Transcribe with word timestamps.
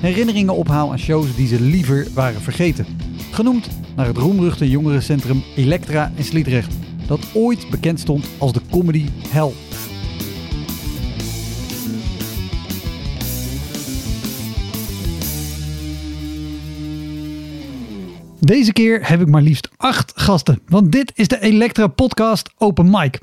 herinneringen 0.00 0.54
ophaal 0.54 0.90
aan 0.90 0.98
shows 0.98 1.36
die 1.36 1.46
ze 1.46 1.60
liever 1.60 2.06
waren 2.14 2.40
vergeten. 2.40 2.86
Genoemd 3.30 3.68
naar 3.96 4.06
het 4.06 4.16
roemruchte 4.16 4.70
jongerencentrum 4.70 5.42
Elektra 5.56 6.12
in 6.14 6.24
Sliedrecht, 6.24 6.74
dat 7.06 7.20
ooit 7.34 7.70
bekend 7.70 8.00
stond 8.00 8.26
als 8.38 8.52
de 8.52 8.60
comedy 8.70 9.06
hell. 9.28 9.50
Deze 18.40 18.72
keer 18.72 19.08
heb 19.08 19.20
ik 19.20 19.28
maar 19.28 19.42
liefst 19.42 19.68
acht 19.76 20.12
gasten, 20.14 20.60
want 20.66 20.92
dit 20.92 21.12
is 21.14 21.28
de 21.28 21.40
Elektra 21.40 21.86
Podcast 21.86 22.50
Open 22.58 22.90
Mic. 22.90 23.18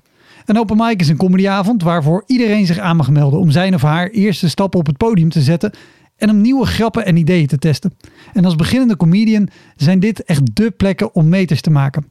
Een 0.46 0.60
open 0.60 0.78
mic 0.78 1.00
is 1.00 1.10
een 1.10 1.18
comedyavond 1.18 1.84
waarvoor 1.84 2.24
iedereen 2.26 2.66
zich 2.66 2.78
aan 2.78 2.96
mag 2.96 3.10
melden 3.10 3.40
om 3.40 3.52
zijn 3.52 3.74
of 3.74 3.82
haar 3.82 4.10
eerste 4.10 4.50
stappen 4.50 4.80
op 4.80 4.86
het 4.86 4.98
podium 4.98 5.30
te 5.30 5.42
zetten 5.42 5.72
en 6.18 6.30
om 6.30 6.42
nieuwe 6.42 6.66
grappen 6.66 7.06
en 7.06 7.18
ideeën 7.18 7.48
te 7.48 7.58
testen. 7.58 7.94
En 8.34 8.46
als 8.46 8.56
beginnende 8.56 8.98
comedian 8.98 9.50
zijn 9.76 10.00
dit 10.00 10.24
echt 10.24 10.56
dé 10.56 10.72
plekken 10.72 11.16
om 11.16 11.30
meters 11.30 11.62
te 11.62 11.72
maken. 11.72 12.08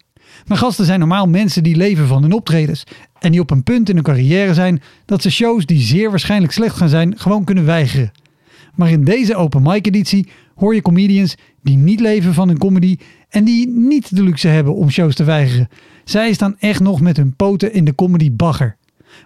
Mijn 0.46 0.60
gasten 0.60 0.84
zijn 0.84 0.98
normaal 0.98 1.28
mensen 1.28 1.62
die 1.62 1.76
leven 1.76 2.06
van 2.06 2.22
hun 2.22 2.32
optredens 2.32 2.84
en 3.18 3.30
die 3.30 3.40
op 3.40 3.50
een 3.50 3.62
punt 3.62 3.88
in 3.88 3.94
hun 3.94 4.04
carrière 4.04 4.54
zijn 4.54 4.82
dat 5.04 5.22
ze 5.22 5.30
shows 5.30 5.66
die 5.66 5.80
zeer 5.80 6.10
waarschijnlijk 6.10 6.52
slecht 6.52 6.76
gaan 6.76 6.88
zijn 6.88 7.18
gewoon 7.18 7.44
kunnen 7.44 7.64
weigeren. 7.64 8.12
Maar 8.74 8.90
in 8.90 9.04
deze 9.04 9.36
open 9.36 9.62
mic 9.62 9.86
editie 9.86 10.28
hoor 10.54 10.74
je 10.74 10.82
comedians 10.82 11.34
die 11.62 11.76
niet 11.76 12.00
leven 12.00 12.34
van 12.34 12.48
hun 12.48 12.58
comedy 12.58 12.96
en 13.28 13.44
die 13.44 13.68
niet 13.68 14.16
de 14.16 14.22
luxe 14.22 14.48
hebben 14.48 14.74
om 14.74 14.90
shows 14.90 15.14
te 15.14 15.24
weigeren. 15.24 15.68
Zij 16.04 16.32
staan 16.32 16.56
echt 16.58 16.80
nog 16.80 17.00
met 17.00 17.16
hun 17.16 17.36
poten 17.36 17.72
in 17.72 17.84
de 17.84 17.94
comedy 17.94 18.32
bagger. 18.32 18.76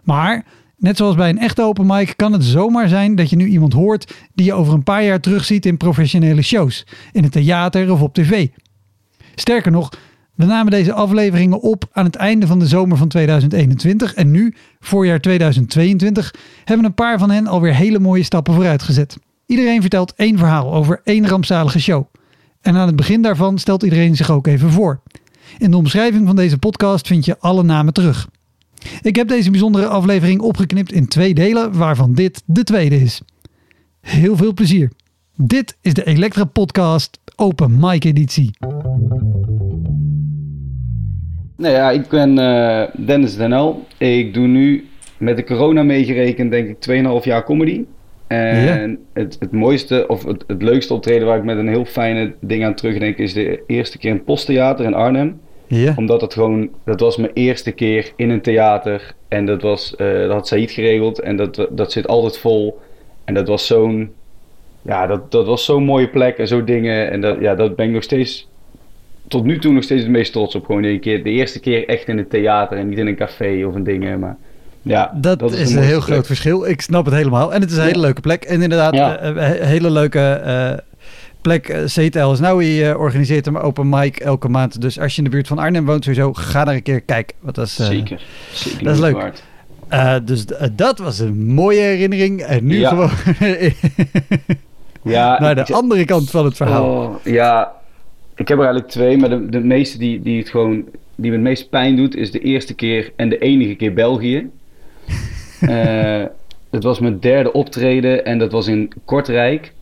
Maar 0.05 0.45
net 0.79 0.97
zoals 0.97 1.15
bij 1.15 1.29
een 1.29 1.39
echte 1.39 1.63
open 1.63 1.87
mic 1.87 2.13
kan 2.17 2.33
het 2.33 2.45
zomaar 2.45 2.89
zijn 2.89 3.15
dat 3.15 3.31
je 3.31 3.37
nu 3.37 3.47
iemand 3.47 3.73
hoort 3.73 4.15
die 4.35 4.47
je 4.47 4.53
over 4.53 4.75
een 4.75 4.83
paar 4.83 5.05
jaar 5.05 5.21
terugziet 5.21 5.67
in 5.67 5.77
professionele 5.77 6.43
shows, 6.43 6.87
in 7.13 7.23
het 7.23 7.33
theater 7.33 7.93
of 7.93 8.01
op 8.01 8.15
tv. 8.15 8.49
Sterker 9.35 9.71
nog, 9.71 9.91
we 10.35 10.45
namen 10.45 10.73
deze 10.73 10.93
afleveringen 10.93 11.61
op 11.61 11.85
aan 11.93 12.05
het 12.05 12.17
einde 12.17 12.47
van 12.47 12.59
de 12.59 12.67
zomer 12.67 12.97
van 12.97 13.09
2021 13.09 14.15
en 14.15 14.31
nu, 14.31 14.55
voorjaar 14.81 15.21
2022, 15.21 16.35
hebben 16.65 16.87
een 16.87 16.95
paar 16.95 17.19
van 17.19 17.31
hen 17.31 17.47
alweer 17.47 17.75
hele 17.75 17.99
mooie 17.99 18.23
stappen 18.23 18.55
vooruit 18.55 18.83
gezet. 18.83 19.19
Iedereen 19.47 19.81
vertelt 19.81 20.15
één 20.15 20.39
verhaal 20.39 20.75
over 20.75 21.01
één 21.05 21.29
rampzalige 21.29 21.81
show. 21.81 22.07
En 22.61 22.77
aan 22.77 22.87
het 22.87 22.97
begin 22.97 23.23
daarvan 23.23 23.59
stelt 23.59 23.83
iedereen 23.83 24.17
zich 24.17 24.31
ook 24.31 24.47
even 24.47 24.73
voor. 24.73 25.01
In 25.59 25.71
de 25.71 25.77
omschrijving 25.77 26.27
van 26.27 26.37
deze 26.37 26.59
podcast 26.59 27.07
vind 27.07 27.25
je 27.25 27.39
alle 27.39 27.63
namen 27.63 27.93
terug. 27.93 28.29
Ik 29.03 29.17
heb 29.17 29.29
deze 29.29 29.51
bijzondere 29.51 29.87
aflevering 29.87 30.41
opgeknipt 30.41 30.93
in 30.93 31.09
twee 31.09 31.35
delen, 31.35 31.79
waarvan 31.79 32.15
dit 32.15 32.43
de 32.47 32.65
tweede 32.65 33.01
is. 33.01 33.23
Heel 34.01 34.37
veel 34.37 34.55
plezier. 34.55 34.91
Dit 35.37 35.77
is 35.81 35.95
de 35.95 36.05
Elektra 36.05 36.45
Podcast 36.45 37.21
Open 37.37 37.77
Mic 37.81 38.05
editie. 38.05 38.51
Nou 41.57 41.75
ja, 41.75 41.91
ik 41.91 42.09
ben 42.09 42.39
uh, 42.39 42.83
Dennis 43.07 43.37
Denel. 43.37 43.87
Ik 43.99 44.35
doe 44.35 44.47
nu 44.47 44.89
met 45.19 45.37
de 45.37 45.45
corona 45.45 45.83
meegerekend 45.83 46.51
denk 46.51 46.69
ik 46.69 47.05
2,5 47.21 47.25
jaar 47.25 47.45
comedy. 47.45 47.85
En 48.27 48.91
ja. 48.91 48.97
het, 49.13 49.37
het 49.41 49.53
mooiste 49.53 50.05
of 50.09 50.25
het, 50.25 50.45
het 50.47 50.63
leukste 50.63 50.95
optreden 50.95 51.27
waar 51.27 51.39
ik 51.39 51.45
met 51.45 51.59
een 51.59 51.69
heel 51.69 51.85
fijne 51.85 52.35
ding 52.41 52.65
aan 52.65 52.75
terugdenk 52.75 53.17
is 53.17 53.33
de 53.33 53.63
eerste 53.67 53.99
keer 53.99 54.11
in 54.11 54.17
het 54.17 54.25
Posttheater 54.25 54.85
in 54.85 54.95
Arnhem. 54.95 55.41
Omdat 55.97 56.21
het 56.21 56.33
gewoon, 56.33 56.69
dat 56.85 57.01
was 57.01 57.17
mijn 57.17 57.33
eerste 57.35 57.73
keer 57.73 58.13
in 58.17 58.31
een 58.31 58.41
theater. 58.41 59.15
En 59.29 59.47
dat, 59.47 59.63
was, 59.63 59.95
uh, 59.99 60.21
dat 60.21 60.31
had 60.31 60.47
Said 60.47 60.71
geregeld. 60.71 61.21
En 61.21 61.37
dat, 61.37 61.69
dat 61.71 61.93
zit 61.93 62.07
altijd 62.07 62.39
vol. 62.39 62.81
En 63.25 63.35
dat 63.35 63.49
was 63.49 63.67
zo'n, 63.67 64.11
ja, 64.83 65.07
dat, 65.07 65.31
dat 65.31 65.47
was 65.47 65.65
zo'n 65.65 65.85
mooie 65.85 66.09
plek 66.09 66.39
en 66.39 66.49
zo 66.49 66.65
dingen. 66.65 67.11
En 67.11 67.21
dat, 67.21 67.37
ja, 67.41 67.55
dat 67.55 67.77
ben 67.77 67.87
ik 67.87 67.93
nog 67.93 68.03
steeds, 68.03 68.49
tot 69.29 69.45
nu 69.45 69.59
toe 69.59 69.73
nog 69.73 69.83
steeds 69.83 70.03
het 70.03 70.11
meest 70.11 70.33
trots 70.33 70.55
op. 70.55 70.65
Gewoon 70.65 70.85
een 70.85 71.01
keer, 71.01 71.23
de 71.23 71.31
eerste 71.31 71.61
keer 71.61 71.89
echt 71.89 72.09
in 72.09 72.19
een 72.19 72.29
theater 72.29 72.79
en 72.79 72.89
niet 72.89 72.99
in 72.99 73.07
een 73.07 73.17
café 73.17 73.65
of 73.67 73.75
een 73.75 73.85
ding. 73.85 74.19
Maar 74.19 74.37
ja, 74.83 75.13
dat, 75.15 75.39
dat 75.39 75.53
is, 75.53 75.61
is 75.61 75.75
een 75.75 75.83
heel 75.83 76.01
plek. 76.01 76.11
groot 76.11 76.27
verschil. 76.27 76.67
Ik 76.67 76.81
snap 76.81 77.05
het 77.05 77.15
helemaal. 77.15 77.55
En 77.55 77.61
het 77.61 77.71
is 77.71 77.77
een 77.77 77.83
ja. 77.83 77.89
hele 77.89 78.01
leuke 78.01 78.21
plek. 78.21 78.45
En 78.45 78.63
inderdaad, 78.63 78.95
ja. 78.95 79.23
uh, 79.23 79.51
hele 79.51 79.91
leuke 79.91 80.19
plek. 81.41 81.69
Uh, 81.69 81.85
CTL 81.85 82.33
is 82.33 82.41
nou, 82.41 82.65
je 82.65 82.99
organiseert 82.99 83.47
een 83.47 83.59
open 83.59 83.89
mic 83.89 84.17
elke 84.17 84.49
maand. 84.49 84.81
Dus 84.81 85.01
als 85.01 85.13
je 85.13 85.19
in 85.19 85.25
de 85.25 85.31
buurt 85.31 85.47
van 85.47 85.59
Arnhem 85.59 85.85
woont, 85.87 86.05
sowieso 86.05 86.33
ga 86.33 86.65
daar 86.65 86.75
een 86.75 86.83
keer 86.83 87.01
kijken. 87.01 87.37
Want 87.41 87.55
dat 87.55 87.67
is, 87.67 87.75
zeker, 87.75 88.23
zeker. 88.53 88.85
Dat 88.85 88.95
is 88.95 89.01
leuk. 89.01 89.33
dus 90.27 90.45
dat 90.73 90.99
was 90.99 91.19
een 91.19 91.47
mooie 91.47 91.81
herinnering. 91.81 92.41
En 92.41 92.67
nu 92.67 92.87
gewoon 92.87 93.11
ja, 95.03 95.41
naar 95.41 95.55
de 95.55 95.61
ik, 95.61 95.71
andere 95.71 96.05
kant 96.05 96.31
van 96.31 96.45
het 96.45 96.57
verhaal. 96.57 97.05
Oh, 97.05 97.25
ja, 97.25 97.73
ik 98.35 98.49
heb 98.49 98.59
er 98.59 98.65
eigenlijk 98.65 98.93
twee. 98.93 99.17
Maar 99.17 99.29
de, 99.29 99.49
de 99.49 99.61
meeste 99.61 99.99
die, 99.99 100.23
die 100.23 100.39
het 100.39 100.49
gewoon... 100.49 100.85
Die 101.21 101.31
me 101.31 101.37
het 101.37 101.47
meest 101.47 101.71
pijn 101.71 101.97
doet, 101.97 102.17
is 102.17 102.31
de 102.31 102.39
eerste 102.39 102.75
keer 102.75 103.13
en 103.17 103.29
de 103.29 103.39
enige 103.39 103.75
keer 103.75 103.95
België. 103.95 104.51
uh, 105.61 106.25
het 106.71 106.83
was 106.83 106.99
mijn 106.99 107.21
derde 107.21 107.53
optreden 107.53 108.25
en 108.25 108.39
dat 108.39 108.53
was 108.53 108.67
in 108.67 108.93
Kortrijk. 109.05 109.73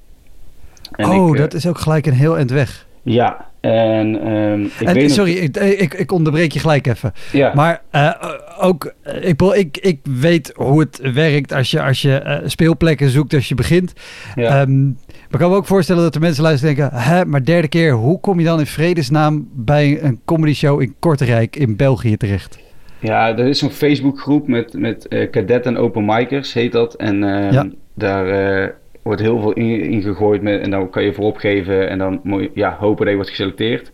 En 0.97 1.09
oh, 1.09 1.29
ik, 1.29 1.37
dat 1.37 1.55
is 1.55 1.67
ook 1.67 1.79
gelijk 1.79 2.07
een 2.07 2.13
heel 2.13 2.37
eind 2.37 2.51
weg. 2.51 2.87
Ja, 3.03 3.47
en, 3.61 4.29
um, 4.33 4.65
ik 4.65 4.89
en 4.89 4.95
weet 4.95 5.13
sorry, 5.13 5.33
ik, 5.33 5.57
ik, 5.57 5.95
ik, 5.95 6.13
onderbreek 6.13 6.53
je 6.53 6.59
gelijk 6.59 6.87
even. 6.87 7.13
Ja. 7.33 7.53
Maar 7.55 7.83
uh, 7.93 8.13
ook, 8.61 8.95
ik, 9.21 9.43
ik, 9.55 9.77
ik 9.77 10.01
weet 10.03 10.53
hoe 10.55 10.81
het 10.81 11.13
werkt 11.13 11.53
als 11.53 11.71
je, 11.71 11.83
als 11.83 12.03
je 12.03 12.23
uh, 12.25 12.49
speelplekken 12.49 13.11
zoekt 13.11 13.35
als 13.35 13.49
je 13.49 13.55
begint. 13.55 13.93
Ja. 14.35 14.61
Um, 14.61 14.99
maar 15.07 15.25
ik 15.31 15.39
kan 15.39 15.51
me 15.51 15.57
ook 15.57 15.67
voorstellen 15.67 16.03
dat 16.03 16.13
de 16.13 16.21
mensen 16.21 16.43
luisteren 16.43 16.77
en 16.77 16.81
denken... 16.83 17.01
Hè, 17.01 17.25
maar 17.25 17.45
derde 17.45 17.69
keer, 17.69 17.93
hoe 17.93 18.21
kom 18.21 18.39
je 18.39 18.45
dan 18.45 18.59
in 18.59 18.67
vredesnaam 18.67 19.49
bij 19.53 20.03
een 20.03 20.21
comedy 20.25 20.55
show 20.55 20.81
in 20.81 20.95
Kortrijk 20.99 21.57
in 21.57 21.77
België 21.77 22.17
terecht? 22.17 22.59
Ja, 22.99 23.39
er 23.39 23.47
is 23.47 23.59
zo'n 23.59 23.71
Facebookgroep 23.71 24.49
met, 24.49 24.73
met 24.73 25.07
uh, 25.09 25.31
cadet 25.31 25.67
en 25.67 25.77
open 25.77 26.05
micers, 26.05 26.53
heet 26.53 26.73
dat. 26.73 26.95
En 26.95 27.23
uh, 27.23 27.53
ja. 27.53 27.67
daar 27.95 28.75
wordt 29.07 29.21
heel 29.21 29.41
veel 29.41 29.53
ingegooid 29.53 30.39
in 30.39 30.45
met, 30.45 30.61
en 30.61 30.71
dan 30.71 30.91
kan 30.91 31.03
je 31.03 31.13
voorop 31.13 31.37
geven 31.37 31.89
en 31.89 31.99
dan 31.99 32.21
moet 32.23 32.43
je 32.43 32.51
ja, 32.55 32.77
hopen 32.81 32.99
dat 32.99 33.09
je 33.09 33.15
wordt 33.15 33.31
geselecteerd. 33.31 33.93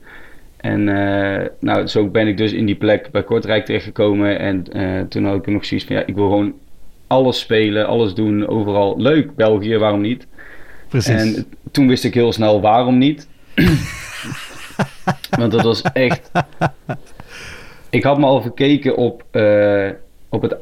En 0.56 0.84
nou, 1.60 1.86
zo 1.86 2.06
ben 2.06 2.26
ik 2.26 2.36
dus 2.36 2.52
in 2.52 2.66
die 2.66 2.74
plek 2.74 3.10
bij 3.10 3.22
Kortrijk 3.22 3.64
terechtgekomen. 3.64 4.38
En 4.38 4.64
toen 5.08 5.24
had 5.24 5.36
ik 5.36 5.46
nog 5.46 5.64
zoiets 5.64 5.86
van, 5.86 5.96
ja, 5.96 6.06
ik 6.06 6.14
wil 6.14 6.28
gewoon 6.28 6.54
alles 7.06 7.38
spelen, 7.38 7.86
alles 7.86 8.14
doen, 8.14 8.48
overal. 8.48 9.00
Leuk, 9.00 9.34
België, 9.34 9.78
waarom 9.78 10.00
niet? 10.00 10.26
Precies. 10.88 11.14
En 11.14 11.46
toen 11.70 11.88
wist 11.88 12.04
ik 12.04 12.14
heel 12.14 12.32
snel 12.32 12.60
waarom 12.60 12.98
niet. 12.98 13.28
Want 15.38 15.52
dat 15.52 15.62
was 15.62 15.82
echt 15.82 16.30
ik 17.92 18.02
had 18.02 18.18
me 18.18 18.26
al 18.26 18.42
verkeken 18.42 18.96
op, 18.96 19.24
uh, 19.32 19.90
op 20.28 20.42
het 20.42 20.56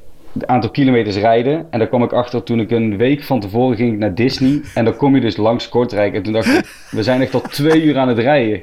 aantal 0.46 0.70
kilometers 0.70 1.16
rijden. 1.16 1.66
En 1.70 1.78
daar 1.78 1.88
kwam 1.88 2.02
ik 2.02 2.12
achter 2.12 2.42
toen 2.42 2.60
ik 2.60 2.70
een 2.70 2.96
week 2.96 3.22
van 3.22 3.40
tevoren 3.40 3.76
ging 3.76 3.98
naar 3.98 4.14
Disney. 4.14 4.60
En 4.74 4.84
dan 4.84 4.96
kom 4.96 5.14
je 5.14 5.20
dus 5.20 5.36
langs 5.36 5.68
Kortrijk. 5.68 6.14
En 6.14 6.22
toen 6.22 6.32
dacht 6.32 6.46
ik, 6.46 6.86
we 6.90 7.02
zijn 7.02 7.20
echt 7.20 7.34
al 7.34 7.40
twee 7.40 7.82
uur 7.82 7.98
aan 7.98 8.08
het 8.08 8.18
rijden. 8.18 8.62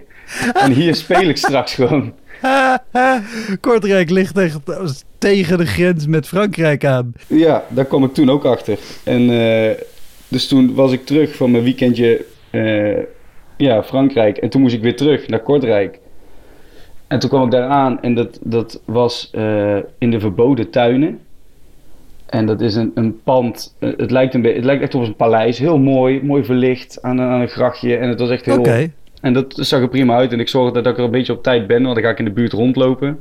En 0.53 0.71
hier 0.71 0.95
speel 0.95 1.29
ik 1.29 1.37
straks 1.37 1.73
gewoon. 1.73 2.13
Kortrijk 3.61 4.09
ligt 4.09 4.37
echt 4.37 4.59
tegen 5.17 5.57
de 5.57 5.65
grens 5.65 6.07
met 6.07 6.27
Frankrijk 6.27 6.85
aan. 6.85 7.13
Ja, 7.27 7.63
daar 7.69 7.85
kwam 7.85 8.03
ik 8.03 8.13
toen 8.13 8.29
ook 8.29 8.45
achter. 8.45 8.79
En 9.03 9.21
uh, 9.29 9.71
dus 10.27 10.47
toen 10.47 10.75
was 10.75 10.91
ik 10.91 11.05
terug 11.05 11.35
van 11.35 11.51
mijn 11.51 11.63
weekendje 11.63 12.25
uh, 12.51 12.97
ja, 13.57 13.83
Frankrijk. 13.83 14.37
En 14.37 14.49
toen 14.49 14.61
moest 14.61 14.73
ik 14.73 14.81
weer 14.81 14.95
terug 14.95 15.27
naar 15.27 15.39
Kortrijk. 15.39 15.99
En 17.07 17.19
toen 17.19 17.29
kwam 17.29 17.43
ik 17.43 17.51
daar 17.51 17.69
aan 17.69 18.01
en 18.01 18.15
dat, 18.15 18.39
dat 18.43 18.81
was 18.85 19.29
eh, 19.31 19.77
in 19.97 20.11
de 20.11 20.19
verboden 20.19 20.69
tuinen. 20.69 21.19
En 22.27 22.45
dat 22.45 22.61
is 22.61 22.75
een, 22.75 22.91
een 22.95 23.19
pand, 23.23 23.75
eh, 23.79 23.89
het 23.97 24.11
lijkt, 24.11 24.33
een 24.33 24.43
het 24.43 24.63
lijkt 24.65 24.81
echt 24.83 24.95
op 24.95 25.01
een 25.03 25.15
paleis. 25.15 25.59
Heel 25.59 25.77
mooi, 25.79 26.23
mooi 26.23 26.43
verlicht 26.43 27.01
aan, 27.01 27.17
een- 27.17 27.29
aan 27.29 27.41
een 27.41 27.47
grachtje. 27.47 27.97
En 27.97 28.09
het 28.09 28.19
was 28.19 28.29
echt 28.29 28.45
heel... 28.45 28.63
En 29.21 29.33
dat 29.33 29.53
zag 29.57 29.81
er 29.81 29.87
prima 29.89 30.15
uit. 30.15 30.31
En 30.31 30.39
ik 30.39 30.47
zorgde 30.47 30.81
dat 30.81 30.91
ik 30.93 30.97
er 30.97 31.03
een 31.05 31.11
beetje 31.11 31.33
op 31.33 31.43
tijd 31.43 31.67
ben, 31.67 31.83
want 31.83 31.95
dan 31.95 32.03
ga 32.03 32.09
ik 32.09 32.19
in 32.19 32.25
de 32.25 32.31
buurt 32.31 32.53
rondlopen. 32.53 33.17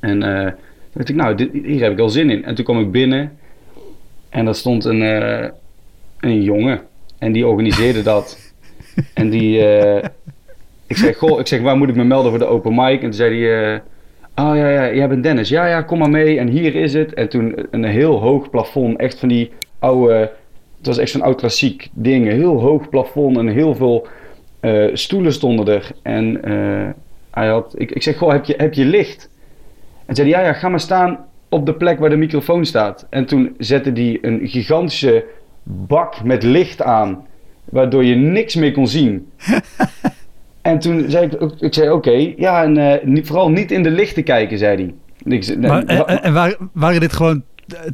En 0.00 0.22
eh 0.22 0.44
toen 0.46 0.98
dacht 0.98 1.08
ik, 1.08 1.14
nou, 1.16 1.34
dit, 1.34 1.48
hier 1.64 1.82
heb 1.82 1.92
ik 1.92 1.98
al 1.98 2.08
zin 2.08 2.30
in. 2.30 2.44
En 2.44 2.54
toen 2.54 2.64
kwam 2.64 2.80
ik 2.80 2.90
binnen 2.90 3.32
en 4.28 4.44
daar 4.44 4.54
stond 4.54 4.84
een, 4.84 5.02
eh, 5.02 5.48
een 6.20 6.42
jongen. 6.42 6.80
En 7.18 7.32
die 7.32 7.46
organiseerde 7.46 8.02
dat. 8.02 8.38
En 9.14 9.30
die, 9.30 9.58
ik 10.86 10.96
zeg, 10.96 11.16
goh, 11.16 11.40
ik 11.40 11.46
zeg, 11.46 11.60
waar 11.60 11.76
moet 11.76 11.88
ik 11.88 11.94
me 11.96 12.04
melden 12.04 12.30
voor 12.30 12.38
de 12.38 12.46
open 12.46 12.74
mic? 12.74 12.94
En 12.94 13.00
toen 13.00 13.12
zei 13.12 13.44
hij, 13.44 13.82
oh 14.40 14.56
ja, 14.56 14.68
ja, 14.68 14.94
jij 14.94 15.08
bent 15.08 15.22
Dennis. 15.22 15.48
Ja, 15.48 15.66
ja, 15.66 15.82
kom 15.82 15.98
maar 15.98 16.10
mee. 16.10 16.38
En 16.38 16.48
hier 16.48 16.74
is 16.74 16.94
het. 16.94 17.14
En 17.14 17.28
toen 17.28 17.54
een 17.70 17.84
heel 17.84 18.18
hoog 18.20 18.50
plafond, 18.50 18.98
echt 18.98 19.18
van 19.18 19.28
die 19.28 19.50
oude, 19.78 20.14
het 20.78 20.86
was 20.86 20.98
echt 20.98 21.10
zo'n 21.10 21.22
oud 21.22 21.36
klassiek 21.36 21.88
ding. 21.92 22.26
Heel 22.26 22.60
hoog 22.60 22.88
plafond 22.88 23.36
en 23.36 23.48
heel 23.48 23.74
veel 23.74 24.06
eh, 24.60 24.84
stoelen 24.92 25.32
stonden 25.32 25.66
er. 25.66 25.90
En 26.02 26.42
eh, 26.42 26.88
hij 27.30 27.48
had, 27.48 27.74
ik, 27.76 27.90
ik 27.90 28.02
zeg, 28.02 28.16
goh, 28.16 28.32
heb 28.32 28.44
je, 28.44 28.54
heb 28.56 28.74
je 28.74 28.84
licht? 28.84 29.30
En 30.06 30.14
zei 30.14 30.30
hij, 30.30 30.40
ja, 30.40 30.46
ja, 30.46 30.52
ga 30.52 30.68
maar 30.68 30.80
staan 30.80 31.18
op 31.48 31.66
de 31.66 31.74
plek 31.74 31.98
waar 31.98 32.10
de 32.10 32.16
microfoon 32.16 32.64
staat. 32.64 33.06
En 33.10 33.26
toen 33.26 33.54
zette 33.58 33.90
hij 33.90 34.18
een 34.20 34.40
gigantische 34.48 35.24
bak 35.62 36.24
met 36.24 36.42
licht 36.42 36.82
aan, 36.82 37.26
waardoor 37.64 38.04
je 38.04 38.14
niks 38.14 38.54
meer 38.54 38.72
kon 38.72 38.86
zien. 38.86 39.30
en 40.62 40.78
toen 40.78 41.04
zei 41.08 41.26
ik, 41.26 41.52
ik 41.60 41.74
zei, 41.74 41.90
oké, 41.90 42.32
ja, 42.36 42.62
en 42.62 42.76
eh, 42.76 43.04
niet, 43.06 43.26
vooral 43.26 43.50
niet 43.50 43.70
in 43.70 43.82
de 43.82 43.90
lichten 43.90 44.24
kijken, 44.24 44.58
zei 44.58 44.76
hij. 44.76 44.94
Ik 45.36 45.44
zei, 45.44 45.58
Maar, 45.58 45.84
nee, 45.84 45.96
en 45.96 46.06
en- 46.06 46.22
en 46.22 46.32
waren, 46.32 46.56
waren 46.72 47.00
dit 47.00 47.12
gewoon 47.12 47.42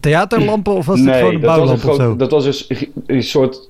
theaterlampen 0.00 0.72
of 0.74 0.86
was 0.86 1.02
dit 1.02 1.14
gewoon 1.14 1.34
een 1.34 1.40
dat 1.40 1.50
bouwlamp 1.50 1.84
of 1.84 1.94
zo? 1.94 2.16
dat 2.16 2.30
was 2.30 2.44
dus 2.44 2.64
een- 2.68 2.92
een 3.06 3.22
soort 3.22 3.68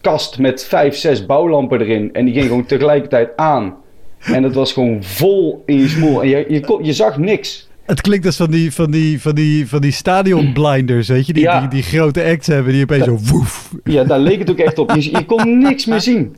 kast 0.00 0.38
met 0.38 0.64
vijf, 0.64 0.94
zes 0.96 1.26
bouwlampen 1.26 1.80
erin. 1.80 2.12
En 2.12 2.24
die 2.24 2.34
ging 2.34 2.46
gewoon 2.46 2.66
tegelijkertijd 2.66 3.30
aan. 3.36 3.74
En 4.18 4.42
dat 4.42 4.54
was 4.54 4.72
gewoon 4.72 5.02
vol 5.02 5.62
in 5.66 5.78
je 5.78 5.88
smoel. 5.88 6.22
En 6.22 6.28
je, 6.28 6.44
je, 6.48 6.60
kon- 6.60 6.84
je 6.84 6.92
zag 6.92 7.18
niks. 7.18 7.68
Het 7.86 8.00
klinkt 8.00 8.26
als 8.26 8.36
van 8.36 8.50
die, 8.50 8.72
van 8.72 8.90
die, 8.90 9.20
van 9.20 9.34
die, 9.34 9.68
van 9.68 9.80
die 9.80 9.90
stadionblinders, 9.92 11.08
weet 11.08 11.26
je? 11.26 11.32
Die, 11.32 11.42
Ja. 11.42 11.60
die, 11.60 11.68
die 11.68 11.82
grote 11.82 12.24
acts 12.24 12.46
hebben 12.46 12.72
die 12.72 12.82
opeens 12.82 13.04
zo 13.04 13.18
woef. 13.22 13.72
Ja, 13.84 14.04
daar 14.04 14.18
leek 14.20 14.38
het 14.38 14.50
ook 14.50 14.58
echt 14.58 14.78
op. 14.78 14.90
Je, 14.94 15.10
je 15.10 15.24
kon 15.24 15.58
niks 15.58 15.86
meer 15.86 16.00
zien. 16.10 16.36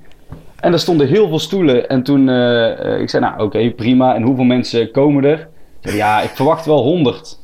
En 0.64 0.72
er 0.72 0.78
stonden 0.78 1.08
heel 1.08 1.28
veel 1.28 1.38
stoelen. 1.38 1.88
En 1.88 2.02
toen, 2.02 2.28
eh, 2.28 2.94
eh, 2.94 3.00
ik 3.00 3.10
zei, 3.10 3.24
nou 3.24 3.42
oké, 3.42 3.70
prima. 3.70 4.14
En 4.14 4.22
hoeveel 4.22 4.44
mensen 4.44 4.90
komen 4.90 5.24
er? 5.24 5.38
Ik 5.80 5.88
zei, 5.88 5.96
ja, 5.96 6.20
ik 6.20 6.30
verwacht 6.30 6.66
wel 6.66 6.82
100. 6.82 7.38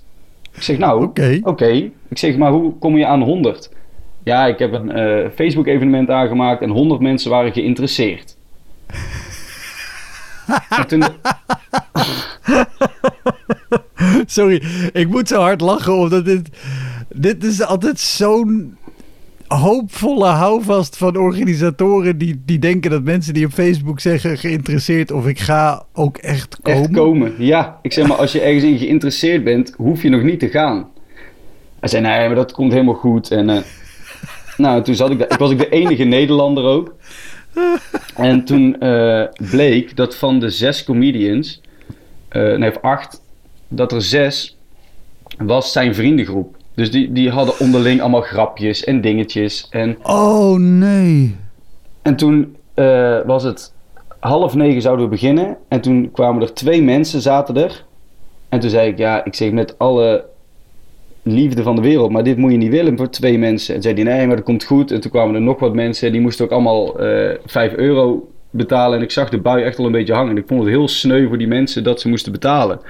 Ik 0.55 0.63
zeg, 0.63 0.79
nou, 0.79 1.05
Oké. 1.05 1.41
oké. 1.43 1.91
Ik 2.09 2.19
zeg, 2.19 2.37
maar 2.37 2.51
hoe 2.51 2.79
kom 2.79 2.97
je 2.97 3.07
aan 3.07 3.23
100? 3.23 3.71
Ja, 4.25 4.47
ik 4.47 4.59
heb 4.59 4.73
een 4.73 4.93
eh, 4.93 5.31
Facebook-evenement 5.35 6.11
aangemaakt 6.11 6.63
en 6.63 6.71
100 6.71 7.01
mensen 7.01 7.31
waren 7.31 7.53
geïnteresseerd. 7.53 8.37
toen, 10.87 11.03
Sorry, 14.27 14.63
ik 14.93 15.09
moet 15.09 15.29
zo 15.29 15.41
hard 15.41 15.61
lachen 15.61 15.95
omdat 15.95 16.25
dit... 16.25 16.51
Dit 17.15 17.45
is 17.45 17.63
altijd 17.63 17.99
zo'n 17.99 18.77
hoopvolle 19.55 20.27
houvast 20.27 20.97
van 20.97 21.17
organisatoren 21.17 22.19
die, 22.19 22.43
die 22.45 22.59
denken 22.59 22.91
dat 22.91 23.03
mensen 23.03 23.35
die 23.35 23.47
op 23.47 23.53
Facebook 23.53 24.01
zeggen 24.01 24.39
geïnteresseerd 24.39 25.11
of 25.11 25.27
ik 25.27 25.39
ga 25.39 25.85
ook 25.93 26.17
echt 26.19 26.59
komen. 26.63 26.81
echt 26.81 26.91
komen. 26.91 27.35
Ja, 27.39 27.79
ik 27.83 27.93
zeg 27.93 28.07
maar, 28.07 28.17
als 28.17 28.33
je 28.33 28.41
ergens 28.41 28.65
in 28.65 28.79
geïnteresseerd 28.79 29.45
bent, 29.45 29.75
hoef 29.77 30.03
je 30.03 30.09
nog 30.09 30.23
niet 30.23 30.41
te 30.41 30.49
gaan. 30.49 30.89
Hij 31.81 31.89
zei, 31.89 32.03
nee, 32.03 32.27
maar 32.27 32.37
dat 32.37 32.53
komt 32.53 32.73
helemaal 32.73 32.95
goed. 32.95 33.31
En 33.31 33.51
eh, 33.51 33.59
nou, 34.57 34.83
toen 34.83 34.95
zat 34.95 35.11
ik. 35.11 35.21
Ik 35.21 35.39
was 35.39 35.51
ook 35.51 35.59
de 35.59 35.69
enige 35.69 36.05
Nederlander 36.05 36.65
ook. 36.65 36.95
En 38.17 38.45
toen 38.45 38.81
eh, 38.81 39.25
bleek 39.51 39.97
dat 39.97 40.17
van 40.17 40.41
de 40.41 40.51
zes 40.51 40.85
comedians, 40.85 41.61
eh 42.29 42.57
nee, 42.57 42.71
of 42.71 42.83
acht, 42.83 43.23
dat 43.69 43.93
er 43.93 44.03
zes 44.03 44.57
was 45.39 45.73
zijn 45.73 45.95
vriendengroep. 45.95 46.57
Dus 46.81 46.91
die, 46.91 47.13
die 47.13 47.31
hadden 47.31 47.59
onderling 47.59 48.01
allemaal 48.01 48.21
grapjes 48.21 48.85
en 48.85 49.01
dingetjes. 49.01 49.67
En 49.71 49.97
Oh 50.03 50.59
nee. 50.59 51.37
en 52.03 52.17
toen 52.17 52.57
eh, 52.75 53.19
was 53.27 53.43
het 53.43 53.73
half 54.19 54.55
negen 54.55 54.83
zouden 54.83 55.05
we 55.05 55.11
beginnen. 55.11 55.57
En 55.69 55.81
toen 55.81 56.11
kwamen 56.13 56.43
er 56.43 56.55
twee 56.55 56.83
mensen, 56.83 57.21
zaten 57.21 57.57
er. 57.57 57.85
En 58.49 58.61
toen 58.61 58.71
zei 58.71 58.91
ik, 58.91 58.99
ja, 58.99 59.25
ik 59.25 59.35
zeg 59.35 59.51
met 59.51 59.79
alle 59.79 60.25
liefde 61.23 61.63
van 61.63 61.77
de 61.77 61.83
wereld, 61.83 62.11
maar 62.11 62.25
dit 62.25 62.37
moet 62.37 62.51
je 62.51 62.57
niet 62.57 62.71
willen 62.71 62.97
voor 62.97 63.11
twee 63.11 63.39
mensen. 63.39 63.75
En 63.75 63.83
zei 63.83 63.95
hij, 63.95 64.03
nee, 64.03 64.27
maar 64.27 64.37
dat 64.37 64.45
komt 64.45 64.65
goed. 64.65 64.91
En 64.91 65.01
toen 65.01 65.11
kwamen 65.11 65.35
er 65.35 65.41
nog 65.41 65.61
wat 65.61 65.75
mensen, 65.75 66.13
die 66.13 66.21
moesten 66.21 66.45
ook 66.45 66.51
allemaal 66.51 67.01
eh 67.01 67.39
5 67.45 67.75
euro 67.75 68.29
betalen. 68.51 68.99
En 68.99 69.05
ik 69.05 69.11
zag 69.11 69.29
de 69.29 69.41
bui 69.41 69.63
echt 69.63 69.79
al 69.79 69.87
een 69.87 69.93
beetje 69.93 70.15
hangen. 70.15 70.31
En 70.31 70.43
ik 70.43 70.47
vond 70.47 70.61
het 70.61 70.71
heel 70.71 70.89
sneu 70.89 71.29
voor 71.29 71.39
die 71.39 71.49
mensen 71.49 71.85
dat 71.85 72.01
ze 72.01 72.09
moesten 72.09 72.33
betalen. 72.33 72.81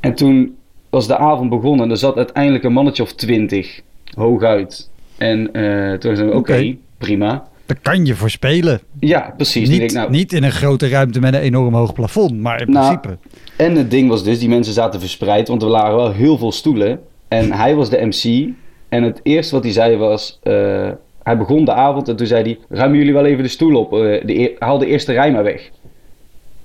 En 0.00 0.14
toen 0.14 0.56
was 0.92 1.06
de 1.06 1.16
avond 1.16 1.50
begonnen 1.50 1.84
en 1.84 1.90
er 1.90 1.96
zat 1.96 2.16
uiteindelijk 2.16 2.64
een 2.64 2.72
mannetje 2.72 3.02
of 3.02 3.12
twintig, 3.12 3.80
hooguit. 4.14 4.90
En 5.18 5.52
eh, 5.52 5.98
toen 5.98 6.16
zei 6.16 6.28
ik, 6.28 6.34
oké, 6.34 6.76
prima. 6.98 7.44
Daar 7.66 7.78
kan 7.82 8.04
je 8.06 8.14
voor 8.14 8.30
spelen. 8.30 8.80
Ja, 9.00 9.34
precies. 9.36 9.68
Niet, 9.68 9.72
Ik 9.72 9.78
denk, 9.78 9.92
nou, 9.92 10.10
niet 10.10 10.32
in 10.32 10.42
een 10.42 10.52
grote 10.52 10.88
ruimte 10.88 11.20
met 11.20 11.34
een 11.34 11.40
enorm 11.40 11.74
hoog 11.74 11.92
plafond, 11.92 12.40
maar 12.40 12.60
in 12.60 12.70
Nou, 12.72 12.98
principe. 12.98 13.28
En 13.56 13.76
het 13.76 13.90
ding 13.90 14.08
was 14.08 14.24
dus, 14.24 14.38
die 14.38 14.48
mensen 14.48 14.72
zaten 14.74 15.00
verspreid, 15.00 15.48
want 15.48 15.62
er 15.62 15.68
lagen 15.68 15.94
wel 15.96 16.12
heel 16.12 16.38
veel 16.38 16.52
stoelen. 16.52 17.00
En 17.28 17.52
hij 17.62 17.74
was 17.74 17.90
de 17.90 18.06
MC. 18.06 18.52
En 18.88 19.02
het 19.02 19.20
eerste 19.22 19.54
wat 19.54 19.64
hij 19.64 19.72
zei 19.72 19.96
was, 19.96 20.38
eh, 20.42 20.88
hij 21.22 21.38
begon 21.38 21.64
de 21.64 21.72
avond 21.72 22.08
en 22.08 22.16
toen 22.16 22.26
zei 22.26 22.42
hij, 22.42 22.58
ruimen 22.68 22.98
jullie 22.98 23.12
wel 23.12 23.24
even 23.26 23.42
de 23.42 23.48
stoel 23.48 23.76
op, 23.78 23.92
eh, 23.92 23.98
de, 23.98 24.38
eer- 24.38 24.52
haal 24.58 24.78
de 24.78 24.86
eerste 24.86 25.12
rij 25.12 25.32
maar 25.32 25.44
weg. 25.44 25.70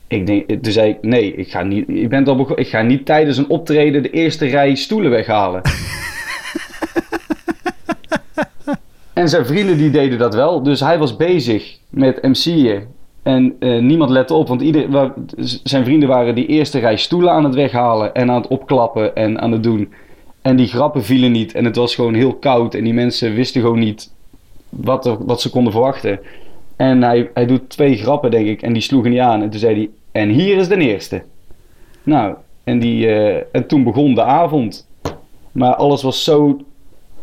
Ik 0.07 0.27
denk, 0.27 0.49
toen 0.49 0.73
zei 0.73 0.89
ik, 0.89 0.97
nee, 1.01 1.33
ik 1.33 1.51
ga, 1.51 1.63
niet, 1.63 1.89
ik, 1.89 2.09
ben 2.09 2.25
al 2.25 2.59
ik 2.59 2.67
ga 2.67 2.81
niet 2.81 3.05
tijdens 3.05 3.37
een 3.37 3.49
optreden 3.49 4.03
de 4.03 4.09
eerste 4.09 4.45
rij 4.45 4.75
stoelen 4.75 5.11
weghalen. 5.11 5.61
en 9.13 9.29
zijn 9.29 9.45
vrienden 9.45 9.77
die 9.77 9.89
deden 9.89 10.17
dat 10.17 10.35
wel, 10.35 10.63
dus 10.63 10.79
hij 10.79 10.97
was 10.97 11.15
bezig 11.15 11.77
met 11.89 12.21
MC'en. 12.21 12.95
En 13.23 13.55
eh, 13.59 13.81
niemand 13.81 14.09
lette 14.09 14.33
op, 14.33 14.47
want 14.47 14.61
ieder, 14.61 15.13
zijn 15.63 15.83
vrienden 15.83 16.09
waren 16.09 16.35
die 16.35 16.45
eerste 16.45 16.79
rij 16.79 16.97
stoelen 16.97 17.31
aan 17.31 17.43
het 17.43 17.55
weghalen 17.55 18.13
en 18.13 18.29
aan 18.29 18.41
het 18.41 18.47
opklappen 18.47 19.15
en 19.15 19.41
aan 19.41 19.51
het 19.51 19.63
doen. 19.63 19.93
En 20.41 20.55
die 20.55 20.67
grappen 20.67 21.03
vielen 21.03 21.31
niet 21.31 21.53
en 21.53 21.65
het 21.65 21.75
was 21.75 21.95
gewoon 21.95 22.13
heel 22.13 22.33
koud 22.33 22.73
en 22.73 22.83
die 22.83 22.93
mensen 22.93 23.33
wisten 23.33 23.61
gewoon 23.61 23.79
niet 23.79 24.11
wat, 24.69 25.05
er, 25.05 25.25
wat 25.25 25.41
ze 25.41 25.49
konden 25.49 25.71
verwachten. 25.71 26.19
En 26.77 27.01
hij, 27.01 27.29
hij 27.33 27.45
doet 27.45 27.69
twee 27.69 27.97
grappen, 27.97 28.31
denk 28.31 28.47
ik, 28.47 28.61
en 28.61 28.73
die 28.73 28.81
sloegen 28.81 29.11
niet 29.11 29.19
aan. 29.19 29.41
En 29.41 29.49
toen 29.49 29.59
zei 29.59 29.75
hij, 29.75 29.89
en 30.11 30.29
hier 30.29 30.57
is 30.57 30.67
de 30.67 30.77
eerste. 30.77 31.21
Nou, 32.03 32.35
en, 32.63 32.79
die, 32.79 33.07
eh, 33.07 33.43
en 33.51 33.67
toen 33.67 33.83
begon 33.83 34.13
de 34.15 34.23
avond. 34.23 34.87
Maar 35.51 35.75
alles 35.75 36.01
was 36.03 36.23
zo, 36.23 36.59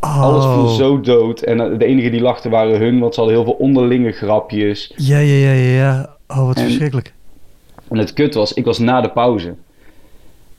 alles 0.01 0.45
viel 0.45 0.63
Oh. 0.65 0.75
zo 0.75 1.01
dood. 1.01 1.41
En 1.41 1.61
eh, 1.61 1.79
de 1.79 1.85
enige 1.85 2.11
die 2.11 2.21
lachten 2.21 2.51
waren 2.51 2.79
hun, 2.79 2.99
want 2.99 3.15
ze 3.15 3.21
hadden 3.21 3.39
heel 3.39 3.47
veel 3.49 3.57
onderlinge 3.59 4.13
grapjes. 4.13 4.93
Ja, 4.97 5.19
ja, 5.19 5.35
ja, 5.49 5.53
ja. 5.53 6.17
Oh, 6.29 6.47
wat 6.47 6.57
En- 6.57 6.63
verschrikkelijk. 6.65 7.13
En 7.91 7.99
het 7.99 8.13
kut 8.13 8.35
was, 8.35 8.53
ik 8.53 8.65
was 8.65 8.79
na 8.79 9.01
de 9.01 9.11
pauze. 9.11 9.55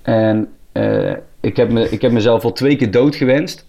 En 0.01 0.47
eh, 0.71 1.11
ik, 1.39 1.55
heb 1.57 1.71
me, 1.71 1.89
ik 1.89 2.01
heb 2.01 2.11
mezelf 2.11 2.43
al 2.43 2.51
twee 2.51 2.75
keer 2.75 2.91
dood 2.91 3.15
gewenst. 3.15 3.65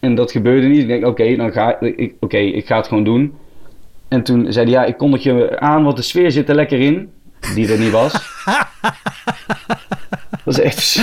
En 0.00 0.14
dat 0.14 0.30
gebeurde 0.30 0.66
niet. 0.66 0.80
Ik 0.80 0.86
denk, 0.86 1.06
oké, 1.06 1.36
dan 1.36 1.52
ga 1.52 1.80
ik, 1.80 2.14
oké, 2.20 2.36
ik 2.36 2.66
ga 2.66 2.76
het 2.76 2.86
gewoon 2.88 3.04
doen. 3.04 3.32
En 4.08 4.22
toen 4.22 4.52
zei 4.52 4.64
hij, 4.70 4.74
ja, 4.74 4.84
ik 4.84 4.96
kondig 4.96 5.22
je 5.22 5.60
aan, 5.60 5.84
want 5.84 5.96
de 5.96 6.02
sfeer 6.02 6.30
zit 6.30 6.48
er 6.48 6.54
lekker 6.54 6.80
in. 6.80 7.10
Die 7.54 7.72
er 7.72 7.78
niet 7.78 7.90
was. 7.90 8.12
dat 10.44 10.58
is 10.58 10.60
echt... 10.60 11.02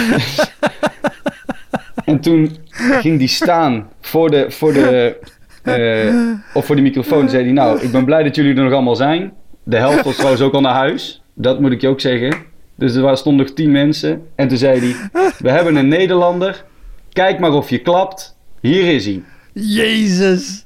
en 2.05 2.19
toen 2.19 2.57
ging 2.77 3.19
die 3.19 3.27
staan 3.27 3.89
voor 4.01 4.29
de, 4.31 4.51
voor 4.51 4.73
de, 4.73 5.17
eh, 5.63 6.15
of 6.53 6.65
voor 6.65 6.75
de 6.75 6.81
microfoon. 6.81 7.29
Zei 7.29 7.43
hij, 7.43 7.51
nou, 7.51 7.79
ik 7.81 7.91
ben 7.91 8.05
blij 8.05 8.23
dat 8.23 8.35
jullie 8.35 8.55
er 8.55 8.63
nog 8.63 8.73
allemaal 8.73 8.95
zijn. 8.95 9.33
De 9.63 9.77
helft 9.77 10.03
was 10.03 10.15
trouwens 10.15 10.41
ook 10.41 10.53
al 10.53 10.61
naar 10.61 10.73
huis. 10.73 11.21
Dat 11.33 11.59
moet 11.59 11.71
ik 11.71 11.81
je 11.81 11.87
ook 11.87 12.01
zeggen. 12.01 12.35
Dus 12.75 12.95
er 12.95 13.01
waren- 13.01 13.17
stonden 13.17 13.45
nog 13.45 13.55
tien 13.55 13.71
mensen. 13.71 14.27
En 14.35 14.47
toen 14.47 14.57
zei 14.57 14.79
hij, 14.79 14.95
we 15.39 15.49
hebben 15.51 15.75
een 15.75 15.87
Nederlander. 15.87 16.63
Kijk 17.13 17.39
maar 17.39 17.51
of 17.51 17.69
je 17.69 17.79
klapt. 17.79 18.37
Hier 18.61 18.93
is 18.93 19.05
hij. 19.05 19.21
Jezus. 19.53 20.65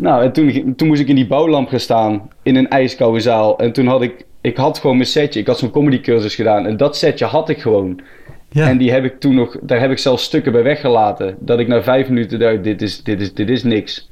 Nou, 0.00 0.22
en 0.24 0.32
toen, 0.32 0.74
toen 0.76 0.88
moest 0.88 1.00
ik 1.00 1.08
in 1.08 1.14
die 1.14 1.26
bouwlamp 1.26 1.68
gaan 1.68 1.80
staan. 1.80 2.30
In 2.42 2.56
een 2.56 2.68
ijskoude 2.68 3.20
zaal. 3.20 3.58
En 3.58 3.72
toen 3.72 3.86
had 3.86 4.02
ik... 4.02 4.24
Ik 4.40 4.56
had 4.56 4.78
gewoon 4.78 4.96
mijn 4.96 5.08
setje. 5.08 5.40
Ik 5.40 5.46
had 5.46 5.58
zo'n 5.58 5.70
comedy 5.70 6.00
cursus 6.00 6.34
gedaan. 6.34 6.66
En 6.66 6.76
dat 6.76 6.96
setje 6.96 7.24
had 7.24 7.48
ik 7.48 7.60
gewoon. 7.60 8.00
Ja. 8.48 8.68
En 8.68 8.78
die 8.78 8.90
heb 8.90 9.04
ik 9.04 9.20
toen 9.20 9.34
nog... 9.34 9.56
Daar 9.62 9.80
heb 9.80 9.90
ik 9.90 9.98
zelfs 9.98 10.24
stukken 10.24 10.52
bij 10.52 10.62
weggelaten. 10.62 11.36
Dat 11.38 11.58
ik 11.58 11.68
na 11.68 11.82
vijf 11.82 12.08
minuten 12.08 12.38
dacht... 12.38 12.64
Dit 12.64 12.82
is, 12.82 13.02
dit 13.02 13.20
is, 13.20 13.34
dit 13.34 13.48
is 13.48 13.62
niks. 13.62 14.10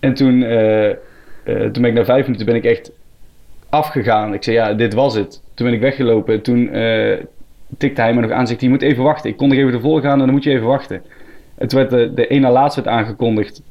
En 0.00 0.14
toen... 0.14 0.42
eh, 0.42 0.90
eh, 0.90 0.96
toen 1.44 1.82
ben 1.82 1.84
ik 1.84 1.94
na 1.94 2.04
vijf 2.04 2.24
minuten 2.24 2.46
ben 2.46 2.54
ik 2.54 2.64
echt 2.64 2.90
afgegaan. 3.68 4.34
Ik 4.34 4.42
zei, 4.42 4.56
ja, 4.56 4.72
dit 4.72 4.94
was 4.94 5.14
het. 5.14 5.42
Toen 5.54 5.66
ben 5.66 5.74
ik 5.74 5.80
weggelopen. 5.80 6.42
Toen 6.42 6.76
uh, 6.76 7.16
tikte 7.78 8.00
hij 8.00 8.14
me 8.14 8.20
nog 8.20 8.30
aan. 8.30 8.46
Zegt 8.46 8.60
je 8.60 8.68
moet 8.68 8.82
even 8.82 9.02
wachten. 9.02 9.30
Ik 9.30 9.36
kon 9.36 9.48
nog 9.48 9.58
even 9.58 9.72
ervoor 9.72 10.00
gaan 10.00 10.12
en 10.12 10.24
dan 10.24 10.30
moet 10.30 10.44
je 10.44 10.50
even 10.50 10.66
wachten. 10.66 11.02
En 11.54 11.68
toen 11.68 11.78
werd 11.78 11.90
de, 11.90 12.12
de 12.14 12.26
ene 12.26 12.48
laatste 12.48 12.82
werd 12.82 12.96
aangekondigd. 12.96 13.62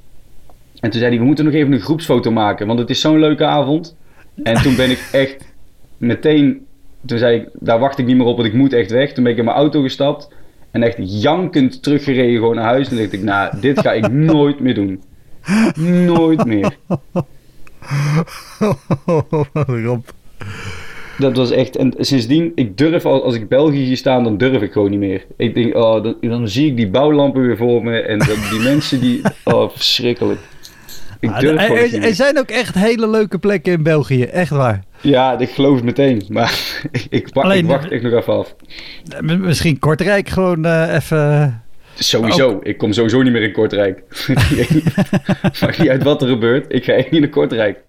En 0.83 0.89
toen 0.89 0.99
zei 0.99 1.11
hij, 1.11 1.19
we 1.19 1.25
moeten 1.25 1.45
nog 1.45 1.53
even 1.53 1.73
een 1.73 1.79
groepsfoto 1.79 2.31
maken. 2.31 2.67
Want 2.67 2.79
het 2.79 2.89
is 2.89 3.01
zo'n 3.01 3.19
leuke 3.19 3.45
avond. 3.45 3.95
En 4.43 4.61
toen 4.61 4.75
ben 4.75 4.89
ik 4.89 5.07
echt 5.11 5.53
meteen... 5.97 6.65
Toen 7.05 7.17
zei 7.17 7.39
ik, 7.39 7.49
daar 7.53 7.79
wacht 7.79 7.97
ik 7.97 8.05
niet 8.05 8.17
meer 8.17 8.25
op, 8.25 8.35
want 8.35 8.47
ik 8.47 8.53
moet 8.53 8.73
echt 8.73 8.91
weg. 8.91 9.13
Toen 9.13 9.23
ben 9.23 9.33
ik 9.33 9.39
in 9.39 9.45
mijn 9.45 9.57
auto 9.57 9.81
gestapt. 9.81 10.29
En 10.71 10.83
echt 10.83 11.21
jankend 11.21 11.83
teruggereden 11.83 12.35
gewoon 12.35 12.55
naar 12.55 12.63
huis. 12.63 12.89
En 12.89 12.97
dacht 12.97 13.13
ik, 13.13 13.23
nou, 13.23 13.59
dit 13.59 13.79
ga 13.79 13.91
ik 13.91 14.11
nooit 14.33 14.59
meer 14.59 14.73
doen. 14.73 15.03
Nooit 16.05 16.45
meer. 16.45 16.77
Rob. 19.85 20.03
Dat 21.17 21.37
was 21.37 21.51
echt. 21.51 21.75
En 21.75 21.93
sindsdien, 21.97 22.51
ik 22.55 22.77
durf 22.77 23.05
als, 23.05 23.21
als 23.21 23.35
ik 23.35 23.47
België 23.47 23.85
zie 23.85 23.95
staan, 23.95 24.23
dan 24.23 24.37
durf 24.37 24.61
ik 24.61 24.71
gewoon 24.71 24.89
niet 24.89 24.99
meer. 24.99 25.25
Ik 25.37 25.53
denk, 25.53 25.75
oh, 25.75 26.03
dan, 26.03 26.15
dan 26.21 26.47
zie 26.47 26.67
ik 26.67 26.77
die 26.77 26.89
bouwlampen 26.89 27.41
weer 27.41 27.57
voor 27.57 27.83
me. 27.83 27.99
En 27.99 28.19
die 28.19 28.59
mensen 28.63 28.99
die. 28.99 29.21
Oh, 29.43 29.69
verschrikkelijk. 29.69 30.39
Ik 31.23 31.29
ah, 31.29 31.39
durf 31.39 31.61
er, 31.61 31.93
er, 31.93 32.03
er 32.03 32.15
zijn 32.15 32.39
ook 32.39 32.49
echt 32.49 32.75
hele 32.75 33.09
leuke 33.09 33.39
plekken 33.39 33.73
in 33.73 33.83
België, 33.83 34.23
echt 34.23 34.49
waar. 34.49 34.83
Ja, 35.01 35.39
ik 35.39 35.49
geloof 35.49 35.75
het 35.75 35.83
meteen. 35.83 36.23
Maar 36.29 36.75
ik, 36.91 37.05
ik, 37.09 37.29
Alleen, 37.33 37.65
wacht 37.65 38.01
nog 38.01 38.13
even 38.13 38.33
af. 38.33 38.55
Misschien 39.21 39.79
Kortrijk 39.79 40.29
gewoon 40.29 40.65
uh, 40.65 40.93
even. 40.93 41.63
Sowieso. 41.95 42.59
Ik 42.63 42.77
kom 42.77 42.93
sowieso 42.93 43.21
niet 43.21 43.31
meer 43.31 43.41
in 43.41 43.51
Kortrijk. 43.51 44.03
Maakt 45.61 45.77
niet 45.77 45.89
uit 45.89 46.03
wat 46.03 46.21
er 46.21 46.27
gebeurt. 46.27 46.65
Ik 46.73 46.83
ga 46.83 46.91
echt 46.91 47.11
niet 47.11 47.21
naar 47.21 47.29
Kortrijk. 47.29 47.83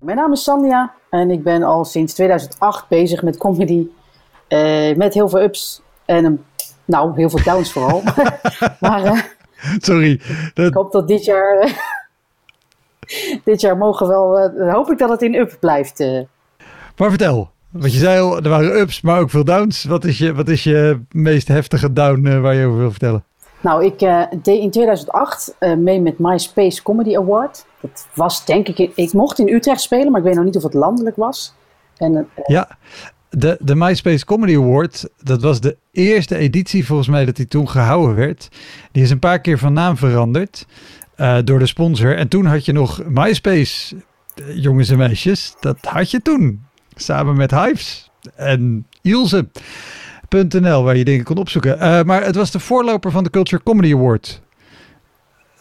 Mijn 0.00 0.16
naam 0.16 0.32
is 0.32 0.42
Sandia 0.42 0.92
en 1.10 1.30
ik 1.30 1.42
ben 1.42 1.62
al 1.62 1.84
sinds 1.84 2.14
2008 2.14 2.88
bezig 2.88 3.22
met 3.22 3.36
comedy. 3.36 3.86
Uh, 4.48 4.96
met 4.96 5.14
heel 5.14 5.28
veel 5.28 5.42
ups 5.42 5.82
en 6.04 6.44
nou, 6.84 7.12
heel 7.16 7.30
veel 7.30 7.42
downs 7.44 7.72
vooral. 7.72 8.02
maar 8.80 9.04
uh, 9.04 9.20
Sorry. 9.78 10.20
Dat... 10.54 10.66
Ik 10.66 10.74
hoop 10.74 10.92
dat 10.92 11.08
dit 11.08 11.24
jaar. 11.24 11.80
dit 13.44 13.60
jaar 13.60 13.76
mogen 13.76 14.08
wel. 14.08 14.52
Uh, 14.54 14.72
hoop 14.74 14.90
ik 14.90 14.98
dat 14.98 15.08
het 15.08 15.22
in 15.22 15.34
up 15.34 15.56
blijft. 15.60 15.98
Maar 16.96 17.08
vertel. 17.08 17.50
Want 17.70 17.92
je 17.92 17.98
zei 17.98 18.20
al, 18.20 18.36
er 18.36 18.48
waren 18.48 18.80
ups, 18.80 19.00
maar 19.00 19.20
ook 19.20 19.30
veel 19.30 19.44
downs. 19.44 19.84
Wat 19.84 20.04
is 20.04 20.18
je, 20.18 20.34
wat 20.34 20.48
is 20.48 20.64
je 20.64 21.00
meest 21.10 21.48
heftige 21.48 21.92
down 21.92 22.40
waar 22.40 22.54
je 22.54 22.66
over 22.66 22.78
wil 22.78 22.90
vertellen? 22.90 23.24
Nou, 23.60 23.84
ik 23.84 23.98
deed 24.42 24.60
in 24.60 24.70
2008 24.70 25.56
mee 25.78 26.00
met 26.00 26.18
MySpace 26.18 26.82
Comedy 26.82 27.16
Award. 27.16 27.64
Dat 27.80 28.06
was 28.14 28.44
denk 28.44 28.68
ik, 28.68 28.92
ik 28.94 29.12
mocht 29.12 29.38
in 29.38 29.48
Utrecht 29.48 29.80
spelen, 29.80 30.10
maar 30.10 30.20
ik 30.20 30.26
weet 30.26 30.34
nog 30.34 30.44
niet 30.44 30.56
of 30.56 30.62
het 30.62 30.74
landelijk 30.74 31.16
was. 31.16 31.54
En, 31.96 32.12
uh, 32.12 32.44
ja, 32.46 32.68
de, 33.36 33.56
de 33.60 33.74
MySpace 33.74 34.24
Comedy 34.24 34.56
Award, 34.56 35.08
dat 35.22 35.42
was 35.42 35.60
de 35.60 35.76
eerste 35.92 36.36
editie 36.36 36.86
volgens 36.86 37.08
mij 37.08 37.24
dat 37.24 37.36
die 37.36 37.46
toen 37.46 37.68
gehouden 37.68 38.16
werd. 38.16 38.48
Die 38.92 39.02
is 39.02 39.10
een 39.10 39.18
paar 39.18 39.40
keer 39.40 39.58
van 39.58 39.72
naam 39.72 39.96
veranderd 39.96 40.66
uh, 41.16 41.38
door 41.44 41.58
de 41.58 41.66
sponsor. 41.66 42.16
En 42.16 42.28
toen 42.28 42.46
had 42.46 42.64
je 42.64 42.72
nog 42.72 43.02
MySpace, 43.08 43.96
eh, 44.34 44.56
jongens 44.56 44.90
en 44.90 44.98
meisjes, 44.98 45.54
dat 45.60 45.76
had 45.80 46.10
je 46.10 46.22
toen. 46.22 46.62
Samen 46.94 47.36
met 47.36 47.50
Hives 47.50 48.10
en 48.36 48.86
Ilse.nl, 49.02 50.82
waar 50.82 50.96
je 50.96 51.04
dingen 51.04 51.24
kon 51.24 51.36
opzoeken. 51.36 51.76
Uh, 51.76 52.02
maar 52.02 52.24
het 52.24 52.34
was 52.34 52.50
de 52.50 52.60
voorloper 52.60 53.10
van 53.10 53.24
de 53.24 53.30
Culture 53.30 53.62
Comedy 53.62 53.92
Award 53.92 54.40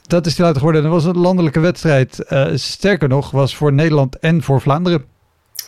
dat 0.02 0.26
is 0.26 0.36
die 0.36 0.44
later 0.44 0.58
geworden. 0.58 0.84
Dat 0.84 0.92
was 0.92 1.06
een 1.06 1.18
landelijke 1.18 1.60
wedstrijd. 1.60 2.26
Sterker 2.54 3.10
nog, 3.10 3.32
was 3.32 3.56
voor 3.56 3.74
Nederland 3.74 4.20
en 4.20 4.42
voor 4.42 4.62
Vlaanderen. 4.62 5.06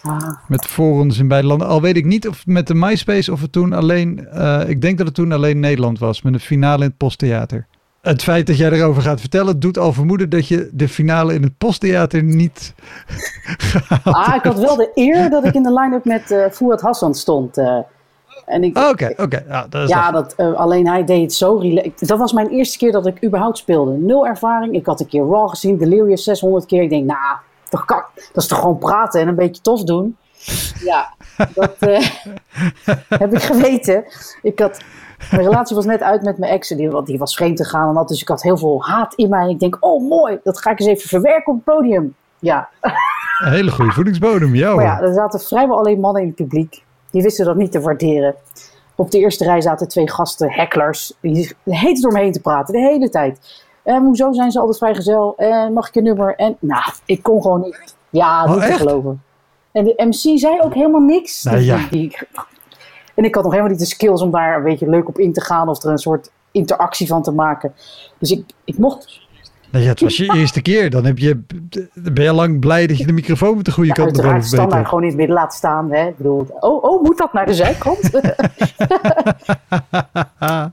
Ah. 0.03 0.29
Met 0.47 0.65
forums 0.65 1.19
in 1.19 1.27
beide 1.27 1.47
landen. 1.47 1.67
Al 1.67 1.81
weet 1.81 1.97
ik 1.97 2.05
niet 2.05 2.27
of 2.27 2.45
met 2.45 2.67
de 2.67 2.73
MySpace 2.73 3.31
of 3.31 3.41
het 3.41 3.51
toen 3.51 3.73
alleen... 3.73 4.27
Uh, 4.33 4.61
ik 4.67 4.81
denk 4.81 4.97
dat 4.97 5.05
het 5.05 5.15
toen 5.15 5.31
alleen 5.31 5.59
Nederland 5.59 5.99
was. 5.99 6.21
Met 6.21 6.33
een 6.33 6.39
finale 6.39 6.83
in 6.83 6.89
het 6.89 6.97
posttheater. 6.97 7.67
Het 8.01 8.23
feit 8.23 8.47
dat 8.47 8.57
jij 8.57 8.71
erover 8.71 9.01
gaat 9.01 9.19
vertellen 9.19 9.59
doet 9.59 9.77
al 9.77 9.93
vermoeden 9.93 10.29
dat 10.29 10.47
je 10.47 10.69
de 10.73 10.89
finale 10.89 11.33
in 11.33 11.43
het 11.43 11.57
posttheater 11.57 12.23
niet 12.23 12.73
Ah, 14.03 14.35
ik 14.35 14.43
had 14.43 14.59
wel 14.59 14.75
de 14.75 14.91
eer 14.93 15.29
dat 15.29 15.45
ik 15.45 15.53
in 15.53 15.63
de 15.63 15.73
line-up 15.73 16.05
met 16.05 16.31
uh, 16.31 16.45
Fouad 16.51 16.81
Hassan 16.81 17.15
stond. 17.15 17.57
Uh, 17.57 17.77
Oké, 18.89 19.13
oké. 19.17 19.43
Ja, 19.47 19.67
dat, 19.69 19.89
ja 19.89 20.11
dat, 20.11 20.33
uh, 20.37 20.53
alleen 20.53 20.87
hij 20.87 21.05
deed 21.05 21.21
het 21.21 21.33
zo 21.33 21.55
relaxed. 21.55 22.07
Dat 22.07 22.19
was 22.19 22.33
mijn 22.33 22.49
eerste 22.49 22.77
keer 22.77 22.91
dat 22.91 23.05
ik 23.05 23.23
überhaupt 23.25 23.57
speelde. 23.57 23.91
Nul 23.91 24.27
ervaring. 24.27 24.73
Ik 24.73 24.85
had 24.85 24.99
een 24.99 25.07
keer 25.07 25.25
Raw 25.25 25.49
gezien, 25.49 25.77
Delirious 25.77 26.23
600 26.23 26.65
keer. 26.65 26.81
Ik 26.81 26.89
denk, 26.89 27.05
nou, 27.05 27.37
toch 27.73 28.11
dat 28.33 28.43
is 28.43 28.47
toch 28.47 28.59
gewoon 28.59 28.77
praten 28.77 29.21
en 29.21 29.27
een 29.27 29.35
beetje 29.35 29.61
tof 29.61 29.83
doen. 29.83 30.17
Ja, 30.83 31.13
dat 31.53 31.75
uh, 31.79 32.07
heb 33.23 33.33
ik 33.33 33.41
geweten. 33.41 34.05
Ik 34.41 34.59
had, 34.59 34.81
mijn 35.31 35.43
relatie 35.43 35.75
was 35.75 35.85
net 35.85 36.01
uit 36.01 36.23
met 36.23 36.37
mijn 36.37 36.51
ex. 36.51 36.67
Die, 36.67 37.03
die 37.03 37.17
was 37.17 37.35
vreemd 37.35 37.57
te 37.57 37.65
gaan 37.65 37.87
en 37.87 37.93
dat. 37.93 38.07
Dus 38.07 38.21
ik 38.21 38.27
had 38.27 38.41
heel 38.41 38.57
veel 38.57 38.83
haat 38.83 39.13
in 39.13 39.29
mij. 39.29 39.49
Ik 39.49 39.59
denk, 39.59 39.77
oh 39.79 40.09
mooi, 40.09 40.39
dat 40.43 40.61
ga 40.61 40.71
ik 40.71 40.79
eens 40.79 40.89
even 40.89 41.09
verwerken 41.09 41.53
op 41.53 41.65
het 41.65 41.75
podium. 41.75 42.15
Ja. 42.39 42.69
Een 42.81 43.51
hele 43.51 43.71
goede 43.71 43.91
voedingsbodem, 43.91 44.55
jou. 44.55 44.75
Maar 44.75 44.85
ja, 44.85 45.01
er 45.01 45.13
zaten 45.13 45.39
vrijwel 45.39 45.77
alleen 45.77 45.99
mannen 45.99 46.21
in 46.21 46.27
het 46.27 46.37
publiek. 46.37 46.83
Die 47.11 47.21
wisten 47.21 47.45
dat 47.45 47.55
niet 47.55 47.71
te 47.71 47.81
waarderen. 47.81 48.35
Op 48.95 49.11
de 49.11 49.19
eerste 49.19 49.43
rij 49.43 49.61
zaten 49.61 49.87
twee 49.87 50.09
gasten, 50.09 50.51
hecklers. 50.51 51.13
Die 51.19 51.55
heet 51.63 52.01
door 52.01 52.11
me 52.11 52.19
heen 52.19 52.31
te 52.31 52.41
praten, 52.41 52.73
de 52.73 52.79
hele 52.79 53.09
tijd. 53.09 53.63
En 53.83 54.03
hoezo 54.03 54.31
zijn 54.31 54.51
ze 54.51 54.59
altijd 54.59 54.77
vrijgezel? 54.77 55.33
En 55.37 55.73
mag 55.73 55.87
ik 55.87 55.93
je 55.93 56.01
nummer? 56.01 56.35
En 56.35 56.57
nou, 56.59 56.83
ik 57.05 57.23
kon 57.23 57.41
gewoon 57.41 57.61
niet. 57.61 57.95
Ja, 58.09 58.45
niet 58.45 58.55
oh, 58.55 58.65
te 58.65 58.73
geloven. 58.73 59.23
En 59.71 59.83
de 59.83 59.93
MC 59.97 60.39
zei 60.39 60.61
ook 60.61 60.73
helemaal 60.73 61.01
niks. 61.01 61.43
Nou, 61.43 61.57
ja. 61.57 61.89
en 63.15 63.23
ik 63.23 63.35
had 63.35 63.43
nog 63.43 63.51
helemaal 63.51 63.71
niet 63.71 63.79
de 63.79 63.85
skills 63.85 64.21
om 64.21 64.31
daar 64.31 64.57
een 64.57 64.63
beetje 64.63 64.89
leuk 64.89 65.07
op 65.07 65.19
in 65.19 65.33
te 65.33 65.41
gaan 65.41 65.69
of 65.69 65.83
er 65.83 65.91
een 65.91 65.97
soort 65.97 66.31
interactie 66.51 67.07
van 67.07 67.23
te 67.23 67.31
maken. 67.31 67.73
Dus 68.17 68.31
ik, 68.31 68.43
ik 68.63 68.77
mocht 68.77 69.21
Nee, 69.71 69.87
het 69.87 70.01
was 70.01 70.17
je 70.17 70.33
eerste 70.33 70.61
keer. 70.61 70.89
Dan 70.89 71.05
heb 71.05 71.17
je, 71.17 71.41
ben 71.93 72.23
je 72.23 72.33
lang 72.33 72.59
blij 72.59 72.87
dat 72.87 72.97
je 72.97 73.05
de 73.05 73.13
microfoon 73.13 73.55
met 73.55 73.65
de 73.65 73.71
goede 73.71 73.91
kant 73.91 74.17
op 74.17 74.23
hebt. 74.23 74.45
standaard 74.45 74.87
gewoon 74.87 75.01
in 75.01 75.07
het 75.07 75.17
midden 75.17 75.35
laten 75.35 75.57
staan. 75.57 75.91
Hè? 75.91 76.07
Ik 76.07 76.17
bedoel, 76.17 76.47
oh, 76.59 76.83
oh, 76.83 77.03
moet 77.03 77.17
dat 77.17 77.33
naar 77.33 77.45
de 77.45 77.53
zijkant? 77.53 77.99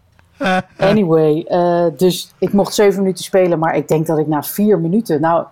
anyway, 0.90 1.46
uh, 1.48 1.86
dus 1.96 2.34
ik 2.38 2.52
mocht 2.52 2.74
zeven 2.74 3.02
minuten 3.02 3.24
spelen, 3.24 3.58
maar 3.58 3.76
ik 3.76 3.88
denk 3.88 4.06
dat 4.06 4.18
ik 4.18 4.26
na 4.26 4.42
vier 4.42 4.78
minuten... 4.78 5.20
Nou, 5.20 5.44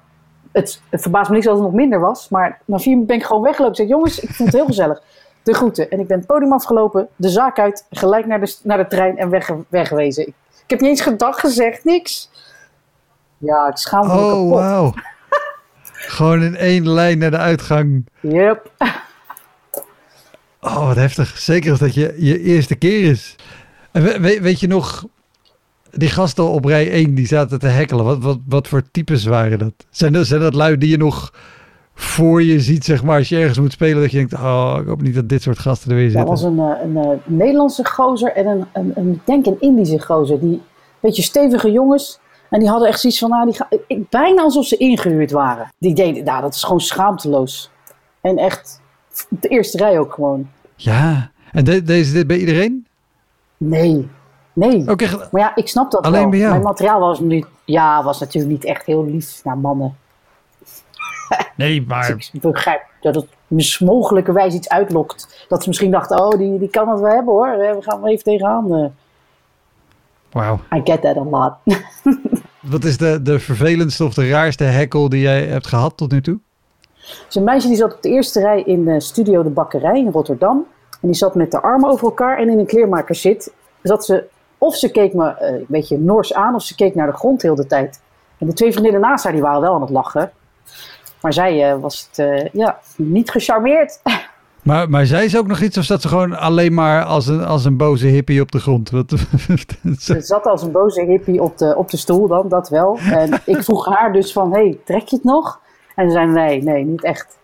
het, 0.53 0.83
het 0.91 1.03
verbaast 1.03 1.29
me 1.29 1.35
niks 1.35 1.47
dat 1.47 1.55
het 1.55 1.65
nog 1.65 1.75
minder 1.75 2.01
was, 2.01 2.29
maar 2.29 2.61
na 2.65 2.79
vier 2.79 2.93
minuten 2.93 3.07
ben 3.07 3.17
ik 3.17 3.25
gewoon 3.25 3.43
weggelopen. 3.43 3.77
Ik 3.77 3.81
zeg, 3.81 3.97
jongens, 3.97 4.21
ik 4.21 4.31
vond 4.35 4.49
het 4.49 4.59
heel 4.59 4.67
gezellig. 4.67 5.03
De 5.43 5.55
groeten. 5.55 5.91
En 5.91 6.01
ik 6.01 6.07
ben 6.07 6.19
het 6.19 6.27
podium 6.27 6.53
afgelopen, 6.53 7.09
de 7.17 7.29
zaak 7.29 7.59
uit, 7.59 7.87
gelijk 7.91 8.27
naar 8.27 8.41
de, 8.41 8.57
naar 8.63 8.79
de 8.79 8.87
trein 8.87 9.19
en 9.19 9.31
weg, 9.31 9.51
weggewezen. 9.69 10.27
Ik, 10.27 10.35
ik 10.65 10.71
heb 10.71 10.81
niet 10.81 10.91
eens 10.91 11.01
gedag 11.01 11.41
gezegd, 11.41 11.85
niks. 11.85 12.31
Ja, 13.39 13.69
ik 13.69 13.77
schaam 13.77 14.07
me 14.07 14.13
oh, 14.13 14.19
kapot. 14.19 14.49
wow. 14.49 14.97
Gewoon 16.17 16.43
in 16.43 16.57
één 16.57 16.89
lijn 16.89 17.19
naar 17.19 17.31
de 17.31 17.39
uitgang. 17.39 18.07
Yep. 18.21 18.71
Oh, 20.61 20.87
wat 20.87 20.97
heftig. 20.97 21.39
Zeker 21.39 21.71
als 21.71 21.81
dat 21.81 21.95
je 21.95 22.15
je 22.17 22.41
eerste 22.41 22.75
keer 22.75 23.11
is. 23.11 23.37
En 23.93 24.21
weet, 24.21 24.41
weet 24.41 24.61
je 24.61 24.67
nog, 24.67 25.05
die 25.91 26.09
gasten 26.09 26.49
op 26.49 26.65
rij 26.65 26.91
1 26.91 27.15
die 27.15 27.27
zaten 27.27 27.59
te 27.59 27.67
hekkelen. 27.67 28.05
Wat, 28.05 28.19
wat, 28.23 28.39
wat 28.49 28.69
voor 28.69 28.83
types 28.91 29.25
waren 29.25 29.59
dat? 29.59 29.73
Zijn, 29.91 30.13
dat? 30.13 30.27
zijn 30.27 30.41
dat 30.41 30.55
lui 30.55 30.79
die 30.79 30.91
je 30.91 30.97
nog 30.97 31.33
voor 31.95 32.43
je 32.43 32.61
ziet, 32.61 32.85
zeg 32.85 33.03
maar, 33.03 33.19
als 33.19 33.29
je 33.29 33.37
ergens 33.37 33.59
moet 33.59 33.73
spelen, 33.73 34.03
dat 34.03 34.11
je 34.11 34.17
denkt, 34.17 34.35
oh, 34.35 34.77
ik 34.81 34.87
hoop 34.87 35.03
niet 35.03 35.15
dat 35.15 35.29
dit 35.29 35.43
soort 35.43 35.59
gasten 35.59 35.91
er 35.91 35.97
weer 35.97 36.11
zitten. 36.11 36.27
Dat 36.27 36.41
was 36.41 36.51
een, 36.51 36.59
eh, 36.59 36.83
een, 36.83 36.97
een, 36.97 37.13
eh, 37.13 37.19
Nederlandse 37.25 37.85
gozer 37.85 38.33
en 38.33 38.47
een, 38.47 38.67
een, 38.73 38.93
een, 38.95 39.21
denk 39.25 39.47
een 39.47 39.61
Indische 39.61 40.01
gozer. 40.01 40.41
Die 40.41 40.63
beetje 41.01 41.23
stevige 41.23 41.71
jongens 41.71 42.21
en 42.51 42.59
die 42.59 42.69
hadden 42.69 42.89
echt 42.89 43.01
zoiets 43.01 43.19
van, 43.19 43.31
nou, 43.31 43.45
die 43.45 43.55
ga, 43.55 43.69
ik, 43.87 44.09
bijna 44.09 44.43
alsof 44.43 44.67
ze 44.67 44.77
ingehuurd 44.77 45.31
waren. 45.31 45.73
Die 45.79 45.95
deden, 45.95 46.25
nou, 46.25 46.43
dat 46.43 46.55
is 46.55 46.63
gewoon 46.63 46.81
schaamteloos. 46.81 47.71
En 48.21 48.39
echt, 48.39 48.81
de 49.29 49.49
eerste 49.49 49.77
rij 49.77 49.99
ook 49.99 50.13
gewoon. 50.13 50.49
Ja, 50.77 51.31
en 51.53 51.65
de, 51.65 51.83
deze 51.83 52.13
dit 52.13 52.27
bij 52.27 52.39
iedereen? 52.39 52.87
Nee, 53.59 54.09
nee. 54.53 54.91
Okay. 54.91 55.09
Maar 55.31 55.41
ja, 55.41 55.57
ik 55.57 55.69
snap 55.69 55.91
dat 55.91 56.05
Alleen 56.05 56.21
wel. 56.21 56.31
bij 56.31 56.39
jou? 56.39 56.51
Mijn 56.51 56.63
materiaal 56.63 57.01
was, 57.01 57.21
niet, 57.21 57.47
ja, 57.65 58.03
was 58.05 58.21
natuurlijk 58.21 58.53
niet 58.53 58.65
echt 58.65 58.87
heel 58.87 59.05
lief 59.05 59.41
naar 59.45 59.59
mannen. 59.59 59.97
Nee, 61.57 61.85
maar... 61.87 62.15
Dus 62.15 62.31
ik 62.33 62.41
begrijp 62.41 62.83
dat 63.01 63.15
het 63.15 63.27
mogelijkerwijs 63.81 64.55
iets 64.55 64.69
uitlokt. 64.69 65.47
Dat 65.49 65.63
ze 65.63 65.69
misschien 65.69 65.91
dachten, 65.91 66.25
oh, 66.25 66.39
die, 66.39 66.59
die 66.59 66.71
kan 66.71 66.89
het 66.89 67.01
wel 67.01 67.15
hebben 67.15 67.35
hoor. 67.35 67.59
We 67.59 67.77
gaan 67.81 68.01
wel 68.01 68.11
even 68.11 68.25
tegenaan. 68.25 68.75
Eh. 68.75 68.87
Wow. 70.31 70.59
I 70.75 70.81
get 70.85 71.01
that 71.01 71.17
a 71.17 71.25
lot. 71.25 71.53
Wat 72.61 72.85
is 72.85 72.97
de, 72.97 73.23
de 73.23 73.39
vervelendste 73.39 74.05
of 74.05 74.15
de 74.15 74.29
raarste 74.29 74.65
hekkel 74.65 75.09
die 75.09 75.21
jij 75.21 75.47
hebt 75.47 75.67
gehad 75.67 75.97
tot 75.97 76.11
nu 76.11 76.21
toe? 76.21 76.39
is 77.29 77.35
een 77.35 77.45
meisje 77.45 77.69
die 77.69 77.77
zat 77.77 77.95
op 77.95 78.03
de 78.03 78.09
eerste 78.09 78.41
rij 78.41 78.63
in 78.63 78.85
de 78.85 79.01
studio 79.01 79.43
De 79.43 79.51
Bakkerij 79.51 79.99
in 79.99 80.11
Rotterdam. 80.11 80.67
En 81.01 81.09
die 81.09 81.15
zat 81.15 81.35
met 81.35 81.51
de 81.51 81.61
armen 81.61 81.91
over 81.91 82.05
elkaar 82.05 82.39
en 82.39 82.49
in 82.49 82.59
een 82.59 82.67
kleermaker 82.67 83.15
zit. 83.15 83.53
Zat 83.83 84.05
ze, 84.05 84.25
of 84.59 84.77
ze 84.77 84.91
keek 84.91 85.15
me 85.15 85.37
uh, 85.41 85.49
een 85.49 85.65
beetje 85.69 85.99
nors 85.99 86.35
aan 86.35 86.55
of 86.55 86.63
ze 86.63 86.75
keek 86.75 86.95
naar 86.95 87.07
de 87.07 87.17
grond 87.17 87.43
heel 87.43 87.55
de 87.55 87.67
tijd. 87.67 88.01
En 88.39 88.47
de 88.47 88.53
twee 88.53 88.73
vriendinnen 88.73 89.01
naast 89.01 89.25
haar 89.25 89.33
die 89.33 89.43
waren 89.43 89.61
wel 89.61 89.75
aan 89.75 89.81
het 89.81 89.91
lachen. 89.91 90.31
Maar 91.21 91.33
zij 91.33 91.73
uh, 91.73 91.81
was 91.81 92.09
het 92.11 92.51
ja, 92.53 92.79
niet 92.97 93.31
gecharmeerd. 93.31 94.01
Maar, 94.63 94.91
maar 94.91 95.07
zei 95.07 95.29
ze 95.29 95.39
ook 95.39 95.47
nog 95.47 95.61
iets 95.61 95.79
of 95.79 95.85
zat 95.85 96.03
ze 96.03 96.09
gewoon 96.09 96.39
alleen 96.39 96.75
maar 96.75 97.05
als 97.05 97.27
een, 97.27 97.45
als 97.45 97.65
een 97.65 97.77
boze 97.77 98.07
hippie 98.07 98.41
op 98.41 98.53
de 98.53 98.59
grond? 98.59 98.91
Wat, 98.91 99.11
ze 99.99 100.21
zat 100.21 100.47
als 100.47 100.63
een 100.63 100.73
boze 100.73 101.03
hippie 101.03 101.43
op 101.43 101.59
de, 101.59 101.77
op 101.77 101.91
de 101.91 101.97
stoel 101.97 102.29
dan, 102.29 102.49
dat 102.49 102.69
wel. 102.69 102.99
En 102.99 103.41
ik 103.45 103.63
vroeg 103.63 103.87
haar 103.87 104.13
dus 104.13 104.33
van, 104.33 104.53
hey, 104.53 104.79
trek 104.85 105.09
je 105.09 105.17
het 105.17 105.25
nog? 105.25 105.61
En 105.95 106.11
ze 106.11 106.13
zei, 106.13 106.27
nee, 106.27 106.63
nee, 106.63 106.85
niet 106.85 107.05
echt. 107.05 107.39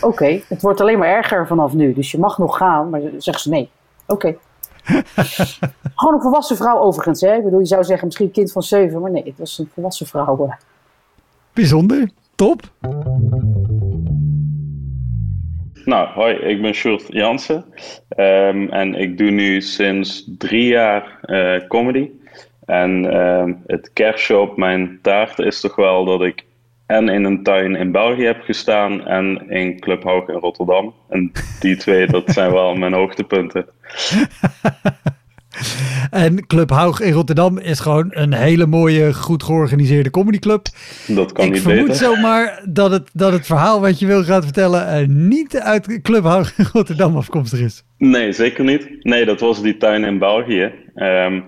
Oké, 0.00 0.40
het 0.48 0.62
wordt 0.62 0.80
alleen 0.80 0.98
maar 0.98 1.08
erger 1.08 1.46
vanaf 1.46 1.72
nu, 1.72 1.92
dus 1.92 2.10
je 2.10 2.18
mag 2.18 2.38
nog 2.38 2.56
gaan. 2.56 2.90
Maar 2.90 3.00
zegt 3.16 3.40
ze, 3.40 3.48
nee, 3.48 3.70
oké. 4.06 4.36
Gewoon 5.94 6.14
een 6.14 6.20
volwassen 6.20 6.56
vrouw 6.56 6.78
overigens. 6.78 7.20
Hè? 7.20 7.36
Ik 7.36 7.44
bedoel, 7.44 7.60
je 7.60 7.66
zou 7.66 7.84
zeggen 7.84 8.06
misschien 8.06 8.26
een 8.26 8.32
kind 8.32 8.52
van 8.52 8.62
zeven, 8.62 9.00
maar 9.00 9.10
nee, 9.10 9.24
het 9.24 9.38
was 9.38 9.58
een 9.58 9.70
volwassen 9.74 10.06
vrouw. 10.06 10.54
Bijzonder, 11.52 12.10
top. 12.34 12.62
Nou, 15.84 16.08
hoi, 16.08 16.34
ik 16.34 16.62
ben 16.62 16.74
Sjoerd 16.74 17.04
Jansen. 17.08 17.64
Um, 18.16 18.68
en 18.68 18.94
ik 18.94 19.18
doe 19.18 19.30
nu 19.30 19.60
sinds 19.60 20.24
drie 20.38 20.66
jaar 20.66 21.18
uh, 21.24 21.68
comedy. 21.68 22.10
En 22.66 23.16
um, 23.20 23.62
het 23.66 23.92
kerstje 23.92 24.38
op 24.38 24.56
mijn 24.56 24.98
taart 25.02 25.38
is 25.38 25.60
toch 25.60 25.76
wel 25.76 26.04
dat 26.04 26.22
ik 26.22 26.44
en 26.90 27.08
in 27.08 27.24
een 27.24 27.42
tuin 27.42 27.76
in 27.76 27.92
België 27.92 28.24
heb 28.24 28.42
gestaan 28.42 29.06
en 29.06 29.50
in 29.50 29.80
Club 29.80 30.04
in 30.04 30.34
Rotterdam. 30.34 30.94
En 31.08 31.32
die 31.60 31.76
twee, 31.76 32.06
dat 32.06 32.30
zijn 32.30 32.52
wel 32.52 32.74
mijn 32.74 32.92
hoogtepunten. 32.92 33.66
En 36.10 36.46
Club 36.46 36.70
Haug 36.70 37.00
in 37.00 37.12
Rotterdam 37.12 37.58
is 37.58 37.80
gewoon 37.80 38.06
een 38.10 38.32
hele 38.32 38.66
mooie, 38.66 39.14
goed 39.14 39.42
georganiseerde 39.42 40.10
comedyclub. 40.10 40.66
Dat 41.06 41.32
kan 41.32 41.44
ik 41.44 41.52
niet 41.52 41.62
vermoed 41.62 41.96
zomaar 41.96 42.62
dat 42.68 42.90
het, 42.90 43.10
dat 43.12 43.32
het 43.32 43.46
verhaal 43.46 43.80
wat 43.80 43.98
je 43.98 44.06
wil 44.06 44.24
gaan 44.24 44.42
vertellen 44.42 45.00
uh, 45.00 45.08
niet 45.08 45.58
uit 45.58 46.02
Club 46.02 46.24
Haug 46.24 46.58
in 46.58 46.66
Rotterdam 46.72 47.16
afkomstig 47.16 47.60
is. 47.60 47.84
Nee, 47.98 48.32
zeker 48.32 48.64
niet. 48.64 49.04
Nee, 49.04 49.24
dat 49.24 49.40
was 49.40 49.62
die 49.62 49.76
tuin 49.76 50.04
in 50.04 50.18
België. 50.18 50.72
Um, 50.94 51.44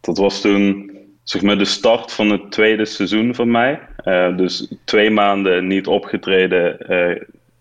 dat 0.00 0.18
was 0.18 0.40
toen 0.40 0.93
zeg 1.24 1.42
maar 1.42 1.58
de 1.58 1.64
start 1.64 2.12
van 2.12 2.30
het 2.30 2.50
tweede 2.50 2.84
seizoen 2.84 3.34
van 3.34 3.50
mij. 3.50 3.80
Uh, 4.04 4.36
dus 4.36 4.72
twee 4.84 5.10
maanden 5.10 5.66
niet 5.66 5.86
opgetreden 5.86 6.76
uh, 6.88 7.20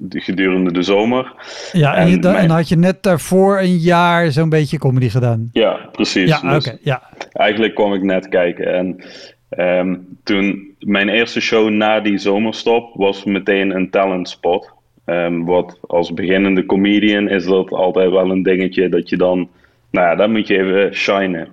gedurende 0.09 0.71
de 0.71 0.81
zomer. 0.81 1.33
Ja, 1.71 1.95
en, 1.95 2.21
en, 2.21 2.35
en, 2.35 2.49
had 2.49 2.69
je 2.69 2.77
net 2.77 3.03
daarvoor 3.03 3.59
een 3.59 3.77
jaar 3.77 4.31
zo'n 4.31 4.49
beetje 4.49 4.77
comedy 4.77 5.09
gedaan? 5.09 5.49
Ja, 5.51 5.89
precies. 5.91 6.29
Ja, 6.29 6.53
dus 6.53 6.73
ja. 6.81 7.03
Eigenlijk 7.31 7.75
kwam 7.75 7.93
ik 7.93 8.03
net 8.03 8.29
kijken 8.29 8.73
en 8.73 9.03
um, 9.57 10.17
toen 10.23 10.75
mijn 10.79 11.09
eerste 11.09 11.41
show 11.41 11.69
na 11.69 11.99
die 11.99 12.17
zomerstop 12.17 12.95
was 12.95 13.23
meteen 13.23 13.75
een 13.75 13.89
talentspot. 13.89 14.71
Um, 15.05 15.45
wat 15.45 15.77
als 15.87 16.13
beginnende 16.13 16.65
comedian 16.65 17.29
is 17.29 17.45
dat 17.45 17.71
altijd 17.71 18.11
wel 18.11 18.31
een 18.31 18.43
dingetje 18.43 18.89
dat 18.89 19.09
je 19.09 19.17
dan, 19.17 19.49
nou 19.91 20.07
ja, 20.07 20.15
dan 20.15 20.31
moet 20.31 20.47
je 20.47 20.57
even 20.57 20.95
shinen. 20.95 21.47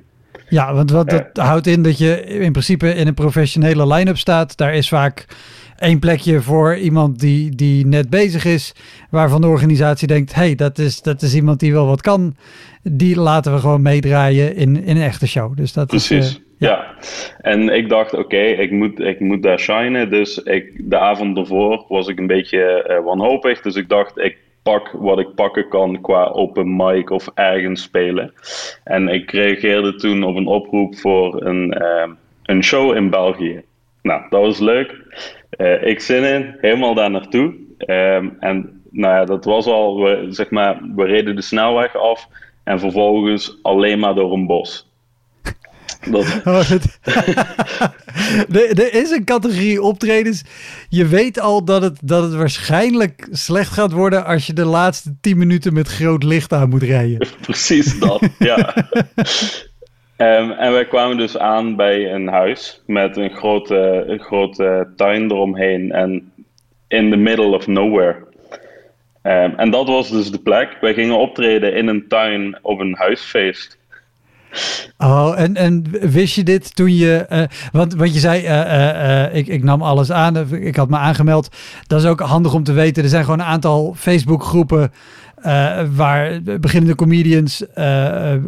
Ja, 0.50 0.74
want 0.74 0.90
wat 0.90 1.10
dat 1.10 1.26
houdt 1.32 1.66
in 1.66 1.82
dat 1.82 1.98
je 1.98 2.24
in 2.24 2.52
principe 2.52 2.94
in 2.94 3.06
een 3.06 3.14
professionele 3.14 3.86
line-up 3.94 4.18
staat. 4.18 4.56
Daar 4.56 4.74
is 4.74 4.88
vaak 4.88 5.26
één 5.78 5.98
plekje 5.98 6.40
voor 6.40 6.76
iemand 6.76 7.20
die, 7.20 7.54
die 7.54 7.86
net 7.86 8.10
bezig 8.10 8.44
is, 8.44 8.74
waarvan 9.10 9.40
de 9.40 9.46
organisatie 9.46 10.06
denkt: 10.06 10.34
hey, 10.34 10.54
dat 10.54 10.78
is, 10.78 11.02
dat 11.02 11.22
is 11.22 11.34
iemand 11.34 11.60
die 11.60 11.72
wel 11.72 11.86
wat 11.86 12.00
kan. 12.00 12.36
Die 12.82 13.16
laten 13.20 13.52
we 13.52 13.58
gewoon 13.58 13.82
meedraaien 13.82 14.56
in, 14.56 14.84
in 14.84 14.96
een 14.96 15.02
echte 15.02 15.28
show. 15.28 15.56
Dus 15.56 15.72
dat 15.72 15.86
Precies. 15.86 16.26
Is, 16.26 16.36
uh, 16.36 16.68
ja. 16.68 16.94
en 17.38 17.68
ik 17.68 17.88
dacht, 17.88 18.14
oké, 18.14 18.40
ik, 18.40 18.70
moet, 18.70 19.00
ik 19.00 19.20
moet 19.20 19.42
daar 19.42 19.58
shinen. 19.58 20.10
Dus 20.10 20.38
ik, 20.38 20.90
de 20.90 20.98
avond 20.98 21.38
ervoor 21.38 21.84
was 21.88 22.08
ik 22.08 22.18
een 22.18 22.26
beetje 22.26 22.86
uh, 22.88 23.04
wanhopig. 23.04 23.60
Dus 23.60 23.74
ik 23.74 23.88
dacht, 23.88 24.18
ik 24.18 24.36
pak 24.62 24.90
wat 24.90 25.18
ik 25.18 25.34
pakken 25.34 25.68
kan 25.68 26.00
qua 26.00 26.24
open 26.24 26.76
mic 26.76 27.10
of 27.10 27.28
ergens 27.34 27.82
spelen. 27.82 28.32
En 28.84 29.08
ik 29.08 29.30
reageerde 29.30 29.94
toen 29.94 30.22
op 30.22 30.36
een 30.36 30.46
oproep 30.46 30.96
voor 30.96 31.46
een, 31.46 31.76
uh, 31.82 32.08
een 32.42 32.64
show 32.64 32.96
in 32.96 33.10
België. 33.10 33.62
Nou, 34.02 34.22
dat 34.30 34.40
was 34.40 34.58
leuk. 34.58 34.96
Uh, 35.58 35.86
ik 35.86 36.00
zin 36.00 36.24
in, 36.24 36.56
helemaal 36.60 36.94
daar 36.94 37.10
naartoe. 37.10 37.54
Um, 37.86 38.36
en 38.40 38.82
nou 38.90 39.14
ja, 39.14 39.24
dat 39.24 39.44
was 39.44 39.66
al, 39.66 40.16
zeg 40.28 40.50
maar, 40.50 40.80
we 40.96 41.04
reden 41.04 41.36
de 41.36 41.42
snelweg 41.42 41.96
af 41.96 42.28
en 42.64 42.80
vervolgens 42.80 43.58
alleen 43.62 43.98
maar 43.98 44.14
door 44.14 44.32
een 44.32 44.46
bos. 44.46 44.89
Dat... 46.06 46.40
Oh, 46.44 46.70
er 48.50 48.94
is 48.94 49.10
een 49.10 49.24
categorie 49.24 49.82
optredens. 49.82 50.44
Je 50.88 51.06
weet 51.06 51.40
al 51.40 51.64
dat 51.64 51.82
het, 51.82 51.98
dat 52.02 52.22
het 52.22 52.34
waarschijnlijk 52.34 53.28
slecht 53.30 53.72
gaat 53.72 53.92
worden 53.92 54.24
als 54.24 54.46
je 54.46 54.52
de 54.52 54.64
laatste 54.64 55.14
10 55.20 55.38
minuten 55.38 55.72
met 55.72 55.88
groot 55.88 56.22
licht 56.22 56.52
aan 56.52 56.68
moet 56.68 56.82
rijden. 56.82 57.28
Precies 57.40 57.98
dat, 57.98 58.22
ja. 58.38 58.74
Um, 60.16 60.50
en 60.50 60.72
wij 60.72 60.86
kwamen 60.86 61.16
dus 61.16 61.38
aan 61.38 61.76
bij 61.76 62.12
een 62.12 62.28
huis 62.28 62.82
met 62.86 63.16
een 63.16 63.30
grote, 63.30 64.04
een 64.06 64.20
grote 64.20 64.92
tuin 64.96 65.30
eromheen 65.30 65.92
en 65.92 66.32
in 66.88 67.10
the 67.10 67.16
middle 67.16 67.54
of 67.56 67.66
nowhere. 67.66 68.16
Um, 69.22 69.54
en 69.56 69.70
dat 69.70 69.88
was 69.88 70.10
dus 70.10 70.30
de 70.30 70.38
plek. 70.40 70.76
Wij 70.80 70.94
gingen 70.94 71.18
optreden 71.18 71.74
in 71.74 71.88
een 71.88 72.08
tuin 72.08 72.58
op 72.62 72.80
een 72.80 72.94
huisfeest. 72.96 73.78
Oh, 74.98 75.32
en, 75.36 75.56
en 75.56 75.84
wist 76.00 76.34
je 76.34 76.42
dit 76.42 76.76
toen 76.76 76.96
je. 76.96 77.26
Uh, 77.32 77.42
want, 77.72 77.94
want 77.94 78.14
je 78.14 78.20
zei, 78.20 78.42
uh, 78.42 78.48
uh, 78.48 79.34
ik, 79.34 79.46
ik 79.46 79.62
nam 79.62 79.82
alles 79.82 80.12
aan, 80.12 80.54
ik 80.54 80.76
had 80.76 80.88
me 80.88 80.96
aangemeld. 80.96 81.48
Dat 81.86 82.00
is 82.00 82.06
ook 82.06 82.20
handig 82.20 82.54
om 82.54 82.64
te 82.64 82.72
weten. 82.72 83.02
Er 83.02 83.08
zijn 83.08 83.24
gewoon 83.24 83.40
een 83.40 83.46
aantal 83.46 83.94
Facebookgroepen 83.96 84.92
waar 85.94 86.42
beginnende 86.60 86.94
comedians 86.94 87.64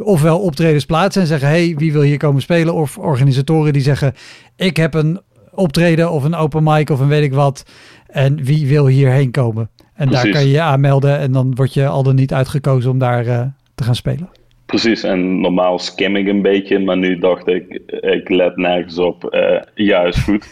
ofwel 0.03 0.41
optredens 0.41 0.85
plaatsen 0.85 1.23
en 1.23 1.29
zeggen: 1.29 1.49
hey, 1.49 1.75
wie 1.79 1.93
wil 1.93 2.03
hier 2.03 2.19
komen 2.19 2.43
spelen? 2.43 2.75
Of 2.75 2.99
organisatoren 2.99 3.73
die 3.73 3.83
zeggen: 3.83 4.15
ik 4.57 4.77
heb 4.77 4.95
een 4.95 5.21
optreden 5.51 6.11
of 6.11 6.25
een 6.25 6.35
open 6.35 6.63
mic 6.63 6.91
of 6.91 7.01
een 7.01 7.09
weet 7.09 7.25
ik 7.25 7.33
wat. 7.33 7.63
En 8.07 8.45
wie 8.45 8.67
wil 8.67 8.87
hierheen 8.87 9.31
komen? 9.31 9.71
En 9.95 10.09
Precies. 10.09 10.23
daar 10.25 10.33
kan 10.33 10.43
je 10.43 10.51
je 10.51 10.61
aanmelden 10.61 11.19
en 11.19 11.33
dan 11.33 11.55
word 11.55 11.75
je 11.75 11.87
al 11.87 12.03
dan 12.03 12.15
niet 12.15 12.33
uitgekozen 12.33 12.91
om 12.91 12.99
daar 12.99 13.25
te 13.75 13.85
gaan 13.85 13.95
spelen. 13.95 14.29
Precies, 14.73 15.03
en 15.03 15.41
normaal 15.41 15.79
skim 15.79 16.17
ik 16.17 16.27
een 16.27 16.43
beetje, 16.43 16.79
maar 16.79 16.97
nu 16.97 17.19
dacht 17.19 17.47
ik, 17.47 17.81
ik 18.01 18.29
let 18.29 18.57
nergens 18.57 18.99
op. 18.99 19.35
Uh, 19.35 19.61
ja, 19.75 20.03
is 20.03 20.17
goed. 20.17 20.47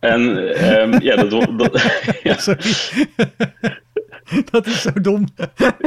en 0.00 0.20
um, 0.80 1.00
ja, 1.00 1.16
dat... 1.16 1.30
dat 1.56 1.82
ja. 2.22 2.34
Sorry. 2.34 3.06
Dat 4.50 4.66
is 4.66 4.82
zo 4.82 4.90
dom. 5.02 5.24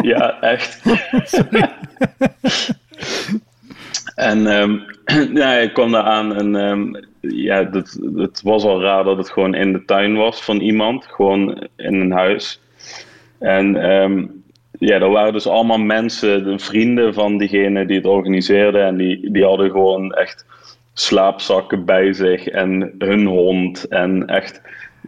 ja, 0.01 0.41
echt. 0.41 0.81
en 4.15 4.45
um, 4.45 4.83
ja, 5.41 5.53
ik 5.53 5.73
kwam 5.73 5.91
daar 5.91 6.03
aan 6.03 6.35
en 6.35 6.55
um, 6.55 7.05
ja, 7.19 7.69
het, 7.71 7.99
het 8.15 8.41
was 8.41 8.63
al 8.63 8.81
raar 8.81 9.03
dat 9.03 9.17
het 9.17 9.29
gewoon 9.29 9.55
in 9.55 9.73
de 9.73 9.85
tuin 9.85 10.15
was 10.15 10.43
van 10.43 10.59
iemand, 10.59 11.05
gewoon 11.05 11.67
in 11.75 11.93
een 11.93 12.11
huis. 12.11 12.61
En 13.39 13.75
ja, 14.87 14.99
er 14.99 15.09
waren 15.09 15.33
dus 15.33 15.47
allemaal 15.47 15.77
mensen, 15.77 16.43
de 16.43 16.59
vrienden 16.59 17.13
van 17.13 17.37
diegene 17.37 17.85
die 17.85 17.97
het 17.97 18.05
organiseerde 18.05 18.79
en 18.79 18.97
die, 18.97 19.31
die 19.31 19.43
hadden 19.43 19.71
gewoon 19.71 20.13
echt 20.13 20.45
slaapzakken 20.93 21.85
bij 21.85 22.13
zich 22.13 22.47
en 22.47 22.95
hun 22.97 23.25
hond 23.25 23.87
en 23.87 24.27
echt 24.27 24.61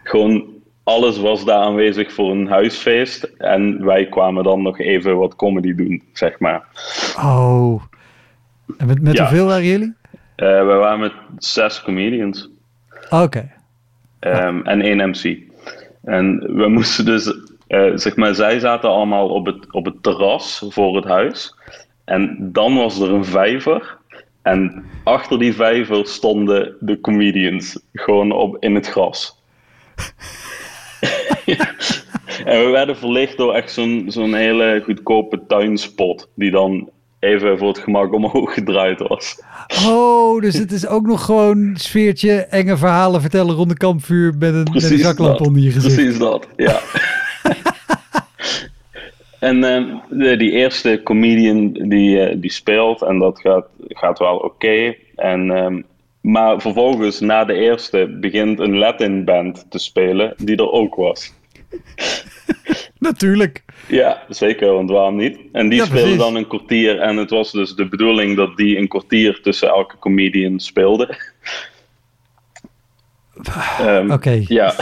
gewoon 0.04 0.46
alles 0.84 1.18
was 1.18 1.46
daar 1.46 1.60
aanwezig 1.60 2.14
voor 2.14 2.32
een 2.32 2.48
huisfeest. 2.48 3.24
En 3.38 3.86
wij 3.86 4.08
kwamen 4.08 4.44
dan 4.44 4.62
nog 4.62 4.80
even 4.80 5.18
wat 5.18 5.36
comedy 5.36 5.76
doen, 5.76 6.04
zeg 6.14 6.40
maar. 6.40 6.64
Oh. 7.18 7.82
En 8.78 8.88
met, 8.88 9.02
met 9.02 9.14
ja. 9.14 9.28
hoeveel 9.28 9.46
waren 9.46 9.66
jullie? 9.66 9.94
Uh, 10.38 10.60
we 10.60 10.74
waren 10.74 11.00
met 11.00 11.14
zes 11.38 11.82
comedians. 11.82 12.50
Oké. 13.10 13.24
Okay. 14.20 14.48
Um, 14.48 14.66
en 14.66 14.82
één 14.82 15.10
MC. 15.10 15.38
En 16.04 16.56
we 16.56 16.68
moesten 16.68 17.06
dus, 17.06 17.36
uh, 17.74 17.92
zeg 17.96 18.16
maar, 18.16 18.36
zij 18.36 18.60
zaten 18.60 18.90
allemaal 18.90 19.30
op 19.30 19.46
het, 19.46 19.72
op 19.72 19.86
het 19.86 20.04
terras 20.04 20.66
voor 20.70 20.96
het 20.96 21.06
huis. 21.06 21.56
En 22.06 22.50
dan 22.52 22.76
was 22.76 23.00
er 23.00 23.10
een 23.10 23.26
vijver. 23.26 23.98
En 24.42 24.86
achter 25.04 25.40
die 25.40 25.54
vijver 25.54 26.08
stonden 26.08 26.76
de 26.80 27.00
comedians 27.00 27.80
gewoon 27.94 28.32
op, 28.32 28.58
in 28.60 28.76
het 28.76 28.88
gras. 28.88 29.42
en 32.46 32.66
we 32.66 32.70
werden 32.72 32.98
verlicht 32.98 33.38
door 33.38 33.54
echt 33.54 33.72
zo'n 33.72 34.06
zo'n 34.08 34.34
hele 34.34 34.82
goedkope 34.86 35.42
tuinspot. 35.48 36.30
Die 36.36 36.52
dan 36.52 36.90
even 37.20 37.58
voor 37.58 37.68
het 37.68 37.78
gemak 37.78 38.14
omhoog 38.14 38.54
gedraaid 38.54 39.00
was. 39.00 39.44
Oh, 39.86 40.42
dus 40.42 40.58
het 40.58 40.72
is 40.72 40.88
ook 40.88 41.06
nog 41.06 41.26
gewoon 41.26 41.72
sfeertje, 41.74 42.34
enge 42.34 42.78
verhalen 42.78 43.22
vertellen 43.22 43.56
rond 43.56 43.70
de 43.70 43.78
kampvuur 43.78 44.34
met 44.40 44.54
een, 44.54 44.68
met 44.74 44.92
een 44.92 44.98
zaklamp 44.98 45.42
onder 45.42 45.62
je 45.62 45.72
gezicht. 45.72 45.96
Precies 45.96 46.18
dat, 46.18 46.48
ja. 46.56 46.80
En 49.44 49.64
um, 49.64 50.02
de, 50.10 50.38
die 50.38 50.52
eerste 50.52 51.02
comedian 51.04 51.74
die, 51.74 52.30
uh, 52.30 52.36
die 52.38 52.52
speelt, 52.52 53.02
en 53.02 53.20
dat 53.20 53.40
gaat, 53.40 53.68
gaat 53.88 54.20
wel 54.20 54.36
oké. 54.36 54.46
Okay. 54.46 54.98
En 55.16 55.50
um, 55.50 55.86
Maar 56.24 56.62
vervolgens, 56.62 57.20
na 57.20 57.46
de 57.46 57.54
eerste, 57.54 58.18
begint 58.20 58.60
een 58.60 58.78
Latin 58.78 59.26
band 59.26 59.66
te 59.70 59.80
spelen 59.80 60.34
die 60.38 60.56
er 60.56 60.72
ook 60.72 60.96
was. 60.96 61.34
Natuurlijk. 63.00 63.64
Ja, 63.88 64.24
zeker, 64.30 64.74
want 64.74 64.90
waarom 64.90 65.16
niet? 65.16 65.38
En 65.52 65.70
die 65.70 65.80
Ja, 65.80 65.86
speelde 65.86 66.16
dan 66.16 66.36
een 66.36 66.48
kwartier. 66.48 67.00
En 67.00 67.18
het 67.18 67.30
was 67.30 67.52
dus 67.52 67.76
de 67.76 67.88
bedoeling 67.88 68.36
dat 68.36 68.58
die 68.58 68.78
een 68.78 68.88
kwartier 68.88 69.42
tussen 69.42 69.68
elke 69.68 69.98
comedian 70.00 70.60
speelde. 70.60 71.18
Ehm, 73.80 74.12
Oké. 74.12 74.42
Ja. 74.48 74.74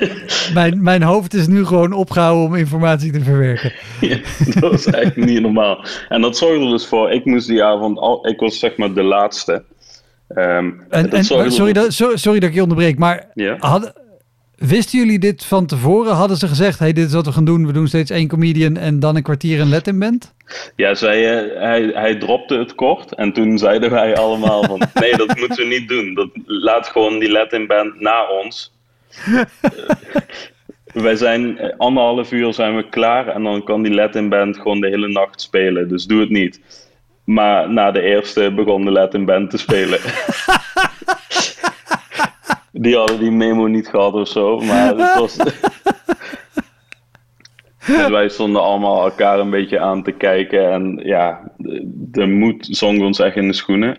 Mijn, 0.54 0.82
mijn 0.82 1.02
hoofd 1.02 1.34
is 1.34 1.46
nu 1.46 1.64
gewoon 1.66 1.92
opgehouden 1.92 2.44
om 2.44 2.54
informatie 2.54 3.12
te 3.12 3.20
verwerken. 3.20 3.72
Ja, 4.00 4.16
dat 4.60 4.70
was 4.70 4.86
echt 4.86 5.16
niet 5.16 5.40
normaal. 5.40 5.84
En 6.08 6.20
dat 6.20 6.36
zorgde 6.36 6.70
dus 6.70 6.86
voor, 6.86 7.10
ik 7.10 7.24
moest 7.24 7.46
die 7.48 7.64
avond, 7.64 7.98
al, 7.98 8.26
ik 8.28 8.40
was 8.40 8.58
zeg 8.58 8.76
maar 8.76 8.92
de 8.92 9.02
laatste. 9.02 9.62
Ehm, 10.28 10.70
En, 10.90 11.02
dat 11.02 11.12
en, 11.12 11.24
zorgde 11.24 11.50
sorry, 11.50 11.72
dat, 11.72 11.92
so- 11.92 12.16
sorry 12.16 12.40
dat 12.40 12.48
ik 12.48 12.54
je 12.54 12.62
onderbreek, 12.62 12.98
maar 12.98 13.26
Ja. 13.34 13.56
hadden, 13.58 13.92
wisten 14.60 14.98
jullie 14.98 15.18
dit 15.18 15.44
van 15.44 15.66
tevoren? 15.66 16.14
Hadden 16.14 16.36
ze 16.36 16.48
gezegd, 16.48 16.78
hey, 16.78 16.92
dit 16.92 17.06
is 17.06 17.12
wat 17.12 17.24
we 17.24 17.32
gaan 17.32 17.44
doen. 17.44 17.66
We 17.66 17.72
doen 17.72 17.88
steeds 17.88 18.10
één 18.10 18.28
comedian 18.28 18.76
en 18.76 19.00
dan 19.00 19.16
een 19.16 19.22
kwartier 19.22 19.60
een 19.60 19.68
Latin 19.68 19.98
band? 19.98 20.34
Ja, 20.76 20.94
zij, 20.94 21.38
eh, 21.38 21.60
hij, 21.60 21.90
hij 21.94 22.14
dropte 22.14 22.58
het 22.58 22.74
kort 22.74 23.14
en 23.14 23.32
toen 23.32 23.58
zeiden 23.58 23.90
wij 23.90 24.16
allemaal 24.16 24.64
van 24.64 24.82
nee, 25.00 25.16
dat 25.16 25.38
moeten 25.38 25.68
we 25.68 25.74
niet 25.74 25.88
doen. 25.88 26.14
Dat, 26.14 26.28
laat 26.44 26.88
gewoon 26.88 27.18
die 27.18 27.30
Latin 27.30 27.66
band 27.66 28.00
na 28.00 28.26
ons. 28.26 28.72
Eh, 29.26 29.42
wij 31.04 31.16
zijn 31.16 31.58
eh, 31.58 31.78
anderhalf 31.78 32.32
uur 32.32 32.54
zijn 32.54 32.76
we 32.76 32.88
klaar 32.88 33.28
en 33.28 33.42
dan 33.42 33.64
kan 33.64 33.82
die 33.82 33.94
Latin 33.94 34.28
band 34.28 34.56
gewoon 34.56 34.80
de 34.80 34.88
hele 34.88 35.08
nacht 35.08 35.40
spelen. 35.40 35.88
Dus 35.88 36.04
doe 36.04 36.20
het 36.20 36.30
niet. 36.30 36.60
Maar 37.24 37.70
na 37.70 37.90
de 37.90 38.02
eerste 38.02 38.52
begon 38.54 38.84
de 38.84 38.90
Latin 38.90 39.24
band 39.24 39.50
te 39.50 39.58
spelen. 39.58 39.98
die 42.72 42.96
hadden 42.96 43.18
die 43.18 43.30
memo 43.30 43.66
niet 43.66 43.88
gehad 43.88 44.12
of 44.12 44.28
zo, 44.28 44.58
maar 44.58 44.96
het 44.96 45.14
was... 45.20 45.36
Dus 47.86 48.08
wij 48.08 48.28
stonden 48.28 48.62
allemaal 48.62 49.04
elkaar 49.04 49.38
een 49.38 49.50
beetje 49.50 49.80
aan 49.80 50.02
te 50.02 50.12
kijken. 50.12 50.72
En 50.72 51.00
ja, 51.04 51.52
de, 51.56 51.80
de 51.94 52.26
moed 52.26 52.68
zong 52.70 53.02
ons 53.02 53.18
echt 53.18 53.36
in 53.36 53.46
de 53.46 53.54
schoenen. 53.54 53.98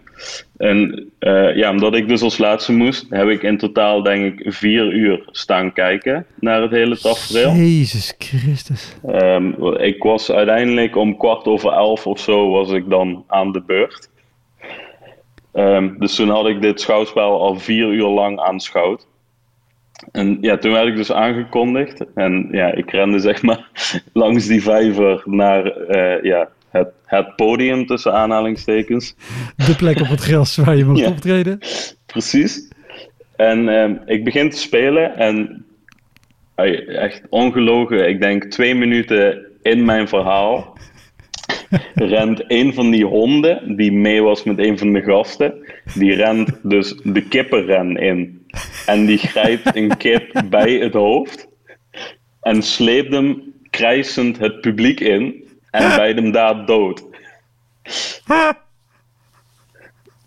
En 0.58 1.10
eh, 1.20 1.56
ja, 1.56 1.70
omdat 1.70 1.96
ik 1.96 2.08
dus 2.08 2.22
als 2.22 2.38
laatste 2.38 2.74
moest, 2.74 3.06
heb 3.10 3.28
ik 3.28 3.44
in 3.44 3.58
totaal 3.58 4.04
denk 4.04 4.40
ik 4.40 4.54
vier 4.54 4.94
uur 4.94 5.28
staan 5.32 5.74
kijken 5.74 6.26
naar 6.40 6.62
het 6.62 6.72
hele 6.72 6.98
tafereel. 6.98 7.52
Jezus 7.52 8.14
Christus. 8.18 8.96
Ehm, 9.06 9.66
ik 9.74 10.04
was 10.04 10.32
uiteindelijk 10.32 10.96
om 10.96 11.18
kwart 11.18 11.46
over 11.46 11.72
elf 11.72 12.08
of 12.08 12.20
zo 12.20 12.50
was 12.50 12.72
ik 12.72 12.90
dan 12.90 13.24
aan 13.28 13.52
de 13.52 13.62
beurt. 13.62 14.10
Ehm, 15.54 15.90
dus 16.00 16.16
toen 16.16 16.30
had 16.30 16.48
ik 16.48 16.62
dit 16.62 16.82
schouwspel 16.82 17.42
al 17.42 17.60
vier 17.60 17.88
uur 17.88 18.08
lang 18.08 18.40
aanschouwd. 18.40 19.08
En 20.12 20.38
ja, 20.42 20.58
toen 20.58 20.72
werd 20.72 20.88
ik 20.88 20.96
dus 20.96 21.12
aangekondigd. 21.12 22.06
En 22.16 22.48
ja, 22.52 22.74
ik 22.74 22.92
rende 22.92 23.20
zeg 23.20 23.42
maar 23.42 23.68
langs 24.14 24.48
die 24.48 24.62
vijver 24.64 25.22
naar 25.26 25.66
eh, 25.66 26.24
ja, 26.24 26.50
het, 26.70 26.88
het 27.06 27.36
podium 27.36 27.86
tussen 27.86 28.14
aanhalingstekens. 28.14 29.16
De 29.56 29.76
plek 29.76 30.00
op 30.00 30.08
het 30.08 30.22
gras 30.22 30.56
waar 30.56 30.76
je 30.76 30.86
mocht 30.86 31.00
Ja. 31.00 31.08
optreden. 31.10 31.60
Precies. 32.06 32.72
En 33.36 33.70
ehm, 33.70 33.96
ik 34.06 34.24
begin 34.24 34.50
te 34.50 34.58
spelen 34.58 35.18
en 35.18 35.66
echt 36.88 37.22
ongelogen, 37.30 38.10
ik 38.10 38.22
denk 38.22 38.44
twee 38.44 38.76
minuten 38.76 39.46
in 39.62 39.86
mijn 39.86 40.08
verhaal 40.08 40.78
rent 41.96 42.44
een 42.48 42.74
van 42.74 42.92
die 42.92 43.06
honden 43.06 43.76
die 43.76 43.92
mee 43.92 44.22
was 44.22 44.44
met 44.44 44.58
een 44.60 44.78
van 44.78 44.94
de 44.94 45.02
gasten, 45.02 45.66
die 45.94 46.14
rent 46.14 46.60
dus 46.64 46.96
de 47.04 47.22
kippenren 47.22 47.98
in. 47.98 48.46
En 48.86 49.06
die 49.06 49.18
grijpt 49.18 49.76
een 49.76 49.98
kip 49.98 50.44
bij 50.50 50.72
het 50.72 50.94
hoofd 50.94 51.48
en 52.42 52.64
sleept 52.64 53.14
hem 53.14 53.54
krijsend 53.70 54.38
het 54.38 54.62
publiek 54.62 55.00
in 55.00 55.50
en 55.70 55.96
bijt 55.96 56.16
hem 56.16 56.32
daar 56.32 56.66
dood. 56.66 57.04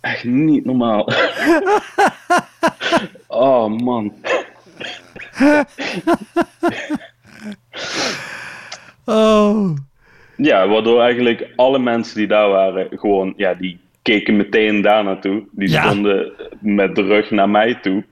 Echt 0.00 0.24
niet 0.24 0.64
normaal. 0.64 1.09
Oh 3.26 3.66
man. 3.66 4.14
Oh. 9.07 9.76
Ja, 10.37 10.68
waardoor 10.68 11.01
eigenlijk 11.01 11.49
alle 11.57 11.79
mensen 11.79 12.16
die 12.16 12.27
daar 12.27 12.49
waren, 12.49 12.88
gewoon, 12.99 13.35
ja, 13.37 13.55
die 13.55 13.79
keken 14.03 14.37
meteen 14.37 14.83
daar 14.83 15.05
naartoe. 15.05 15.44
Die 15.51 15.70
Ja. 15.70 15.83
stonden 15.83 16.33
met 16.61 16.94
de 16.94 17.03
rug 17.03 17.31
naar 17.31 17.49
mij 17.51 17.75
toe. 17.75 18.05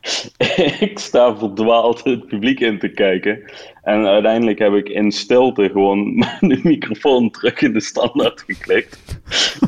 ik 0.80 0.98
sta 0.98 1.36
verdwaald 1.36 2.04
het 2.04 2.26
publiek 2.26 2.60
in 2.60 2.78
te 2.78 2.88
kijken. 2.88 3.50
En 3.82 4.06
uiteindelijk 4.06 4.58
heb 4.58 4.74
ik 4.74 4.88
in 4.88 5.12
stilte 5.12 5.68
gewoon 5.72 6.16
de 6.40 6.60
microfoon 6.62 7.30
terug 7.30 7.60
in 7.60 7.72
de 7.72 7.80
standaard 7.80 8.44
geklikt. 8.46 9.20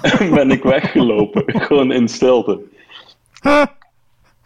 en 0.03 0.31
ben 0.35 0.51
ik 0.51 0.63
weggelopen, 0.63 1.43
gewoon 1.47 1.93
in 1.93 2.09
stilte. 2.09 2.61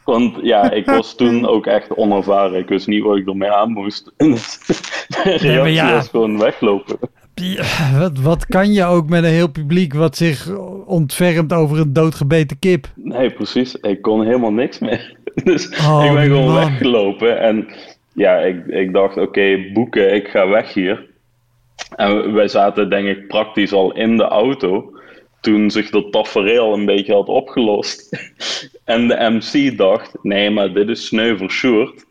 Want 0.05 0.37
ja, 0.43 0.71
ik 0.71 0.87
was 0.87 1.15
toen 1.17 1.47
ook 1.47 1.67
echt 1.67 1.97
onervaren. 1.97 2.59
Ik 2.59 2.69
wist 2.69 2.87
niet 2.87 3.03
wat 3.03 3.17
ik 3.17 3.29
ermee 3.29 3.51
aan 3.51 3.73
moest. 3.73 4.13
En 4.17 4.31
de 4.31 5.37
reactie 5.37 5.73
ja. 5.73 5.93
was 5.93 6.09
gewoon 6.09 6.39
weglopen. 6.39 6.99
Ja, 7.35 7.65
wat, 7.99 8.19
wat 8.19 8.47
kan 8.47 8.73
je 8.73 8.85
ook 8.85 9.09
met 9.09 9.25
een 9.25 9.31
heel 9.31 9.51
publiek 9.51 9.95
wat 9.95 10.17
zich 10.17 10.57
ontfermt 10.87 11.53
over 11.53 11.79
een 11.79 11.93
doodgebeten 11.93 12.59
kip? 12.59 12.87
Nee, 12.95 13.31
precies. 13.31 13.75
Ik 13.75 14.03
kon 14.03 14.25
helemaal 14.25 14.53
niks 14.53 14.79
meer. 14.79 15.17
Dus 15.45 15.69
Oh, 15.69 16.05
ik 16.07 16.13
ben 16.15 16.23
gewoon 16.25 16.45
man. 16.53 16.55
weggelopen. 16.55 17.41
En 17.41 17.69
ja, 18.15 18.37
ik, 18.39 18.67
ik 18.67 18.93
dacht, 18.93 19.17
oké, 19.17 19.59
boeken, 19.73 20.15
ik 20.15 20.29
ga 20.29 20.49
weg 20.49 20.73
hier. 20.75 21.07
En 21.97 22.33
wij 22.33 22.49
zaten 22.49 22.91
denk 22.91 23.07
ik 23.09 23.27
praktisch 23.29 23.73
al 23.73 23.93
in 23.95 24.17
de 24.17 24.23
auto 24.25 24.93
toen 25.41 25.71
zich 25.71 25.91
dat 25.91 26.13
tafereel 26.13 26.73
een 26.75 26.85
beetje 26.85 27.13
had 27.15 27.27
opgelost. 27.29 28.09
En 28.85 29.09
de 29.09 29.17
MC 29.41 29.77
dacht, 29.79 30.11
nee, 30.23 30.51
maar 30.51 30.73
dit 30.73 30.89
is 30.89 31.07
sneu 31.07 31.37
voor 31.37 31.51
Sjoerd. 31.51 32.05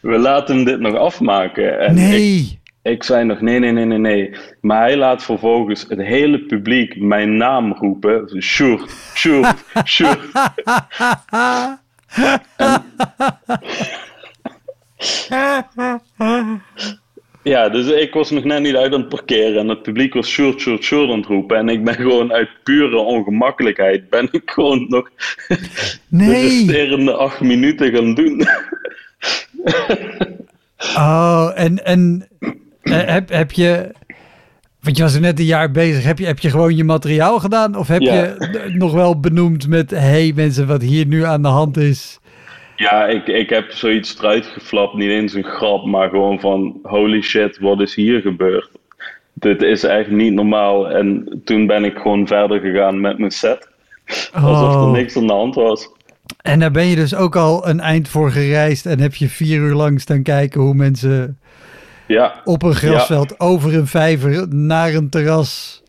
We 0.00 0.18
laten 0.18 0.54
hem 0.56 0.64
dit 0.64 0.80
nog 0.80 0.94
afmaken. 0.96 1.80
En 1.80 1.94
Nee. 1.94 2.58
ik 2.59 2.59
zei 2.82 3.24
nog, 3.24 3.40
nee, 3.40 3.58
nee, 3.58 3.72
nee, 3.72 3.84
nee, 3.84 3.98
nee. 3.98 4.30
Maar 4.60 4.80
hij 4.80 4.96
laat 4.96 5.22
vervolgens 5.24 5.84
het 5.88 5.98
hele 6.02 6.38
publiek 6.38 7.00
mijn 7.00 7.36
naam 7.36 7.72
roepen. 7.72 8.42
Sjoerd, 8.42 8.90
Sjoerd, 9.14 9.64
Sjoerd. 9.84 10.20
Ja, 17.42 17.68
dus 17.68 17.86
ik 17.86 18.14
was 18.14 18.30
nog 18.30 18.44
net 18.44 18.60
niet 18.60 18.74
uit 18.74 18.92
aan 18.92 19.00
het 19.00 19.08
parkeren 19.08 19.58
en 19.58 19.68
het 19.68 19.82
publiek 19.82 20.14
was 20.14 20.28
short, 20.28 20.60
short, 20.60 20.82
short 20.84 21.10
aan 21.10 21.16
het 21.18 21.26
roepen. 21.26 21.56
En 21.56 21.68
ik 21.68 21.84
ben 21.84 21.94
gewoon 21.94 22.32
uit 22.32 22.48
pure 22.62 22.96
ongemakkelijkheid, 22.96 24.10
ben 24.10 24.28
ik 24.30 24.50
gewoon 24.50 24.86
nog 24.88 25.10
de 25.48 25.58
Nee. 26.08 26.42
resterende 26.42 27.12
acht 27.12 27.40
minuten 27.40 27.92
gaan 27.94 28.14
doen. 28.14 28.46
Oh, 30.96 31.50
en, 31.54 31.84
en 31.84 32.28
heb, 32.82 33.28
heb 33.28 33.52
je... 33.52 33.94
Want 34.80 34.96
je 34.96 35.02
was 35.02 35.14
er 35.14 35.20
net 35.20 35.38
een 35.38 35.44
jaar 35.44 35.70
bezig. 35.70 36.04
Heb 36.04 36.18
je, 36.18 36.26
heb 36.26 36.38
je 36.38 36.50
gewoon 36.50 36.76
je 36.76 36.84
materiaal 36.84 37.38
gedaan? 37.38 37.76
Of 37.76 37.88
heb 37.88 38.00
Ja. 38.00 38.14
je 38.14 38.70
nog 38.78 38.92
wel 38.92 39.20
benoemd 39.20 39.68
met... 39.68 39.90
hey 39.90 40.32
mensen, 40.34 40.66
wat 40.66 40.82
hier 40.82 41.06
nu 41.06 41.24
aan 41.24 41.42
de 41.42 41.48
hand 41.48 41.76
is... 41.76 42.18
Ja, 42.76 43.06
ik, 43.06 43.26
ik 43.26 43.50
heb 43.50 43.70
zoiets 43.70 44.18
eruit 44.18 44.46
geflapt, 44.46 44.94
niet 44.94 45.10
eens 45.10 45.34
een 45.34 45.44
grap, 45.44 45.84
maar 45.84 46.08
gewoon 46.08 46.40
van 46.40 46.78
holy 46.82 47.20
shit, 47.22 47.58
wat 47.58 47.80
is 47.80 47.94
hier 47.94 48.20
gebeurd? 48.20 48.70
Dit 49.32 49.62
is 49.62 49.84
echt 49.84 50.10
niet 50.10 50.32
normaal. 50.32 50.90
En 50.90 51.40
toen 51.44 51.66
ben 51.66 51.84
ik 51.84 51.96
gewoon 51.96 52.26
verder 52.26 52.60
gegaan 52.60 53.00
met 53.00 53.18
mijn 53.18 53.30
set. 53.30 53.68
Alsof 54.32 54.74
er 54.74 54.80
Oh. 54.80 54.90
niks 54.92 55.16
aan 55.16 55.26
de 55.26 55.32
hand 55.32 55.54
was. 55.54 55.88
En 56.42 56.58
daar 56.60 56.70
ben 56.70 56.86
je 56.86 56.96
dus 56.96 57.14
ook 57.14 57.36
al 57.36 57.68
een 57.68 57.80
eind 57.80 58.08
voor 58.08 58.30
gereisd... 58.30 58.86
en 58.86 59.00
heb 59.00 59.14
je 59.14 59.28
vier 59.28 59.58
uur 59.60 59.74
lang 59.74 60.00
staan 60.00 60.22
kijken 60.22 60.60
hoe 60.60 60.74
mensen 60.74 61.38
Ja, 62.10 62.40
op 62.44 62.62
een 62.62 62.74
grasveld... 62.74 63.40
over 63.40 63.74
een 63.74 63.86
vijver 63.86 64.54
naar 64.54 64.94
een 64.94 65.08
terras... 65.08 65.82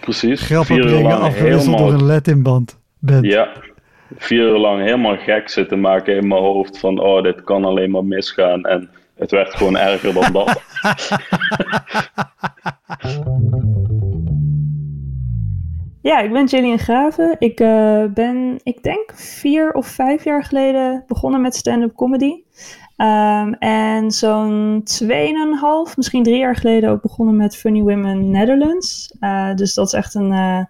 precies. 0.00 0.40
grappen 0.40 0.74
Vier 0.74 0.84
brengen 0.84 1.02
lang 1.02 1.22
afgewisseld 1.22 1.64
helemaal- 1.64 1.90
door 1.90 1.92
een 1.92 2.04
Latinband 2.04 2.78
bent. 2.98 3.24
Ja, 3.24 3.52
vier 4.16 4.42
uur 4.42 4.58
lang 4.58 4.80
helemaal 4.80 5.16
gek 5.16 5.48
zitten 5.48 5.80
maken 5.80 6.16
in 6.16 6.28
mijn 6.28 6.40
hoofd 6.40 6.78
van 6.78 7.00
oh, 7.00 7.22
dit 7.22 7.44
kan 7.44 7.64
alleen 7.64 7.90
maar 7.90 8.04
misgaan. 8.04 8.64
En 8.64 8.90
het 9.16 9.30
werd 9.30 9.54
gewoon 9.54 9.76
erger 9.76 10.12
dan 10.12 10.32
dat. 10.32 10.62
Ja, 16.02 16.20
ik 16.20 16.32
ben 16.32 16.44
Jillian 16.44 16.78
Graven. 16.78 17.36
Ik 17.38 17.60
eh, 17.60 18.04
ben, 18.14 18.60
ik 18.62 18.82
denk, 18.82 19.12
vier 19.14 19.72
of 19.72 19.86
vijf 19.86 20.24
jaar 20.24 20.44
geleden 20.44 21.04
begonnen 21.06 21.40
met 21.40 21.54
stand-up 21.54 21.94
comedy. 21.94 22.42
Ehm, 23.00 23.52
en 23.52 24.10
zo'n 24.10 24.80
tweeënhalf, 24.84 25.96
misschien 25.96 26.22
drie 26.22 26.38
jaar 26.38 26.56
geleden 26.56 26.90
ook 26.90 27.02
begonnen 27.02 27.36
met 27.36 27.56
Funny 27.56 27.80
Women 27.82 28.30
Netherlands. 28.30 29.16
Eh, 29.20 29.54
dus 29.54 29.74
dat 29.74 29.86
is 29.86 29.92
echt 29.92 30.14
een, 30.14 30.32
eh, 30.32 30.64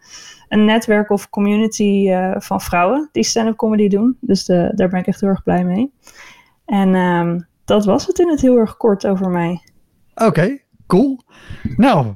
een 0.48 0.64
netwerk 0.64 1.10
of 1.10 1.30
community 1.30 2.08
eh, 2.10 2.34
van 2.38 2.60
vrouwen 2.60 3.08
die 3.12 3.22
stand-up 3.22 3.56
comedy 3.56 3.88
doen. 3.88 4.16
Dus 4.20 4.44
de, 4.44 4.72
daar 4.74 4.88
ben 4.88 5.00
ik 5.00 5.06
echt 5.06 5.20
heel 5.20 5.28
erg 5.28 5.42
blij 5.42 5.64
mee. 5.64 5.92
En 6.64 6.94
ehm, 6.94 7.40
dat 7.64 7.84
was 7.84 8.06
het 8.06 8.18
in 8.18 8.28
het 8.28 8.40
heel 8.40 8.56
erg 8.56 8.76
kort 8.76 9.06
over 9.06 9.30
mij. 9.30 9.62
Oké, 10.14 10.58
cool. 10.86 11.20
Nou, 11.76 12.14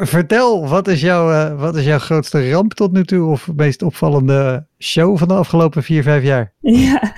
vertel, 0.00 0.68
wat 0.68 0.88
is, 0.88 1.00
jouw, 1.00 1.30
uh, 1.30 1.60
wat 1.60 1.76
is 1.76 1.84
jouw 1.84 1.98
grootste 1.98 2.50
ramp 2.50 2.74
tot 2.74 2.92
nu 2.92 3.04
toe? 3.04 3.30
Of 3.30 3.48
meest 3.56 3.82
opvallende 3.82 4.66
show 4.78 5.18
van 5.18 5.28
de 5.28 5.34
afgelopen 5.34 5.82
vier, 5.82 6.02
vijf 6.02 6.22
jaar? 6.22 6.52
Ja, 6.60 7.12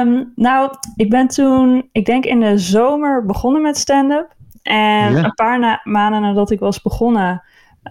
um, 0.00 0.32
nou, 0.34 0.74
ik 0.96 1.10
ben 1.10 1.28
toen, 1.28 1.88
ik 1.92 2.04
denk 2.04 2.24
in 2.24 2.40
de 2.40 2.58
zomer 2.58 3.26
begonnen 3.26 3.62
met 3.62 3.76
stand-up. 3.76 4.34
En 4.62 5.24
een 5.24 5.34
paar 5.34 5.58
na 5.58 5.80
maanden 5.84 6.20
nadat 6.20 6.50
ik 6.50 6.58
was 6.58 6.82
begonnen, 6.82 7.42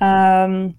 um, 0.01 0.77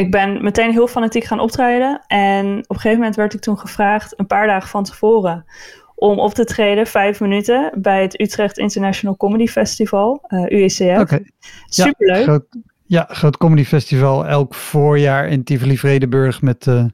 ik 0.00 0.10
ben 0.10 0.42
meteen 0.42 0.72
heel 0.72 0.86
fanatiek 0.86 1.24
gaan 1.24 1.40
optreden. 1.40 2.04
En 2.06 2.46
op 2.46 2.68
een 2.68 2.74
gegeven 2.74 2.98
moment 2.98 3.16
werd 3.16 3.34
ik 3.34 3.40
toen 3.40 3.58
gevraagd, 3.58 4.18
een 4.18 4.26
paar 4.26 4.46
dagen 4.46 4.68
van 4.68 4.84
tevoren, 4.84 5.44
om 6.00 6.18
op 6.18 6.34
te 6.34 6.44
treden, 6.44 6.86
vijf 6.86 7.20
minuten, 7.20 7.72
bij 7.74 8.02
het 8.02 8.20
Utrecht 8.20 8.58
International 8.58 9.16
Comedy 9.16 9.46
Festival, 9.46 10.24
uh, 10.28 10.44
eh, 10.44 10.60
UECF. 10.60 11.00
Okay. 11.00 11.30
Superleuk. 11.66 12.26
Ja, 12.26 12.60
ja, 12.90 13.06
groot 13.08 13.36
comedy 13.36 13.64
festival 13.64 14.26
elk 14.26 14.54
voorjaar 14.54 15.28
in 15.28 15.44
Tivoli 15.44 15.78
Vredenburg 15.78 16.42
met 16.42 16.66
uh, 16.66 16.84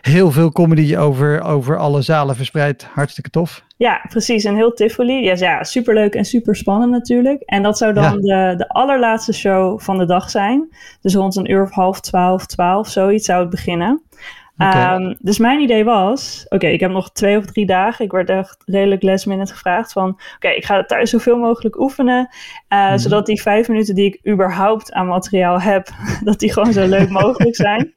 heel 0.00 0.30
veel 0.30 0.52
comedy 0.52 0.96
over, 0.96 1.42
over 1.42 1.78
alle 1.78 2.02
zalen 2.02 2.36
verspreid. 2.36 2.84
Hartstikke 2.84 3.30
tof. 3.30 3.64
Ja, 3.76 4.06
precies. 4.08 4.44
En 4.44 4.54
heel 4.54 4.72
Tivoli. 4.72 5.24
Ja, 5.24 5.34
ja, 5.36 5.64
superleuk 5.64 6.14
en 6.14 6.24
super 6.24 6.56
spannend 6.56 6.90
natuurlijk. 6.90 7.42
En 7.42 7.62
dat 7.62 7.78
zou 7.78 7.92
dan 7.92 8.20
de, 8.20 8.54
de 8.56 8.68
allerlaatste 8.68 9.32
show 9.32 9.80
van 9.80 9.98
de 9.98 10.06
dag 10.06 10.30
zijn. 10.30 10.68
Dus 11.00 11.14
rond 11.14 11.36
een 11.36 11.50
uur 11.50 11.62
of 11.62 11.70
half 11.70 12.00
twaalf, 12.00 12.46
twaalf, 12.46 12.88
zoiets 12.88 13.26
zou 13.26 13.40
het 13.40 13.50
beginnen. 13.50 14.02
Ehm, 14.58 15.14
dus 15.18 15.38
mijn 15.38 15.60
idee 15.60 15.84
was, 15.84 16.46
oké, 16.48 16.66
ik 16.66 16.80
heb 16.80 16.90
nog 16.90 17.12
twee 17.12 17.38
of 17.38 17.44
drie 17.44 17.66
dagen. 17.66 18.04
Ik 18.04 18.12
werd 18.12 18.28
echt 18.28 18.62
redelijk 18.66 19.02
last 19.02 19.26
minute 19.26 19.52
gevraagd 19.52 19.92
van, 19.92 20.08
oké, 20.34 20.48
ik 20.48 20.64
ga 20.64 20.84
thuis 20.84 21.10
zoveel 21.10 21.38
mogelijk 21.38 21.80
oefenen. 21.80 22.28
Uh, 22.68 22.96
Zodat 22.96 23.26
die 23.26 23.42
vijf 23.42 23.68
minuten 23.68 23.94
die 23.94 24.06
ik 24.06 24.32
überhaupt 24.32 24.92
aan 24.92 25.06
materiaal 25.06 25.60
heb, 25.60 25.88
dat 26.24 26.38
die 26.38 26.52
gewoon 26.52 26.72
zo 26.72 26.86
leuk 26.86 27.08
mogelijk 27.08 27.56
zijn. 27.56 27.92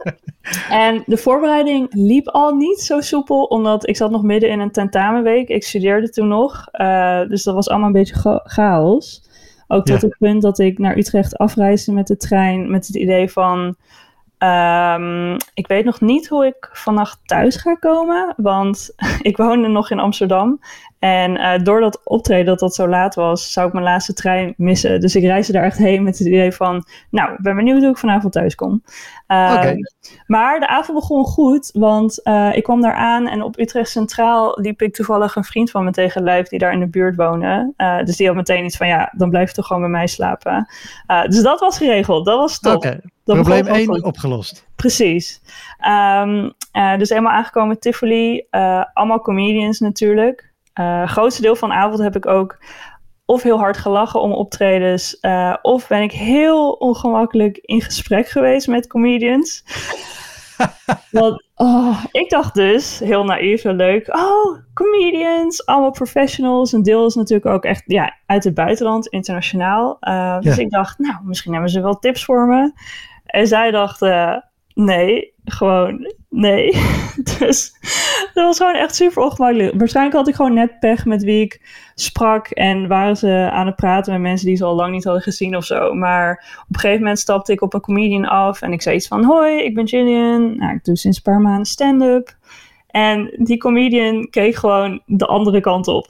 en 0.86 1.02
de 1.06 1.16
voorbereiding 1.16 1.88
liep 1.90 2.28
al 2.28 2.54
niet 2.54 2.80
zo 2.80 3.00
soepel, 3.00 3.44
omdat 3.44 3.88
ik 3.88 3.96
zat 3.96 4.10
nog 4.10 4.22
midden 4.22 4.50
in 4.50 4.60
een 4.60 4.72
tentamenweek. 4.72 5.48
Ik 5.48 5.64
studeerde 5.64 6.10
toen 6.10 6.28
nog, 6.28 6.68
uh, 6.72 7.28
dus 7.28 7.42
dat 7.42 7.54
was 7.54 7.68
allemaal 7.68 7.86
een 7.86 7.92
beetje 7.92 8.40
chaos. 8.44 9.24
Ook 9.68 9.84
tot 9.84 10.02
het 10.02 10.16
punt 10.18 10.42
dat 10.42 10.58
ik 10.58 10.78
naar 10.78 10.96
Utrecht 10.96 11.36
afreisde 11.38 11.92
met 11.92 12.06
de 12.06 12.16
trein 12.16 12.70
met 12.70 12.86
het 12.86 12.96
idee 12.96 13.30
van 13.30 13.76
Um, 14.38 15.36
ik 15.54 15.66
weet 15.66 15.84
nog 15.84 16.00
niet 16.00 16.28
hoe 16.28 16.46
ik 16.46 16.68
vannacht 16.72 17.18
thuis 17.24 17.56
ga 17.56 17.74
komen, 17.74 18.34
want 18.36 18.94
ik 19.22 19.36
woonde 19.36 19.68
nog 19.68 19.90
in 19.90 19.98
Amsterdam. 19.98 20.60
En 21.06 21.36
uh, 21.36 21.64
door 21.64 21.80
dat 21.80 22.00
optreden 22.04 22.46
dat 22.46 22.58
dat 22.58 22.74
zo 22.74 22.88
laat 22.88 23.14
was, 23.14 23.52
zou 23.52 23.66
ik 23.66 23.72
mijn 23.72 23.84
laatste 23.84 24.12
trein 24.12 24.54
missen. 24.56 25.00
Dus 25.00 25.16
ik 25.16 25.22
reisde 25.22 25.52
daar 25.52 25.64
echt 25.64 25.78
heen 25.78 26.02
met 26.02 26.18
het 26.18 26.26
idee 26.26 26.52
van, 26.52 26.86
nou, 27.10 27.32
ik 27.32 27.42
ben 27.42 27.56
benieuwd 27.56 27.80
hoe 27.80 27.90
ik 27.90 27.98
vanavond 27.98 28.32
thuis 28.32 28.54
kom. 28.54 28.82
Uh, 29.28 29.64
Maar 30.26 30.60
de 30.60 30.68
avond 30.68 30.98
begon 30.98 31.24
goed, 31.24 31.70
want 31.72 32.20
uh, 32.24 32.56
ik 32.56 32.62
kwam 32.62 32.80
daar 32.80 32.94
aan 32.94 33.28
en 33.28 33.42
op 33.42 33.58
Utrecht 33.58 33.90
Centraal 33.90 34.58
liep 34.60 34.82
ik 34.82 34.94
toevallig 34.94 35.36
een 35.36 35.44
vriend 35.44 35.70
van 35.70 35.84
me 35.84 35.90
tegen 35.90 36.22
lijf 36.22 36.48
die 36.48 36.58
daar 36.58 36.72
in 36.72 36.80
de 36.80 36.88
buurt 36.88 37.16
woonde. 37.16 37.72
Uh, 37.76 38.04
dus 38.04 38.16
die 38.16 38.26
had 38.26 38.36
meteen 38.36 38.64
iets 38.64 38.76
van, 38.76 38.86
ja, 38.86 39.12
dan 39.16 39.30
blijf 39.30 39.48
je 39.48 39.54
toch 39.54 39.66
gewoon 39.66 39.82
bij 39.82 39.90
mij 39.90 40.06
slapen. 40.06 40.68
dus 41.26 41.42
dat 41.42 41.60
was 41.60 41.78
geregeld, 41.78 42.24
dat 42.24 42.38
was 42.38 42.60
top. 42.60 42.76
Okay. 42.76 43.00
Probleem 43.24 43.66
1 43.66 44.04
opgelost. 44.04 44.66
Precies. 44.76 45.42
Um, 46.20 46.52
dus 46.98 47.08
helemaal 47.08 47.32
aangekomen 47.32 47.80
Tivoli, 47.80 48.46
allemaal 48.94 49.20
comedians 49.20 49.80
natuurlijk. 49.80 50.54
Uh, 50.80 51.06
grootste 51.06 51.42
deel 51.42 51.56
van 51.56 51.68
de 51.68 51.74
avond 51.74 51.98
heb 51.98 52.16
ik 52.16 52.26
ook 52.26 52.58
of 53.24 53.42
heel 53.42 53.58
hard 53.58 53.76
gelachen 53.76 54.20
om 54.20 54.32
optredens, 54.32 55.18
uh, 55.20 55.54
of 55.62 55.88
ben 55.88 56.02
ik 56.02 56.12
heel 56.12 56.72
ongemakkelijk 56.72 57.56
in 57.56 57.80
gesprek 57.80 58.28
geweest 58.28 58.66
met 58.66 58.86
comedians. 58.86 59.64
Want 61.10 61.44
oh, 61.54 62.04
ik 62.12 62.30
dacht 62.30 62.54
dus, 62.54 62.98
heel 62.98 63.24
naïef 63.24 63.64
en 63.64 63.76
leuk, 63.76 64.16
oh, 64.16 64.58
comedians, 64.74 65.66
allemaal 65.66 65.90
professionals. 65.90 66.72
Een 66.72 66.82
deel 66.82 67.06
is 67.06 67.14
natuurlijk 67.14 67.46
ook 67.46 67.64
echt 67.64 67.82
ja, 67.86 68.16
uit 68.26 68.44
het 68.44 68.54
buitenland, 68.54 69.06
internationaal. 69.06 69.96
Uh, 70.00 70.40
dus 70.40 70.58
ik 70.58 70.70
dacht, 70.70 70.98
nou, 70.98 71.16
misschien 71.24 71.52
hebben 71.52 71.70
ze 71.70 71.80
wel 71.80 71.98
tips 71.98 72.24
voor 72.24 72.46
me. 72.46 72.72
En 73.26 73.46
zij 73.46 73.70
dachten, 73.70 74.44
nee, 74.74 75.34
gewoon 75.44 76.14
nee. 76.36 76.72
dus 77.38 77.72
dat 78.34 78.44
was 78.44 78.56
gewoon 78.56 78.74
echt 78.74 78.94
super 78.94 79.22
ongemakkelijk. 79.22 79.74
Waarschijnlijk 79.78 80.16
had 80.16 80.28
ik 80.28 80.34
gewoon 80.34 80.54
net 80.54 80.78
pech 80.78 81.04
met 81.04 81.22
wie 81.22 81.40
ik 81.40 81.60
sprak. 81.94 82.48
En 82.48 82.88
waren 82.88 83.16
ze 83.16 83.48
aan 83.52 83.66
het 83.66 83.76
praten 83.76 84.12
met 84.12 84.22
mensen 84.22 84.46
die 84.46 84.56
ze 84.56 84.64
al 84.64 84.74
lang 84.74 84.92
niet 84.92 85.04
hadden 85.04 85.22
gezien 85.22 85.56
of 85.56 85.64
zo. 85.64 85.94
Maar 85.94 86.30
op 86.60 86.74
een 86.74 86.80
gegeven 86.80 87.02
moment 87.02 87.18
stapte 87.18 87.52
ik 87.52 87.60
op 87.60 87.74
een 87.74 87.80
comedian 87.80 88.24
af. 88.24 88.62
En 88.62 88.72
ik 88.72 88.82
zei 88.82 88.96
iets 88.96 89.08
van: 89.08 89.24
Hoi, 89.24 89.62
ik 89.62 89.74
ben 89.74 89.88
Gillian. 89.88 90.56
Nou, 90.56 90.74
ik 90.74 90.84
doe 90.84 90.96
sinds 90.96 91.16
een 91.16 91.22
paar 91.22 91.40
maanden 91.40 91.66
stand-up. 91.66 92.36
En 92.86 93.34
die 93.36 93.58
comedian 93.58 94.28
keek 94.30 94.54
gewoon 94.54 95.02
de 95.06 95.26
andere 95.26 95.60
kant 95.60 95.88
op. 95.88 96.06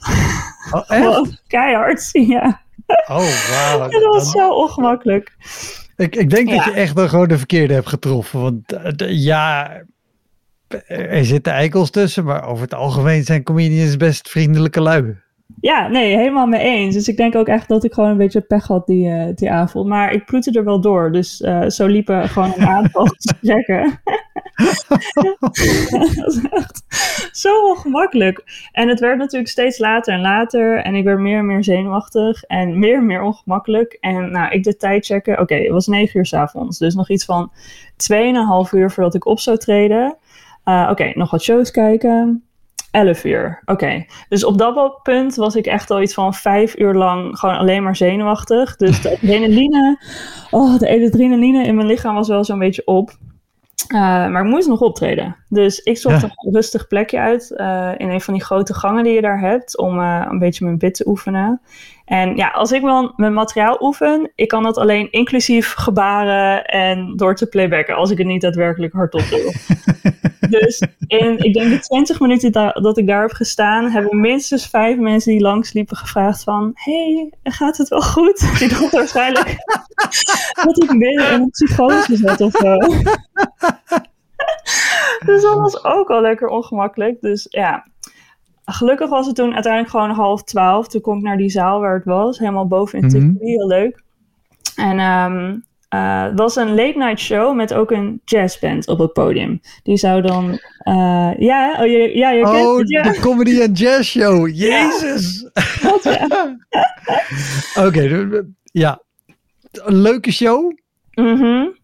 Oh, 0.71 0.91
echt? 0.91 1.43
keihard, 1.47 2.09
ja. 2.11 2.61
Oh, 2.87 3.17
wow. 3.17 3.81
En 3.81 4.01
dat 4.01 4.13
was 4.13 4.31
zo 4.31 4.49
ongemakkelijk. 4.49 5.35
Ik, 5.97 6.15
ik 6.15 6.29
denk 6.29 6.49
dat 6.49 6.63
je 6.63 6.71
echt 6.71 6.95
dan 6.95 7.09
gewoon 7.09 7.27
de 7.27 7.37
verkeerde 7.37 7.73
hebt 7.73 7.87
getroffen. 7.87 8.41
Want 8.41 8.73
uh, 8.73 9.23
ja, 9.23 9.71
er 10.87 11.25
zitten 11.25 11.53
eikels 11.53 11.89
tussen, 11.89 12.23
maar 12.23 12.47
over 12.47 12.63
het 12.63 12.73
algemeen 12.73 13.23
zijn 13.23 13.43
comedians 13.43 13.97
best 13.97 14.29
vriendelijke 14.29 14.81
lui. 14.81 15.15
Ja, 15.61 15.87
nee, 15.87 16.17
helemaal 16.17 16.47
mee 16.47 16.61
eens. 16.61 16.95
Dus 16.95 17.07
ik 17.07 17.17
denk 17.17 17.35
ook 17.35 17.47
echt 17.47 17.67
dat 17.67 17.83
ik 17.83 17.93
gewoon 17.93 18.09
een 18.09 18.17
beetje 18.17 18.41
pech 18.41 18.67
had 18.67 18.87
die, 18.87 19.09
uh, 19.09 19.25
die 19.35 19.51
avond. 19.51 19.87
Maar 19.87 20.11
ik 20.11 20.25
ploette 20.25 20.51
er 20.51 20.63
wel 20.63 20.81
door. 20.81 21.11
Dus 21.11 21.41
uh, 21.41 21.67
zo 21.67 21.85
liepen 21.85 22.29
gewoon 22.29 22.53
een 22.55 22.67
aantal 22.67 23.05
gesprekken. 23.17 24.01
dat 24.55 26.15
was 26.15 26.39
echt 26.49 26.83
zo 27.31 27.67
ongemakkelijk. 27.69 28.43
En 28.71 28.87
het 28.87 28.99
werd 28.99 29.17
natuurlijk 29.17 29.51
steeds 29.51 29.77
later 29.77 30.13
en 30.13 30.21
later. 30.21 30.77
En 30.77 30.95
ik 30.95 31.03
werd 31.03 31.19
meer 31.19 31.37
en 31.37 31.45
meer 31.45 31.63
zenuwachtig. 31.63 32.43
En 32.43 32.79
meer 32.79 32.95
en 32.95 33.05
meer 33.05 33.21
ongemakkelijk. 33.21 33.97
En 33.99 34.31
nou, 34.31 34.51
ik 34.51 34.63
de 34.63 34.75
tijd 34.75 35.05
checken. 35.05 35.39
Oké, 35.39 35.55
het 35.55 35.71
was 35.71 35.87
negen 35.87 36.19
uur 36.19 36.25
s 36.25 36.33
avonds. 36.33 36.77
Dus 36.77 36.95
nog 36.95 37.09
iets 37.09 37.25
van 37.25 37.51
2,5 38.11 38.71
uur 38.71 38.91
voordat 38.91 39.15
ik 39.15 39.25
op 39.25 39.39
zou 39.39 39.57
treden. 39.57 40.17
Uh, 40.67 40.87
Oké, 40.91 41.11
nog 41.13 41.31
wat 41.31 41.41
shows 41.41 41.71
kijken. 41.71 42.47
11 42.91 43.23
uur. 43.23 43.61
Oké. 43.65 44.05
Dus 44.29 44.43
op 44.43 44.57
dat 44.57 44.99
punt 45.03 45.35
was 45.35 45.55
ik 45.55 45.65
echt 45.65 45.91
al 45.91 46.01
iets 46.01 46.13
van 46.13 46.33
vijf 46.33 46.77
uur 46.77 46.93
lang 46.93 47.39
gewoon 47.39 47.57
alleen 47.57 47.83
maar 47.83 47.95
zenuwachtig. 47.95 48.75
Dus 48.75 49.01
de 49.01 49.11
adrenaline, 49.21 49.99
oh, 50.51 50.79
de 50.79 50.89
adrenaline 50.89 51.63
in 51.63 51.75
mijn 51.75 51.87
lichaam 51.87 52.15
was 52.15 52.27
wel 52.27 52.43
zo'n 52.43 52.59
beetje 52.59 52.85
op. 52.85 53.11
Uh, 53.93 53.99
maar 53.99 54.45
ik 54.45 54.49
moest 54.49 54.67
nog 54.67 54.81
optreden. 54.81 55.35
Dus 55.49 55.79
ik 55.79 55.97
zocht 55.97 56.23
een 56.23 56.51
rustig 56.51 56.87
plekje 56.87 57.19
uit 57.19 57.53
uh, 57.57 57.91
in 57.97 58.09
een 58.09 58.21
van 58.21 58.33
die 58.33 58.43
grote 58.43 58.73
gangen 58.73 59.03
die 59.03 59.13
je 59.13 59.21
daar 59.21 59.39
hebt. 59.39 59.77
Om 59.77 59.99
uh, 59.99 60.25
een 60.29 60.39
beetje 60.39 60.65
mijn 60.65 60.77
bit 60.77 60.93
te 60.93 61.07
oefenen. 61.07 61.61
En 62.05 62.35
ja, 62.35 62.47
als 62.47 62.71
ik 62.71 62.81
wel 62.81 63.13
mijn 63.15 63.33
materiaal 63.33 63.77
oefen, 63.81 64.31
ik 64.35 64.47
kan 64.47 64.63
dat 64.63 64.77
alleen 64.77 65.11
inclusief 65.11 65.73
gebaren 65.73 66.65
en 66.65 67.13
door 67.15 67.35
te 67.35 67.47
playbacken. 67.47 67.95
Als 67.95 68.11
ik 68.11 68.17
het 68.17 68.27
niet 68.27 68.41
daadwerkelijk 68.41 68.93
hardop 68.93 69.23
doe. 69.29 69.53
dus 70.49 70.81
in, 71.07 71.37
ik 71.37 71.53
denk 71.53 71.69
de 71.69 71.79
20 71.79 72.19
minuten 72.19 72.51
da 72.51 72.71
dat 72.71 72.97
ik 72.97 73.07
daar 73.07 73.21
heb 73.21 73.31
gestaan, 73.31 73.89
hebben 73.89 74.19
minstens 74.19 74.67
vijf 74.67 74.97
mensen 74.97 75.31
die 75.31 75.41
langsliepen 75.41 75.97
gevraagd 75.97 76.43
van... 76.43 76.71
hey, 76.73 77.33
gaat 77.43 77.77
het 77.77 77.87
wel 77.87 78.01
goed? 78.01 78.49
Die 78.59 78.69
dacht 78.69 78.91
waarschijnlijk 78.91 79.55
dat 80.63 80.83
ik 80.83 80.93
midden 80.93 81.31
in 81.31 81.41
een 81.41 81.49
psychose 81.49 82.15
zat 82.15 82.41
of 82.41 82.51
zo. 82.51 82.77
dus 85.25 85.41
dat 85.41 85.55
was 85.55 85.83
ook 85.83 86.09
al 86.09 86.21
lekker 86.21 86.47
ongemakkelijk. 86.47 87.21
Dus 87.21 87.47
ja, 87.49 87.87
gelukkig 88.65 89.09
was 89.09 89.25
het 89.25 89.35
toen 89.35 89.53
uiteindelijk 89.53 89.93
gewoon 89.93 90.09
half 90.09 90.43
twaalf. 90.43 90.87
Toen 90.87 91.01
kon 91.01 91.17
ik 91.17 91.23
naar 91.23 91.37
die 91.37 91.49
zaal 91.49 91.79
waar 91.79 91.95
het 91.95 92.05
was, 92.05 92.39
helemaal 92.39 92.67
boven 92.67 92.99
in 92.99 93.05
mm 93.05 93.11
-hmm. 93.11 93.37
heel 93.39 93.67
leuk. 93.67 94.03
En 94.75 94.99
um, 94.99 95.65
uh, 95.95 96.23
het 96.23 96.39
was 96.39 96.55
een 96.55 96.75
late 96.75 96.97
night 96.97 97.19
show 97.19 97.55
met 97.55 97.73
ook 97.73 97.91
een 97.91 98.21
jazzband 98.25 98.87
op 98.87 98.99
het 98.99 99.13
podium. 99.13 99.61
Die 99.83 99.97
zou 99.97 100.21
dan, 100.21 100.59
uh, 100.83 101.31
ja, 101.37 101.75
oh, 101.79 101.85
je, 101.85 102.11
ja, 102.13 102.31
je 102.31 102.43
oh, 102.45 102.51
kent 102.51 102.77
het, 102.79 102.89
ja. 102.89 103.01
de 103.01 103.19
comedy 103.19 103.59
en 103.59 103.71
jazz 103.71 104.09
show, 104.09 104.47
jezus! 104.47 105.49
Ja. 106.03 106.57
Oké, 107.85 107.87
okay, 107.87 108.43
ja, 108.63 109.01
een 109.71 110.01
leuke 110.01 110.31
show. 110.31 110.71
Mm 111.13 111.37
-hmm. 111.37 111.77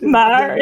Maar. 0.00 0.56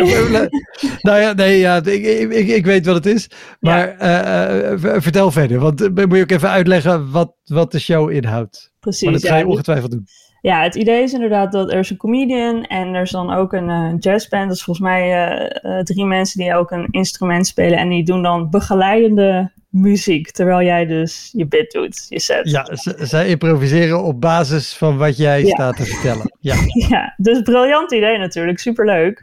nou 1.03 1.21
ja, 1.21 1.33
nee, 1.33 1.59
ja, 1.59 1.77
ik, 1.85 2.31
ik, 2.31 2.49
ik 2.49 2.65
weet 2.65 2.87
wat 2.87 2.95
het 2.95 3.07
is. 3.07 3.31
Maar 3.61 3.97
ja. 3.99 4.51
uh, 4.51 4.73
uh, 4.73 4.95
vertel 4.99 5.31
verder. 5.31 5.59
Want 5.59 5.95
moet 5.95 6.17
je 6.17 6.23
ook 6.23 6.31
even 6.31 6.51
uitleggen 6.51 7.11
wat, 7.11 7.35
wat 7.45 7.73
de 7.73 7.79
show 7.79 8.11
inhoudt. 8.11 8.73
Precies. 8.81 9.03
Maar 9.03 9.13
dat 9.13 9.27
ga 9.27 9.37
je 9.37 9.47
ongetwijfeld 9.47 9.91
doen. 9.91 10.07
Ja, 10.47 10.63
het 10.63 10.75
idee 10.75 11.03
is 11.03 11.13
inderdaad 11.13 11.53
dat 11.53 11.73
er 11.73 11.79
is 11.79 11.91
een 11.91 11.97
comedian 11.97 12.65
en 12.65 12.95
er 12.95 13.03
is 13.03 13.11
dan 13.11 13.33
ook 13.33 13.53
een 13.53 13.69
uh, 13.69 13.93
jazzband. 13.99 14.49
Dat 14.49 14.57
is 14.57 14.63
volgens 14.63 14.87
mij 14.87 15.31
uh, 15.31 15.73
uh, 15.73 15.83
drie 15.83 16.05
mensen 16.05 16.41
die 16.41 16.55
ook 16.55 16.71
een 16.71 16.89
instrument 16.91 17.47
spelen 17.47 17.79
en 17.79 17.89
die 17.89 18.05
doen 18.05 18.23
dan 18.23 18.51
begeleidende 18.51 19.53
muziek, 19.71 20.31
terwijl 20.31 20.63
jij 20.63 20.87
dus 20.87 21.31
je 21.33 21.47
bit 21.47 21.71
doet, 21.71 22.07
je 22.09 22.21
set. 22.21 22.51
Ja, 22.51 22.69
zij 23.07 23.29
improviseren 23.29 24.03
op 24.03 24.21
basis 24.21 24.77
van 24.77 24.97
wat 24.97 25.17
jij 25.17 25.43
ja. 25.43 25.49
staat 25.49 25.77
te 25.77 25.85
vertellen. 25.85 26.37
Ja. 26.41 26.55
ja, 26.89 27.15
dus 27.17 27.43
briljant 27.43 27.93
idee 27.93 28.19
natuurlijk, 28.19 28.59
superleuk. 28.59 29.19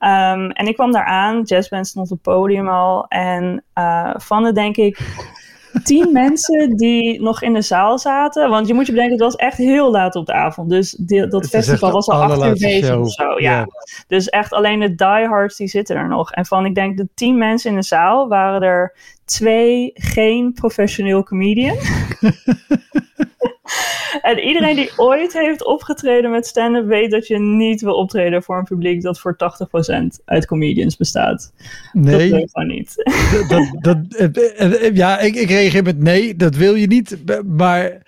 Um, 0.00 0.50
en 0.50 0.66
ik 0.66 0.74
kwam 0.74 0.92
daar 0.92 1.04
aan, 1.04 1.42
jazzband 1.42 1.86
stond 1.86 2.10
op 2.10 2.24
het 2.24 2.34
podium 2.34 2.68
al 2.68 3.06
en 3.08 3.64
uh, 3.74 4.14
van 4.16 4.42
de 4.42 4.52
denk 4.52 4.76
ik 4.76 4.98
tien 5.82 6.12
mensen 6.22 6.76
die 6.76 7.22
nog 7.22 7.42
in 7.42 7.52
de 7.52 7.62
zaal 7.62 7.98
zaten. 7.98 8.50
Want 8.50 8.66
je 8.66 8.74
moet 8.74 8.86
je 8.86 8.92
bedenken, 8.92 9.14
het 9.14 9.24
was 9.24 9.36
echt 9.36 9.56
heel 9.56 9.90
laat 9.90 10.14
op 10.14 10.26
de 10.26 10.32
avond. 10.32 10.70
Dus 10.70 10.90
die, 10.90 11.26
dat 11.26 11.48
festival 11.48 11.92
was 11.92 12.08
al 12.08 12.22
acht 12.22 12.44
uur 12.44 12.68
bezig 12.68 12.96
of 12.96 13.12
zo. 13.12 13.24
Ja. 13.24 13.36
ja. 13.38 13.66
Dus 14.06 14.28
echt 14.28 14.52
alleen 14.52 14.80
de 14.80 14.94
diehards 14.94 15.56
die 15.56 15.68
zitten 15.68 15.96
er 15.96 16.08
nog. 16.08 16.32
En 16.32 16.46
van, 16.46 16.66
ik 16.66 16.74
denk, 16.74 16.96
de 16.96 17.08
tien 17.14 17.38
mensen 17.38 17.70
in 17.70 17.76
de 17.76 17.82
zaal 17.82 18.28
waren 18.28 18.62
er 18.62 18.96
twee 19.24 19.90
geen 19.94 20.52
professioneel 20.52 21.22
comedian. 21.22 21.76
en 24.22 24.38
iedereen 24.38 24.76
die 24.76 24.92
ooit 24.96 25.32
heeft 25.32 25.64
opgetreden 25.64 26.30
met 26.30 26.46
stand-up 26.46 26.86
weet 26.86 27.10
dat 27.10 27.26
je 27.26 27.38
niet 27.38 27.80
wil 27.80 27.94
optreden 27.94 28.42
voor 28.42 28.58
een 28.58 28.64
publiek 28.64 29.02
dat 29.02 29.20
voor 29.20 29.36
80% 30.20 30.24
uit 30.24 30.46
comedians 30.46 30.96
bestaat. 30.96 31.52
Nee. 31.92 32.30
Dat 32.30 32.38
wil 32.38 32.48
gewoon 32.52 32.68
niet. 32.68 32.94
dat, 33.48 33.76
dat, 33.80 34.32
dat, 34.32 34.96
ja, 34.96 35.18
ik, 35.18 35.34
ik 35.34 35.48
reageer 35.48 35.82
met 35.82 35.98
nee, 35.98 36.36
dat 36.36 36.54
wil 36.54 36.74
je 36.74 36.86
niet. 36.86 37.16
Maar 37.46 38.02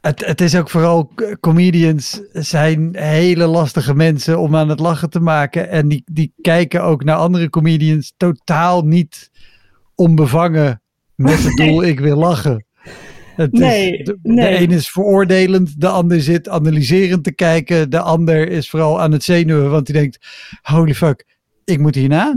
het, 0.00 0.26
het 0.26 0.40
is 0.40 0.56
ook 0.56 0.70
vooral, 0.70 1.12
comedians 1.40 2.20
zijn 2.32 2.96
hele 2.96 3.46
lastige 3.46 3.94
mensen 3.94 4.38
om 4.38 4.56
aan 4.56 4.68
het 4.68 4.80
lachen 4.80 5.10
te 5.10 5.20
maken. 5.20 5.68
En 5.68 5.88
die, 5.88 6.02
die 6.04 6.32
kijken 6.40 6.82
ook 6.82 7.04
naar 7.04 7.16
andere 7.16 7.50
comedians 7.50 8.14
totaal 8.16 8.82
niet 8.82 9.30
onbevangen 9.94 10.82
met 11.14 11.42
het 11.42 11.56
doel 11.56 11.82
ik 11.82 12.00
wil 12.00 12.16
lachen. 12.16 12.65
Het 13.36 13.52
nee, 13.52 13.98
is, 13.98 14.04
de, 14.04 14.18
nee. 14.22 14.58
de 14.58 14.62
een 14.64 14.70
is 14.70 14.90
veroordelend, 14.90 15.80
de 15.80 15.88
ander 15.88 16.20
zit 16.20 16.48
analyserend 16.48 17.24
te 17.24 17.34
kijken, 17.34 17.90
de 17.90 18.00
ander 18.00 18.48
is 18.48 18.70
vooral 18.70 19.00
aan 19.00 19.12
het 19.12 19.24
zenuwen, 19.24 19.70
want 19.70 19.86
die 19.86 19.94
denkt, 19.94 20.18
holy 20.62 20.94
fuck, 20.94 21.24
ik 21.64 21.78
moet 21.78 21.94
hierna. 21.94 22.32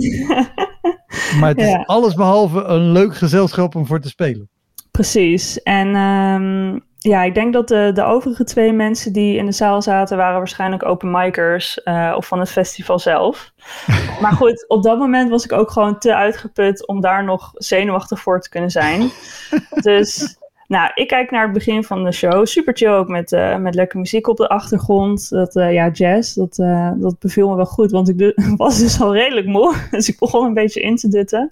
maar 1.39 1.49
het 1.49 1.59
Ja. 1.59 1.79
is 1.79 1.85
alles 1.85 2.13
behalve 2.13 2.63
een 2.63 2.91
leuk 2.91 3.15
gezelschap 3.15 3.75
om 3.75 3.85
voor 3.85 3.99
te 3.99 4.09
spelen. 4.09 4.49
Precies. 4.91 5.61
En 5.61 5.95
ehm, 5.95 6.79
ja, 6.97 7.23
ik 7.23 7.33
denk 7.33 7.53
dat 7.53 7.67
de, 7.67 7.91
de 7.93 8.03
overige 8.03 8.43
twee 8.43 8.73
mensen 8.73 9.13
die 9.13 9.37
in 9.37 9.45
de 9.45 9.51
zaal 9.51 9.81
zaten, 9.81 10.17
waren 10.17 10.37
waarschijnlijk 10.37 10.85
open 10.85 11.11
micers 11.11 11.83
eh, 11.83 12.13
of 12.17 12.27
van 12.27 12.39
het 12.39 12.49
festival 12.51 12.99
zelf. 12.99 13.51
maar 14.21 14.31
goed, 14.31 14.65
op 14.67 14.83
dat 14.83 14.97
moment 14.97 15.29
was 15.29 15.43
ik 15.43 15.51
ook 15.51 15.71
gewoon 15.71 15.99
te 15.99 16.15
uitgeput 16.15 16.87
om 16.87 17.01
daar 17.01 17.23
nog 17.23 17.51
zenuwachtig 17.53 18.19
voor 18.19 18.41
te 18.41 18.49
kunnen 18.49 18.69
zijn. 18.71 19.09
dus 19.81 20.37
nou, 20.69 20.91
ik 20.93 21.07
kijk 21.07 21.31
naar 21.31 21.43
het 21.43 21.53
begin 21.53 21.83
van 21.83 22.03
de 22.03 22.11
show. 22.11 22.45
Super 22.45 22.77
chill 22.77 22.89
ook 22.89 23.07
met, 23.07 23.31
eh, 23.31 23.57
met 23.57 23.75
lekker 23.75 23.99
muziek 23.99 24.27
op 24.27 24.37
de 24.37 24.47
achtergrond. 24.47 25.29
Dat, 25.29 25.55
eh, 25.55 25.73
ja, 25.73 25.89
jazz, 25.89 26.33
dat, 26.33 26.57
eh, 26.57 26.91
dat 26.95 27.19
beviel 27.19 27.49
me 27.49 27.55
wel 27.55 27.65
goed. 27.65 27.91
Want 27.91 28.09
ik 28.09 28.33
was 28.57 28.79
dus 28.79 29.01
al 29.01 29.13
redelijk 29.13 29.47
moe. 29.47 29.75
Dus 29.91 30.09
ik 30.09 30.19
begon 30.19 30.45
een 30.45 30.53
beetje 30.53 30.81
in 30.81 30.95
te 30.95 31.07
dutten. 31.07 31.51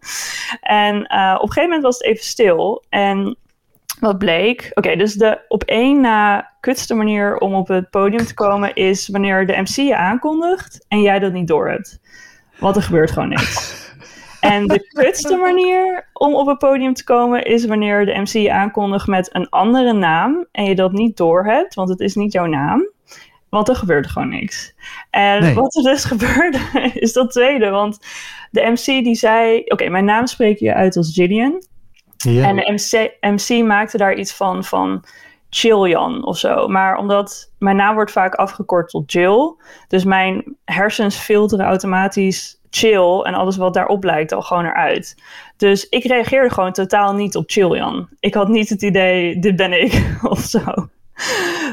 En 0.61 0.95
op 0.95 1.11
een 1.11 1.51
gegeven 1.51 1.63
moment 1.63 1.81
was 1.81 1.97
het 1.97 2.07
even 2.07 2.23
stil. 2.23 2.83
En 2.89 3.37
wat 3.99 4.17
bleek? 4.17 4.71
Oké, 4.73 4.95
dus 4.95 5.13
de 5.13 5.39
op 5.47 5.63
één 5.63 6.01
na 6.01 6.51
kutste 6.59 6.93
manier 6.93 7.37
om 7.37 7.53
op 7.53 7.67
het 7.67 7.89
podium 7.89 8.25
te 8.25 8.33
komen... 8.33 8.75
is 8.75 9.07
wanneer 9.07 9.47
de 9.47 9.61
MC 9.61 9.75
je 9.75 9.95
aankondigt 9.95 10.85
en 10.87 11.01
jij 11.01 11.19
dat 11.19 11.33
niet 11.33 11.47
doorhebt. 11.47 11.99
Want 12.59 12.75
er 12.75 12.81
gebeurt 12.81 13.11
gewoon 13.11 13.29
niks. 13.29 13.85
En 14.51 14.67
de 14.67 14.87
kutste 15.01 15.35
manier 15.35 16.09
om 16.13 16.35
op 16.35 16.47
het 16.47 16.57
podium 16.57 16.93
te 16.93 17.03
komen 17.03 17.43
is 17.43 17.65
wanneer 17.65 18.05
de 18.05 18.19
MC 18.19 18.27
je 18.27 18.51
aankondigt 18.51 19.07
met 19.07 19.35
een 19.35 19.49
andere 19.49 19.93
naam 19.93 20.45
en 20.51 20.63
je 20.63 20.75
dat 20.75 20.91
niet 20.91 21.17
doorhebt, 21.17 21.73
want 21.73 21.89
het 21.89 21.99
is 21.99 22.15
niet 22.15 22.31
jouw 22.31 22.45
naam. 22.45 22.89
Want 23.49 23.69
er 23.69 23.75
gebeurt 23.75 24.07
gewoon 24.07 24.29
niks. 24.29 24.75
En 25.09 25.41
Nee. 25.41 25.53
wat 25.53 25.75
er 25.75 25.83
dus 25.83 26.05
gebeurde 26.13 26.59
is 26.93 27.13
dat 27.13 27.31
tweede, 27.31 27.69
want 27.69 27.99
de 28.51 28.61
MC 28.61 28.85
die 29.03 29.15
zei, 29.15 29.63
oké, 29.65 29.89
mijn 29.89 30.05
naam 30.05 30.27
spreek 30.27 30.59
je 30.59 30.73
uit 30.73 30.97
als 30.97 31.13
Gillian. 31.13 31.63
Ja. 32.17 32.47
En 32.47 32.55
de 32.55 32.71
MC, 32.71 33.17
MC 33.21 33.65
maakte 33.65 33.97
daar 33.97 34.15
iets 34.15 34.33
van, 34.33 34.63
van 34.63 35.03
Chiljan 35.49 36.25
of 36.25 36.37
zo. 36.37 36.67
Maar 36.67 36.97
omdat 36.97 37.51
mijn 37.59 37.75
naam 37.75 37.95
wordt 37.95 38.11
vaak 38.11 38.35
afgekort 38.35 38.89
tot 38.89 39.11
Jill. 39.11 39.55
Dus 39.87 40.03
mijn 40.03 40.57
hersens 40.65 41.15
filteren 41.15 41.65
automatisch 41.65 42.59
chill. 42.69 43.21
En 43.21 43.33
alles 43.33 43.57
wat 43.57 43.73
daarop 43.73 44.03
lijkt 44.03 44.31
al 44.31 44.41
gewoon 44.41 44.65
eruit. 44.65 45.15
Dus 45.57 45.89
ik 45.89 46.03
reageerde 46.03 46.49
gewoon 46.49 46.71
totaal 46.71 47.13
niet 47.13 47.35
op 47.35 47.43
Chiljan. 47.47 48.07
Ik 48.19 48.33
had 48.33 48.47
niet 48.47 48.69
het 48.69 48.81
idee, 48.81 49.39
dit 49.39 49.55
ben 49.55 49.81
ik 49.81 50.03
of 50.29 50.39
zo. 50.39 50.89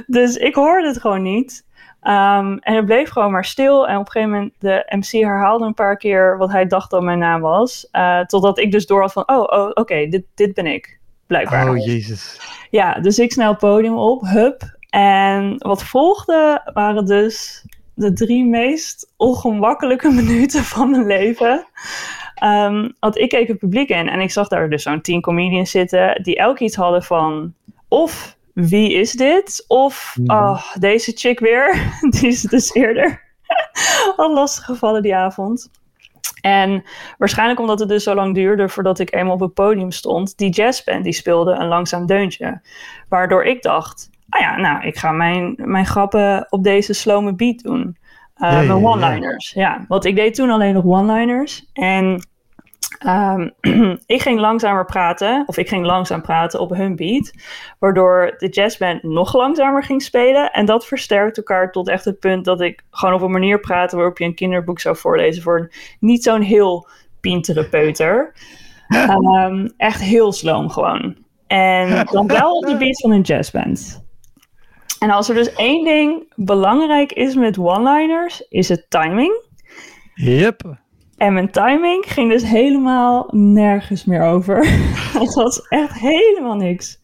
Dus 0.06 0.36
ik 0.36 0.54
hoorde 0.54 0.86
het 0.86 1.00
gewoon 1.00 1.22
niet. 1.22 1.64
Um, 2.02 2.58
en 2.58 2.74
het 2.74 2.84
bleef 2.84 3.10
gewoon 3.10 3.30
maar 3.30 3.44
stil. 3.44 3.88
En 3.88 3.98
op 3.98 4.06
een 4.06 4.10
gegeven 4.12 4.34
moment, 4.34 4.52
de 4.58 4.86
MC 4.88 5.10
herhaalde 5.10 5.64
een 5.64 5.74
paar 5.74 5.96
keer 5.96 6.38
wat 6.38 6.50
hij 6.50 6.66
dacht 6.66 6.90
dat 6.90 7.02
mijn 7.02 7.18
naam 7.18 7.40
was. 7.40 7.88
Uh, 7.92 8.20
totdat 8.20 8.58
ik 8.58 8.72
dus 8.72 8.86
door 8.86 9.00
had 9.00 9.12
van, 9.12 9.28
oh, 9.28 9.38
oh 9.38 9.68
oké, 9.68 9.80
okay, 9.80 10.08
dit, 10.08 10.24
dit 10.34 10.54
ben 10.54 10.66
ik. 10.66 10.98
Blijkbaar. 11.26 11.70
Oh, 11.70 11.84
jezus. 11.84 12.40
Ja, 12.70 12.94
dus 12.94 13.18
ik 13.18 13.32
snel 13.32 13.50
het 13.50 13.58
podium 13.58 13.96
op, 13.96 14.22
hup. 14.22 14.76
En 14.90 15.54
wat 15.58 15.84
volgde 15.84 16.70
waren 16.74 17.06
dus 17.06 17.64
de 17.94 18.12
drie 18.12 18.44
meest 18.44 19.12
ongemakkelijke 19.16 20.10
minuten 20.20 20.64
van 20.64 20.90
mijn 20.90 21.06
leven. 21.06 21.66
Um, 22.44 22.94
want 23.00 23.18
ik 23.18 23.28
keek 23.28 23.48
het 23.48 23.58
publiek 23.58 23.88
in 23.88 24.08
en 24.08 24.20
ik 24.20 24.30
zag 24.30 24.48
daar 24.48 24.70
dus 24.70 24.82
zo'n 24.82 25.00
tien 25.00 25.20
comedians 25.20 25.70
zitten... 25.70 26.22
die 26.22 26.36
elk 26.36 26.58
iets 26.58 26.76
hadden 26.76 27.02
van... 27.02 27.54
of 27.88 28.36
wie 28.52 28.92
is 28.92 29.12
dit? 29.12 29.64
Of 29.68 30.16
oh, 30.26 30.74
deze 30.78 31.12
chick 31.14 31.38
weer, 31.38 31.92
die 32.10 32.28
is 32.28 32.42
dus 32.42 32.74
eerder 32.74 33.22
al 34.16 34.34
lastig 34.34 34.64
gevallen 34.64 35.02
die 35.02 35.14
avond. 35.14 35.70
En 36.40 36.84
waarschijnlijk 37.18 37.60
omdat 37.60 37.80
het 37.80 37.88
dus 37.88 38.02
zo 38.02 38.14
lang 38.14 38.34
duurde 38.34 38.68
voordat 38.68 38.98
ik 38.98 39.14
eenmaal 39.14 39.34
op 39.34 39.40
het 39.40 39.54
podium 39.54 39.90
stond, 39.90 40.38
die 40.38 40.50
jazzband 40.50 41.04
die 41.04 41.12
speelde 41.12 41.52
een 41.52 41.68
langzaam 41.68 42.06
deuntje. 42.06 42.60
Waardoor 43.08 43.44
ik 43.44 43.62
dacht, 43.62 44.10
ah 44.28 44.40
ja, 44.40 44.56
nou, 44.56 44.86
ik 44.86 44.98
ga 44.98 45.12
mijn, 45.12 45.54
mijn 45.56 45.86
grappen 45.86 46.46
op 46.50 46.64
deze 46.64 46.92
slome 46.92 47.34
beat 47.34 47.58
doen. 47.58 47.96
Uh, 48.36 48.50
Ja, 48.50 48.62
mijn 48.62 48.80
ja. 48.80 48.88
one-liners, 48.88 49.52
ja. 49.52 49.84
Want 49.88 50.04
ik 50.04 50.16
deed 50.16 50.34
toen 50.34 50.50
alleen 50.50 50.74
nog 50.74 50.84
one-liners. 50.84 51.66
En 51.72 52.22
Ehm, 52.98 53.48
ik 54.06 54.22
ging 54.22 54.40
langzamer 54.40 54.84
praten, 54.84 55.42
of 55.46 55.56
ik 55.56 55.68
ging 55.68 55.86
langzaam 55.86 56.22
praten 56.22 56.60
op 56.60 56.70
hun 56.70 56.96
beat, 56.96 57.32
waardoor 57.78 58.34
de 58.38 58.48
jazzband 58.48 59.02
nog 59.02 59.34
langzamer 59.34 59.84
ging 59.84 60.02
spelen. 60.02 60.52
En 60.52 60.66
dat 60.66 60.86
versterkt 60.86 61.36
elkaar 61.36 61.72
tot 61.72 61.88
echt 61.88 62.04
het 62.04 62.18
punt 62.18 62.44
dat 62.44 62.60
ik 62.60 62.84
gewoon 62.90 63.14
op 63.14 63.20
een 63.20 63.30
manier 63.30 63.60
praatte 63.60 63.96
waarop 63.96 64.18
je 64.18 64.24
een 64.24 64.34
kinderboek 64.34 64.80
zou 64.80 64.96
voorlezen 64.96 65.42
voor 65.42 65.58
een, 65.58 65.72
niet 66.00 66.22
zo'n 66.22 66.42
heel 66.42 66.88
pintere 67.20 67.68
peuter. 67.68 68.32
Ehm, 68.88 69.68
echt 69.76 70.00
heel 70.00 70.32
sloom 70.32 70.68
gewoon. 70.68 71.16
En 71.46 72.06
dan 72.10 72.26
wel 72.26 72.52
op 72.52 72.66
de 72.66 72.76
beat 72.76 73.00
van 73.00 73.10
een 73.10 73.20
jazzband. 73.20 74.03
En 74.98 75.10
als 75.10 75.28
er 75.28 75.34
dus 75.34 75.52
één 75.52 75.84
ding 75.84 76.32
belangrijk 76.34 77.12
is 77.12 77.34
met 77.34 77.58
one-liners, 77.58 78.46
is 78.48 78.68
het 78.68 78.86
timing. 78.88 79.42
Yep. 80.14 80.76
En 81.24 81.32
mijn 81.32 81.50
timing 81.50 82.04
ging 82.06 82.30
dus 82.30 82.42
helemaal 82.42 83.28
nergens 83.30 84.04
meer 84.04 84.22
over. 84.22 84.66
Het 85.18 85.34
was 85.34 85.68
echt 85.68 85.98
helemaal 85.98 86.54
niks. 86.54 86.98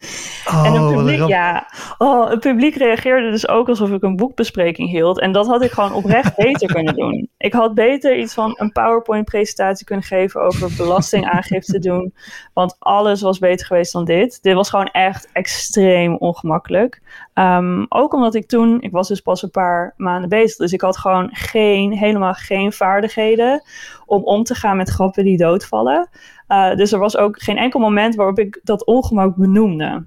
Oh, 0.48 0.66
en 0.66 0.72
het 0.72 0.94
publiek, 0.94 1.28
ja, 1.28 1.66
oh, 1.98 2.28
het 2.28 2.40
publiek 2.40 2.74
reageerde 2.74 3.30
dus 3.30 3.48
ook 3.48 3.68
alsof 3.68 3.90
ik 3.90 4.02
een 4.02 4.16
boekbespreking 4.16 4.88
hield. 4.88 5.20
En 5.20 5.32
dat 5.32 5.46
had 5.46 5.62
ik 5.62 5.70
gewoon 5.70 5.92
oprecht 5.92 6.36
beter 6.46 6.72
kunnen 6.72 6.94
doen. 6.94 7.28
Ik 7.38 7.52
had 7.52 7.74
beter 7.74 8.18
iets 8.18 8.34
van 8.34 8.52
een 8.56 8.72
PowerPoint-presentatie 8.72 9.86
kunnen 9.86 10.04
geven 10.04 10.40
over 10.40 10.70
belastingaangifte 10.76 11.78
doen. 11.88 12.14
Want 12.54 12.76
alles 12.78 13.22
was 13.22 13.38
beter 13.38 13.66
geweest 13.66 13.92
dan 13.92 14.04
dit. 14.04 14.42
Dit 14.42 14.54
was 14.54 14.70
gewoon 14.70 14.90
echt 14.90 15.28
extreem 15.32 16.16
ongemakkelijk. 16.16 17.00
Um, 17.34 17.86
ook 17.88 18.14
omdat 18.14 18.34
ik 18.34 18.46
toen, 18.46 18.80
ik 18.80 18.92
was 18.92 19.08
dus 19.08 19.20
pas 19.20 19.42
een 19.42 19.50
paar 19.50 19.94
maanden 19.96 20.28
bezig, 20.28 20.56
dus 20.56 20.72
ik 20.72 20.80
had 20.80 20.96
gewoon 20.96 21.28
geen, 21.32 21.92
helemaal 21.92 22.34
geen 22.34 22.72
vaardigheden 22.72 23.62
om 24.10 24.24
om 24.24 24.42
te 24.42 24.54
gaan 24.54 24.76
met 24.76 24.88
grappen 24.88 25.24
die 25.24 25.36
doodvallen. 25.36 26.08
Uh, 26.48 26.74
dus 26.74 26.92
er 26.92 26.98
was 26.98 27.16
ook 27.16 27.42
geen 27.42 27.56
enkel 27.56 27.80
moment 27.80 28.14
waarop 28.14 28.38
ik 28.38 28.60
dat 28.62 28.84
ongemak 28.84 29.36
benoemde. 29.36 30.04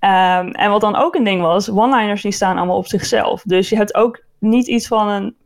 Um, 0.00 0.50
en 0.50 0.70
wat 0.70 0.80
dan 0.80 0.96
ook 0.96 1.14
een 1.14 1.24
ding 1.24 1.40
was, 1.40 1.70
one-liners 1.70 2.22
die 2.22 2.32
staan 2.32 2.56
allemaal 2.56 2.76
op 2.76 2.86
zichzelf. 2.86 3.42
Dus 3.42 3.68
je 3.68 3.76
hebt 3.76 3.94
ook 3.94 4.22
niet 4.38 4.66
iets 4.66 4.86
van 4.86 5.08
een 5.08 5.36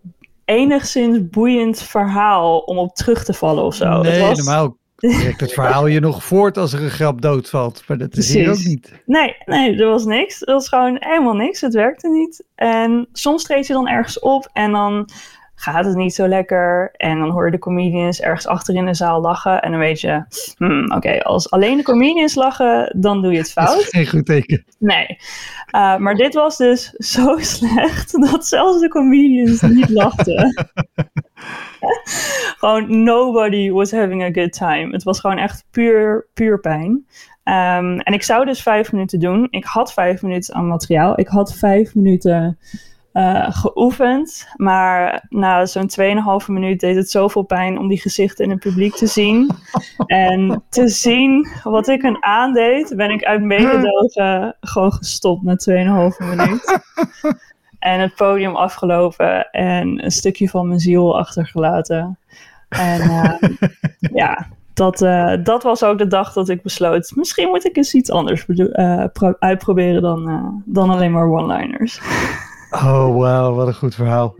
enigszins 0.44 1.28
boeiend 1.28 1.82
verhaal 1.82 2.58
om 2.58 2.78
op 2.78 2.94
terug 2.94 3.24
te 3.24 3.32
vallen 3.32 3.64
of 3.64 3.74
zo. 3.74 4.02
Nee, 4.02 4.20
was, 4.20 4.36
normaal 4.38 4.76
het 4.98 5.52
verhaal 5.52 5.86
je 5.86 6.00
nog 6.00 6.24
voort 6.24 6.56
als 6.56 6.72
er 6.72 6.82
een 6.82 6.90
grap 6.90 7.22
doodvalt. 7.22 7.82
Maar 7.86 7.98
dat 7.98 8.16
is 8.16 8.34
hier 8.34 8.50
ook 8.50 8.64
niet. 8.64 9.02
Nee, 9.06 9.36
nee, 9.44 9.76
er 9.76 9.88
was 9.88 10.04
niks. 10.04 10.42
Er 10.42 10.52
was 10.52 10.68
gewoon 10.68 10.96
helemaal 11.00 11.34
niks. 11.34 11.60
Het 11.60 11.74
werkte 11.74 12.08
niet. 12.08 12.44
En 12.54 13.08
soms 13.12 13.42
treed 13.42 13.66
je 13.66 13.72
dan 13.72 13.88
ergens 13.88 14.18
op 14.18 14.48
en 14.52 14.72
dan 14.72 15.08
gaat 15.58 15.84
het 15.84 15.96
niet 15.96 16.14
zo 16.14 16.28
lekker. 16.28 16.90
En 16.96 17.18
dan 17.18 17.30
hoor 17.30 17.44
je 17.44 17.50
de 17.50 17.58
comedians 17.58 18.20
ergens 18.20 18.46
achter 18.46 18.74
in 18.74 18.86
de 18.86 18.94
zaal 18.94 19.20
lachen. 19.20 19.62
En 19.62 19.70
dan 19.70 19.80
weet 19.80 20.00
je, 20.00 20.24
hmm, 20.56 20.92
oké, 20.92 21.22
als 21.22 21.50
alleen 21.50 21.76
de 21.76 21.82
comedians 21.82 22.34
lachen, 22.34 22.96
dan 23.00 23.22
doe 23.22 23.32
je 23.32 23.38
het 23.38 23.52
fout. 23.52 23.68
Dat 23.68 23.80
is 23.80 23.88
geen 23.88 24.06
goed 24.06 24.26
teken. 24.26 24.64
Nee. 24.78 25.18
Uh, 25.74 25.96
maar 25.96 26.14
dit 26.14 26.34
was 26.34 26.56
dus 26.56 26.90
zo 27.14 27.38
slecht 27.38 28.30
dat 28.30 28.46
zelfs 28.46 28.80
de 28.80 28.88
comedians 28.88 29.60
niet 29.60 29.90
lachten. 29.90 30.54
gewoon 32.58 33.02
nobody 33.02 33.70
was 33.70 33.90
having 33.90 34.22
a 34.22 34.40
good 34.40 34.52
time. 34.52 34.92
Het 34.92 35.02
was 35.02 35.20
gewoon 35.20 35.38
echt 35.38 35.64
puur, 35.70 36.26
puur 36.34 36.60
pijn. 36.60 37.06
Um, 37.44 38.00
en 38.00 38.12
ik 38.12 38.22
zou 38.22 38.44
dus 38.44 38.62
vijf 38.62 38.92
minuten 38.92 39.20
doen. 39.20 39.46
Ik 39.50 39.64
had 39.64 39.92
vijf 39.92 40.22
minuten 40.22 40.54
aan 40.54 40.68
materiaal. 40.68 41.18
Ik 41.18 41.28
had 41.28 41.54
vijf 41.54 41.94
minuten 41.94 42.58
uh, 43.12 43.46
geoefend. 43.50 44.48
Maar 44.56 45.26
na 45.28 45.66
zo'n 45.66 45.90
2,5 46.42 46.46
minuut 46.46 46.80
deed 46.80 46.96
het 46.96 47.10
zoveel 47.10 47.42
pijn 47.42 47.78
om 47.78 47.88
die 47.88 48.00
gezichten 48.00 48.44
in 48.44 48.50
het 48.50 48.60
publiek 48.60 48.94
te 48.94 49.06
zien. 49.06 49.50
en 50.06 50.64
te 50.68 50.88
zien 50.88 51.48
wat 51.62 51.88
ik 51.88 52.02
hen 52.02 52.24
aandeed, 52.24 52.92
ben 52.96 53.10
ik 53.10 53.24
uit 53.24 53.42
mededogen 53.42 54.56
gewoon 54.60 54.92
gestopt 54.92 55.42
na 55.42 55.56
2,5 56.10 56.36
minuut. 56.36 56.80
en 57.78 58.00
het 58.00 58.14
podium 58.14 58.56
afgelopen 58.56 59.50
en 59.50 60.04
een 60.04 60.10
stukje 60.10 60.48
van 60.48 60.68
mijn 60.68 60.80
ziel 60.80 61.18
achtergelaten. 61.18 62.18
En 62.68 63.00
uh, 63.00 63.34
ja, 64.20 64.46
dat, 64.74 65.02
uh, 65.02 65.34
dat 65.42 65.62
was 65.62 65.82
ook 65.82 65.98
de 65.98 66.06
dag 66.06 66.32
dat 66.32 66.48
ik 66.48 66.62
besloot, 66.62 67.12
misschien 67.14 67.48
moet 67.48 67.64
ik 67.64 67.76
eens 67.76 67.94
iets 67.94 68.10
anders 68.10 68.44
uh, 68.46 69.04
uitproberen 69.38 70.02
dan, 70.02 70.62
dan 70.64 70.90
alleen 70.90 71.12
maar 71.12 71.30
one-liners. 71.30 72.00
Oh, 72.70 73.06
wow, 73.06 73.56
wat 73.56 73.66
een 73.66 73.74
goed 73.74 73.94
verhaal. 73.94 74.34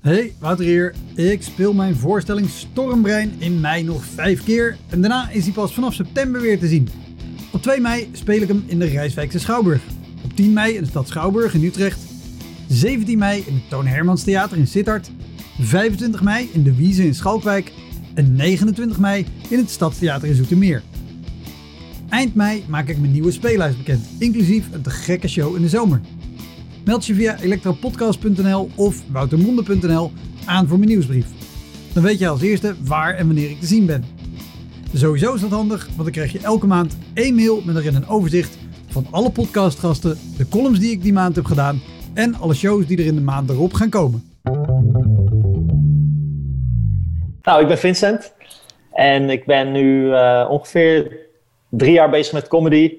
Hey, 0.00 0.32
Wouter 0.38 0.64
hier. 0.64 0.94
Ik 1.14 1.42
speel 1.42 1.72
mijn 1.72 1.96
voorstelling 1.96 2.48
Stormbrein 2.48 3.32
in 3.38 3.60
mei 3.60 3.82
nog 3.82 4.04
vijf 4.04 4.44
keer. 4.44 4.76
En 4.88 5.00
daarna 5.00 5.30
is 5.30 5.44
hij 5.44 5.52
pas 5.52 5.74
vanaf 5.74 5.94
september 5.94 6.40
weer 6.40 6.58
te 6.58 6.68
zien. 6.68 6.88
Op 7.52 7.62
2 7.62 7.80
mei 7.80 8.08
speel 8.12 8.42
ik 8.42 8.48
hem 8.48 8.64
in 8.66 8.78
de 8.78 8.86
Rijswijkse 8.86 9.38
Schouwburg. 9.38 9.82
Op 10.24 10.32
10 10.36 10.52
mei 10.52 10.74
in 10.74 10.82
de 10.82 10.88
stad 10.88 11.08
Schouwburg 11.08 11.54
in 11.54 11.64
Utrecht. 11.64 12.00
17 12.68 13.18
mei 13.18 13.44
in 13.46 13.54
het 13.54 13.68
Toon 13.68 13.86
Hermans 13.86 14.22
Theater 14.22 14.58
in 14.58 14.66
Sittard. 14.66 15.10
25 15.60 16.22
mei 16.22 16.50
in 16.52 16.62
de 16.62 16.74
Wiese 16.74 17.06
in 17.06 17.14
Schalkwijk. 17.14 17.72
En 18.14 18.36
29 18.36 18.98
mei 18.98 19.26
in 19.48 19.58
het 19.58 19.70
Stadstheater 19.70 20.28
in 20.28 20.34
Zoetermeer. 20.34 20.82
Eind 22.08 22.34
mei 22.34 22.64
maak 22.68 22.88
ik 22.88 22.98
mijn 22.98 23.12
nieuwe 23.12 23.30
speellijst 23.30 23.76
bekend, 23.76 24.08
inclusief 24.18 24.72
een 24.72 24.82
te 24.82 24.90
gekke 24.90 25.28
show 25.28 25.56
in 25.56 25.62
de 25.62 25.68
zomer. 25.68 26.00
Meld 26.84 27.06
je 27.06 27.14
via 27.14 27.38
elektropodcast.nl 27.40 28.70
of 28.74 29.02
woutermonde.nl 29.10 30.12
aan 30.46 30.66
voor 30.66 30.78
mijn 30.78 30.90
nieuwsbrief. 30.90 31.26
Dan 31.92 32.02
weet 32.02 32.18
je 32.18 32.28
als 32.28 32.42
eerste 32.42 32.74
waar 32.84 33.14
en 33.14 33.26
wanneer 33.26 33.50
ik 33.50 33.60
te 33.60 33.66
zien 33.66 33.86
ben. 33.86 34.04
Sowieso 34.94 35.34
is 35.34 35.40
dat 35.40 35.50
handig, 35.50 35.86
want 35.86 36.02
dan 36.02 36.10
krijg 36.10 36.32
je 36.32 36.38
elke 36.38 36.66
maand 36.66 36.98
één 37.14 37.34
mail 37.34 37.62
met 37.64 37.76
erin 37.76 37.94
een 37.94 38.08
overzicht 38.08 38.58
van 38.86 39.06
alle 39.10 39.30
podcastgasten, 39.30 40.18
de 40.36 40.48
columns 40.48 40.78
die 40.78 40.90
ik 40.90 41.02
die 41.02 41.12
maand 41.12 41.36
heb 41.36 41.44
gedaan 41.44 41.80
en 42.14 42.34
alle 42.34 42.54
shows 42.54 42.86
die 42.86 42.98
er 42.98 43.06
in 43.06 43.14
de 43.14 43.20
maand 43.20 43.50
erop 43.50 43.72
gaan 43.72 43.90
komen. 43.90 44.22
Nou, 47.42 47.60
ik 47.60 47.68
ben 47.68 47.78
Vincent 47.78 48.32
en 48.92 49.30
ik 49.30 49.44
ben 49.44 49.72
nu 49.72 50.04
uh, 50.04 50.46
ongeveer 50.50 51.27
drie 51.68 51.92
jaar 51.92 52.10
bezig 52.10 52.32
met 52.32 52.48
comedy. 52.48 52.98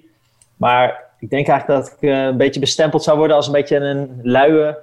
Maar 0.58 1.04
ik 1.20 1.30
denk 1.30 1.48
eigenlijk 1.48 1.82
dat 1.82 1.94
ik 1.94 2.02
uh, 2.10 2.24
een 2.24 2.38
beetje 2.38 2.60
bestempeld 2.60 3.04
zou 3.04 3.18
worden 3.18 3.36
als 3.36 3.46
een 3.46 3.54
beetje 3.54 3.78
een 3.78 4.20
luie 4.24 4.76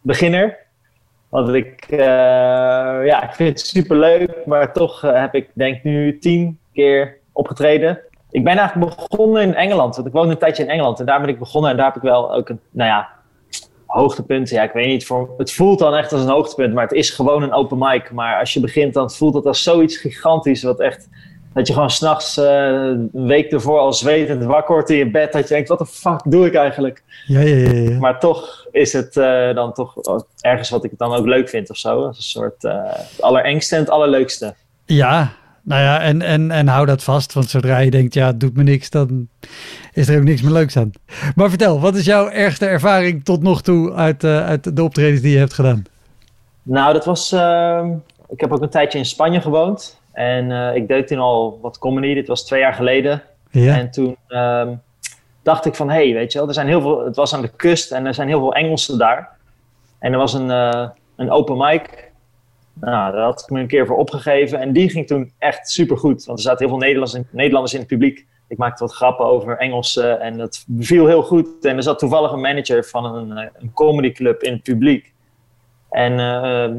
beginner. 0.00 0.56
Want 1.28 1.48
ik, 1.48 1.86
uh, 1.90 1.98
ja, 3.06 3.22
ik 3.22 3.34
vind 3.34 3.48
het 3.48 3.60
super 3.60 3.96
leuk, 3.96 4.46
maar 4.46 4.72
toch 4.72 5.04
uh, 5.04 5.20
heb 5.20 5.34
ik 5.34 5.48
denk 5.52 5.82
nu 5.82 6.18
tien 6.18 6.58
keer 6.72 7.16
opgetreden. 7.32 8.00
Ik 8.30 8.44
ben 8.44 8.56
eigenlijk 8.56 8.96
begonnen 8.96 9.42
in 9.42 9.54
Engeland, 9.54 9.94
want 9.94 10.06
ik 10.06 10.12
woonde 10.12 10.32
een 10.32 10.38
tijdje 10.38 10.62
in 10.62 10.68
Engeland 10.68 11.00
en 11.00 11.06
daar 11.06 11.20
ben 11.20 11.28
ik 11.28 11.38
begonnen 11.38 11.70
en 11.70 11.76
daar 11.76 11.86
heb 11.86 11.96
ik 11.96 12.02
wel 12.02 12.34
ook 12.34 12.48
een, 12.48 12.60
nou 12.70 12.88
ja, 12.88 13.08
hoogtepunt. 13.86 14.48
Ja, 14.48 14.62
ik 14.62 14.72
weet 14.72 14.86
niet, 14.86 15.06
voor, 15.06 15.34
het 15.38 15.52
voelt 15.52 15.78
dan 15.78 15.94
echt 15.94 16.12
als 16.12 16.22
een 16.22 16.28
hoogtepunt, 16.28 16.74
maar 16.74 16.82
het 16.82 16.92
is 16.92 17.10
gewoon 17.10 17.42
een 17.42 17.52
open 17.52 17.78
mic. 17.78 18.10
Maar 18.10 18.38
als 18.38 18.52
je 18.52 18.60
begint, 18.60 18.94
dan 18.94 19.10
voelt 19.10 19.34
het 19.34 19.46
als 19.46 19.62
zoiets 19.62 19.96
gigantisch, 19.96 20.62
wat 20.62 20.80
echt 20.80 21.08
dat 21.54 21.66
je 21.66 21.72
gewoon 21.72 21.90
s'nachts 21.90 22.38
uh, 22.38 22.44
een 22.44 23.10
week 23.12 23.52
ervoor 23.52 23.78
al 23.78 23.92
zwetend 23.92 24.44
wakker 24.44 24.74
wordt 24.74 24.90
in 24.90 24.96
je 24.96 25.10
bed. 25.10 25.32
Dat 25.32 25.48
je 25.48 25.54
denkt, 25.54 25.68
wat 25.68 25.78
de 25.78 25.86
fuck 25.86 26.20
doe 26.24 26.46
ik 26.46 26.54
eigenlijk? 26.54 27.02
Ja, 27.26 27.40
ja, 27.40 27.56
ja. 27.56 27.72
ja. 27.72 27.98
Maar 27.98 28.20
toch 28.20 28.66
is 28.70 28.92
het 28.92 29.16
uh, 29.16 29.54
dan 29.54 29.72
toch 29.72 29.94
ergens 30.40 30.70
wat 30.70 30.84
ik 30.84 30.90
het 30.90 30.98
dan 30.98 31.14
ook 31.14 31.26
leuk 31.26 31.48
vind 31.48 31.70
of 31.70 31.76
zo. 31.76 32.04
Een 32.04 32.14
soort 32.14 32.64
uh, 32.64 32.72
het 32.84 33.22
allerengste 33.22 33.74
en 33.74 33.80
het 33.80 33.90
allerleukste. 33.90 34.54
Ja, 34.84 35.32
nou 35.62 35.82
ja, 35.82 36.00
en, 36.00 36.22
en, 36.22 36.50
en 36.50 36.68
hou 36.68 36.86
dat 36.86 37.02
vast. 37.02 37.32
Want 37.32 37.50
zodra 37.50 37.78
je 37.78 37.90
denkt, 37.90 38.14
ja, 38.14 38.26
het 38.26 38.40
doet 38.40 38.56
me 38.56 38.62
niks, 38.62 38.90
dan 38.90 39.28
is 39.92 40.08
er 40.08 40.18
ook 40.18 40.24
niks 40.24 40.42
meer 40.42 40.52
leuks 40.52 40.76
aan. 40.76 40.90
Maar 41.34 41.48
vertel, 41.48 41.80
wat 41.80 41.94
is 41.94 42.04
jouw 42.04 42.28
ergste 42.28 42.66
ervaring 42.66 43.24
tot 43.24 43.42
nog 43.42 43.62
toe 43.62 43.92
uit, 43.92 44.24
uit 44.24 44.76
de 44.76 44.82
optredens 44.82 45.20
die 45.20 45.32
je 45.32 45.38
hebt 45.38 45.52
gedaan? 45.52 45.82
Nou, 46.62 46.92
dat 46.92 47.04
was... 47.04 47.32
Ehm, 47.32 47.90
ik 48.28 48.40
heb 48.40 48.52
ook 48.52 48.62
een 48.62 48.68
tijdje 48.68 48.98
in 48.98 49.04
Spanje 49.04 49.40
gewoond. 49.40 50.00
En 50.12 50.50
uh, 50.50 50.74
ik 50.74 50.88
deed 50.88 51.06
toen 51.06 51.18
al 51.18 51.58
wat 51.62 51.78
comedy. 51.78 52.14
Dit 52.14 52.28
was 52.28 52.44
twee 52.44 52.60
jaar 52.60 52.74
geleden. 52.74 53.22
Ja. 53.50 53.78
En 53.78 53.90
toen 53.90 54.16
um, 54.28 54.82
dacht 55.42 55.66
ik 55.66 55.74
van, 55.74 55.90
hé, 55.90 56.04
hey, 56.04 56.14
weet 56.14 56.32
je 56.32 56.38
wel, 56.38 56.48
er 56.48 56.54
zijn 56.54 56.66
heel 56.66 56.80
veel... 56.80 57.04
Het 57.04 57.16
was 57.16 57.34
aan 57.34 57.42
de 57.42 57.56
kust 57.56 57.92
en 57.92 58.06
er 58.06 58.14
zijn 58.14 58.28
heel 58.28 58.38
veel 58.38 58.54
Engelsen 58.54 58.98
daar. 58.98 59.36
En 59.98 60.12
er 60.12 60.18
was 60.18 60.34
een, 60.34 60.48
uh, 60.48 60.88
een 61.16 61.30
open 61.30 61.56
mic. 61.56 62.10
Nou, 62.74 63.12
daar 63.12 63.22
had 63.22 63.40
ik 63.40 63.50
me 63.50 63.60
een 63.60 63.66
keer 63.66 63.86
voor 63.86 63.96
opgegeven. 63.96 64.60
En 64.60 64.72
die 64.72 64.90
ging 64.90 65.06
toen 65.06 65.32
echt 65.38 65.70
supergoed. 65.70 66.24
Want 66.24 66.38
er 66.38 66.44
zaten 66.44 66.58
heel 66.58 66.68
veel 66.68 66.86
Nederlanders 66.86 67.14
in, 67.14 67.26
Nederlanders 67.30 67.72
in 67.72 67.78
het 67.78 67.88
publiek. 67.88 68.26
Ik 68.48 68.58
maakte 68.58 68.84
wat 68.84 68.94
grappen 68.94 69.26
over 69.26 69.58
Engelsen 69.58 70.20
en 70.20 70.38
dat 70.38 70.64
viel 70.78 71.06
heel 71.06 71.22
goed. 71.22 71.64
En 71.64 71.76
er 71.76 71.82
zat 71.82 71.98
toevallig 71.98 72.32
een 72.32 72.40
manager 72.40 72.84
van 72.84 73.04
een, 73.04 73.36
eh, 73.36 73.46
een 73.58 73.72
comedyclub 73.72 74.42
in 74.42 74.52
het 74.52 74.62
publiek. 74.62 75.12
En 75.92 76.12
uh, 76.12 76.18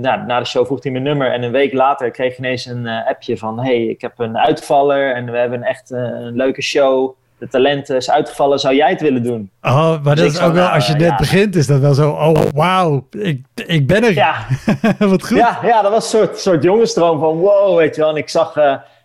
nou, 0.01 0.26
na 0.26 0.39
de 0.39 0.45
show 0.45 0.66
vroeg 0.66 0.84
hij 0.84 0.91
mijn 0.91 1.03
nummer. 1.03 1.32
En 1.32 1.43
een 1.43 1.51
week 1.51 1.74
later 1.74 2.11
kreeg 2.11 2.32
ik 2.32 2.38
ineens 2.38 2.66
een 2.66 2.86
uh, 2.86 3.07
appje 3.07 3.38
van... 3.38 3.59
hey, 3.59 3.84
ik 3.86 4.01
heb 4.01 4.20
een 4.20 4.38
uitvaller 4.38 5.16
en 5.16 5.32
we 5.32 5.38
hebben 5.38 5.64
echt 5.64 5.91
uh, 5.91 5.99
een 5.99 6.36
leuke 6.36 6.61
show. 6.61 7.16
De 7.38 7.47
talenten 7.47 7.95
is 7.95 8.11
uitgevallen, 8.11 8.59
zou 8.59 8.76
jij 8.76 8.89
het 8.89 9.01
willen 9.01 9.24
doen? 9.24 9.49
Oh, 9.61 10.03
maar 10.03 10.16
dus 10.16 10.24
dat 10.26 10.34
is 10.34 10.47
ook 10.47 10.53
wel, 10.53 10.68
als 10.68 10.88
je 10.88 10.93
net 10.93 11.09
ja. 11.09 11.16
begint, 11.16 11.55
is 11.55 11.68
dat 11.68 11.80
wel 11.80 11.93
zo... 11.93 12.09
Oh, 12.09 12.41
wauw, 12.53 13.07
ik, 13.11 13.41
ik 13.66 13.88
ben 13.88 14.03
er. 14.03 14.14
Ja. 14.14 14.45
Wat 14.99 15.28
goed. 15.28 15.38
Ja, 15.38 15.59
ja, 15.64 15.82
dat 15.82 15.91
was 15.91 16.14
een 16.14 16.20
soort, 16.20 16.39
soort 16.39 16.64
jongensdroom 16.64 17.20
van 17.20 17.38
wow, 17.38 17.78
weet 17.78 17.95
je 17.95 18.01
wel. 18.01 18.09
En 18.09 18.16
ik 18.16 18.30
zag... 18.30 18.55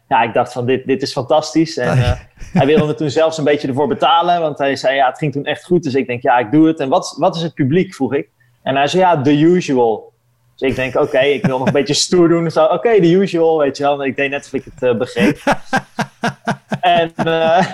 ja, 0.08 0.22
ik 0.22 0.34
dacht 0.34 0.52
van 0.52 0.66
dit, 0.66 0.86
dit 0.86 1.02
is 1.02 1.12
fantastisch. 1.12 1.76
En 1.76 1.98
hij 2.58 2.66
wilde 2.66 2.86
me 2.86 2.94
toen 2.94 3.10
zelfs 3.10 3.38
een 3.38 3.44
beetje 3.44 3.68
ervoor 3.68 3.88
betalen. 3.88 4.40
Want 4.40 4.58
hij 4.58 4.76
zei, 4.76 4.96
ja, 4.96 5.08
het 5.08 5.18
ging 5.18 5.32
toen 5.32 5.44
echt 5.44 5.64
goed. 5.64 5.82
Dus 5.82 5.94
ik 5.94 6.06
denk, 6.06 6.22
ja, 6.22 6.38
ik 6.38 6.50
doe 6.50 6.66
het. 6.66 6.80
En 6.80 6.88
wat, 6.88 7.14
wat 7.18 7.36
is 7.36 7.42
het 7.42 7.54
publiek, 7.54 7.94
vroeg 7.94 8.14
ik. 8.14 8.28
En 8.68 8.76
hij 8.76 8.86
zei, 8.86 9.02
ja, 9.02 9.22
the 9.22 9.40
usual. 9.40 10.12
Dus 10.56 10.70
ik 10.70 10.76
denk, 10.76 10.94
oké, 10.94 11.04
okay, 11.04 11.32
ik 11.32 11.46
wil 11.46 11.58
nog 11.58 11.66
een 11.66 11.72
beetje 11.82 11.94
stoer 11.94 12.28
doen. 12.28 12.46
Oké, 12.46 12.60
okay, 12.60 13.00
the 13.00 13.10
usual, 13.10 13.58
weet 13.58 13.76
je 13.76 13.82
wel. 13.82 14.04
Ik 14.04 14.16
deed 14.16 14.30
net 14.30 14.46
of 14.46 14.52
ik 14.52 14.64
het 14.64 14.82
uh, 14.82 14.98
begreep. 14.98 15.38
en 16.80 17.12
uh, 17.24 17.66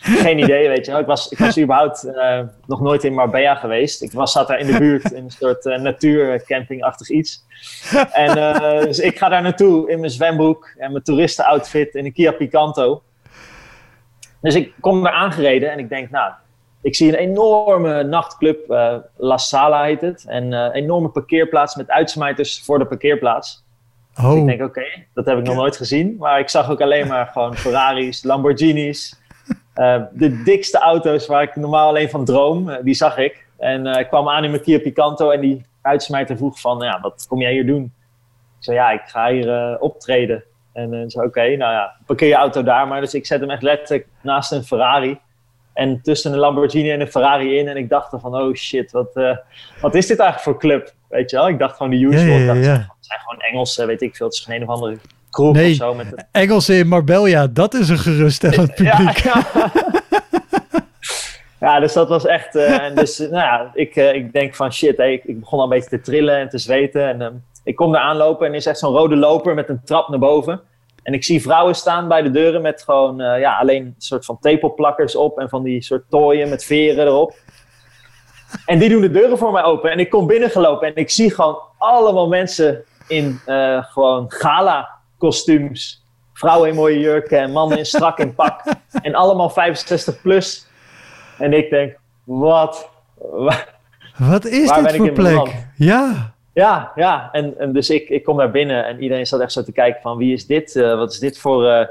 geen 0.00 0.38
idee, 0.38 0.68
weet 0.68 0.86
je 0.86 0.90
wel. 0.90 1.00
Ik 1.00 1.06
was, 1.06 1.28
ik 1.28 1.38
was 1.38 1.58
überhaupt 1.58 2.04
uh, 2.04 2.40
nog 2.66 2.80
nooit 2.80 3.04
in 3.04 3.14
Marbella 3.14 3.54
geweest. 3.54 4.02
Ik 4.02 4.12
was, 4.12 4.32
zat 4.32 4.48
daar 4.48 4.58
in 4.58 4.66
de 4.66 4.78
buurt 4.78 5.12
in 5.12 5.24
een 5.24 5.30
soort 5.30 5.64
natuurcampingachtig 5.64 7.08
iets. 7.08 7.44
En 8.12 8.34
dus 8.84 8.98
ik 8.98 9.18
ga 9.18 9.28
daar 9.28 9.42
naartoe 9.42 9.90
in 9.90 9.98
mijn 9.98 10.10
zwembroek 10.10 10.74
en 10.78 10.92
mijn 10.92 11.04
toeristenoutfit 11.04 11.94
in 11.94 12.04
een 12.04 12.12
Kia 12.12 12.32
Picanto. 12.32 13.02
Dus 14.40 14.54
ik 14.54 14.72
kom 14.80 15.02
daar 15.02 15.12
aangereden 15.12 15.72
en 15.72 15.78
ik 15.78 15.88
denk, 15.88 16.10
nou, 16.10 16.32
ik 16.86 16.94
zie 16.94 17.08
een 17.08 17.28
enorme 17.30 18.02
nachtclub, 18.02 18.70
uh, 18.70 18.96
La 19.16 19.36
Sala 19.36 19.82
heet 19.82 20.00
het. 20.00 20.24
En 20.28 20.52
een 20.52 20.70
uh, 20.70 20.82
enorme 20.82 21.08
parkeerplaats 21.08 21.76
met 21.76 21.90
uitsmijters 21.90 22.62
voor 22.62 22.78
de 22.78 22.86
parkeerplaats. 22.86 23.64
Oh. 24.22 24.36
ik 24.36 24.46
denk, 24.46 24.60
oké, 24.60 24.68
okay, 24.68 25.06
dat 25.14 25.26
heb 25.26 25.38
ik 25.38 25.44
nog 25.44 25.54
nooit 25.54 25.76
gezien. 25.76 26.16
Maar 26.18 26.40
ik 26.40 26.48
zag 26.48 26.70
ook 26.70 26.80
alleen 26.80 27.06
maar 27.06 27.26
gewoon 27.26 27.54
Ferraris, 27.64 28.22
Lamborghinis. 28.22 29.20
Uh, 29.76 30.02
de 30.12 30.42
dikste 30.42 30.78
auto's 30.78 31.26
waar 31.26 31.42
ik 31.42 31.56
normaal 31.56 31.88
alleen 31.88 32.10
van 32.10 32.24
droom, 32.24 32.78
die 32.82 32.94
zag 32.94 33.18
ik. 33.18 33.46
En 33.58 33.86
ik 33.86 34.08
kwam 34.08 34.28
aan 34.28 34.44
in 34.44 34.50
mijn 34.50 34.62
Kia 34.62 34.78
Picanto 34.78 35.30
en 35.30 35.40
die 35.40 35.64
uitsmijter 35.82 36.36
vroeg 36.36 36.60
van, 36.60 36.78
ja, 36.80 37.00
wat 37.00 37.26
kom 37.28 37.40
jij 37.40 37.52
hier 37.52 37.66
doen? 37.66 37.84
Ik 38.58 38.64
zei, 38.64 38.76
ja, 38.76 38.90
ik 38.90 39.02
ga 39.04 39.30
hier 39.30 39.78
optreden. 39.80 40.44
En 40.72 41.10
zei, 41.10 41.26
oké, 41.26 41.38
okay, 41.38 41.54
nou 41.54 41.72
ja, 41.72 41.96
parkeer 42.06 42.28
je 42.28 42.34
auto 42.34 42.62
daar 42.62 42.88
maar. 42.88 43.00
Dus 43.00 43.14
ik 43.14 43.26
zet 43.26 43.40
hem 43.40 43.50
echt 43.50 43.62
letterlijk 43.62 44.08
naast 44.22 44.52
een 44.52 44.64
Ferrari. 44.64 45.18
En 45.76 46.00
tussen 46.02 46.32
een 46.32 46.38
Lamborghini 46.38 46.90
en 46.90 47.00
een 47.00 47.10
Ferrari 47.10 47.58
in. 47.58 47.68
En 47.68 47.76
ik 47.76 47.88
dacht 47.88 48.12
van, 48.20 48.36
oh 48.36 48.54
shit, 48.54 48.92
wat, 48.92 49.10
uh, 49.14 49.36
wat 49.80 49.94
is 49.94 50.06
dit 50.06 50.18
eigenlijk 50.18 50.40
voor 50.50 50.58
club? 50.68 50.92
Weet 51.08 51.30
je 51.30 51.36
wel? 51.36 51.48
Ik 51.48 51.58
dacht 51.58 51.76
gewoon 51.76 51.90
de 51.92 51.98
usual. 51.98 52.24
Ja, 52.26 52.38
ja, 52.38 52.46
dacht, 52.46 52.64
ja. 52.64 52.72
Het 52.72 53.06
zijn 53.06 53.20
gewoon 53.20 53.40
Engelsen, 53.40 53.86
weet 53.86 54.02
ik 54.02 54.16
veel. 54.16 54.26
Het 54.26 54.34
is 54.34 54.40
geen 54.40 54.56
een 54.56 54.68
of 54.68 54.74
andere 54.74 54.96
kroeg 55.30 55.54
Nee. 55.54 55.70
of 55.70 55.76
zo. 55.76 55.94
Met 55.94 56.26
Engelsen 56.32 56.76
in 56.76 56.88
Marbella, 56.88 57.46
dat 57.46 57.74
is 57.74 57.88
een 57.88 57.98
geruststellend 57.98 58.74
publiek. 58.74 59.22
Ja, 61.60 61.80
dus 61.80 61.92
dat 61.92 62.08
was 62.08 62.26
echt. 62.26 62.54
eh, 62.56 62.82
en 62.84 62.94
dus, 62.94 63.18
nou 63.18 63.30
ja, 63.34 63.70
ik, 63.74 63.96
eh, 63.96 64.14
ik 64.14 64.32
denk 64.32 64.54
van 64.54 64.72
shit, 64.72 64.96
hey, 64.96 65.12
ik, 65.12 65.24
ik 65.24 65.40
begon 65.40 65.58
al 65.58 65.64
een 65.64 65.70
beetje 65.70 65.88
te 65.88 66.00
trillen 66.00 66.36
en 66.36 66.48
te 66.48 66.58
zweten. 66.58 67.08
En 67.08 67.22
ehm, 67.22 67.32
ik 67.64 67.76
kom 67.76 67.92
daar 67.92 68.02
aanlopen 68.02 68.46
en 68.46 68.54
is 68.54 68.66
echt 68.66 68.78
zo'n 68.78 68.92
rode 68.94 69.16
loper 69.16 69.54
met 69.54 69.68
een 69.68 69.80
trap 69.84 70.08
naar 70.08 70.18
boven. 70.18 70.60
En 71.06 71.12
ik 71.12 71.24
zie 71.24 71.42
vrouwen 71.42 71.74
staan 71.74 72.08
bij 72.08 72.22
de 72.22 72.30
deuren 72.30 72.62
met 72.62 72.82
gewoon 72.82 73.20
eh, 73.20 73.40
ja, 73.40 73.58
alleen 73.58 73.84
een 73.84 73.94
soort 73.98 74.24
van 74.24 74.38
tepelplakkers 74.40 75.16
op 75.16 75.38
en 75.38 75.48
van 75.48 75.62
die 75.62 75.82
soort 75.82 76.04
tooien 76.10 76.48
met 76.48 76.64
veren 76.64 77.06
erop. 77.06 77.34
En 78.66 78.78
die 78.78 78.88
doen 78.88 79.00
de 79.00 79.10
deuren 79.10 79.38
voor 79.38 79.52
mij 79.52 79.62
open. 79.62 79.90
En 79.90 79.98
ik 79.98 80.10
kom 80.10 80.26
binnengelopen 80.26 80.88
en 80.88 80.96
ik 80.96 81.10
zie 81.10 81.34
gewoon 81.34 81.58
allemaal 81.78 82.28
mensen 82.28 82.84
in 83.08 83.40
eh, 83.46 83.84
gewoon 83.84 84.24
gala 84.28 84.88
kostuums. 85.18 86.04
Vrouwen 86.32 86.68
in 86.68 86.74
mooie 86.74 86.98
jurken 86.98 87.38
en 87.38 87.50
mannen 87.52 87.78
in 87.78 87.86
strak 87.86 88.18
in 88.18 88.34
pak. 88.34 88.62
En 89.02 89.14
allemaal 89.14 89.50
65 89.50 90.20
plus. 90.22 90.66
En 91.38 91.52
ik 91.52 91.70
denk, 91.70 91.96
wat? 92.24 92.88
Wa- 93.14 93.64
Wat 94.16 94.44
is 94.44 94.68
dit 94.82 94.96
voor 94.96 95.06
plek? 95.12 95.36
Ja. 95.76 96.34
Ja, 96.56 96.92
ja. 96.94 97.28
En, 97.32 97.58
en 97.58 97.72
dus 97.72 97.90
ik, 97.90 98.08
ik 98.08 98.24
kom 98.24 98.36
daar 98.36 98.50
binnen 98.50 98.84
en 98.84 99.02
iedereen 99.02 99.26
zat 99.26 99.40
echt 99.40 99.52
zo 99.52 99.62
te 99.62 99.72
kijken 99.72 100.00
van 100.02 100.16
wie 100.16 100.32
is 100.32 100.46
dit? 100.46 100.76
Eh, 100.76 100.96
wat 100.96 101.12
is 101.12 101.18
dit 101.18 101.38
voor 101.38 101.68
eh, 101.68 101.86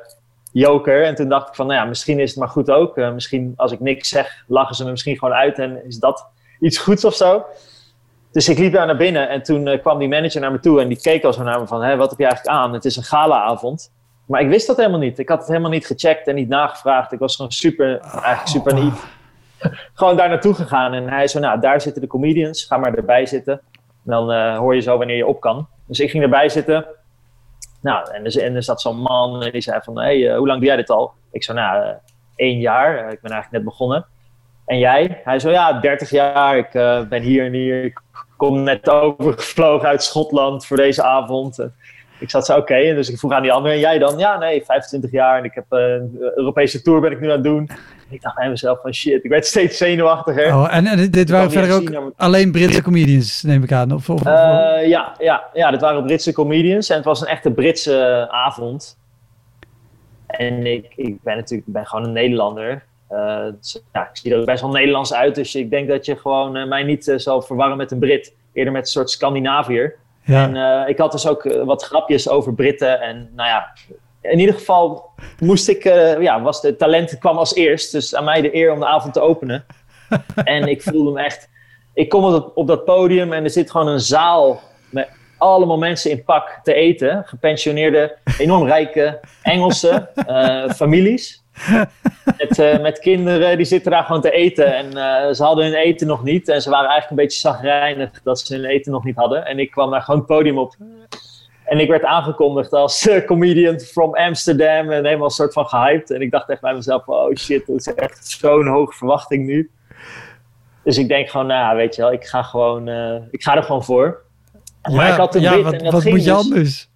joker? 0.51 1.03
En 1.03 1.16
toen 1.16 1.30
dacht 1.30 1.47
ik 1.47 1.55
van, 1.55 1.68
nou 1.68 1.80
ja, 1.80 1.86
misschien 1.86 2.20
is 2.20 2.30
het 2.30 2.39
maar 2.39 2.47
goed 2.47 2.72
ook. 2.72 2.97
Eh, 2.97 3.13
misschien 3.13 3.53
als 3.55 3.72
ik 3.72 3.80
niks 3.80 4.09
zeg, 4.09 4.43
lachen 4.47 4.76
ze 4.76 4.84
me 4.84 4.91
misschien 4.91 5.18
gewoon 5.18 5.34
uit 5.34 5.59
en 5.59 5.86
is 5.86 5.99
dat 5.99 6.28
iets 6.59 6.78
goeds 6.78 7.05
of 7.05 7.13
zo. 7.13 7.45
Dus 8.32 8.49
ik 8.49 8.57
liep 8.57 8.74
daar 8.74 8.86
naar 8.86 8.97
binnen 8.97 9.30
en 9.30 9.43
toen 9.43 9.80
kwam 9.80 9.99
die 9.99 10.07
manager 10.07 10.41
naar 10.41 10.51
me 10.51 10.59
toe 10.59 10.82
en 10.82 10.88
die 10.88 11.01
keek 11.01 11.24
al 11.24 11.34
zo 11.34 11.43
naar 11.43 11.59
me 11.59 11.68
van, 11.68 11.84
Hé, 11.84 11.95
wat 11.95 12.09
heb 12.09 12.20
je 12.20 12.26
eigenlijk 12.26 12.57
aan? 12.57 12.74
Het 12.74 12.86
is 12.86 12.95
een 12.95 13.03
galaavond. 13.03 13.91
Maar 14.28 14.41
ik 14.41 14.49
wist 14.49 14.68
dat 14.68 14.78
helemaal 14.78 14.99
niet. 14.99 15.20
Ik 15.20 15.30
had 15.30 15.39
het 15.39 15.47
helemaal 15.47 15.72
niet 15.72 15.86
gecheckt 15.86 16.28
en 16.28 16.36
niet 16.36 16.49
nagevraagd. 16.49 17.11
Ik 17.11 17.20
was 17.20 17.36
gewoon 17.36 17.51
super, 17.51 17.99
eigenlijk 17.99 18.47
super 18.47 18.74
naïef. 18.74 19.07
gewoon 19.93 20.18
daar 20.18 20.30
naartoe 20.30 20.53
gegaan 20.53 20.93
en 20.93 21.09
hij 21.09 21.28
zei, 21.28 21.43
nou, 21.43 21.59
daar 21.59 21.82
zitten 21.82 22.01
de 22.01 22.07
comedians, 22.07 22.63
ga 22.63 22.78
maar 22.78 22.93
erbij 22.93 23.26
zitten. 23.26 23.61
Dan 24.06 24.32
eh, 24.32 24.58
hoor 24.58 24.76
je 24.76 24.82
zo 24.82 24.97
wanneer 24.97 25.16
je 25.16 25.28
op 25.28 25.39
kan. 25.39 25.68
Dus 25.88 25.99
ik 25.99 26.10
ging 26.10 26.24
erbij 26.24 26.49
zitten. 26.49 26.86
Nou, 27.82 28.12
en 28.12 28.56
er, 28.56 28.64
zat 28.64 28.82
zo'n 28.82 28.99
man 28.99 29.43
en 29.43 29.51
die 29.51 29.62
zei 29.62 29.80
van, 29.84 29.99
hey, 29.99 30.30
eh, 30.30 30.38
hoe 30.38 30.47
lang 30.47 30.60
doe 30.60 30.68
jij 30.68 30.76
dit 30.76 30.89
al? 30.89 31.14
Ik 31.32 31.43
zei, 31.43 31.58
nou, 31.58 31.84
eh, 31.84 31.95
één 32.36 32.60
jaar. 32.60 32.93
Ik 32.97 33.22
ben 33.22 33.32
eigenlijk 33.32 33.51
net 33.51 33.64
begonnen. 33.64 34.06
En 34.66 34.78
jij? 34.78 35.22
Hij 35.24 35.39
zo, 35.39 35.49
ja, 35.49 35.80
30 35.80 36.10
jaar. 36.10 36.58
Ik 36.58 36.72
ben 37.10 37.22
hier 37.22 37.45
en 37.45 37.53
hier. 37.53 37.84
Ik 37.84 38.01
kom 38.38 38.64
net 38.64 38.89
overgevlogen 38.89 39.88
uit 39.88 40.03
Schotland 40.03 40.66
voor 40.66 40.78
deze 40.78 41.03
avond. 41.03 41.70
Eh, 42.16 42.22
ik 42.22 42.30
zat 42.30 42.45
zo, 42.45 42.57
oké. 42.57 42.74
En 42.76 42.95
dus 42.95 43.09
ik 43.09 43.18
vroeg 43.20 43.32
aan 43.32 43.41
die 43.41 43.51
andere, 43.51 43.74
en 43.74 43.80
jij 43.80 43.97
dan? 43.99 44.18
Ja, 44.18 44.38
nee, 44.38 44.63
25 44.66 45.11
jaar. 45.11 45.38
En 45.38 45.43
ik 45.43 45.53
heb 45.53 45.66
eh, 45.70 45.80
een 45.80 46.18
Europese 46.36 46.82
tour 46.82 47.01
ben 47.01 47.11
ik 47.11 47.20
nu 47.20 47.28
aan 47.28 47.34
het 47.34 47.43
doen. 47.43 47.70
En 48.09 48.13
ik 48.16 48.22
dacht 48.22 48.36
bij 48.36 48.49
mezelf 48.49 48.82
van, 48.82 48.93
shit, 48.93 49.24
ik 49.24 49.30
werd 49.30 49.45
steeds 49.45 49.78
zenuwachtiger. 49.78 50.55
Oh, 50.55 50.76
en, 50.76 50.86
en 50.86 51.11
dit 51.11 51.30
waren 51.30 51.51
verder 51.51 51.76
ook 51.76 51.91
maar- 51.91 52.01
alleen 52.16 52.51
Britse 52.51 52.82
comedians, 52.82 53.43
neem 53.43 53.63
ik 53.63 53.72
aan. 53.72 53.91
Of, 53.91 54.09
of, 54.09 54.22
of- 54.22 54.28
Eh, 54.28 54.88
ja, 54.88 55.16
ja, 55.20 55.43
ja, 55.53 55.72
dat 55.72 55.82
waren 55.82 56.03
Britse 56.05 56.34
comedians 56.34 56.89
en 56.89 56.95
het 56.95 57.05
was 57.05 57.22
een 57.22 57.28
echte 57.28 57.51
Britse 57.51 58.28
avond. 58.32 58.97
En 60.28 60.66
ik, 60.66 60.93
ik 60.95 61.22
ben 61.24 61.36
natuurlijk 61.36 61.70
ben 61.72 61.86
gewoon 61.88 62.05
een 62.05 62.11
Nederlander. 62.13 62.84
Eh, 63.07 63.45
dus, 63.59 63.82
ja, 63.93 64.01
ik 64.01 64.18
zie 64.18 64.34
er 64.34 64.39
ook 64.39 64.45
best 64.45 64.61
wel 64.61 64.72
Nederlands 64.72 65.13
uit, 65.13 65.36
dus 65.36 65.55
ik 65.55 65.70
denk 65.70 65.88
dat 65.89 66.05
je 66.05 66.16
gewoon 66.16 66.55
eh, 66.55 66.68
mij 66.68 66.84
niet 66.84 67.07
eh, 67.07 67.18
zal 67.18 67.41
verwarren 67.41 67.78
met 67.78 67.91
een 67.91 67.99
Brit. 67.99 68.34
Eerder 68.53 68.74
met 68.74 68.82
een 68.82 68.88
soort 68.88 69.09
Scandinaviër. 69.09 69.95
Ja. 70.26 70.44
En 70.44 70.56
eh, 70.56 70.90
ik 70.90 70.98
had 70.98 71.12
dus 71.12 71.28
ook 71.28 71.46
eh, 71.46 71.64
wat 71.64 71.84
grapjes 71.84 72.30
over 72.30 72.54
Britten. 72.54 73.02
En 73.02 73.30
nou 73.36 73.50
ja, 73.50 73.74
in 74.22 74.40
ieder 74.40 74.56
geval 74.56 75.10
moest 75.40 75.68
ik, 75.68 75.86
eh, 75.86 76.22
ja, 76.22 76.42
was 76.42 76.62
de 76.62 76.76
talent 76.76 77.18
kwam 77.18 77.38
als 77.38 77.56
eerst. 77.56 77.92
Dus 77.92 78.16
aan 78.16 78.24
mij 78.24 78.42
de 78.42 78.56
eer 78.56 78.72
om 78.72 78.80
de 78.80 78.86
avond 78.86 79.14
te 79.14 79.20
openen. 79.20 79.66
en 80.44 80.68
ik 80.68 80.82
voelde 80.82 81.12
me 81.12 81.24
echt. 81.24 81.50
Ik 81.94 82.10
kom 82.10 82.24
op 82.24 82.32
dat, 82.32 82.54
op 82.54 82.68
dat 82.68 82.86
podium 82.86 83.34
en 83.34 83.44
er 83.44 83.50
zit 83.50 83.72
gewoon 83.72 83.88
een 83.88 84.00
zaal 84.00 84.62
met 84.90 85.10
allemaal 85.38 85.78
mensen 85.78 86.12
in 86.12 86.24
pak 86.24 86.60
te 86.64 86.74
eten. 86.74 87.24
Gepensioneerde, 87.26 88.18
enorm 88.38 88.66
rijke 88.66 89.20
Engelse 89.42 90.10
families. 90.76 91.45
Met, 92.38 92.60
eh, 92.60 92.80
met 92.80 92.99
kinderen, 92.99 93.58
die 93.58 93.66
zitten 93.66 93.91
daar 93.91 94.03
gewoon 94.03 94.22
te 94.22 94.32
eten. 94.32 94.76
En 94.76 94.86
eh, 94.86 95.34
ze 95.34 95.43
hadden 95.43 95.66
hun 95.66 95.74
eten 95.74 96.08
nog 96.08 96.24
niet. 96.24 96.49
En 96.49 96.62
ze 96.62 96.70
waren 96.70 96.89
eigenlijk 96.89 97.10
een 97.10 97.26
beetje 97.26 97.39
zagrijnig 97.39 98.22
dat 98.24 98.39
ze 98.39 98.56
hun 98.56 98.66
eten 98.66 98.91
nog 98.91 99.03
niet 99.03 99.16
hadden. 99.16 99.45
En 99.45 99.60
ik 99.60 99.72
kwam 99.72 99.91
daar 99.91 100.01
gewoon 100.01 100.20
het 100.20 100.30
podium 100.30 100.58
op. 100.58 100.76
En 101.66 101.80
ik 101.80 101.89
werd 101.89 102.03
aangekondigd 102.03 102.74
als 102.74 103.08
eh, 103.08 103.26
comedian 103.26 103.80
from 103.80 104.16
Amsterdam. 104.16 104.91
En 104.91 105.06
helemaal 105.06 105.26
een 105.26 105.32
soort 105.32 105.53
van 105.53 105.66
gehyped. 105.66 106.12
En 106.12 106.22
ik 106.22 106.32
dacht 106.32 106.49
echt 106.49 106.62
bij 106.62 106.74
mezelf, 106.74 107.08
oh 107.08 107.36
shit, 107.36 107.68
dat 107.68 107.76
is 107.76 107.93
echt 107.93 108.28
zo'n 108.28 108.68
hoge 108.68 108.93
verwachting 108.93 109.45
nu. 109.45 109.72
Dus 110.84 110.97
ik 110.97 111.08
denk 111.08 111.30
gewoon, 111.30 111.47
nou 111.47 111.76
weet 111.76 111.95
je 111.95 112.01
wel, 112.01 112.12
ik 112.12 112.26
ga, 112.26 112.43
gewoon, 112.43 112.88
ik 113.32 113.43
ga 113.43 113.56
er 113.56 113.64
gewoon 113.64 113.84
voor. 113.84 114.22
Maar 114.82 115.06
ja, 115.06 115.12
ik 115.12 115.20
had 115.20 115.36
een 115.36 115.41
ja, 115.41 115.56
bit 115.56 115.64
wat, 115.64 115.74
en 115.74 115.84
dat 115.84 115.93
wat 115.93 116.01
ging 116.01 116.16
moet 116.16 116.24
je 116.24 116.32
dus- 116.32 116.39
anders? 116.39 116.89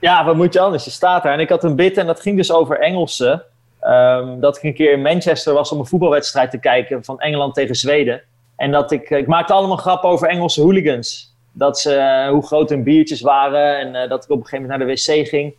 ja, 0.00 0.24
wat 0.24 0.36
moet 0.36 0.52
je 0.52 0.60
anders? 0.60 0.84
Je 0.84 0.90
staat 0.90 1.22
daar. 1.22 1.32
En 1.32 1.40
ik 1.40 1.48
had 1.48 1.64
een 1.64 1.76
bit 1.76 1.96
en 1.96 2.06
dat 2.06 2.20
ging 2.20 2.36
dus 2.36 2.52
over 2.52 2.80
Engelsen. 2.80 3.44
Ehm, 3.82 4.40
dat 4.40 4.56
ik 4.56 4.62
een 4.62 4.74
keer 4.74 4.92
in 4.92 5.02
Manchester 5.02 5.54
was 5.54 5.72
om 5.72 5.78
een 5.78 5.86
voetbalwedstrijd 5.86 6.50
te 6.50 6.58
kijken 6.58 7.04
van 7.04 7.20
Engeland 7.20 7.54
tegen 7.54 7.74
Zweden. 7.74 8.22
En 8.56 8.70
dat 8.70 8.90
ik, 8.90 9.10
ik 9.10 9.26
maakte 9.26 9.52
allemaal 9.52 9.76
grappen 9.76 10.08
over 10.08 10.28
Engelse 10.28 10.60
hooligans. 10.60 11.36
Dat 11.52 11.78
ze, 11.78 11.94
eh, 11.94 12.28
hoe 12.28 12.46
groot 12.46 12.68
hun 12.68 12.82
biertjes 12.82 13.20
waren 13.20 13.78
en 13.78 14.02
eh, 14.02 14.08
dat 14.08 14.24
ik 14.24 14.30
op 14.30 14.36
een 14.36 14.44
gegeven 14.44 14.68
moment 14.68 14.78
naar 14.78 14.88
de 14.88 15.20
wc 15.20 15.28
ging. 15.28 15.54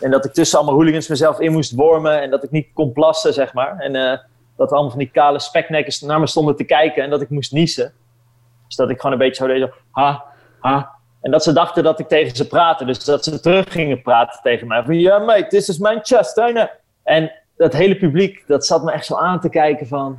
En 0.00 0.10
dat 0.10 0.24
ik 0.24 0.32
tussen 0.32 0.58
allemaal 0.58 0.76
hooligans 0.76 1.08
mezelf 1.08 1.40
in 1.40 1.52
moest 1.52 1.74
wormen 1.74 2.22
en 2.22 2.30
dat 2.30 2.44
ik 2.44 2.50
niet 2.50 2.66
kon 2.72 2.92
plassen, 2.92 3.32
zeg 3.32 3.52
maar. 3.52 3.78
En 3.78 3.96
eh, 3.96 4.18
dat 4.56 4.70
allemaal 4.70 4.90
van 4.90 4.98
die 4.98 5.10
kale 5.10 5.38
speknekkers 5.38 6.00
naar 6.00 6.20
me 6.20 6.26
stonden 6.26 6.56
te 6.56 6.64
kijken 6.64 7.02
en 7.02 7.10
dat 7.10 7.20
ik 7.20 7.30
moest 7.30 7.52
niezen. 7.52 7.92
Dus 8.66 8.76
dat 8.76 8.90
ik 8.90 8.96
gewoon 8.96 9.12
een 9.12 9.18
beetje 9.18 9.44
zo 9.44 9.52
deed, 9.52 9.70
ha, 9.90 10.24
ha. 10.60 10.94
En 11.20 11.30
dat 11.30 11.42
ze 11.42 11.52
dachten 11.52 11.84
dat 11.84 11.98
ik 11.98 12.08
tegen 12.08 12.36
ze 12.36 12.46
praatte. 12.46 12.84
Dus 12.84 13.04
dat 13.04 13.24
ze 13.24 13.40
terug 13.40 13.72
gingen 13.72 14.02
praten 14.02 14.40
tegen 14.42 14.66
mij. 14.66 14.82
Van, 14.84 14.98
ja 14.98 15.18
mate, 15.18 15.46
this 15.46 15.68
is 15.68 15.78
Manchester. 15.78 16.48
innit?" 16.48 16.70
En 17.02 17.32
dat 17.56 17.72
hele 17.72 17.96
publiek, 17.96 18.44
dat 18.46 18.66
zat 18.66 18.84
me 18.84 18.92
echt 18.92 19.06
zo 19.06 19.14
aan 19.14 19.40
te 19.40 19.48
kijken 19.48 19.86
van... 19.86 20.18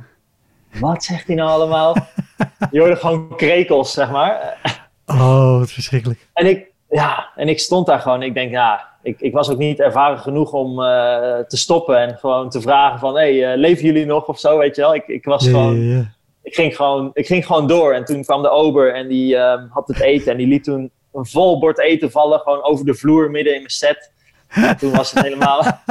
Wat 0.80 1.04
zegt 1.04 1.26
hij 1.26 1.36
nou 1.36 1.50
allemaal? 1.50 1.96
Je 2.70 2.78
hoorde 2.78 2.96
gewoon 2.96 3.36
krekels, 3.36 3.92
zeg 3.92 4.10
maar. 4.10 4.60
Oh, 5.06 5.58
wat 5.58 5.70
verschrikkelijk. 5.70 6.28
En 6.32 6.46
ik, 6.46 6.66
ja, 6.90 7.28
en 7.36 7.48
ik 7.48 7.58
stond 7.58 7.86
daar 7.86 8.00
gewoon. 8.00 8.22
Ik 8.22 8.34
denk, 8.34 8.50
ja, 8.50 8.88
ik, 9.02 9.20
ik 9.20 9.32
was 9.32 9.50
ook 9.50 9.58
niet 9.58 9.80
ervaren 9.80 10.18
genoeg 10.18 10.52
om 10.52 10.82
eh, 10.82 11.38
te 11.38 11.56
stoppen 11.56 11.98
en 11.98 12.18
gewoon 12.18 12.50
te 12.50 12.60
vragen 12.60 12.98
van, 12.98 13.16
hé, 13.16 13.38
hey, 13.38 13.52
eh, 13.52 13.58
leven 13.58 13.84
jullie 13.84 14.06
nog 14.06 14.26
of 14.26 14.38
zo, 14.38 14.58
weet 14.58 14.76
je 14.76 14.82
wel? 14.82 14.94
Ik, 14.94 15.06
ik 15.06 15.24
was 15.24 15.48
gewoon, 15.48 16.08
ik 16.42 16.54
ging 16.54 16.76
gewoon, 16.76 17.10
ik 17.12 17.26
ging 17.26 17.46
gewoon 17.46 17.66
door. 17.66 17.92
En 17.94 18.04
toen 18.04 18.24
kwam 18.24 18.42
de 18.42 18.50
ober 18.50 18.94
en 18.94 19.08
die 19.08 19.36
ehm, 19.36 19.66
had 19.68 19.88
het 19.88 20.00
eten 20.00 20.32
en 20.32 20.38
die 20.38 20.46
liet 20.46 20.64
toen 20.64 20.90
een 21.12 21.26
vol 21.26 21.58
bord 21.58 21.78
eten 21.78 22.10
vallen, 22.10 22.40
gewoon 22.40 22.62
over 22.62 22.84
de 22.84 22.94
vloer 22.94 23.30
midden 23.30 23.52
in 23.52 23.58
mijn 23.58 23.70
set. 23.70 24.12
En 24.48 24.76
toen 24.76 24.92
was 24.92 25.12
het 25.12 25.22
helemaal, 25.22 25.62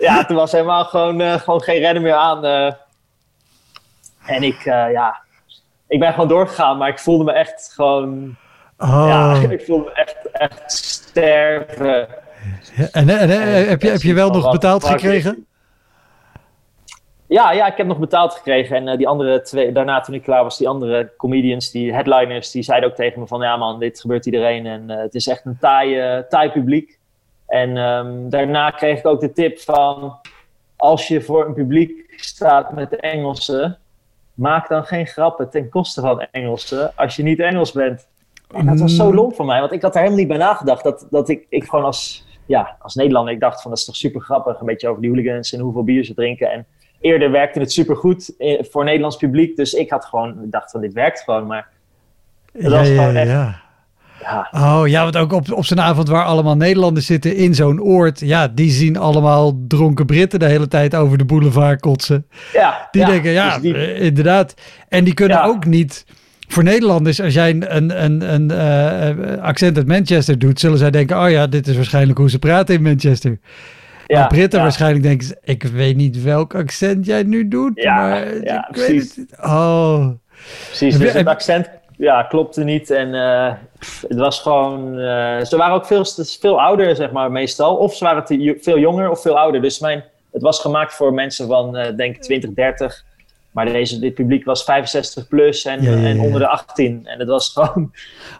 ja, 0.00 0.24
toen 0.24 0.36
was 0.36 0.52
helemaal 0.52 0.84
gewoon, 0.84 1.20
eh, 1.20 1.32
gewoon 1.34 1.62
geen 1.62 1.78
redden 1.78 2.02
meer 2.02 2.14
aan. 2.14 2.44
eh. 2.44 2.72
En 4.26 4.42
ik, 4.42 4.64
eh, 4.64 4.90
ja, 4.92 5.20
ik 5.88 6.00
ben 6.00 6.12
gewoon 6.12 6.28
doorgegaan, 6.28 6.78
maar 6.78 6.88
ik 6.88 6.98
voelde 6.98 7.24
me 7.24 7.32
echt 7.32 7.72
gewoon 7.74 8.36
Oh. 8.82 9.04
ja, 9.08 9.34
ik 9.50 9.64
voel 9.64 9.78
me 9.78 9.92
echt, 9.92 10.30
echt 10.32 10.72
sterven. 10.72 12.08
Ja, 12.76 12.88
En, 12.92 13.08
en, 13.08 13.30
en, 13.30 13.68
heb, 13.68 13.82
je, 13.82 13.90
heb 13.90 14.02
je 14.02 14.14
wel 14.14 14.30
nog 14.30 14.50
betaald 14.50 14.84
gekregen? 14.84 15.46
Ja, 17.26 17.52
ja, 17.52 17.66
ik 17.66 17.76
heb 17.76 17.86
nog 17.86 17.98
betaald 17.98 18.34
gekregen. 18.34 18.88
En 18.88 18.96
die 18.96 19.08
andere 19.08 19.42
twee, 19.42 19.72
daarna 19.72 20.00
toen 20.00 20.14
ik 20.14 20.22
klaar 20.22 20.42
was, 20.42 20.58
die 20.58 20.68
andere 20.68 21.12
comedians, 21.16 21.70
die 21.70 21.92
headliners, 21.94 22.50
die 22.50 22.62
zeiden 22.62 22.90
ook 22.90 22.96
tegen 22.96 23.20
me 23.20 23.26
van... 23.26 23.40
Ja 23.40 23.56
man, 23.56 23.78
dit 23.78 24.00
gebeurt 24.00 24.26
iedereen 24.26 24.66
en 24.66 24.88
het 24.88 25.14
is 25.14 25.26
echt 25.26 25.44
een 25.44 25.58
taai, 25.60 26.24
taai 26.28 26.50
publiek. 26.50 26.98
En 27.52 27.76
ehm, 27.76 28.28
daarna 28.28 28.70
kreeg 28.70 28.98
ik 28.98 29.06
ook 29.06 29.20
de 29.20 29.32
tip 29.32 29.58
van... 29.58 30.16
Als 30.76 31.08
je 31.08 31.20
voor 31.22 31.46
een 31.46 31.54
publiek 31.54 32.14
staat 32.16 32.72
met 32.72 32.96
Engelsen, 32.96 33.78
maak 34.34 34.68
dan 34.68 34.84
geen 34.84 35.06
grappen 35.06 35.50
ten 35.50 35.68
koste 35.68 36.00
van 36.00 36.20
Engelsen 36.30 36.96
als 36.96 37.16
je 37.16 37.22
niet 37.22 37.40
Engels 37.40 37.72
bent. 37.72 38.06
En 38.54 38.66
dat 38.66 38.80
was 38.80 38.96
zo 38.96 39.14
lomp 39.14 39.34
voor 39.34 39.44
mij, 39.44 39.60
want 39.60 39.72
ik 39.72 39.82
had 39.82 39.92
daar 39.92 40.02
helemaal 40.02 40.24
niet 40.24 40.32
bij 40.36 40.46
nagedacht. 40.46 40.84
Dat, 40.84 41.06
dat 41.10 41.28
ik, 41.28 41.46
ik 41.48 41.64
gewoon 41.64 41.84
als, 41.84 42.26
ja, 42.46 42.76
als 42.80 42.94
Nederlander, 42.94 43.34
ik 43.34 43.40
dacht 43.40 43.62
van 43.62 43.70
dat 43.70 43.78
is 43.80 43.86
toch 43.86 43.96
super 43.96 44.20
grappig. 44.20 44.60
Een 44.60 44.66
beetje 44.66 44.88
over 44.88 45.00
die 45.02 45.10
hooligans 45.10 45.52
en 45.52 45.60
hoeveel 45.60 45.84
bier 45.84 46.04
ze 46.04 46.14
drinken. 46.14 46.50
En 46.50 46.66
eerder 47.00 47.30
werkte 47.30 47.58
het 47.60 47.72
super 47.72 47.96
goed 47.96 48.34
voor 48.70 48.84
Nederlands 48.84 49.16
publiek. 49.16 49.56
Dus 49.56 49.72
ik 49.72 49.90
had 49.90 50.04
gewoon, 50.04 50.42
ik 50.44 50.50
dacht 50.50 50.70
van 50.70 50.80
dit 50.80 50.92
werkt 50.92 51.20
gewoon. 51.20 51.46
Maar 51.46 51.68
Ja, 52.52 52.68
was 52.70 52.88
ja, 52.88 52.94
gewoon 52.94 53.16
echt- 53.16 53.28
ja. 53.30 53.60
Ja. 54.22 54.48
Oh 54.52 54.82
ja, 54.88 55.02
want 55.02 55.16
ook 55.16 55.32
op, 55.32 55.52
op 55.52 55.64
zo'n 55.64 55.80
avond 55.80 56.08
waar 56.08 56.24
allemaal 56.24 56.56
Nederlanders 56.56 57.06
zitten 57.06 57.36
in 57.36 57.54
zo'n 57.54 57.80
oord. 57.80 58.20
Ja, 58.20 58.48
die 58.48 58.70
zien 58.70 58.96
allemaal 58.96 59.60
dronken 59.68 60.06
Britten 60.06 60.38
de 60.38 60.46
hele 60.46 60.68
tijd 60.68 60.94
over 60.94 61.18
de 61.18 61.24
boulevard 61.24 61.80
kotsen. 61.80 62.26
Ja, 62.52 62.88
Die 62.90 63.00
ja, 63.02 63.08
denken, 63.08 63.30
ja, 63.30 63.52
dus 63.52 63.62
die- 63.62 63.74
eh, 63.74 64.04
inderdaad. 64.04 64.54
En 64.88 65.04
die 65.04 65.14
kunnen 65.14 65.36
Ja. 65.36 65.44
ook 65.44 65.64
niet... 65.66 66.04
Voor 66.48 66.62
Nederlanders, 66.62 67.20
als 67.20 67.34
jij 67.34 67.50
een, 67.50 68.02
een, 68.04 68.32
een, 68.34 68.50
eh, 68.50 69.42
accent 69.42 69.76
uit 69.76 69.86
Manchester 69.86 70.38
doet, 70.38 70.60
zullen 70.60 70.78
zij 70.78 70.90
denken, 70.90 71.22
oh 71.22 71.30
ja, 71.30 71.46
dit 71.46 71.66
is 71.66 71.76
waarschijnlijk 71.76 72.18
hoe 72.18 72.30
ze 72.30 72.38
praten 72.38 72.74
in 72.74 72.82
Manchester. 72.82 73.38
ja, 74.06 74.18
maar 74.18 74.28
Britten 74.28 74.58
ja. 74.58 74.64
waarschijnlijk 74.64 75.02
denken, 75.02 75.26
ze, 75.26 75.38
ik 75.44 75.62
weet 75.62 75.96
niet 75.96 76.22
welk 76.22 76.54
accent 76.54 77.06
jij 77.06 77.22
nu 77.22 77.48
doet, 77.48 77.70
Ja, 77.74 77.94
maar 77.96 78.44
ja, 78.44 78.68
ik 78.68 78.76
weet 78.76 78.86
precies. 78.86 79.16
het. 79.16 79.36
Oh, 79.40 80.06
Precies, 80.66 80.98
dus 80.98 81.12
het 81.12 81.26
accent 81.26 81.68
ja, 82.02 82.22
klopte 82.22 82.64
niet. 82.64 82.90
En 82.90 83.14
eh, 83.14 83.52
het 84.08 84.18
was 84.18 84.40
gewoon... 84.40 84.98
eh, 84.98 85.44
ze 85.44 85.56
waren 85.56 85.74
ook 85.74 85.86
veel, 85.86 86.04
veel 86.40 86.60
ouder, 86.60 86.96
zeg 86.96 87.10
maar, 87.10 87.30
meestal. 87.30 87.76
Of 87.76 87.94
ze 87.94 88.04
waren 88.04 88.24
te, 88.24 88.58
veel 88.60 88.78
jonger 88.78 89.10
of 89.10 89.22
veel 89.22 89.38
ouder. 89.38 89.62
Dus 89.62 89.78
mijn, 89.78 90.04
het 90.32 90.42
was 90.42 90.60
gemaakt 90.60 90.94
voor 90.94 91.12
mensen 91.14 91.46
van, 91.46 91.76
eh 91.76 91.96
denk 91.96 92.16
ik, 92.16 92.22
20, 92.22 92.50
30. 92.54 93.04
Maar 93.50 93.66
deze, 93.66 93.98
dit 93.98 94.14
publiek 94.14 94.44
was 94.44 94.64
65 94.64 95.28
plus 95.28 95.64
en, 95.64 95.82
Ja, 95.82 95.90
ja, 95.90 96.06
en 96.08 96.20
onder 96.20 96.40
de 96.40 96.48
18. 96.48 97.06
En 97.06 97.18
het 97.18 97.28
was 97.28 97.48
gewoon... 97.52 97.92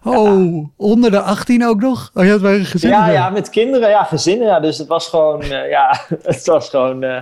oh 0.17 0.67
onder 0.77 1.11
de 1.11 1.21
18 1.21 1.67
ook 1.67 1.81
nog? 1.81 2.11
Oh, 2.15 2.25
je 2.25 2.31
had 2.31 2.41
maar 2.41 2.53
een 2.55 2.65
gezin. 2.65 2.91
Ja, 2.91 3.11
ja, 3.11 3.31
met 3.31 3.51
kinderen, 3.51 3.89
ja, 3.89 4.03
gezinnen. 4.05 4.47
Ja, 4.47 4.61
dus 4.61 4.79
het 4.79 4.89
was 4.89 5.09
gewoon... 5.09 5.43
eh, 5.43 5.71
ja, 5.71 6.01
het 6.23 6.47
was 6.47 6.69
gewoon... 6.69 7.03
eh, 7.03 7.21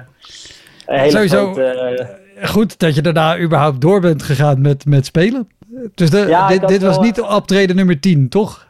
een 0.86 0.98
hele 0.98 1.10
Sowieso- 1.10 1.44
grote, 1.52 1.64
eh, 1.64 2.06
Goed 2.48 2.78
dat 2.78 2.94
je 2.94 3.02
daarna 3.02 3.38
überhaupt 3.38 3.80
door 3.80 4.00
bent 4.00 4.22
gegaan 4.22 4.60
met, 4.60 4.84
met 4.86 5.06
spelen. 5.06 5.48
Dus 5.94 6.10
de, 6.10 6.18
Ja, 6.18 6.48
dit, 6.48 6.68
dit 6.68 6.82
was 6.82 6.94
wel- 6.96 7.04
niet 7.04 7.20
optreden 7.20 7.76
nummer 7.76 8.00
10, 8.00 8.28
toch? 8.28 8.68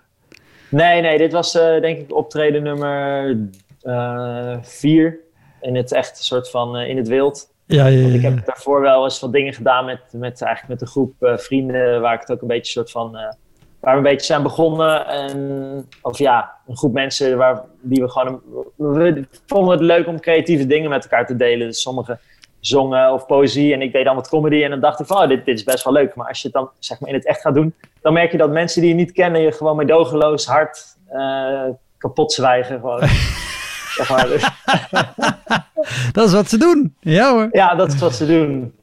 Nee, 0.69 1.01
nee, 1.01 1.19
dit 1.19 1.33
was 1.33 1.55
eh, 1.57 1.81
denk 1.81 1.99
ik 1.99 2.15
optreden 2.17 2.63
nummer 2.63 3.37
eh, 3.83 4.57
vier. 4.63 5.19
In 5.61 5.77
het 5.77 5.93
echt 5.93 6.23
soort 6.25 6.51
van 6.51 6.77
eh, 6.77 6.89
in 6.89 6.97
het 6.97 7.09
wild. 7.09 7.49
Ja, 7.67 7.87
ja, 7.87 8.03
Want 8.03 8.15
ik 8.15 8.21
ja. 8.23 8.31
heb 8.31 8.47
daarvoor 8.47 8.81
wel 8.81 9.05
eens 9.05 9.21
wat 9.21 9.33
dingen 9.33 9.53
gedaan 9.53 9.85
met, 9.85 10.01
met, 10.13 10.43
eigenlijk 10.43 10.69
met 10.69 10.81
een 10.81 10.87
groep 10.95 11.23
eh, 11.23 11.37
vrienden. 11.37 12.01
Waar 12.01 12.15
ik 12.15 12.21
het 12.21 12.31
ook 12.33 12.41
een 12.43 12.49
beetje 12.49 12.73
soort 12.73 12.91
van. 12.91 13.17
eh, 13.17 13.33
waar 13.81 13.93
we 13.93 13.97
een 13.99 14.03
beetje 14.13 14.27
zijn 14.27 14.43
begonnen. 14.43 15.07
En, 15.07 15.89
of 16.03 16.19
ja, 16.19 16.53
een 16.67 16.77
groep 16.77 16.93
mensen 16.93 17.37
waar, 17.37 17.63
die 17.81 18.03
we 18.03 18.11
gewoon. 18.11 18.41
een- 18.79 18.93
we 18.93 19.25
vonden 19.47 19.73
het 19.73 19.81
leuk 19.87 20.07
om 20.07 20.21
creatieve 20.21 20.67
dingen 20.67 20.91
met 20.91 21.03
elkaar 21.03 21.27
te 21.27 21.37
delen. 21.37 21.67
Dus 21.67 21.81
sommigen 21.81 22.21
zongen 22.61 23.13
of 23.13 23.27
poëzie 23.27 23.73
en 23.73 23.83
ik 23.83 23.93
deed 23.93 24.05
dan 24.05 24.15
wat 24.15 24.29
comedy. 24.29 24.63
En 24.63 24.71
dan 24.71 24.81
dacht 24.81 25.01
ik 25.01 25.07
van, 25.07 25.23
oh, 25.23 25.29
dit, 25.29 25.45
dit 25.45 25.57
is 25.59 25.65
best 25.65 25.85
wel 25.85 25.93
leuk. 25.93 26.15
Maar 26.15 26.29
als 26.29 26.43
je 26.43 26.49
het 26.49 26.57
dan 26.57 26.71
zeg 26.79 27.01
maar, 27.01 27.09
in 27.09 27.15
het 27.15 27.27
echt 27.27 27.41
gaat 27.41 27.55
doen, 27.55 27.75
dan 28.03 28.13
merk 28.13 28.33
je 28.33 28.39
dat 28.39 28.51
mensen 28.51 28.81
die 28.81 28.91
je 28.91 28.97
niet 28.97 29.13
kennen 29.13 29.41
je 29.41 29.53
gewoon 29.53 29.77
meedogenloos 29.77 30.47
hard 30.47 30.97
eh, 31.09 31.65
kapot 31.99 32.33
zwijgen. 32.33 32.81
Gewoon. 32.81 33.01
zeg 33.97 34.11
maar. 34.11 34.27
Dus- 34.27 34.51
Dat 36.13 36.27
is 36.27 36.33
wat 36.33 36.49
ze 36.49 36.59
doen. 36.59 36.97
Ja 37.01 37.33
hoor. 37.33 37.49
ja, 37.53 37.75
dat 37.75 37.93
is 37.93 38.01
wat 38.01 38.15
ze 38.15 38.27
doen. 38.27 38.75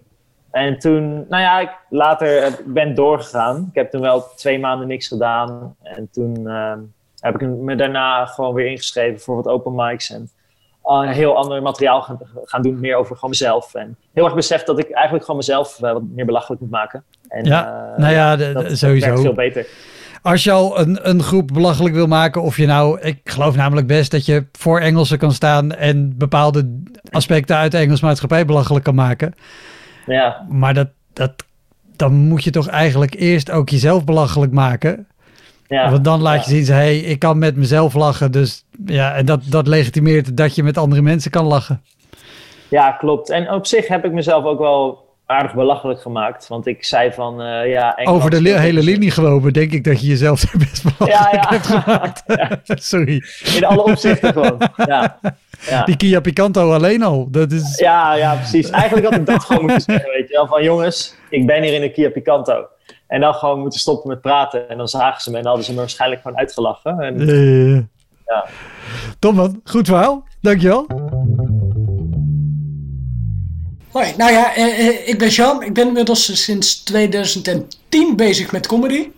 En 0.51 0.79
toen, 0.79 1.25
nou 1.29 1.41
ja, 1.41 1.59
ik 1.59 1.69
later 1.89 2.45
ik 2.45 2.73
ben 2.73 2.95
doorgegaan. 2.95 3.67
Ik 3.69 3.75
heb 3.75 3.91
toen 3.91 4.01
wel 4.01 4.25
twee 4.35 4.59
maanden 4.59 4.87
niks 4.87 5.07
gedaan. 5.07 5.75
En 5.83 6.09
toen 6.11 6.47
ehm, 6.47 6.79
heb 7.19 7.41
ik 7.41 7.47
me 7.47 7.75
daarna 7.75 8.25
gewoon 8.25 8.53
weer 8.53 8.65
ingeschreven 8.65 9.19
voor 9.19 9.35
wat 9.35 9.47
open 9.47 9.75
mics. 9.75 10.09
En 10.09 10.29
een 10.87 11.07
heel 11.09 11.35
ander 11.37 11.61
materiaal 11.61 12.01
gaan, 12.01 12.19
gaan 12.43 12.61
doen, 12.61 12.79
meer 12.79 12.95
over 12.95 13.15
gewoon 13.15 13.29
mezelf. 13.29 13.73
En 13.73 13.95
heel 14.13 14.25
erg 14.25 14.35
beseft 14.35 14.65
dat 14.65 14.79
ik 14.79 14.89
eigenlijk 14.89 15.25
gewoon 15.25 15.39
mezelf 15.39 15.81
eh, 15.81 15.91
wat 15.91 16.01
meer 16.15 16.25
belachelijk 16.25 16.61
moet 16.61 16.69
maken. 16.69 17.03
En, 17.27 17.45
Ja, 17.45 17.91
eh, 17.93 17.99
nou 17.99 18.13
ja, 18.13 18.35
de- 18.35 18.51
dat, 18.53 18.63
dat 18.69 18.77
sowieso. 18.77 19.05
werkt 19.07 19.21
veel 19.21 19.33
beter. 19.33 19.67
Als 20.21 20.43
je 20.43 20.51
al 20.51 20.79
een, 20.79 21.09
een 21.09 21.23
groep 21.23 21.49
belachelijk 21.53 21.95
wil 21.95 22.07
maken, 22.07 22.41
of 22.41 22.57
je 22.57 22.65
nou, 22.65 22.99
ik 23.01 23.19
geloof 23.23 23.55
namelijk 23.55 23.87
best 23.87 24.11
dat 24.11 24.25
je 24.25 24.45
voor 24.51 24.79
Engelsen 24.79 25.17
kan 25.17 25.31
staan 25.31 25.71
en 25.71 26.17
bepaalde 26.17 26.81
aspecten 27.11 27.55
uit 27.55 27.71
de 27.71 27.77
Engelse 27.77 28.05
maatschappij 28.05 28.45
belachelijk 28.45 28.85
kan 28.85 28.95
maken. 28.95 29.33
Ja, 30.05 30.45
Maar 30.49 30.73
dat, 30.73 30.87
dat, 31.13 31.31
dan 31.95 32.13
moet 32.13 32.43
je 32.43 32.49
toch 32.51 32.67
eigenlijk 32.67 33.15
eerst 33.15 33.51
ook 33.51 33.69
jezelf 33.69 34.03
belachelijk 34.03 34.51
maken. 34.51 35.07
Ja, 35.67 35.91
Want 35.91 36.03
dan 36.03 36.21
laat 36.21 36.45
je 36.45 36.55
ja. 36.55 36.63
zien, 36.65 36.75
hey, 36.75 36.97
ik 36.97 37.19
kan 37.19 37.37
met 37.37 37.55
mezelf 37.55 37.93
lachen. 37.93 38.31
Dus 38.31 38.65
ja, 38.85 39.15
en 39.15 39.25
dat, 39.25 39.41
dat 39.45 39.67
legitimeert 39.67 40.37
dat 40.37 40.55
je 40.55 40.63
met 40.63 40.77
andere 40.77 41.01
mensen 41.01 41.31
kan 41.31 41.45
lachen. 41.45 41.81
Ja, 42.69 42.91
klopt. 42.91 43.29
En 43.29 43.51
op 43.51 43.65
zich 43.65 43.87
heb 43.87 44.05
ik 44.05 44.11
mezelf 44.11 44.43
ook 44.43 44.59
wel 44.59 45.05
aardig 45.25 45.53
belachelijk 45.53 46.01
gemaakt. 46.01 46.47
Want 46.47 46.67
ik 46.67 46.83
zei 46.83 47.11
van, 47.11 47.41
eh, 47.41 47.69
ja... 47.71 47.95
Engeland 47.95 48.17
Over 48.17 48.29
de 48.29 48.41
li- 48.41 48.51
hele 48.57 48.83
linie 48.83 49.11
gewomen, 49.11 49.53
denk 49.53 49.71
ik 49.71 49.83
dat 49.83 50.01
je 50.01 50.07
jezelf 50.07 50.43
er 50.53 50.57
best 50.57 50.83
belachelijk 50.83 51.13
Ja, 51.13 51.29
ja. 51.31 51.49
hebt 51.49 51.65
gemaakt. 51.67 52.23
Sorry. 52.91 53.23
In 53.55 53.65
alle 53.65 53.83
opzichten 53.83 54.33
gewoon. 54.33 54.61
Ja. 54.85 55.19
Ja. 55.69 55.83
Die 55.83 55.97
Kia 55.97 56.19
Picanto 56.19 56.73
alleen 56.73 57.03
al. 57.03 57.27
Dat 57.31 57.51
is... 57.51 57.77
ja, 57.79 58.13
ja, 58.15 58.35
precies. 58.35 58.69
Eigenlijk 58.69 59.05
had 59.05 59.15
ik 59.15 59.25
dat 59.25 59.43
gewoon 59.43 59.61
moeten 59.61 59.81
zeggen, 59.81 60.09
weet 60.11 60.27
je 60.27 60.33
wel. 60.33 60.47
Van 60.47 60.63
jongens, 60.63 61.15
ik 61.29 61.45
ben 61.45 61.63
hier 61.63 61.73
in 61.73 61.81
de 61.81 61.91
Kia 61.91 62.09
Picanto. 62.09 62.65
En 63.07 63.19
dan 63.21 63.33
gewoon 63.33 63.59
moeten 63.59 63.79
stoppen 63.79 64.09
met 64.09 64.21
praten. 64.21 64.69
En 64.69 64.77
dan 64.77 64.87
zagen 64.87 65.21
ze 65.21 65.31
me 65.31 65.37
en 65.37 65.45
hadden 65.45 65.65
ze 65.65 65.71
me 65.71 65.77
waarschijnlijk 65.77 66.21
gewoon 66.21 66.37
uitgelachen. 66.37 66.99
En, 66.99 67.29
Eh, 67.29 67.83
Ja. 68.25 68.45
Tom, 69.19 69.35
man. 69.35 69.61
Goed 69.63 69.87
verhaal. 69.87 70.23
Dankjewel. 70.41 70.85
Hoi, 73.91 74.13
nou 74.17 74.31
ja, 74.31 74.55
eh, 74.55 74.87
eh, 74.87 75.07
ik 75.07 75.17
ben 75.17 75.29
Jean. 75.29 75.63
Ik 75.63 75.73
ben 75.73 75.87
inmiddels 75.87 76.43
sinds 76.43 76.83
2010 76.83 78.15
bezig 78.15 78.51
met 78.51 78.67
comedy. 78.67 79.09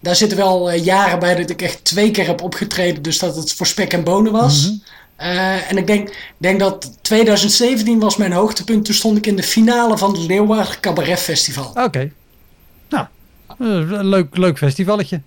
Daar 0.00 0.16
zitten 0.16 0.38
wel 0.38 0.70
eh, 0.70 0.84
jaren 0.84 1.18
bij 1.18 1.34
dat 1.34 1.50
ik 1.50 1.62
echt 1.62 1.84
twee 1.84 2.10
keer 2.10 2.26
heb 2.26 2.42
opgetreden, 2.42 3.02
dus 3.02 3.18
dat 3.18 3.36
het 3.36 3.52
voor 3.54 3.66
spek 3.66 3.92
en 3.92 4.04
bonen 4.04 4.32
was. 4.32 4.72
Eh, 5.16 5.70
en 5.70 5.76
ik 5.76 5.86
denk, 5.86 6.16
denk 6.38 6.60
dat 6.60 6.98
2017 7.02 8.00
was 8.00 8.16
mijn 8.16 8.32
hoogtepunt. 8.32 8.84
Toen 8.84 8.94
stond 8.94 9.16
ik 9.16 9.26
in 9.26 9.36
de 9.36 9.42
finale 9.42 9.98
van 9.98 10.10
het 10.12 10.20
Leeuwarden 10.26 10.80
Cabaret 10.80 11.18
Festival. 11.20 11.70
Oké. 11.84 12.10
Een 13.58 14.06
leuk, 14.08 14.36
leuk 14.36 14.58
festivalletje. 14.58 15.20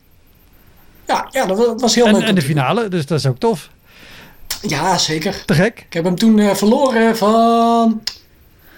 Ja, 1.08 1.28
ja 1.32 1.46
dat 1.46 1.58
wa- 1.58 1.76
was 1.76 1.96
heel 1.96 2.06
leuk. 2.06 2.14
En, 2.16 2.22
om 2.22 2.28
en 2.28 2.36
de 2.36 2.42
finale, 2.42 2.88
dus 2.88 3.06
dat 3.06 3.20
is 3.20 3.26
ook 3.26 3.40
tof. 3.40 3.70
Ja, 4.62 4.98
zeker. 4.98 5.44
Te 5.46 5.54
gek. 5.54 5.80
Ik 5.88 5.94
heb 5.94 6.04
hem 6.04 6.16
toen 6.16 6.40
eh, 6.40 6.56
verloren 6.56 7.18
van... 7.18 8.02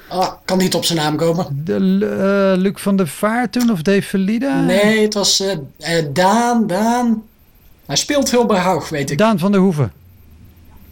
Ah, 0.07 0.31
kan 0.45 0.57
niet 0.57 0.75
op 0.75 0.85
zijn 0.85 0.97
naam 0.99 1.15
komen. 1.17 1.61
De, 1.65 1.73
eh, 1.75 2.61
Luc 2.61 2.73
van 2.75 2.95
der 2.95 3.07
Vaart 3.07 3.51
toen 3.51 3.71
of 3.71 3.81
Dave 3.81 4.01
Verlieden? 4.01 4.65
Nee, 4.65 5.01
het 5.01 5.13
was 5.13 5.39
eh, 5.39 5.97
eh, 5.97 6.05
Daan, 6.13 6.67
Daan. 6.67 7.23
Hij 7.85 7.95
speelt 7.95 8.29
veel 8.29 8.45
bij 8.45 8.59
Haug, 8.59 8.89
weet 8.89 9.11
ik. 9.11 9.17
Daan 9.17 9.39
van 9.39 9.51
der 9.51 9.61
Hoeven. 9.61 9.91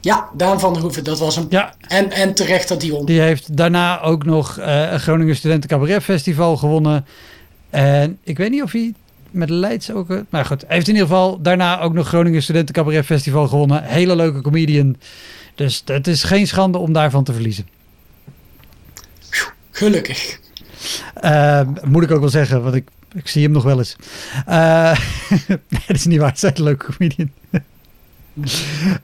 Ja, 0.01 0.27
Daan 0.33 0.59
van 0.59 0.73
der 0.73 0.81
Hoeven, 0.81 1.03
dat 1.03 1.19
was 1.19 1.35
hem. 1.35 1.45
Ja, 1.49 1.73
En, 1.87 2.11
en 2.11 2.33
terecht 2.33 2.67
dat 2.67 2.81
hij 2.81 2.91
won. 2.91 3.05
die 3.05 3.19
heeft 3.21 3.57
daarna 3.57 4.01
ook 4.01 4.25
nog 4.25 4.57
eh, 4.57 4.91
een 4.91 4.99
Groningen 4.99 5.35
Studenten 5.35 5.69
Cabaret 5.69 6.03
Festival 6.03 6.57
gewonnen. 6.57 7.05
En 7.69 8.17
ik 8.23 8.37
weet 8.37 8.49
niet 8.51 8.63
of 8.63 8.71
hij 8.71 8.93
met 9.31 9.49
Leids 9.49 9.91
ook... 9.91 10.09
eh, 10.09 10.17
Maar 10.29 10.45
goed, 10.45 10.61
hij 10.67 10.75
heeft 10.75 10.87
in 10.87 10.93
ieder 10.93 11.07
geval 11.09 11.41
daarna 11.41 11.79
ook 11.79 11.93
nog 11.93 12.07
Groningen 12.07 12.43
Studenten 12.43 12.75
Cabaret 12.75 13.05
Festival 13.05 13.47
gewonnen. 13.47 13.83
Hele 13.83 14.15
leuke 14.15 14.41
comedian. 14.41 14.95
Dus 15.55 15.81
het 15.85 16.07
is 16.07 16.23
geen 16.23 16.47
schande 16.47 16.77
om 16.77 16.93
daarvan 16.93 17.23
te 17.23 17.33
verliezen. 17.33 17.67
Gelukkig. 19.71 20.39
Eh, 21.13 21.61
moet 21.83 22.03
ik 22.03 22.11
ook 22.11 22.19
wel 22.19 22.29
zeggen, 22.29 22.63
want 22.63 22.75
ik, 22.75 22.87
ik 23.13 23.27
zie 23.27 23.43
hem 23.43 23.51
nog 23.51 23.63
wel 23.63 23.77
eens. 23.77 23.95
Nee, 25.69 25.81
dat 25.87 25.95
is 25.95 26.05
niet 26.05 26.19
waar. 26.19 26.33
Hij 26.39 26.51
is 26.51 26.57
een 26.57 26.63
leuke 26.63 26.85
comedian. 26.93 27.31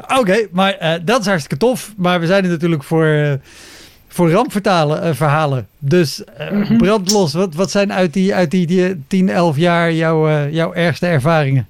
Oké, 0.20 0.47
maar 0.51 1.01
dat 1.05 1.20
is 1.20 1.26
hartstikke 1.26 1.57
tof. 1.66 1.93
Maar 1.97 2.20
we 2.20 2.26
zijn 2.26 2.43
er 2.43 2.49
natuurlijk 2.49 2.84
voor, 2.84 3.39
voor 4.16 4.32
eh, 5.01 5.13
verhalen. 5.13 5.68
Dus 5.80 6.24
eh 6.24 6.78
brand 6.78 7.11
los. 7.11 7.34
Wat, 7.34 7.55
wat 7.55 7.72
zijn 7.72 7.93
uit 7.93 8.13
die, 8.13 8.36
uit 8.36 8.51
die, 8.51 8.68
die 8.68 9.03
10, 9.07 9.30
11 9.30 9.57
jaar 9.57 9.93
jouw, 9.93 10.28
eh, 10.28 10.53
jouw 10.53 10.74
ergste 10.74 11.05
ervaringen? 11.05 11.68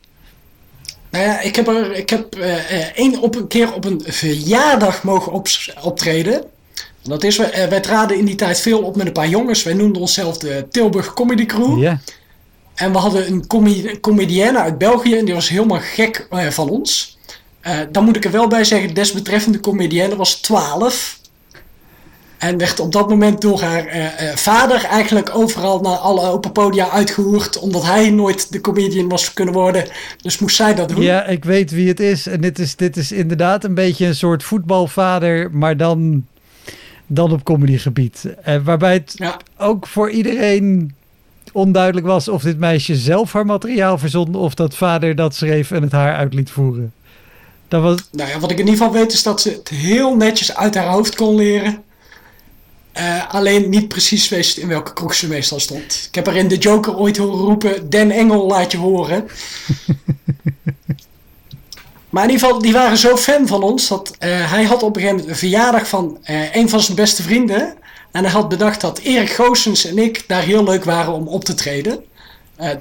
Nou 1.10 1.26
ja, 1.26 1.40
ik 1.42 1.56
heb 1.56 1.68
er 1.68 1.92
ik 1.94 2.10
heb, 2.10 2.36
eh, 2.36 2.56
eh, 2.56 2.88
één 2.96 3.22
op 3.22 3.36
een 3.36 3.48
keer 3.48 3.74
op 3.74 3.86
een 3.86 4.02
verjaardag 4.06 5.04
mogen 5.04 5.44
optreden. 5.82 6.44
Dat 7.04 7.24
is, 7.24 7.38
eh, 7.38 7.68
wij 7.68 7.80
traden 7.80 8.18
in 8.18 8.26
die 8.26 8.36
tijd 8.36 8.60
veel 8.60 8.82
op 8.82 8.96
met 8.96 9.06
een 9.06 9.12
paar 9.12 9.28
jongens. 9.28 9.64
Wij 9.64 9.74
noemden 9.74 10.02
onszelf 10.02 10.38
de 10.38 10.66
Tilburg 10.72 11.14
Comedy 11.14 11.46
Crew. 11.46 11.78
En 12.76 12.92
we 12.92 12.98
hadden 12.98 13.28
een 13.28 13.48
comi- 13.48 14.00
comedienne 14.00 14.60
uit 14.60 14.78
België 14.78 15.16
en 15.18 15.26
die 15.26 15.34
was 15.34 15.50
helemaal 15.50 15.80
gek 15.82 16.28
eh, 16.30 16.48
van 16.48 16.70
ons. 16.70 17.18
Eh, 17.62 17.80
dan 17.92 18.04
moet 18.04 18.16
ik 18.16 18.26
er 18.26 18.32
wel 18.32 18.48
bij 18.48 18.64
zeggen, 18.64 18.94
desbetreffende 18.94 19.60
comedienne 19.60 20.16
was 20.16 20.36
12. 20.36 21.20
En 22.46 22.58
werd 22.58 22.80
op 22.80 22.92
dat 22.92 23.10
moment 23.10 23.42
door 23.42 23.62
haar 23.62 23.86
eh, 23.86 24.30
eh, 24.30 24.36
vader 24.36 24.84
eigenlijk 24.84 25.36
overal 25.36 25.80
naar 25.80 25.98
alle 25.98 26.30
open 26.30 26.52
podia 26.52 26.90
uitgehoerd. 26.90 27.58
Omdat 27.60 27.84
hij 27.84 28.10
nooit 28.10 28.52
de 28.52 28.62
comedian 28.62 29.10
was 29.10 29.34
kunnen 29.34 29.54
worden. 29.54 29.88
Dus 30.22 30.40
moest 30.40 30.56
zij 30.56 30.76
dat 30.76 30.90
doen. 30.90 31.02
ja, 31.02 31.26
ik 31.26 31.46
weet 31.46 31.72
wie 31.72 31.88
het 31.88 32.00
is. 32.00 32.28
En 32.28 32.42
dit 32.42 32.60
is, 32.60 32.76
dit 32.76 32.98
is 32.98 33.12
inderdaad 33.12 33.64
een 33.64 33.74
beetje 33.74 34.06
een 34.06 34.16
soort 34.16 34.44
voetbalvader, 34.44 35.50
maar 35.52 35.78
dan, 35.78 36.26
dan 37.08 37.32
op 37.32 37.44
comedygebied. 37.44 38.26
Eh, 38.44 38.56
waarbij 38.64 38.94
het 38.94 39.14
Ja. 39.16 39.38
ook 39.58 39.88
voor 39.88 40.10
iedereen 40.10 40.94
onduidelijk 41.52 42.06
was 42.06 42.28
of 42.28 42.42
dit 42.42 42.58
meisje 42.60 42.96
zelf 42.96 43.34
haar 43.34 43.46
materiaal 43.46 43.98
verzond 43.98 44.36
of 44.36 44.54
dat 44.54 44.76
vader 44.76 45.16
dat 45.16 45.36
schreef 45.36 45.72
en 45.72 45.82
het 45.82 45.92
haar 45.92 46.16
uit 46.16 46.34
liet 46.34 46.50
voeren. 46.52 46.94
Dat 47.68 47.82
was... 47.82 47.98
Nou 48.12 48.30
ja, 48.30 48.40
wat 48.40 48.52
ik 48.52 48.60
in 48.60 48.66
ieder 48.66 48.78
geval 48.82 49.00
weet 49.00 49.14
is 49.14 49.24
dat 49.24 49.42
ze 49.42 49.50
het 49.50 49.70
heel 49.70 50.16
netjes 50.16 50.56
uit 50.56 50.76
haar 50.76 50.88
hoofd 50.88 51.16
kon 51.16 51.36
leren. 51.36 51.84
Uh, 52.98 53.34
alleen 53.34 53.70
niet 53.70 53.88
precies 53.88 54.30
wist 54.30 54.58
in 54.58 54.68
welke 54.68 54.94
kroeg 54.94 55.16
ze 55.16 55.28
meestal 55.28 55.60
stond. 55.60 56.06
Ik 56.08 56.16
heb 56.16 56.28
er 56.28 56.36
in 56.36 56.48
de 56.48 56.58
Joker 56.58 56.98
ooit 56.98 57.18
horen 57.18 57.46
roepen: 57.46 57.90
Den 57.90 58.12
Engel 58.12 58.48
laat 58.48 58.72
je 58.72 58.78
horen. 58.78 59.26
maar 62.10 62.24
in 62.24 62.30
ieder 62.30 62.46
geval, 62.46 62.62
die 62.62 62.74
waren 62.74 62.98
zo 62.98 63.18
fan 63.18 63.48
van 63.48 63.64
ons 63.64 63.88
dat 63.88 64.16
uh, 64.20 64.52
hij 64.52 64.64
had 64.64 64.84
op 64.84 64.96
een 64.96 65.02
gegeven 65.02 65.16
moment 65.16 65.30
een 65.30 65.40
verjaardag 65.40 65.88
van 65.88 66.18
uh, 66.26 66.56
een 66.56 66.70
van 66.70 66.82
zijn 66.82 66.96
beste 66.96 67.24
vrienden. 67.24 67.76
En 68.12 68.24
hij 68.24 68.32
had 68.32 68.50
bedacht 68.50 68.82
dat 68.82 69.00
Erik 69.00 69.30
Goossens 69.30 69.86
en 69.86 69.98
ik 69.98 70.24
daar 70.28 70.44
heel 70.44 70.64
leuk 70.64 70.84
waren 70.84 71.14
om 71.14 71.28
op 71.28 71.44
te 71.44 71.54
treden. 71.54 72.04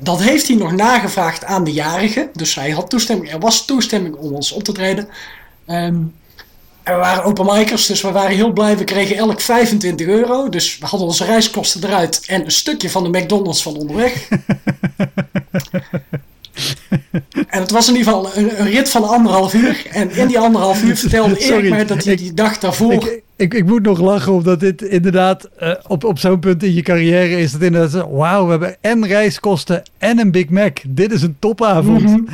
dat 0.00 0.22
heeft 0.22 0.48
hij 0.48 0.56
nog 0.56 0.72
nagevraagd 0.72 1.44
aan 1.44 1.64
de 1.64 1.72
jarige. 1.72 2.30
Dus 2.32 2.54
hij 2.54 2.70
had 2.70 2.90
toestemming, 2.90 3.32
er 3.32 3.38
was 3.38 3.64
toestemming 3.64 4.14
om 4.14 4.34
ons 4.34 4.52
op 4.52 4.64
te 4.64 4.72
treden. 4.72 5.08
Um, 5.68 6.14
en 6.84 6.94
we 6.94 7.00
waren 7.00 7.24
openmikers, 7.24 7.86
dus 7.86 8.02
we 8.02 8.10
waren 8.10 8.36
heel 8.36 8.52
blij. 8.52 8.76
We 8.78 8.84
kregen 8.84 9.16
elk 9.16 9.40
25 9.40 10.06
euro. 10.06 10.48
Dus 10.48 10.78
we 10.78 10.86
hadden 10.86 11.08
onze 11.08 11.24
reiskosten 11.24 11.84
eruit 11.84 12.22
en 12.26 12.44
een 12.44 12.50
stukje 12.50 12.90
van 12.90 13.12
de 13.12 13.18
McDonald's 13.18 13.62
van 13.62 13.76
onderweg. 13.76 14.28
en 17.48 17.60
het 17.60 17.70
was 17.70 17.88
in 17.88 17.96
ieder 17.96 18.12
geval 18.12 18.36
een, 18.36 18.60
een, 18.60 18.70
rit 18.70 18.88
van 18.88 19.08
anderhalf 19.08 19.54
uur. 19.54 19.86
En 19.90 20.10
in 20.10 20.26
die 20.26 20.38
anderhalf 20.38 20.82
uur 20.82 20.96
vertelde 20.96 21.38
Erik 21.38 21.70
mij 21.70 21.86
dat 21.86 22.04
hij 22.04 22.16
die 22.16 22.34
dag 22.34 22.58
daarvoor... 22.58 22.92
Ik, 22.92 23.22
ik, 23.36 23.54
ik, 23.54 23.66
moet 23.66 23.82
nog 23.82 24.00
lachen 24.00 24.32
omdat 24.32 24.60
dit 24.60 24.82
inderdaad 24.82 25.48
uh, 25.62 25.74
op, 25.86 26.04
op 26.04 26.18
zo'n 26.18 26.38
punt 26.38 26.62
in 26.62 26.74
je 26.74 26.82
carrière 26.82 27.38
is 27.38 27.52
het 27.52 27.62
inderdaad 27.62 28.06
wauw, 28.10 28.44
we 28.44 28.50
hebben 28.50 28.76
en 28.80 29.06
reiskosten 29.06 29.82
en 29.98 30.18
een 30.18 30.30
Big 30.30 30.48
Mac. 30.48 30.78
Dit 30.86 31.12
is 31.12 31.22
een 31.22 31.36
topavond. 31.38 32.02
Mm 32.02 32.28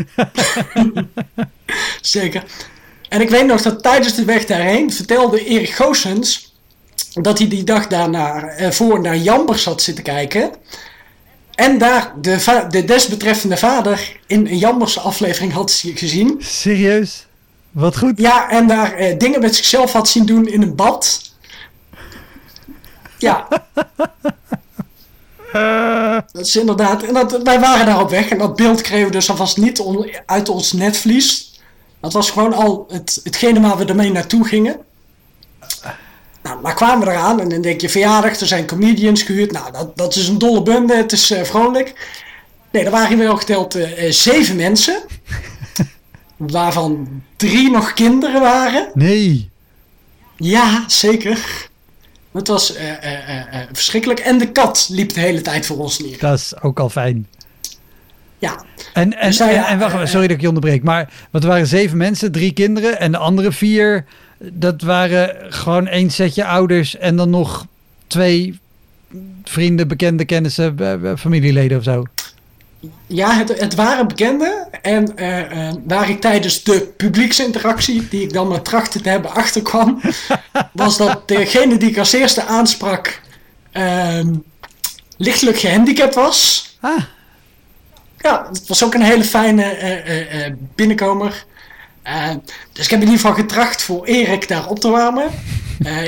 -hmm. 0.72 1.08
Zeker. 2.00 2.44
En 3.10 3.20
ik 3.20 3.30
weet 3.30 3.46
nog 3.46 3.62
dat 3.62 3.82
tijdens 3.82 4.14
de 4.14 4.24
weg 4.24 4.44
daarheen 4.44 4.92
vertelde 4.92 5.44
Erik 5.44 5.70
Goossens 5.70 6.54
dat 7.12 7.38
hij 7.38 7.48
die 7.48 7.64
dag 7.64 7.86
daarna 7.86 8.42
eh, 8.42 8.70
voor 8.70 9.00
naar 9.00 9.16
Jambers 9.16 9.62
zat 9.62 9.82
zitten 9.82 10.04
kijken. 10.04 10.50
En 11.54 11.78
daar 11.78 12.12
de, 12.20 12.66
de 12.70 12.84
desbetreffende 12.84 13.56
vader 13.56 14.20
in 14.26 14.46
een 14.46 14.58
Jambers 14.58 14.98
aflevering 14.98 15.52
had 15.52 15.82
gezien. 15.94 16.36
Serieus? 16.38 17.26
Wat 17.70 17.98
goed. 17.98 18.18
Ja, 18.18 18.50
en 18.50 18.66
daar 18.66 18.92
eh, 18.92 19.18
dingen 19.18 19.40
met 19.40 19.56
zichzelf 19.56 19.92
had 19.92 20.08
zien 20.08 20.26
doen 20.26 20.48
in 20.48 20.62
een 20.62 20.74
bad. 20.74 21.32
Ja. 23.18 23.48
Dat 26.32 26.46
is 26.46 26.56
inderdaad. 26.56 27.02
En 27.02 27.14
dat, 27.14 27.42
wij 27.42 27.60
waren 27.60 27.86
daar 27.86 28.00
op 28.00 28.10
weg 28.10 28.28
en 28.28 28.38
dat 28.38 28.56
beeld 28.56 28.80
kregen 28.80 29.06
we 29.06 29.12
dus 29.12 29.30
alvast 29.30 29.56
niet 29.56 29.80
on, 29.80 30.10
uit 30.26 30.48
ons 30.48 30.72
netvlies. 30.72 31.49
Dat 32.00 32.12
was 32.12 32.30
gewoon 32.30 32.52
al 32.52 32.86
het, 32.88 33.20
hetgene 33.24 33.60
waar 33.60 33.76
we 33.76 33.84
ermee 33.84 34.12
naartoe 34.12 34.44
gingen. 34.44 34.76
Nou, 36.42 36.60
maar 36.60 36.74
kwamen 36.74 37.06
we 37.06 37.12
eraan 37.12 37.40
en 37.40 37.48
dan 37.48 37.60
denk 37.60 37.80
je 37.80 37.88
verjaardag, 37.88 38.40
er 38.40 38.46
zijn 38.46 38.66
comedians 38.66 39.22
gehuurd. 39.22 39.52
Nou, 39.52 39.72
dat, 39.72 39.96
dat 39.96 40.16
is 40.16 40.28
een 40.28 40.38
dolle 40.38 40.62
bende, 40.62 40.96
het 40.96 41.12
is 41.12 41.30
uh, 41.30 41.42
vrolijk. 41.42 42.18
Nee, 42.70 42.84
er 42.84 42.90
waren 42.90 43.18
wel 43.18 43.36
geteld 43.36 43.76
uh, 43.76 44.10
zeven 44.10 44.56
mensen. 44.56 45.02
waarvan 46.36 47.22
drie 47.36 47.70
nog 47.70 47.92
kinderen 47.92 48.40
waren. 48.40 48.90
Nee. 48.94 49.50
Ja, 50.36 50.84
zeker. 50.86 51.68
Het 52.32 52.48
was 52.48 52.76
uh, 52.76 52.80
verschrikkelijk. 53.72 54.20
En 54.20 54.38
de 54.38 54.52
kat 54.52 54.88
liep 54.90 55.14
de 55.14 55.20
hele 55.20 55.40
tijd 55.40 55.66
voor 55.66 55.78
ons 55.78 55.98
neer. 55.98 56.18
Dat 56.18 56.38
is 56.38 56.62
ook 56.62 56.80
al 56.80 56.88
fijn. 56.88 57.28
Ja. 58.40 58.64
En, 58.92 59.18
en, 59.18 59.28
dus, 59.28 59.40
en, 59.40 59.64
en, 59.64 59.78
wacht, 59.78 60.08
sorry 60.08 60.26
dat 60.26 60.36
ik 60.36 60.40
je 60.40 60.48
onderbreek, 60.48 60.82
maar 60.82 61.12
wat 61.30 61.44
waren 61.44 61.66
zeven 61.66 61.96
mensen, 61.96 62.32
drie 62.32 62.52
kinderen 62.52 63.00
en 63.00 63.12
de 63.12 63.18
andere 63.18 63.52
vier, 63.52 64.04
dat 64.38 64.82
waren 64.82 65.52
gewoon 65.52 65.86
één 65.86 66.10
setje 66.10 66.44
ouders 66.44 66.96
en 66.96 67.16
dan 67.16 67.30
nog 67.30 67.66
twee 68.06 68.58
vrienden, 69.44 69.88
bekende 69.88 70.24
kennissen, 70.24 70.76
familieleden 71.18 71.78
of 71.78 71.84
zo. 71.84 72.04
Ja, 73.06 73.32
het, 73.32 73.60
het 73.60 73.74
waren 73.74 74.08
bekenden. 74.08 74.68
En 74.82 75.12
uh, 75.16 75.38
uh, 75.38 75.72
waar 75.84 76.10
ik 76.10 76.20
tijdens 76.20 76.62
de 76.62 76.92
publieksinteractie, 76.96 78.08
die 78.08 78.22
ik 78.22 78.32
dan 78.32 78.48
maar 78.48 78.62
trachtte 78.62 79.00
te 79.00 79.08
hebben, 79.08 79.34
achterkwam, 79.34 80.00
was 80.72 80.96
dat 80.96 81.28
degene 81.28 81.76
die 81.76 81.90
ik 81.90 81.98
als 81.98 82.12
eerste 82.12 82.44
aansprak, 82.44 83.20
uh, 83.72 84.20
lichtelijk 85.16 85.58
gehandicapt 85.58 86.14
was. 86.14 86.68
Ah 86.80 87.02
ja, 88.20 88.46
het 88.52 88.66
was 88.66 88.84
ook 88.84 88.94
een 88.94 89.02
hele 89.02 89.24
fijne 89.24 89.78
uh, 89.78 90.40
uh, 90.40 90.52
binnenkomer. 90.74 91.44
dus 92.72 92.84
ik 92.84 92.90
heb 92.90 93.00
in 93.00 93.06
ieder 93.06 93.20
geval 93.20 93.34
getracht 93.34 93.82
voor 93.82 94.04
Erik 94.04 94.48
daar 94.48 94.68
op 94.68 94.78
te 94.78 94.90
warmen. 94.90 95.30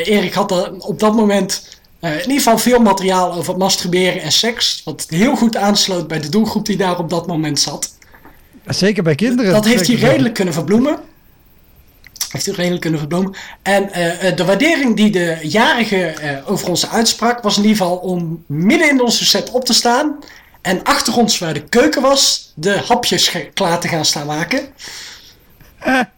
Erik 0.05 0.35
had 0.35 0.51
er 0.51 0.73
op 0.79 1.01
dat 1.01 1.15
moment 1.15 1.81
in 2.01 2.19
ieder 2.19 2.37
geval 2.37 2.59
veel 2.59 2.79
materiaal 2.79 3.33
over 3.33 3.57
masturberen 3.57 4.23
en 4.23 4.33
seks. 4.33 4.83
Wat 4.85 5.07
heel 5.09 5.37
goed 5.37 5.57
aansloot 5.57 6.09
bij 6.09 6.21
de 6.21 6.29
doelgroep 6.29 6.67
die 6.67 6.77
daar 6.77 6.99
op 6.99 7.11
dat 7.11 7.27
moment 7.27 7.61
zat. 7.61 7.91
Zeker 8.67 9.03
bij 9.03 9.15
kinderen. 9.15 9.53
Dat 9.53 9.65
heeft 9.65 9.87
hij 9.87 9.97
redelijk 9.97 10.35
kunnen 10.35 10.55
verbloemen. 10.55 10.99
Heeft 12.29 12.47
hij 12.47 12.55
redelijk 12.55 12.81
kunnen 12.81 12.99
verbloemen. 12.99 13.35
En 13.63 13.89
de 14.37 14.45
waardering 14.45 14.97
die 14.97 15.11
de 15.11 15.39
jarige 15.43 16.15
over 16.47 16.69
ons 16.69 16.91
uitsprak 16.91 17.43
was 17.43 17.57
in 17.57 17.63
ieder 17.63 17.77
geval 17.77 17.97
om 17.97 18.45
midden 18.47 18.91
in 18.91 19.03
onze 19.03 19.25
set 19.25 19.51
op 19.51 19.65
te 19.65 19.73
staan 19.73 20.17
en 20.63 20.83
achter 20.83 21.17
ons, 21.17 21.39
waar 21.39 21.55
de 21.55 21.63
keuken 21.63 22.03
was, 22.03 22.53
de 22.55 22.83
hapjes 22.87 23.37
klaar 23.55 23.81
te 23.81 23.89
gaan 23.89 24.05
staan 24.05 24.27
maken. 24.27 24.61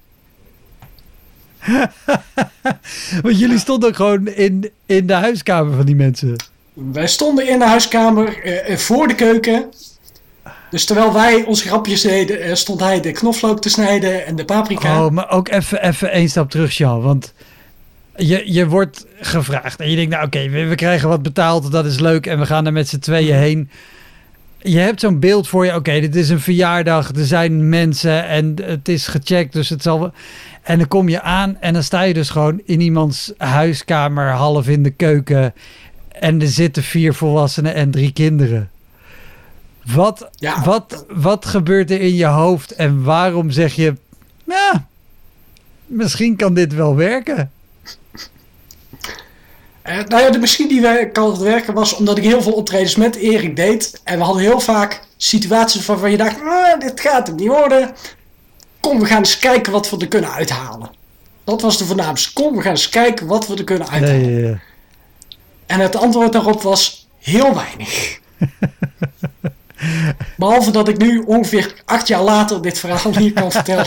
Want 3.22 3.38
jullie 3.38 3.58
stonden 3.58 3.88
ook 3.88 3.96
gewoon 3.96 4.26
in, 4.26 4.70
in 4.86 5.06
de 5.06 5.12
huiskamer 5.12 5.76
van 5.76 5.86
die 5.86 5.94
mensen. 5.94 6.36
Wij 6.72 7.06
stonden 7.06 7.48
in 7.48 7.58
de 7.58 7.64
huiskamer 7.64 8.46
uh, 8.70 8.76
voor 8.76 9.08
de 9.08 9.14
keuken. 9.14 9.72
Dus 10.70 10.84
terwijl 10.84 11.12
wij 11.12 11.44
onze 11.44 11.66
grapjes 11.66 12.00
deden, 12.00 12.46
uh, 12.46 12.54
stond 12.54 12.80
hij 12.80 13.00
de 13.00 13.12
knoflook 13.12 13.60
te 13.60 13.68
snijden 13.68 14.26
en 14.26 14.36
de 14.36 14.44
paprika. 14.44 15.04
Oh, 15.04 15.10
maar 15.10 15.30
ook 15.30 15.48
even, 15.48 15.82
even 15.82 16.10
één 16.10 16.28
stap 16.28 16.50
terug, 16.50 16.76
Jean. 16.76 17.00
Want 17.00 17.32
je, 18.16 18.52
je 18.52 18.66
wordt 18.66 19.06
gevraagd 19.20 19.80
en 19.80 19.90
je 19.90 19.96
denkt, 19.96 20.10
nou 20.10 20.26
oké, 20.26 20.48
we, 20.48 20.64
we, 20.64 20.74
krijgen 20.74 21.08
wat 21.08 21.22
betaald, 21.22 21.72
dat 21.72 21.84
is 21.84 22.00
leuk. 22.00 22.26
En 22.26 22.38
we 22.38 22.46
gaan 22.46 22.66
er 22.66 22.72
met 22.72 22.88
z'n 22.88 22.98
tweeën 22.98 23.36
heen 23.36 23.70
je 24.64 24.78
hebt 24.78 25.00
zo'n 25.00 25.18
beeld 25.18 25.48
voor 25.48 25.64
je. 25.64 25.74
Oké, 25.74 26.00
dit 26.00 26.16
is 26.16 26.28
een 26.28 26.40
verjaardag. 26.40 27.08
Er 27.08 27.24
zijn 27.24 27.68
mensen 27.68 28.26
en 28.26 28.54
het 28.62 28.88
is 28.88 29.06
gecheckt. 29.06 29.52
Dus 29.52 29.68
het 29.68 29.82
zal. 29.82 30.12
En 30.62 30.78
dan 30.78 30.88
kom 30.88 31.08
je 31.08 31.20
aan 31.20 31.56
en 31.60 31.72
dan 31.72 31.82
sta 31.82 32.02
je 32.02 32.14
dus 32.14 32.30
gewoon 32.30 32.60
in 32.64 32.80
iemands 32.80 33.32
huiskamer, 33.36 34.30
half 34.30 34.68
in 34.68 34.82
de 34.82 34.90
keuken. 34.90 35.54
En 36.08 36.40
er 36.40 36.48
zitten 36.48 36.82
vier 36.82 37.14
volwassenen 37.14 37.74
en 37.74 37.90
drie 37.90 38.12
kinderen. 38.12 38.70
Wat, 39.84 40.28
ja. 40.34 40.62
wat, 40.62 41.04
wat 41.08 41.46
gebeurt 41.46 41.90
er 41.90 42.00
in 42.00 42.14
je 42.14 42.26
hoofd 42.26 42.72
en 42.72 43.02
waarom 43.02 43.50
zeg 43.50 43.74
je, 43.74 43.94
ja, 44.44 44.86
misschien 45.86 46.36
kan 46.36 46.54
dit 46.54 46.74
wel 46.74 46.96
werken? 46.96 47.50
Uh, 49.88 49.96
nou 50.06 50.22
ja, 50.22 50.30
de 50.30 50.38
machine 50.38 50.68
die 50.68 51.10
kan 51.10 51.30
het 51.30 51.38
werken 51.38 51.74
was 51.74 51.96
omdat 51.96 52.18
ik 52.18 52.24
heel 52.24 52.42
veel 52.42 52.52
optredens 52.52 52.96
met 52.96 53.16
Erik 53.16 53.56
deed. 53.56 54.00
En 54.04 54.18
we 54.18 54.24
hadden 54.24 54.42
heel 54.42 54.60
vaak 54.60 55.00
situaties 55.16 55.86
waarvan 55.86 56.10
je 56.10 56.16
dacht, 56.16 56.36
ah, 56.40 56.80
dit 56.80 57.00
gaat 57.00 57.26
het 57.26 57.36
niet 57.36 57.48
worden. 57.48 57.94
Kom, 58.80 59.00
we 59.00 59.06
gaan 59.06 59.18
eens 59.18 59.38
kijken 59.38 59.72
wat 59.72 59.90
we 59.90 59.98
er 59.98 60.08
kunnen 60.08 60.32
uithalen. 60.32 60.90
Dat 61.44 61.62
was 61.62 61.78
de 61.78 61.84
voornaamste. 61.84 62.32
Kom, 62.32 62.56
we 62.56 62.62
gaan 62.62 62.70
eens 62.70 62.88
kijken 62.88 63.26
wat 63.26 63.46
we 63.46 63.56
er 63.56 63.64
kunnen 63.64 63.88
uithalen. 63.88 64.20
Nee, 64.20 64.42
ja, 64.42 64.48
ja. 64.48 64.58
En 65.66 65.80
het 65.80 65.96
antwoord 65.96 66.32
daarop 66.32 66.62
was 66.62 67.08
heel 67.18 67.54
weinig. 67.54 68.18
Behalve 70.36 70.70
dat 70.70 70.88
ik 70.88 70.98
nu 70.98 71.18
ongeveer 71.18 71.74
acht 71.84 72.08
jaar 72.08 72.22
later 72.22 72.62
dit 72.62 72.78
verhaal 72.78 73.16
hier 73.16 73.32
kan 73.32 73.52
vertellen. 73.52 73.86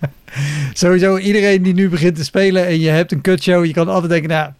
Sowieso, 0.72 1.16
iedereen 1.16 1.62
die 1.62 1.74
nu 1.74 1.88
begint 1.88 2.16
te 2.16 2.24
spelen 2.24 2.66
en 2.66 2.80
je 2.80 2.88
hebt 2.88 3.12
een 3.12 3.20
kutshow, 3.20 3.64
je 3.64 3.72
kan 3.72 3.88
altijd 3.88 4.10
denken, 4.10 4.28
nou, 4.28 4.50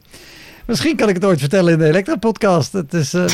Misschien 0.68 0.96
kan 0.96 1.08
ik 1.08 1.14
het 1.14 1.24
ooit 1.24 1.40
vertellen 1.40 1.72
in 1.72 1.78
de 1.78 1.84
Elektra-podcast. 1.84 2.72
Het 2.72 2.94
is... 2.94 3.14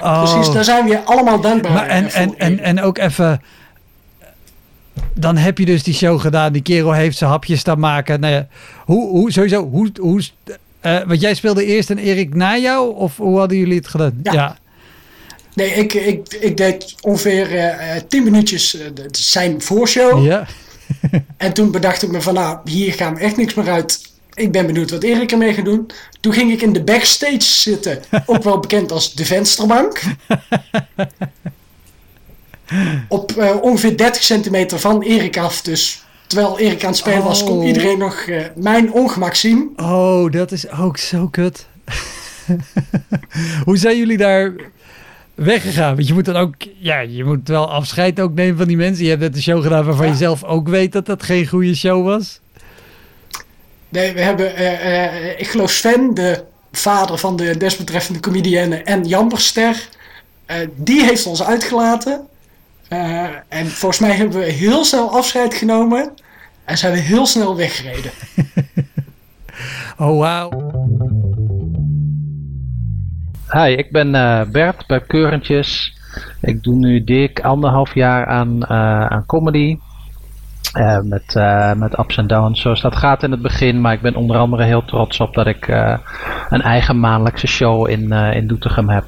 Uh, 0.00 0.10
oh. 0.10 0.32
Precies, 0.32 0.52
daar 0.52 0.64
zijn 0.64 0.88
we 0.88 1.04
allemaal 1.04 1.40
dankbaar 1.40 1.72
maar 1.72 1.86
en, 1.86 2.10
en, 2.10 2.38
en, 2.38 2.58
en 2.58 2.80
ook 2.82 2.98
even... 2.98 3.42
Dan 5.14 5.36
heb 5.36 5.58
je 5.58 5.64
dus 5.64 5.82
die 5.82 5.94
show 5.94 6.20
gedaan. 6.20 6.52
Die 6.52 6.62
kerel 6.62 6.92
heeft 6.92 7.16
zijn 7.16 7.30
hapjes 7.30 7.60
staan 7.60 7.78
maken. 7.78 8.20
Nou 8.20 8.32
ja, 8.32 8.46
hoe, 8.84 9.08
hoe, 9.08 9.32
sowieso, 9.32 9.68
hoe... 9.68 9.90
hoe 10.00 10.22
uh, 10.82 11.02
want 11.06 11.20
jij 11.20 11.34
speelde 11.34 11.64
eerst 11.64 11.90
en 11.90 11.98
Erik 11.98 12.34
na 12.34 12.56
jou? 12.56 12.94
Of 12.94 13.16
hoe 13.16 13.38
hadden 13.38 13.58
jullie 13.58 13.76
het 13.76 13.88
gedaan? 13.88 14.20
Ja. 14.22 14.58
Nee, 15.54 15.70
ik, 15.70 15.92
ik, 15.92 16.34
ik 16.40 16.56
deed 16.56 16.94
ongeveer 17.00 17.54
uh, 17.54 17.70
tien 18.08 18.24
minuutjes 18.24 18.76
zijn 19.10 19.62
voorshow. 19.62 20.24
Ja. 20.24 20.46
en 21.36 21.52
toen 21.52 21.70
bedacht 21.70 22.02
ik 22.02 22.10
me 22.10 22.20
van, 22.20 22.34
nou, 22.34 22.58
hier 22.64 22.92
gaan 22.92 23.14
we 23.14 23.20
echt 23.20 23.36
niks 23.36 23.54
meer 23.54 23.70
uit 23.70 24.12
ik 24.34 24.52
ben 24.52 24.66
benieuwd 24.66 24.90
wat 24.90 25.02
Erik 25.02 25.32
ermee 25.32 25.54
gaat 25.54 25.64
doen. 25.64 25.86
Toen 26.20 26.32
ging 26.32 26.52
ik 26.52 26.62
in 26.62 26.72
de 26.72 26.82
backstage 26.82 27.40
zitten, 27.42 27.98
ook 28.26 28.42
wel 28.42 28.58
bekend 28.60 28.92
als 28.92 29.14
de 29.14 29.24
vensterbank. 29.24 30.02
Op 33.08 33.32
eh, 33.32 33.56
ongeveer 33.62 33.96
30 33.96 34.22
centimeter 34.22 34.78
van 34.78 35.02
Erik 35.02 35.36
af, 35.38 35.62
dus 35.62 36.04
terwijl 36.26 36.58
Erik 36.58 36.82
aan 36.82 36.88
het 36.88 36.96
spelen 36.98 37.22
was, 37.22 37.44
kon 37.44 37.58
Oh. 37.58 37.66
iedereen 37.66 37.98
nog 37.98 38.14
eh, 38.20 38.44
mijn 38.56 38.92
ongemak 38.92 39.34
zien. 39.34 39.72
Oh, 39.76 40.30
dat 40.32 40.52
is 40.52 40.70
ook 40.70 40.96
zo 40.98 41.28
kut. 41.28 41.66
Hoe 43.64 43.76
zijn 43.76 43.98
jullie 43.98 44.16
daar 44.16 44.52
weggegaan? 45.34 45.94
Want 45.94 46.06
je 46.08 46.14
moet 46.14 46.24
dan 46.24 46.36
ook, 46.36 46.54
ja, 46.78 46.98
je 47.00 47.24
moet 47.24 47.48
wel 47.48 47.70
afscheid 47.70 48.20
ook 48.20 48.34
nemen 48.34 48.56
van 48.56 48.66
die 48.66 48.76
mensen. 48.76 49.04
Je 49.04 49.10
hebt 49.10 49.22
net 49.22 49.36
een 49.36 49.42
show 49.42 49.62
gedaan 49.62 49.84
waarvan 49.84 50.06
Ja. 50.06 50.12
je 50.12 50.18
zelf 50.18 50.44
ook 50.44 50.68
weet 50.68 50.92
dat 50.92 51.06
dat 51.06 51.22
geen 51.22 51.46
goede 51.46 51.74
show 51.74 52.04
was. 52.04 52.40
Nee, 53.94 54.12
we 54.12 54.20
hebben, 54.20 54.56
eh, 54.56 55.04
eh, 55.04 55.40
ik 55.40 55.46
geloof 55.46 55.70
Sven, 55.70 56.14
de 56.14 56.44
vader 56.72 57.18
van 57.18 57.36
de 57.36 57.56
desbetreffende 57.56 58.20
comedienne 58.20 58.76
en 58.76 59.04
Jamperster, 59.04 59.88
eh, 60.46 60.56
die 60.76 61.04
heeft 61.04 61.26
ons 61.26 61.44
uitgelaten. 61.44 62.26
Eh, 62.88 63.24
en 63.48 63.66
volgens 63.66 64.00
mij 64.00 64.10
hebben 64.10 64.38
we 64.38 64.44
heel 64.44 64.84
snel 64.84 65.10
afscheid 65.10 65.54
genomen 65.54 66.12
en 66.64 66.78
zijn 66.78 66.92
we 66.92 66.98
heel 66.98 67.26
snel 67.26 67.56
weggereden. 67.56 68.10
Oh, 69.98 70.18
wauw. 70.18 70.50
Hi, 73.50 73.72
ik 73.72 73.90
ben 73.90 74.14
eh, 74.14 74.42
Bert 74.46 74.86
bij 74.86 75.00
Keurentjes. 75.00 75.96
Ik 76.40 76.62
doe 76.62 76.74
nu 76.74 77.04
dik 77.04 77.40
anderhalf 77.40 77.94
jaar 77.94 78.26
aan, 78.26 78.62
eh, 78.62 79.06
aan 79.06 79.26
comedy. 79.26 79.78
Eh, 80.74 81.00
met, 81.00 81.36
eh, 81.36 81.72
met 81.72 81.98
ups 81.98 82.16
en 82.16 82.26
downs, 82.26 82.60
zoals 82.60 82.80
dat 82.80 82.96
gaat 82.96 83.22
in 83.22 83.30
het 83.30 83.42
begin. 83.42 83.80
Maar 83.80 83.92
ik 83.92 84.00
ben 84.00 84.16
onder 84.16 84.36
andere 84.36 84.64
heel 84.64 84.84
trots 84.84 85.20
op 85.20 85.34
dat 85.34 85.46
ik 85.46 85.68
eh, 85.68 85.96
een 86.48 86.62
eigen 86.62 87.00
maandelijkse 87.00 87.46
show 87.46 87.88
in, 87.88 88.12
in 88.12 88.46
Doetinchem 88.46 88.88
heb. 88.88 89.04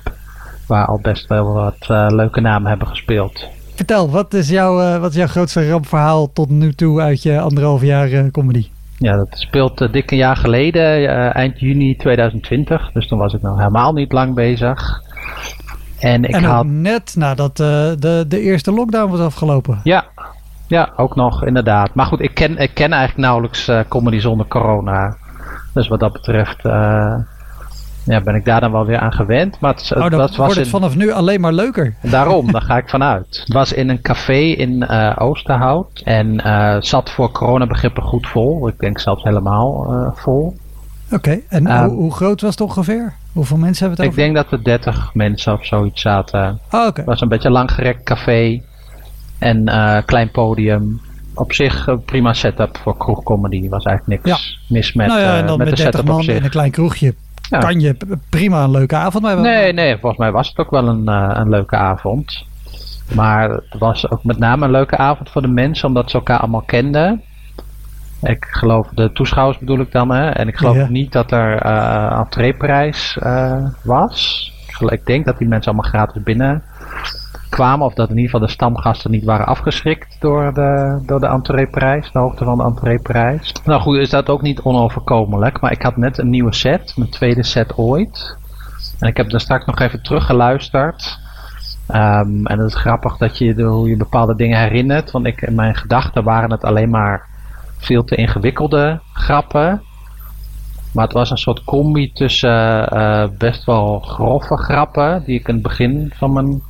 Waar 0.66 0.86
al 0.86 0.98
best 1.02 1.26
wel 1.26 1.52
wat 1.52 1.86
leuke 2.12 2.40
namen 2.40 2.68
hebben 2.68 2.88
gespeeld. 2.88 3.48
Vertel, 3.74 4.10
wat 4.10 4.34
is, 4.34 4.48
jouw, 4.48 5.00
wat 5.00 5.10
is 5.10 5.16
jouw 5.16 5.26
grootste 5.26 5.68
rampverhaal 5.68 6.32
tot 6.32 6.48
nu 6.48 6.72
toe 6.72 7.00
uit 7.00 7.22
je 7.22 7.40
anderhalf 7.40 7.82
jaar 7.82 8.30
comedy? 8.30 8.68
Ja, 8.98 9.16
dat 9.16 9.28
speelt 9.30 9.92
dik 9.92 10.10
een 10.10 10.16
jaar 10.16 10.36
geleden, 10.36 11.10
eind 11.34 11.60
juni 11.60 11.96
2020. 11.96 12.90
Dus 12.92 13.08
toen 13.08 13.18
was 13.18 13.34
ik 13.34 13.42
nog 13.42 13.58
helemaal 13.58 13.92
niet 13.92 14.12
lang 14.12 14.34
bezig. 14.34 15.02
En 15.98 16.24
ik 16.24 16.34
en 16.34 16.44
had... 16.44 16.66
net 16.66 17.14
nadat 17.16 17.56
de, 17.56 18.24
de 18.28 18.40
eerste 18.40 18.72
lockdown 18.72 19.10
was 19.10 19.20
afgelopen. 19.20 19.80
Ja, 19.82 20.04
ja, 20.66 20.92
ook 20.96 21.14
nog, 21.14 21.44
inderdaad. 21.44 21.94
Maar 21.94 22.06
goed, 22.06 22.20
ik 22.20 22.34
ken, 22.34 22.58
ik 22.58 22.74
ken 22.74 22.92
eigenlijk 22.92 23.26
nauwelijks 23.26 23.68
uh, 23.68 23.80
comedy 23.88 24.18
zonder 24.18 24.46
corona. 24.46 25.16
Dus 25.74 25.88
wat 25.88 26.00
dat 26.00 26.12
betreft 26.12 26.64
uh, 26.64 27.14
ja, 28.04 28.20
ben 28.20 28.34
ik 28.34 28.44
daar 28.44 28.60
dan 28.60 28.72
wel 28.72 28.86
weer 28.86 28.98
aan 28.98 29.12
gewend. 29.12 29.60
Maar 29.60 29.74
het, 29.74 29.92
oh, 29.94 30.00
dan 30.00 30.10
dat 30.10 30.18
was 30.18 30.36
wordt 30.36 30.54
het 30.54 30.68
vanaf 30.68 30.96
nu 30.96 31.12
alleen 31.12 31.40
maar 31.40 31.52
leuker. 31.52 31.94
Daarom, 32.02 32.52
daar 32.52 32.62
ga 32.62 32.76
ik 32.76 32.88
vanuit. 32.88 33.40
Het 33.44 33.52
was 33.52 33.72
in 33.72 33.88
een 33.88 34.00
café 34.00 34.38
in 34.38 34.86
uh, 34.90 35.12
Oosterhout. 35.18 36.00
En 36.04 36.40
zat 36.82 37.10
voor 37.10 37.30
coronabegrippen 37.32 38.02
goed 38.02 38.28
vol. 38.28 38.68
Ik 38.68 38.78
denk 38.78 39.00
zelfs 39.00 39.22
helemaal 39.22 40.12
vol. 40.16 40.56
Oké, 41.06 41.14
okay. 41.14 41.44
en 41.48 41.72
um, 41.72 41.88
hoe, 41.88 41.96
hoe, 41.96 42.12
groot 42.12 42.40
was 42.40 42.50
het 42.50 42.60
ongeveer? 42.60 43.12
Hoeveel 43.32 43.56
mensen 43.56 43.86
hebben 43.86 44.04
het 44.04 44.14
over? 44.14 44.26
Ik 44.26 44.34
denk 44.34 44.50
dat 44.50 44.58
er 44.58 44.64
30 44.64 45.14
mensen 45.14 45.52
of 45.52 45.66
zoiets 45.66 46.00
zaten. 46.00 46.60
Oh, 46.70 46.86
oké. 46.86 47.00
Het 47.00 47.04
was 47.04 47.20
een 47.20 47.28
beetje 47.28 47.48
een 47.48 47.54
langgerekt 47.54 48.02
café. 48.02 48.62
En 49.38 49.68
uh, 49.68 49.98
klein 50.04 50.30
podium. 50.30 51.00
Op 51.34 51.52
zich 51.52 51.86
een 51.86 52.04
prima 52.04 52.32
setup 52.32 52.78
voor 52.82 52.96
kroegcomedy. 52.96 53.68
Was 53.68 53.84
eigenlijk 53.84 54.24
niks 54.24 54.40
ja. 54.40 54.74
mis 54.74 54.92
met, 54.92 55.06
nou 55.06 55.20
ja, 55.20 55.36
en 55.36 55.46
dan 55.46 55.52
uh, 55.52 55.58
met, 55.58 55.68
met 55.68 55.76
de 55.76 55.82
30 55.82 55.84
setup 55.84 56.06
man 56.06 56.16
op 56.16 56.22
zich. 56.22 56.36
in 56.36 56.44
een 56.44 56.50
klein 56.50 56.70
kroegje. 56.70 57.14
Ja. 57.50 57.58
Kan 57.58 57.80
je 57.80 57.96
prima 58.28 58.64
een 58.64 58.70
leuke 58.70 58.96
avond 58.96 59.26
hebben? 59.26 59.44
Nee, 59.44 59.72
nee, 59.72 59.98
volgens 59.98 60.20
mij 60.20 60.32
was 60.32 60.48
het 60.48 60.58
ook 60.58 60.70
wel 60.70 60.88
een, 60.88 61.02
uh, 61.04 61.30
een 61.32 61.48
leuke 61.48 61.76
avond. 61.76 62.44
Maar 63.14 63.50
het 63.50 63.78
was 63.78 64.10
ook 64.10 64.24
met 64.24 64.38
name 64.38 64.64
een 64.64 64.70
leuke 64.70 64.96
avond 64.96 65.30
voor 65.30 65.42
de 65.42 65.48
mensen, 65.48 65.88
omdat 65.88 66.10
ze 66.10 66.16
elkaar 66.16 66.38
allemaal 66.38 66.62
kenden. 66.62 67.22
Ik 68.22 68.44
geloof, 68.50 68.88
de 68.94 69.12
toeschouwers 69.12 69.58
bedoel 69.58 69.80
ik 69.80 69.92
dan, 69.92 70.10
hè? 70.10 70.28
En 70.28 70.48
ik 70.48 70.56
geloof 70.56 70.76
ja. 70.76 70.88
niet 70.88 71.12
dat 71.12 71.30
er 71.30 71.66
uh, 71.66 72.18
entreeprijs 72.18 73.18
uh, 73.22 73.66
was. 73.82 74.52
Ik 74.86 75.06
denk 75.06 75.24
dat 75.24 75.38
die 75.38 75.48
mensen 75.48 75.72
allemaal 75.72 75.90
gratis 75.90 76.22
binnen 76.22 76.62
kwamen. 77.48 77.86
Of 77.86 77.94
dat 77.94 78.08
in 78.08 78.16
ieder 78.16 78.30
geval 78.30 78.46
de 78.46 78.52
stamgasten 78.52 79.10
niet 79.10 79.24
waren 79.24 79.46
afgeschrikt 79.46 80.16
door 80.20 80.54
de, 80.54 81.02
door 81.06 81.20
de 81.20 81.26
entreeprijs, 81.26 82.12
de 82.12 82.18
hoogte 82.18 82.44
van 82.44 82.58
de 82.58 82.64
entreeprijs. 82.64 83.52
Nou 83.64 83.80
goed, 83.80 83.96
is 83.96 84.10
dat 84.10 84.28
ook 84.28 84.42
niet 84.42 84.60
onoverkomelijk. 84.60 85.60
Maar 85.60 85.72
ik 85.72 85.82
had 85.82 85.96
net 85.96 86.18
een 86.18 86.30
nieuwe 86.30 86.54
set, 86.54 86.92
mijn 86.96 87.10
tweede 87.10 87.42
set 87.42 87.76
ooit. 87.76 88.36
En 88.98 89.08
ik 89.08 89.16
heb 89.16 89.32
er 89.32 89.40
straks 89.40 89.64
nog 89.64 89.80
even 89.80 90.02
teruggeluisterd. 90.02 91.18
Um, 91.88 92.46
en 92.46 92.58
het 92.58 92.68
is 92.68 92.74
grappig 92.74 93.16
dat 93.16 93.38
je 93.38 93.62
hoe 93.62 93.88
je 93.88 93.96
bepaalde 93.96 94.36
dingen 94.36 94.58
herinnert. 94.58 95.10
Want 95.10 95.26
ik, 95.26 95.42
in 95.42 95.54
mijn 95.54 95.74
gedachten 95.74 96.24
waren 96.24 96.50
het 96.50 96.64
alleen 96.64 96.90
maar 96.90 97.26
veel 97.78 98.04
te 98.04 98.14
ingewikkelde 98.14 99.00
grappen. 99.12 99.82
Maar 100.92 101.04
het 101.04 101.12
was 101.12 101.30
een 101.30 101.36
soort 101.38 101.64
combi 101.64 102.12
tussen 102.12 102.88
uh, 102.94 103.24
best 103.38 103.64
wel 103.64 103.98
grove 103.98 104.56
grappen. 104.56 105.22
Die 105.24 105.38
ik 105.38 105.48
in 105.48 105.54
het 105.54 105.62
begin 105.62 106.12
van 106.14 106.32
mijn 106.32 106.62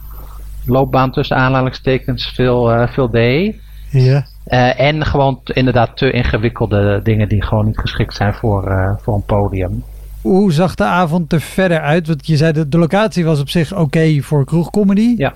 loopbaan 0.66 1.12
tussen 1.12 1.36
aanhalingstekens 1.36 2.26
veel, 2.34 2.72
uh, 2.72 2.88
veel 2.88 3.10
deed. 3.10 3.56
Ja. 3.90 4.26
Uh, 4.46 4.80
en 4.80 5.04
gewoon 5.04 5.40
inderdaad 5.44 5.96
te 5.96 6.10
ingewikkelde 6.10 7.00
dingen 7.02 7.28
die 7.28 7.42
gewoon 7.42 7.66
niet 7.66 7.78
geschikt 7.78 8.14
zijn 8.14 8.34
voor, 8.34 8.70
uh, 8.70 8.92
voor 9.00 9.14
een 9.14 9.24
podium. 9.24 9.84
Hoe 10.20 10.52
zag 10.52 10.74
de 10.74 10.84
avond 10.84 11.32
er 11.32 11.40
verder 11.40 11.80
uit? 11.80 12.06
Want 12.06 12.26
je 12.26 12.36
zei 12.36 12.52
dat 12.52 12.72
de 12.72 12.78
locatie 12.78 13.24
was 13.24 13.40
op 13.40 13.48
zich 13.48 13.72
oké 13.72 13.80
okay 13.80 14.20
voor 14.20 14.44
kroegcomedy. 14.44 15.14
Ja. 15.16 15.34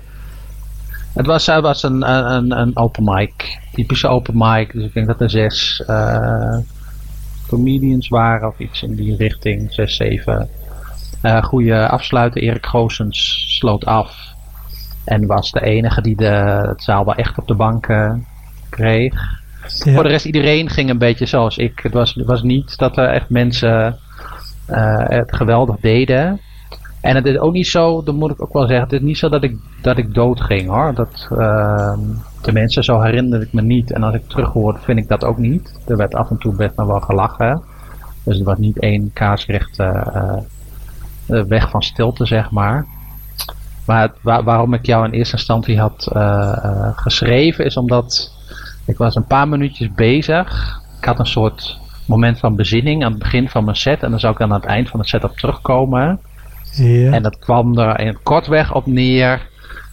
Het 1.13 1.25
was, 1.25 1.45
het 1.45 1.61
was 1.61 1.83
een, 1.83 2.09
een, 2.11 2.59
een 2.59 2.77
open 2.77 3.03
mic. 3.03 3.59
Typische 3.73 4.07
open 4.07 4.33
mic. 4.37 4.73
Dus 4.73 4.83
ik 4.83 4.93
denk 4.93 5.07
dat 5.07 5.21
er 5.21 5.29
zes 5.29 5.83
uh, 5.87 6.57
comedians 7.47 8.07
waren 8.07 8.47
of 8.47 8.59
iets 8.59 8.83
in 8.83 8.95
die 8.95 9.15
richting. 9.15 9.73
Zes, 9.73 9.95
zeven. 9.95 10.49
Goede 11.41 11.87
afsluiten. 11.87 12.41
Erik 12.41 12.65
Goossens 12.65 13.45
sloot 13.57 13.85
af. 13.85 14.30
En 15.03 15.25
was 15.25 15.51
de 15.51 15.61
enige 15.61 16.01
die 16.01 16.15
de, 16.15 16.63
het 16.67 16.83
zaal 16.83 17.05
wel 17.05 17.15
echt 17.15 17.37
op 17.37 17.47
de 17.47 17.55
banken 17.55 18.25
kreeg. 18.69 19.13
Ja. 19.83 19.93
Voor 19.93 20.03
de 20.03 20.09
rest, 20.09 20.25
iedereen 20.25 20.69
ging 20.69 20.89
een 20.89 20.97
beetje 20.97 21.25
zoals 21.25 21.57
ik. 21.57 21.79
Het 21.83 21.93
was, 21.93 22.15
was 22.25 22.43
niet 22.43 22.77
dat 22.77 22.97
er 22.97 23.09
echt 23.09 23.29
mensen 23.29 23.97
uh, 24.69 25.07
het 25.07 25.35
geweldig 25.35 25.75
deden. 25.79 26.39
En 27.01 27.15
het 27.15 27.25
is 27.25 27.37
ook 27.37 27.53
niet 27.53 27.67
zo, 27.67 28.03
dat 28.03 28.15
moet 28.15 28.31
ik 28.31 28.41
ook 28.41 28.53
wel 28.53 28.67
zeggen, 28.67 28.83
het 28.83 28.93
is 28.93 29.01
niet 29.01 29.17
zo 29.17 29.29
dat 29.29 29.43
ik, 29.43 29.57
dat 29.81 29.97
ik 29.97 30.13
dood 30.13 30.41
ging 30.41 30.69
hoor. 30.69 30.93
Dat, 30.93 31.27
uh, 31.31 31.97
tenminste, 32.41 32.83
zo 32.83 33.01
herinner 33.01 33.41
ik 33.41 33.53
me 33.53 33.61
niet. 33.61 33.91
En 33.91 34.03
als 34.03 34.15
ik 34.15 34.27
terughoor, 34.27 34.79
vind 34.79 34.99
ik 34.99 35.07
dat 35.07 35.23
ook 35.23 35.37
niet. 35.37 35.79
Er 35.87 35.97
werd 35.97 36.15
af 36.15 36.29
en 36.29 36.37
toe 36.37 36.55
best 36.55 36.75
nog 36.75 36.87
wel 36.87 36.99
gelachen. 36.99 37.61
Dus 38.23 38.35
het 38.35 38.45
was 38.45 38.57
niet 38.57 38.79
één 38.79 39.13
kaarsrechte 39.13 40.03
uh, 41.29 41.43
weg 41.43 41.69
van 41.69 41.81
stilte, 41.81 42.25
zeg 42.25 42.51
maar. 42.51 42.85
Maar 43.85 44.11
waar, 44.21 44.43
waarom 44.43 44.73
ik 44.73 44.85
jou 44.85 45.05
in 45.05 45.11
eerste 45.11 45.35
instantie 45.35 45.79
had 45.79 46.11
uh, 46.13 46.89
geschreven 46.95 47.65
is 47.65 47.77
omdat 47.77 48.31
ik 48.85 48.97
was 48.97 49.15
een 49.15 49.25
paar 49.25 49.47
minuutjes 49.47 49.91
bezig. 49.91 50.79
Ik 50.97 51.05
had 51.05 51.19
een 51.19 51.25
soort 51.25 51.79
moment 52.05 52.39
van 52.39 52.55
bezinning 52.55 53.03
aan 53.03 53.11
het 53.11 53.19
begin 53.19 53.49
van 53.49 53.63
mijn 53.63 53.75
set. 53.75 54.03
En 54.03 54.09
dan 54.09 54.19
zou 54.19 54.33
ik 54.33 54.39
dan 54.39 54.53
aan 54.53 54.59
het 54.59 54.69
eind 54.69 54.89
van 54.89 54.99
de 54.99 55.07
set 55.07 55.23
op 55.23 55.37
terugkomen. 55.37 56.19
En 57.11 57.23
dat 57.23 57.39
kwam 57.39 57.77
er 57.77 57.99
in 57.99 58.17
kortweg 58.23 58.73
op 58.73 58.85
neer. 58.85 59.49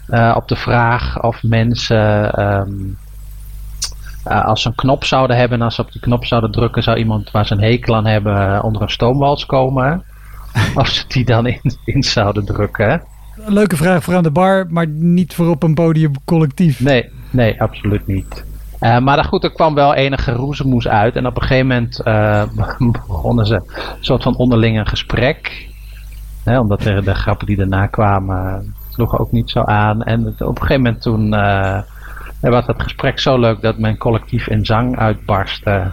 Uh, 0.08 0.34
op 0.36 0.48
de 0.48 0.56
vraag 0.56 1.22
of 1.22 1.42
mensen... 1.42 2.40
Um, 2.42 2.98
als 4.24 4.62
ze 4.62 4.68
een 4.68 4.74
knop 4.74 5.04
zouden 5.04 5.36
hebben 5.36 5.58
en 5.58 5.64
als 5.64 5.74
ze 5.74 5.80
op 5.80 5.92
die 5.92 6.00
knop 6.00 6.24
zouden 6.24 6.50
drukken... 6.50 6.82
zou 6.82 6.98
iemand 6.98 7.30
waar 7.30 7.46
ze 7.46 7.54
een 7.54 7.62
hekel 7.62 7.96
aan 7.96 8.06
hebben 8.06 8.62
onder 8.62 8.82
een 8.82 8.90
stoomwals 8.90 9.46
komen. 9.46 10.04
of 10.74 10.88
ze 10.88 11.04
die 11.08 11.24
dan 11.24 11.46
in, 11.46 11.78
in 11.84 12.02
zouden 12.02 12.44
drukken. 12.44 13.02
Een 13.44 13.52
leuke 13.52 13.76
vraag 13.76 14.04
voor 14.04 14.14
aan 14.14 14.22
de 14.22 14.30
bar, 14.30 14.66
maar 14.68 14.86
niet 14.88 15.34
voor 15.34 15.48
op 15.48 15.62
een 15.62 15.74
podium 15.74 16.12
collectief. 16.24 16.80
Nee, 16.80 17.10
nee, 17.30 17.62
absoluut 17.62 18.06
niet. 18.06 18.44
Uh, 18.80 18.98
maar 18.98 19.24
goed, 19.24 19.44
er 19.44 19.52
kwam 19.52 19.74
wel 19.74 19.94
enige 19.94 20.32
roezemoes 20.32 20.88
uit. 20.88 21.16
En 21.16 21.26
op 21.26 21.36
een 21.36 21.42
gegeven 21.42 21.66
moment 21.66 22.00
uh, 22.04 22.42
begonnen 23.08 23.46
ze 23.46 23.54
een 23.54 23.96
soort 24.00 24.22
van 24.22 24.36
onderling 24.36 24.78
een 24.78 24.86
gesprek. 24.86 25.68
Hè, 26.44 26.58
omdat 26.58 26.82
de 26.82 27.14
grappen 27.14 27.46
die 27.46 27.56
daarna 27.56 27.86
kwamen 27.86 28.74
sloegen 28.88 29.18
ook 29.18 29.32
niet 29.32 29.50
zo 29.50 29.62
aan. 29.62 30.02
En 30.02 30.24
het, 30.24 30.40
op 30.40 30.60
een 30.60 30.66
gegeven 30.66 30.82
moment 30.82 31.02
toen 31.02 31.32
uh, 31.34 31.80
was 32.40 32.66
het 32.66 32.82
gesprek 32.82 33.18
zo 33.18 33.38
leuk 33.38 33.60
dat 33.60 33.78
mijn 33.78 33.98
collectief 33.98 34.48
in 34.48 34.64
zang 34.64 34.98
uitbarstte. 34.98 35.92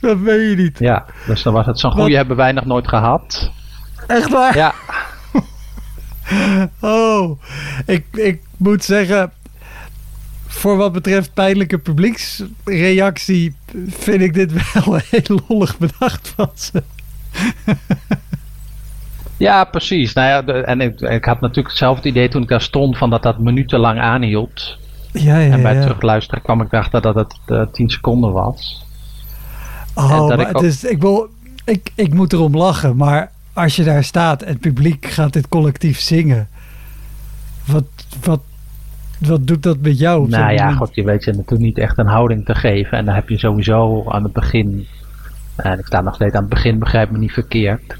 dat 0.00 0.18
weet 0.18 0.50
je 0.50 0.56
niet. 0.56 0.78
Ja, 0.78 1.04
dus 1.26 1.42
dan 1.42 1.52
was 1.52 1.66
het 1.66 1.78
zo'n 1.78 1.92
goede 1.92 2.16
hebben 2.16 2.36
wij 2.36 2.52
nog 2.52 2.64
nooit 2.64 2.88
gehad. 2.88 3.52
Echt 4.10 4.30
waar? 4.30 4.56
Ja. 4.56 4.74
oh, 6.80 7.40
ik, 7.86 8.04
ik 8.12 8.42
moet 8.56 8.84
zeggen, 8.84 9.32
voor 10.46 10.76
wat 10.76 10.92
betreft 10.92 11.34
pijnlijke 11.34 11.78
publieksreactie 11.78 13.54
vind 13.88 14.20
ik 14.20 14.34
dit 14.34 14.72
wel 14.72 14.98
heel 15.10 15.40
lollig 15.48 15.78
bedacht 15.78 16.32
van 16.36 16.50
ze. 16.54 16.82
Ja, 19.36 19.64
precies. 19.64 20.12
Nou 20.12 20.28
ja, 20.28 20.62
en 20.62 20.80
ik, 20.80 21.00
ik, 21.00 21.24
had 21.24 21.40
natuurlijk 21.40 21.68
hetzelfde 21.68 22.08
idee 22.08 22.28
toen 22.28 22.42
ik 22.42 22.48
daar 22.48 22.60
stond 22.60 22.98
van 22.98 23.10
dat 23.10 23.22
dat 23.22 23.38
minutenlang 23.38 24.00
aanhield. 24.00 24.78
Ja, 25.12 25.38
ja, 25.38 25.52
en 25.52 25.62
bij 25.62 25.74
ja. 25.74 25.80
terugluisteren 25.80 26.42
kwam 26.42 26.60
ik 26.60 26.72
erachter 26.72 27.00
dat 27.00 27.14
het 27.14 27.36
uh, 27.46 27.62
10 27.72 27.90
seconden 27.90 28.32
was. 28.32 28.84
Oh, 29.94 30.28
maar 30.28 30.40
ik, 30.40 30.56
ook... 30.56 30.62
dus, 30.62 30.84
ik, 30.84 31.00
wil, 31.00 31.28
ik, 31.64 31.92
ik 31.94 32.14
moet 32.14 32.32
erom 32.32 32.56
lachen, 32.56 32.96
maar 32.96 33.30
als 33.62 33.76
je 33.76 33.84
daar 33.84 34.04
staat 34.04 34.42
en 34.42 34.52
het 34.52 34.60
publiek 34.60 35.06
gaat 35.06 35.32
dit 35.32 35.48
collectief 35.48 36.00
zingen, 36.00 36.48
wat, 37.66 37.84
wat, 38.24 38.40
wat 39.18 39.46
doet 39.46 39.62
dat 39.62 39.78
met 39.80 39.98
jou? 39.98 40.28
nou 40.28 40.52
ja, 40.52 40.72
god, 40.72 40.94
je 40.94 41.04
weet 41.04 41.24
je 41.24 41.30
natuurlijk 41.30 41.60
niet 41.60 41.78
echt 41.78 41.98
een 41.98 42.06
houding 42.06 42.44
te 42.44 42.54
geven. 42.54 42.98
En 42.98 43.04
dan 43.04 43.14
heb 43.14 43.28
je 43.28 43.38
sowieso 43.38 44.04
aan 44.08 44.22
het 44.22 44.32
begin, 44.32 44.86
en 45.56 45.78
ik 45.78 45.86
sta 45.86 46.00
nog 46.00 46.14
steeds 46.14 46.34
aan 46.34 46.40
het 46.40 46.50
begin, 46.50 46.78
begrijp 46.78 47.10
me 47.10 47.18
niet 47.18 47.32
verkeerd. 47.32 47.96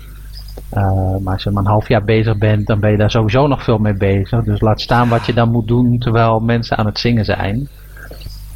Uh, 0.75 1.17
maar 1.23 1.33
als 1.35 1.43
je 1.43 1.51
maar 1.51 1.63
een 1.63 1.71
half 1.71 1.89
jaar 1.89 2.05
bezig 2.05 2.39
bent, 2.39 2.67
dan 2.67 2.81
ben 2.81 2.91
je 2.91 2.97
daar 2.97 3.11
sowieso 3.11 3.47
nog 3.47 3.65
veel 3.65 3.79
mee 3.79 3.95
bezig. 3.95 4.45
Dus 4.45 4.61
laat 4.61 4.81
staan 4.81 5.09
wat 5.09 5.27
je 5.27 5.33
dan 5.33 5.51
moet 5.51 5.69
doen 5.69 5.99
terwijl 5.99 6.41
mensen 6.41 6.77
aan 6.77 6.87
het 6.87 6.99
zingen 6.99 7.25
zijn. 7.25 7.69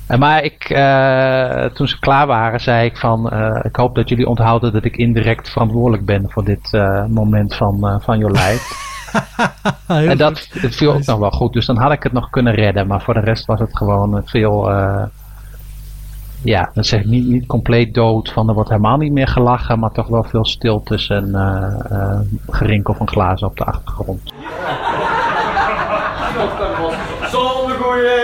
En 0.06 0.18
maar 0.18 0.42
ik, 0.42 0.70
uh, 0.70 1.64
toen 1.64 1.88
ze 1.88 1.98
klaar 1.98 2.26
waren, 2.26 2.60
zei 2.60 2.86
ik 2.86 2.96
van, 2.96 3.30
uh, 3.34 3.58
ik 3.62 3.76
hoop 3.76 3.94
dat 3.94 4.08
jullie 4.08 4.26
onthouden 4.26 4.72
dat 4.72 4.84
ik 4.84 4.96
indirect 4.96 5.50
verantwoordelijk 5.50 6.04
ben 6.04 6.30
voor 6.30 6.44
dit 6.44 6.72
moment 7.08 7.54
van, 7.54 8.00
van 8.02 8.18
Jolijt. 8.18 8.92
en 9.86 10.18
dat 10.18 10.48
het 10.50 10.76
viel 10.76 10.92
ook 10.92 11.04
nog 11.04 11.18
wel 11.18 11.30
goed, 11.30 11.52
dus 11.52 11.66
dan 11.66 11.76
had 11.76 11.92
ik 11.92 12.02
het 12.02 12.12
nog 12.12 12.30
kunnen 12.30 12.54
redden. 12.54 12.86
Maar 12.86 13.00
voor 13.00 13.14
de 13.14 13.20
rest 13.20 13.46
was 13.46 13.60
het 13.60 13.76
gewoon 13.76 14.22
veel, 14.24 14.70
ja, 16.44 16.70
dan 16.74 16.84
zeg 16.84 17.00
ik 17.00 17.06
niet, 17.06 17.28
niet 17.28 17.46
compleet 17.46 17.94
dood 17.94 18.32
van 18.32 18.48
er 18.48 18.54
wordt 18.54 18.68
helemaal 18.68 18.96
niet 18.96 19.12
meer 19.12 19.28
gelachen, 19.28 19.78
maar 19.78 19.92
toch 19.92 20.06
wel 20.06 20.24
veel 20.24 20.44
stiltes 20.44 21.08
en 21.08 21.28
uh, 21.28 22.20
gerinkel 22.48 22.94
van 22.94 23.08
glazen 23.08 23.46
op 23.46 23.56
de 23.56 23.64
achtergrond. 23.64 24.32
Zonder 27.30 27.76
goeie. 27.76 28.23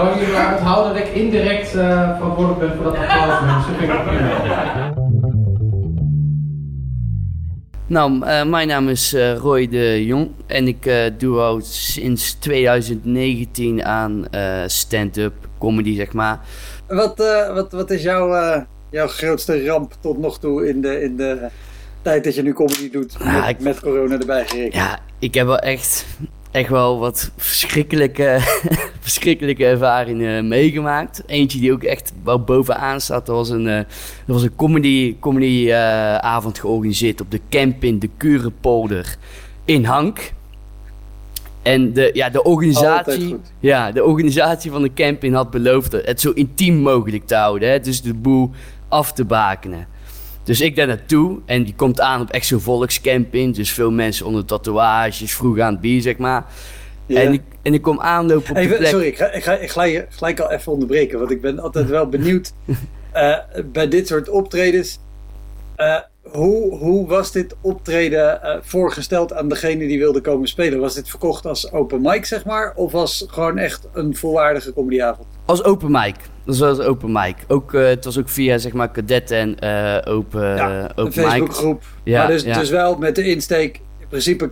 Zolang 0.00 0.18
jullie 0.18 0.34
maar 0.34 0.56
onthouden 0.56 0.94
dat 0.94 1.06
ik 1.06 1.14
indirect 1.14 1.74
uh, 1.74 2.16
verantwoordelijk 2.16 2.58
ben 2.58 2.76
voor 2.76 2.84
dat 2.84 2.96
applaus, 2.96 3.40
mensen. 3.40 3.74
Vind 3.74 3.92
ik 3.92 4.04
prima. 4.04 4.92
Nou, 7.86 8.26
uh, 8.26 8.44
mijn 8.44 8.68
naam 8.68 8.88
is 8.88 9.14
uh, 9.14 9.36
Roy 9.36 9.68
de 9.68 10.04
Jong 10.06 10.30
en 10.46 10.68
ik 10.68 10.86
uh, 10.86 11.04
doe 11.18 11.38
al 11.38 11.60
sinds 11.62 12.34
2019 12.34 13.84
aan 13.84 14.26
stand-up 14.66 15.34
comedy, 15.58 15.94
zeg 15.94 16.12
maar. 16.12 16.40
Wat, 16.88 17.18
wat, 17.54 17.72
wat 17.72 17.90
is 17.90 18.02
jouw, 18.02 18.64
jouw 18.90 19.08
grootste 19.08 19.64
ramp 19.64 19.92
tot 20.00 20.18
nog 20.18 20.38
toe 20.38 20.68
in 20.68 20.80
de, 20.80 21.02
in 21.02 21.16
de 21.16 21.48
tijd 22.02 22.24
dat 22.24 22.34
je 22.34 22.42
nu 22.42 22.52
comedy 22.52 22.90
doet, 22.90 23.18
met, 23.18 23.42
Ah, 23.42 23.48
ik, 23.48 23.60
met 23.60 23.80
corona 23.80 24.18
erbij 24.18 24.46
gerekend? 24.46 24.74
Ja, 24.74 24.98
ik 25.18 25.34
heb 25.34 25.46
wel 25.46 25.58
echt, 25.58 26.06
echt 26.50 26.68
wel 26.68 26.98
wat 26.98 27.30
verschrikkelijke, 27.36 28.38
verschrikkelijke 29.00 29.66
ervaringen 29.66 30.48
meegemaakt. 30.48 31.22
Eentje 31.26 31.58
die 31.60 31.72
ook 31.72 31.82
echt 31.82 32.12
wel 32.24 32.40
bovenaan 32.40 33.00
staat, 33.00 33.26
dat 33.26 33.36
was 33.36 33.48
een, 33.48 33.66
uh, 33.66 33.76
dat 33.76 33.86
was 34.26 34.42
een 34.42 34.56
comedy, 34.56 35.16
comedy 35.20 35.64
uh, 35.66 36.16
avond 36.16 36.58
georganiseerd 36.58 37.20
op 37.20 37.30
de 37.30 37.40
camping 37.48 38.00
De 38.00 38.10
Kurenpolder 38.16 39.16
in 39.64 39.84
Hank. 39.84 40.32
En 41.62 41.92
de, 41.92 42.10
ja, 42.12 42.30
de, 42.30 42.42
organisatie, 42.42 43.36
ja, 43.58 43.92
de 43.92 44.04
organisatie 44.04 44.70
van 44.70 44.82
de 44.82 44.92
camping 44.94 45.34
had 45.34 45.50
beloofd 45.50 45.92
het 45.92 46.20
zo 46.20 46.30
intiem 46.30 46.76
mogelijk 46.76 47.26
te 47.26 47.34
houden. 47.34 47.70
Hè? 47.70 47.80
Dus 47.80 48.02
de 48.02 48.14
boel 48.14 48.50
af 48.88 49.12
te 49.12 49.24
bakenen. 49.24 49.86
Dus 50.42 50.60
ik 50.60 50.76
daar 50.76 50.86
naartoe 50.86 51.38
en 51.46 51.62
die 51.64 51.74
komt 51.74 52.00
aan 52.00 52.20
op 52.20 52.30
echt 52.30 52.46
zo'n 52.46 52.60
volkscamping. 52.60 53.54
Dus 53.54 53.72
veel 53.72 53.90
mensen 53.90 54.26
onder 54.26 54.44
tatoeages, 54.44 55.34
vroeg 55.34 55.58
aan 55.58 55.72
het 55.72 55.80
bier, 55.80 56.00
zeg 56.00 56.18
maar. 56.18 56.44
Ja. 57.06 57.20
En, 57.20 57.32
ik, 57.32 57.42
en 57.62 57.74
ik 57.74 57.82
kom 57.82 58.00
aanlopen 58.00 58.50
op 58.50 58.56
even, 58.56 58.70
de 58.70 58.76
plek. 58.76 58.90
Sorry, 58.90 59.06
ik 59.06 59.16
ga, 59.16 59.32
ik, 59.32 59.42
ga, 59.42 59.52
ik 59.52 59.70
ga 59.70 59.82
je 59.82 60.06
gelijk 60.08 60.40
al 60.40 60.50
even 60.50 60.72
onderbreken. 60.72 61.18
Want 61.18 61.30
ik 61.30 61.40
ben 61.40 61.58
altijd 61.58 61.88
wel 61.88 62.08
benieuwd 62.16 62.52
uh, 63.14 63.36
bij 63.72 63.88
dit 63.88 64.06
soort 64.06 64.28
optredens. 64.28 64.98
Uh, 65.76 65.98
hoe, 66.22 66.76
hoe 66.76 67.08
was 67.08 67.32
dit 67.32 67.56
optreden 67.60 68.40
uh, 68.42 68.56
voorgesteld 68.62 69.32
aan 69.32 69.48
degene 69.48 69.86
die 69.86 69.98
wilde 69.98 70.20
komen 70.20 70.48
spelen? 70.48 70.80
Was 70.80 70.94
dit 70.94 71.08
verkocht 71.08 71.46
als 71.46 71.72
open 71.72 72.00
mic, 72.00 72.24
zeg 72.24 72.44
maar? 72.44 72.72
Of 72.74 72.92
was 72.92 73.24
gewoon 73.28 73.58
echt 73.58 73.88
een 73.92 74.16
volwaardige 74.16 74.72
comedyavond? 74.72 75.28
Als 75.50 75.64
open 75.64 75.90
mic. 75.90 76.14
Dat 76.44 76.58
was 76.58 76.78
open 76.78 77.12
mic. 77.12 77.36
Ook, 77.48 77.72
uh, 77.72 77.86
het 77.86 78.04
was 78.04 78.18
ook 78.18 78.28
via 78.28 78.58
zeg 78.58 78.72
maar 78.72 78.92
cadetten 78.92 79.36
en 79.36 79.56
uh, 80.04 80.14
open, 80.14 80.56
ja, 80.56 80.82
open 80.94 81.06
een 81.06 81.12
Facebookgroep. 81.12 81.82
Ja, 82.04 82.18
maar 82.18 82.28
dus, 82.28 82.42
ja. 82.42 82.58
dus 82.58 82.70
wel 82.70 82.96
met 82.96 83.14
de 83.14 83.24
insteek, 83.24 83.80
in 83.98 84.08
principe, 84.08 84.50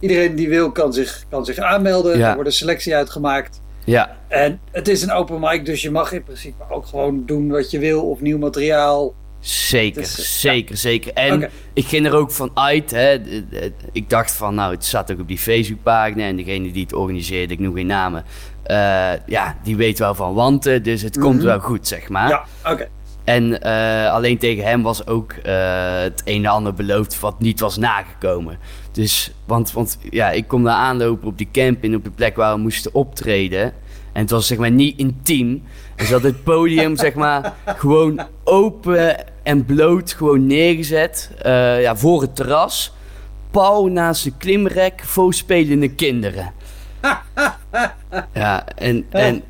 iedereen 0.00 0.34
die 0.34 0.48
wil 0.48 0.72
kan 0.72 0.92
zich, 0.92 1.24
kan 1.30 1.44
zich 1.44 1.58
aanmelden. 1.58 2.18
Ja. 2.18 2.28
Er 2.28 2.34
wordt 2.34 2.48
een 2.48 2.54
selectie 2.54 2.94
uitgemaakt. 2.94 3.60
Ja. 3.84 4.16
En 4.28 4.60
het 4.70 4.88
is 4.88 5.02
een 5.02 5.12
open 5.12 5.40
mic, 5.40 5.66
dus 5.66 5.82
je 5.82 5.90
mag 5.90 6.12
in 6.12 6.22
principe 6.22 6.62
ook 6.70 6.86
gewoon 6.86 7.22
doen 7.26 7.48
wat 7.48 7.70
je 7.70 7.78
wil 7.78 8.10
of 8.10 8.20
nieuw 8.20 8.38
materiaal. 8.38 9.14
Zeker, 9.40 10.02
dus, 10.02 10.40
zeker, 10.40 10.70
ja. 10.70 10.76
zeker. 10.76 11.12
En 11.12 11.34
okay. 11.34 11.50
ik 11.72 11.84
ging 11.84 12.06
er 12.06 12.14
ook 12.14 12.30
van 12.30 12.50
uit. 12.54 12.90
Hè. 12.90 13.18
Ik 13.92 14.10
dacht 14.10 14.32
van, 14.32 14.54
nou, 14.54 14.74
het 14.74 14.84
staat 14.84 15.12
ook 15.12 15.20
op 15.20 15.28
die 15.28 15.38
Facebookpagina. 15.38 16.24
En 16.24 16.36
degene 16.36 16.70
die 16.70 16.82
het 16.82 16.92
organiseerde, 16.92 17.52
ik 17.52 17.58
noem 17.58 17.74
geen 17.74 17.86
namen. 17.86 18.24
Uh, 18.68 19.10
ja, 19.26 19.56
die 19.62 19.76
weet 19.76 19.98
wel 19.98 20.14
van 20.14 20.34
wanten. 20.34 20.82
Dus 20.82 21.02
het 21.02 21.16
mm 21.16 21.22
-hmm. 21.22 21.30
komt 21.30 21.42
wel 21.42 21.60
goed, 21.60 21.88
zeg 21.88 22.08
maar. 22.08 22.28
Ja, 22.28 22.44
oké. 22.62 22.72
Okay. 22.72 22.88
En 23.24 23.66
uh, 23.66 24.12
alleen 24.12 24.38
tegen 24.38 24.64
hem 24.64 24.82
was 24.82 25.06
ook 25.06 25.32
uh, 25.32 26.00
het 26.00 26.22
een 26.24 26.44
en 26.44 26.50
ander 26.50 26.74
beloofd 26.74 27.20
wat 27.20 27.40
niet 27.40 27.60
was 27.60 27.76
nagekomen. 27.76 28.58
Dus, 28.92 29.32
want, 29.46 29.72
want 29.72 29.98
ja, 30.10 30.30
ik 30.30 30.48
kom 30.48 30.64
daar 30.64 30.74
aanlopen 30.74 31.28
op 31.28 31.38
die 31.38 31.48
camping, 31.52 31.94
op 31.94 32.04
de 32.04 32.10
plek 32.10 32.36
waar 32.36 32.54
we 32.54 32.60
moesten 32.60 32.94
optreden. 32.94 33.62
En 34.12 34.20
het 34.20 34.30
was 34.30 34.46
zeg 34.46 34.58
maar 34.58 34.70
niet 34.70 34.98
intiem. 34.98 35.62
Dus 35.96 36.08
dat 36.08 36.22
het 36.22 36.42
podium 36.52 36.96
zeg 36.96 37.14
maar 37.14 37.54
gewoon 37.64 38.20
open 38.44 39.16
en 39.42 39.64
bloot 39.64 40.12
gewoon 40.12 40.46
neergezet. 40.46 41.30
Ja, 41.80 41.96
voor 41.96 42.20
het 42.20 42.36
terras. 42.36 42.92
Paul 43.50 43.86
naast 43.86 44.24
de 44.24 44.32
klimrek, 44.38 45.02
spelende 45.28 45.88
kinderen. 45.88 46.52
ja, 48.34 48.66
en, 48.76 49.06
en, 49.10 49.42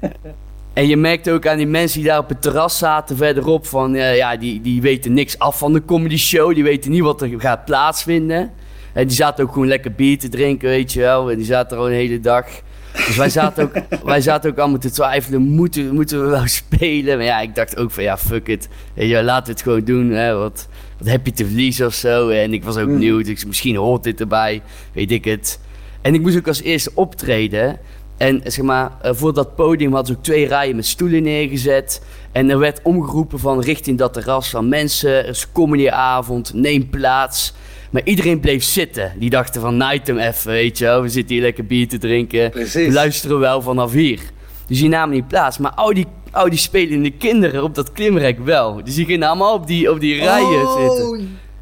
en 0.73 0.87
je 0.87 0.97
merkt 0.97 1.31
ook 1.31 1.47
aan 1.47 1.57
die 1.57 1.67
mensen 1.67 2.01
die 2.01 2.09
daar 2.09 2.19
op 2.19 2.29
het 2.29 2.43
terras 2.43 2.79
zaten 2.79 3.17
verderop 3.17 3.67
van... 3.67 3.95
Uh, 3.95 4.17
ja, 4.17 4.37
die, 4.37 4.61
die 4.61 4.81
weten 4.81 5.13
niks 5.13 5.39
af 5.39 5.59
van 5.59 5.73
de 5.73 5.85
comedy 5.85 6.17
show. 6.17 6.55
Die 6.55 6.63
weten 6.63 6.91
niet 6.91 7.03
wat 7.03 7.23
er 7.23 7.41
gaat 7.41 7.65
plaatsvinden. 7.65 8.51
En 8.93 9.07
die 9.07 9.17
zaten 9.17 9.45
ook 9.45 9.53
gewoon 9.53 9.69
lekker 9.69 9.93
bier 9.93 10.19
te 10.19 10.29
drinken, 10.29 10.69
weet 10.69 10.93
je 10.93 11.01
wel. 11.01 11.31
En 11.31 11.37
die 11.37 11.47
zaten 11.47 11.77
er 11.77 11.83
al 11.83 11.89
een 11.89 11.95
hele 11.95 12.21
dag. 12.21 12.47
Dus 12.93 13.17
wij 13.17 13.31
zaten 13.31 13.65
ook, 13.65 13.83
wij 14.05 14.21
zaten 14.21 14.51
ook 14.51 14.59
allemaal 14.59 14.79
te 14.79 14.91
twijfelen, 14.91 15.43
moeten, 15.43 15.95
moeten 15.95 16.23
we 16.25 16.31
wel 16.31 16.47
spelen? 16.63 17.17
Maar 17.17 17.27
ja, 17.27 17.41
ik 17.41 17.55
dacht 17.55 17.77
ook 17.77 17.91
van 17.91 18.03
ja, 18.03 18.19
fuck 18.19 18.49
it. 18.49 18.69
Ja, 18.95 19.23
laten 19.23 19.47
we 19.47 19.53
het 19.53 19.63
gewoon 19.63 19.85
doen. 19.85 20.11
Hè. 20.11 20.35
Wat, 20.35 20.69
wat 20.99 21.09
heb 21.09 21.27
je 21.27 21.33
te 21.33 21.47
verliezen 21.47 21.87
of 21.87 21.95
zo? 21.95 22.29
En 22.29 22.53
ik 22.53 22.65
was 22.65 22.77
ook 22.77 22.89
mm. 22.89 22.99
nieuw, 22.99 23.23
dus 23.23 23.45
misschien 23.45 23.77
hoort 23.77 24.03
dit 24.03 24.21
erbij, 24.21 24.63
weet 24.93 25.11
ik 25.11 25.25
het. 25.25 25.61
En 26.01 26.15
ik 26.15 26.21
moest 26.21 26.37
ook 26.37 26.49
als 26.49 26.63
eerste 26.63 26.91
optreden. 26.95 27.79
En 28.17 28.41
zeg 28.45 28.65
maar, 28.65 28.91
voor 29.03 29.35
dat 29.35 29.55
podium 29.55 29.93
hadden 29.93 30.13
ze 30.13 30.19
ook 30.19 30.25
twee 30.25 30.47
rijen 30.47 30.77
met 30.77 30.87
stoelen 30.87 31.23
neergezet. 31.23 32.03
En 32.33 32.51
er 32.51 32.59
werd 32.59 32.81
omgeroepen 32.83 33.39
van 33.39 33.61
richting 33.61 33.99
dat 33.99 34.13
terras 34.13 34.51
van 34.51 34.69
mensen, 34.69 35.11
er 35.11 35.29
is 35.29 35.53
comedyavond, 35.53 36.55
neem 36.55 36.89
plaats. 36.91 37.55
Maar 37.91 38.03
iedereen 38.05 38.41
bleef 38.41 38.63
zitten. 38.63 39.13
Die 39.19 39.31
dachten 39.31 39.61
van, 39.61 39.77
night 39.77 40.07
hem 40.07 40.19
even, 40.19 40.51
weet 40.51 40.79
je 40.79 40.85
wel. 40.85 41.03
We 41.03 41.09
zitten 41.09 41.35
hier 41.35 41.45
lekker 41.45 41.67
bier 41.67 41.89
te 41.89 41.99
drinken. 41.99 42.51
Precies. 42.51 42.87
We 42.87 42.93
luisteren 42.93 43.39
wel 43.39 43.63
vanaf 43.63 43.93
hier. 43.93 44.21
Dus 44.67 44.79
die 44.79 44.89
namen 44.89 45.15
niet 45.15 45.29
plaats. 45.29 45.59
Maar 45.59 45.73
al 45.73 45.95
die, 45.95 46.07
al 46.31 46.49
die 46.49 46.59
spelende 46.59 47.11
kinderen 47.11 47.63
op 47.63 47.75
dat 47.75 47.93
klimrek 47.93 48.39
wel. 48.39 48.85
Dus 48.85 48.95
die 48.95 49.05
gingen 49.05 49.29
allemaal 49.29 49.55
op 49.55 49.67
die, 49.67 49.91
op 49.91 50.01
die 50.01 50.15
rijen 50.15 50.67
oh. 50.67 50.81
zitten. 50.81 51.09
Oh, 51.09 51.21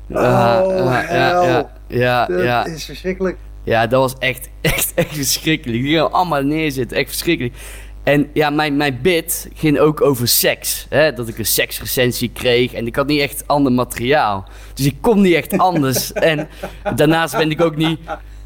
ja, 0.09 1.03
ja, 1.11 1.43
ja, 1.43 1.71
ja, 1.89 2.27
dat 2.27 2.43
ja. 2.43 2.65
is 2.67 2.85
verschrikkelijk. 2.85 3.37
Ja, 3.67 3.87
dat 3.87 4.01
was 4.01 4.15
echt, 4.19 4.49
echt, 4.61 4.93
echt 4.95 5.15
verschrikkelijk. 5.15 5.79
Die 5.79 5.89
gingen 5.89 6.13
allemaal 6.13 6.43
neerzitten. 6.43 6.97
Echt 6.97 7.09
verschrikkelijk. 7.09 7.55
En 8.03 8.31
ja, 8.33 8.51
mijn, 8.51 8.77
mijn 8.77 8.99
bid 9.03 9.49
ging 9.55 9.79
ook 9.79 10.01
over 10.01 10.29
seks. 10.29 10.87
Hè? 10.89 11.13
Dat 11.13 11.29
ik 11.29 11.39
een 11.39 11.47
seksrecensie 11.47 12.31
kreeg. 12.33 12.73
En 12.73 12.87
ik 12.87 12.97
had 12.97 13.07
niet 13.07 13.21
echt 13.21 13.47
ander 13.47 13.73
materiaal. 13.73 14.45
Dus 14.75 14.87
ik 14.87 14.97
kon 15.01 15.21
niet 15.21 15.35
echt 15.35 15.59
anders. 15.59 16.13
en 16.33 16.49
daarnaast 16.95 17.37
ben 17.37 17.51
ik 17.51 17.61
ook 17.61 17.77
niet... 17.77 17.99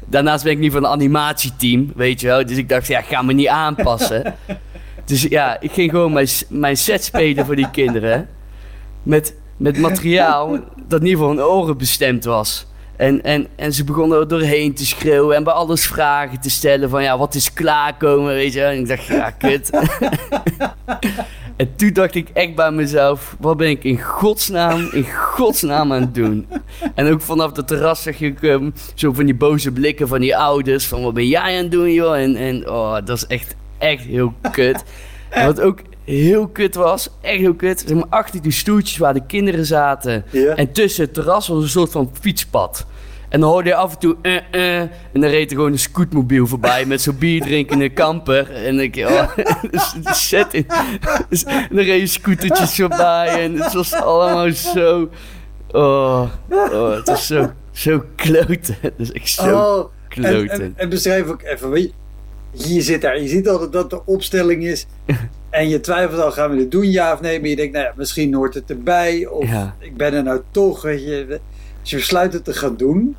Daarnaast 0.05 0.43
ben 0.43 0.53
ik 0.53 0.59
niet 0.59 0.71
van 0.71 0.83
een 0.83 0.89
animatieteam, 0.89 1.91
weet 1.95 2.21
je 2.21 2.27
wel. 2.27 2.45
Dus 2.45 2.57
ik 2.57 2.69
dacht, 2.69 2.87
ja, 2.87 2.99
ik 2.99 3.05
ga 3.05 3.21
me 3.21 3.33
niet 3.33 3.47
aanpassen. 3.47 4.35
dus 5.05 5.21
ja, 5.21 5.59
ik 5.59 5.71
ging 5.71 5.91
gewoon 5.91 6.13
mijn, 6.13 6.27
mijn 6.49 6.77
set 6.77 7.03
spelen 7.03 7.45
voor 7.45 7.55
die 7.55 7.69
kinderen. 7.69 8.29
Met, 9.03 9.35
met 9.57 9.77
materiaal 9.77 10.59
dat 10.87 11.01
niet 11.01 11.17
voor 11.17 11.29
hun 11.29 11.41
oren 11.41 11.77
bestemd 11.77 12.23
was. 12.23 12.65
En, 13.01 13.23
en, 13.23 13.47
en 13.55 13.73
ze 13.73 13.83
begonnen 13.83 14.19
er 14.19 14.27
doorheen 14.27 14.73
te 14.73 14.85
schreeuwen 14.85 15.35
en 15.35 15.43
bij 15.43 15.53
alles 15.53 15.85
vragen 15.85 16.39
te 16.39 16.49
stellen 16.49 16.89
van 16.89 17.03
ja, 17.03 17.17
wat 17.17 17.35
is 17.35 17.53
klaarkomen, 17.53 18.33
weet 18.33 18.53
je. 18.53 18.61
En 18.61 18.79
ik 18.79 18.87
dacht, 18.87 19.05
ja, 19.05 19.29
kut. 19.29 19.69
en 21.57 21.75
toen 21.75 21.93
dacht 21.93 22.15
ik 22.15 22.29
echt 22.33 22.55
bij 22.55 22.71
mezelf, 22.71 23.35
wat 23.39 23.57
ben 23.57 23.69
ik 23.69 23.83
in 23.83 24.01
godsnaam, 24.01 24.89
in 24.91 25.05
godsnaam 25.11 25.93
aan 25.93 26.01
het 26.01 26.15
doen? 26.15 26.47
En 26.95 27.11
ook 27.11 27.21
vanaf 27.21 27.55
het 27.55 27.67
terras 27.67 28.01
zag 28.01 28.19
ik 28.19 28.41
um, 28.41 28.73
zo 28.95 29.13
van 29.13 29.25
die 29.25 29.35
boze 29.35 29.71
blikken 29.71 30.07
van 30.07 30.19
die 30.19 30.37
ouders, 30.37 30.87
van 30.87 31.03
wat 31.03 31.13
ben 31.13 31.27
jij 31.27 31.57
aan 31.57 31.63
het 31.63 31.71
doen, 31.71 31.93
joh? 31.93 32.17
En, 32.17 32.35
en 32.35 32.69
oh, 32.69 32.93
dat 33.05 33.17
is 33.17 33.25
echt, 33.27 33.55
echt 33.77 34.03
heel 34.03 34.33
kut. 34.51 34.83
En 35.29 35.45
wat 35.45 35.61
ook 35.61 35.79
heel 36.05 36.47
kut 36.47 36.75
was. 36.75 37.09
Echt 37.21 37.39
heel 37.39 37.53
kut. 37.55 37.83
Zeg 37.87 37.95
maar, 37.97 38.05
achter 38.09 38.41
die 38.41 38.51
stoeltjes 38.51 38.97
waar 38.97 39.13
de 39.13 39.25
kinderen 39.25 39.65
zaten. 39.65 40.25
En 40.55 40.71
tussen 40.71 41.03
het 41.03 41.13
terras 41.13 41.47
was 41.47 41.63
een 41.63 41.69
soort 41.69 41.91
van 41.91 42.11
fietspad. 42.21 42.85
En 43.29 43.39
dan 43.39 43.49
hoorde 43.49 43.69
je 43.69 43.75
af 43.75 43.93
en 43.93 43.99
toe... 43.99 44.15
eh, 44.21 44.35
eh, 44.51 44.79
en 44.81 44.89
dan 45.21 45.29
reed 45.29 45.49
er 45.51 45.55
gewoon 45.55 45.71
een 45.71 45.79
scootmobiel 45.79 46.47
voorbij... 46.47 46.85
met 46.85 47.01
zo'n 47.01 47.17
bierdrinkende 47.17 47.89
kamper. 47.89 48.51
En 48.51 48.75
je... 48.75 49.07
Oh, 49.07 49.35
dus 49.71 49.93
de 50.03 50.13
setting. 50.13 50.65
Dus, 51.29 51.43
en 51.43 51.67
dan 51.71 51.83
reed 51.85 51.99
je 51.99 52.07
scootertjes 52.07 52.75
voorbij. 52.75 53.43
En 53.43 53.59
het 53.59 53.73
was 53.73 53.93
allemaal 53.93 54.51
zo... 54.51 55.09
Oh, 55.71 56.29
oh 56.49 56.95
het 56.95 57.07
was 57.07 57.27
zo, 57.27 57.51
zo 57.71 58.03
kloten. 58.15 58.75
Het 58.81 58.93
is 58.97 59.11
echt 59.11 59.29
zo 59.29 59.55
Oh, 59.57 59.77
en, 59.79 60.21
kloten. 60.21 60.61
en, 60.61 60.73
en 60.75 60.89
beschrijf 60.89 61.27
ook 61.27 61.41
even, 61.41 61.81
je, 61.81 61.93
je 62.73 62.81
zit 62.81 63.01
daar, 63.01 63.21
je 63.21 63.27
ziet 63.27 63.47
altijd 63.49 63.71
dat 63.71 63.89
de 63.89 64.05
opstelling 64.05 64.63
is. 64.63 64.85
En 65.51 65.69
je 65.69 65.79
twijfelt 65.79 66.21
al, 66.21 66.31
gaan 66.31 66.49
we 66.51 66.55
dit 66.57 66.71
doen, 66.71 66.91
ja 66.91 67.13
of 67.13 67.21
nee? 67.21 67.39
Maar 67.39 67.49
je 67.49 67.55
denkt, 67.55 67.73
nou 67.73 67.85
ja, 67.85 67.93
misschien 67.95 68.33
hoort 68.33 68.53
het 68.53 68.69
erbij. 68.69 69.25
Of 69.25 69.49
Ja. 69.49 69.75
ik 69.79 69.97
ben 69.97 70.13
er 70.13 70.23
nou 70.23 70.41
toch, 70.51 70.81
weet 70.81 71.03
je. 71.03 71.39
Als 71.81 71.89
je 71.89 71.95
besluit 71.95 72.33
het 72.33 72.43
te 72.43 72.53
gaan 72.53 72.75
doen. 72.77 73.15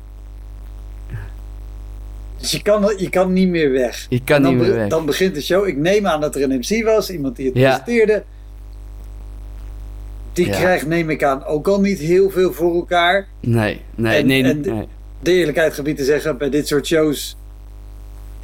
Dus 2.39 2.51
je 2.51 2.61
kan, 2.61 2.93
je 2.97 3.09
kan 3.09 3.33
niet 3.33 3.47
meer 3.49 3.71
weg. 3.71 4.05
Je 4.09 4.21
kan 4.23 4.41
dan, 4.41 4.51
niet 4.57 4.61
meer 4.67 4.73
weg. 4.75 4.87
Dan 4.89 5.05
begint 5.05 5.35
de 5.35 5.41
show. 5.41 5.67
Ik 5.67 5.77
neem 5.77 6.07
aan 6.07 6.21
dat 6.21 6.35
er 6.35 6.43
een 6.43 6.57
MC 6.61 6.83
was, 6.85 7.09
iemand 7.09 7.35
die 7.35 7.45
het 7.45 7.55
Ja. 7.57 7.67
presenteerde. 7.79 8.23
Die 10.33 10.45
Ja. 10.47 10.51
krijgt, 10.57 10.87
neem 10.87 11.09
ik 11.09 11.23
aan, 11.23 11.45
ook 11.45 11.67
al 11.67 11.81
niet 11.81 11.99
heel 11.99 12.29
veel 12.29 12.53
voor 12.53 12.75
elkaar. 12.75 13.27
Nee, 13.39 13.81
nee, 13.95 14.17
En- 14.17 14.25
nee, 14.25 14.43
en- 14.43 14.61
nee. 14.61 14.87
de 15.19 15.31
eerlijkheid 15.31 15.73
gebied 15.73 15.97
te 15.97 16.03
zeggen, 16.03 16.37
bij 16.37 16.49
dit 16.49 16.67
soort 16.67 16.85
shows 16.87 17.37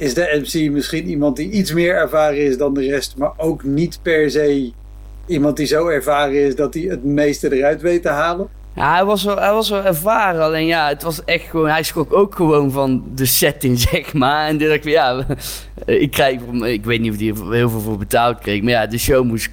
is 0.00 0.14
de 0.14 0.42
MC 0.42 0.70
misschien 0.70 1.06
iemand 1.06 1.36
die 1.36 1.50
iets 1.50 1.72
meer 1.72 1.94
ervaren 1.94 2.44
is 2.44 2.58
dan 2.58 2.74
de 2.74 2.86
rest, 2.86 3.14
maar 3.16 3.32
ook 3.36 3.64
niet 3.64 3.98
per 4.02 4.30
se 4.30 4.72
iemand 5.26 5.56
die 5.56 5.66
zo 5.66 5.88
ervaren 5.88 6.34
is 6.34 6.56
dat 6.56 6.74
hij 6.74 6.82
het 6.82 7.04
meeste 7.04 7.56
eruit 7.56 7.80
weet 7.80 8.02
te 8.02 8.08
halen. 8.08 8.48
Ja, 8.74 8.94
hij 8.94 9.04
was, 9.04 9.24
wel, 9.24 9.38
hij 9.38 9.52
was 9.52 9.70
wel 9.70 9.84
ervaren, 9.84 10.42
alleen 10.42 10.66
ja, 10.66 10.88
het 10.88 11.02
was 11.02 11.24
echt 11.24 11.44
gewoon, 11.48 11.68
hij 11.68 11.82
schrok 11.82 12.12
ook 12.12 12.34
gewoon 12.34 12.70
van 12.70 13.04
de 13.14 13.26
setting, 13.26 13.78
zeg 13.90 14.12
maar. 14.12 14.46
En 14.46 14.58
toen 14.58 14.68
dacht 14.68 14.84
ik, 14.84 14.92
ja, 14.92 15.26
ik 15.86 16.10
krijg, 16.10 16.40
ik 16.62 16.84
weet 16.84 17.00
niet 17.00 17.12
of 17.12 17.18
hij 17.18 17.28
er 17.28 17.52
heel 17.52 17.70
veel 17.70 17.80
voor 17.80 17.98
betaald 17.98 18.38
kreeg, 18.38 18.62
maar 18.62 18.70
ja, 18.70 18.86
de 18.86 18.98
show 18.98 19.24
moest, 19.24 19.48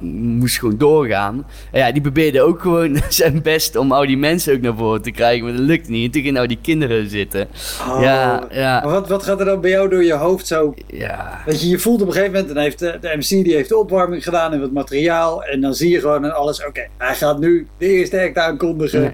moest 0.00 0.58
gewoon 0.58 0.78
doorgaan. 0.78 1.46
En 1.70 1.78
ja, 1.80 1.92
die 1.92 2.02
probeerde 2.02 2.42
ook 2.42 2.60
gewoon 2.60 3.00
zijn 3.08 3.42
best 3.42 3.76
om 3.76 3.92
al 3.92 4.06
die 4.06 4.16
mensen 4.16 4.54
ook 4.54 4.60
naar 4.60 4.76
voren 4.76 5.02
te 5.02 5.10
krijgen, 5.10 5.44
maar 5.44 5.52
dat 5.52 5.62
lukt 5.62 5.88
niet. 5.88 6.04
En 6.04 6.10
toen 6.10 6.20
gingen 6.20 6.34
nou 6.34 6.46
die 6.46 6.58
kinderen 6.62 7.08
zitten. 7.10 7.48
Oh. 7.88 7.98
Ja, 8.02 8.46
ja, 8.50 8.80
Maar 8.84 8.92
wat, 8.92 9.08
wat 9.08 9.22
gaat 9.22 9.38
er 9.40 9.46
dan 9.46 9.60
bij 9.60 9.70
jou 9.70 9.88
door 9.88 10.04
je 10.04 10.12
hoofd 10.12 10.46
zo? 10.46 10.74
ja. 10.86 11.42
Weet 11.46 11.60
je, 11.60 11.68
je 11.68 11.78
voelt 11.78 12.00
op 12.00 12.06
een 12.06 12.12
gegeven 12.12 12.32
moment, 12.32 12.54
dan 12.54 12.62
heeft 12.62 12.78
de, 12.78 12.98
de 13.00 13.14
MC 13.16 13.28
die 13.44 13.54
heeft 13.54 13.68
de 13.68 13.76
opwarming 13.78 14.24
gedaan 14.24 14.52
en 14.52 14.60
wat 14.60 14.70
materiaal. 14.72 15.44
En 15.44 15.60
dan 15.60 15.74
zie 15.74 15.90
je 15.90 16.00
gewoon 16.00 16.24
aan 16.24 16.34
alles, 16.34 16.66
oké, 16.66 16.86
hij 16.96 17.14
gaat 17.14 17.38
nu 17.38 17.66
de 17.78 17.86
eerste 17.86 18.20
act 18.22 18.38
aankondigen. 18.38 19.12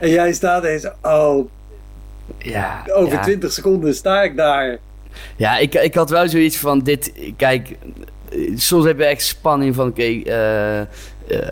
en 0.00 0.10
jij 0.10 0.32
staat 0.32 0.64
en 0.64 0.80
zegt, 0.80 0.94
oh, 1.02 1.48
Ja, 2.38 2.82
over 2.92 3.12
ja. 3.12 3.22
20 3.22 3.52
seconden 3.52 3.94
sta 3.94 4.22
ik 4.22 4.36
daar. 4.36 4.78
Ja, 5.36 5.58
ik, 5.58 5.74
ik 5.74 5.94
had 5.94 6.10
wel 6.10 6.28
zoiets 6.28 6.56
van 6.56 6.78
dit. 6.78 7.12
Kijk, 7.36 7.76
soms 8.54 8.84
heb 8.84 8.98
je 8.98 9.04
echt 9.04 9.22
spanning 9.22 9.74
van 9.74 9.88
oké, 9.88 10.02
eh, 10.02 10.80
eh, 10.80 10.86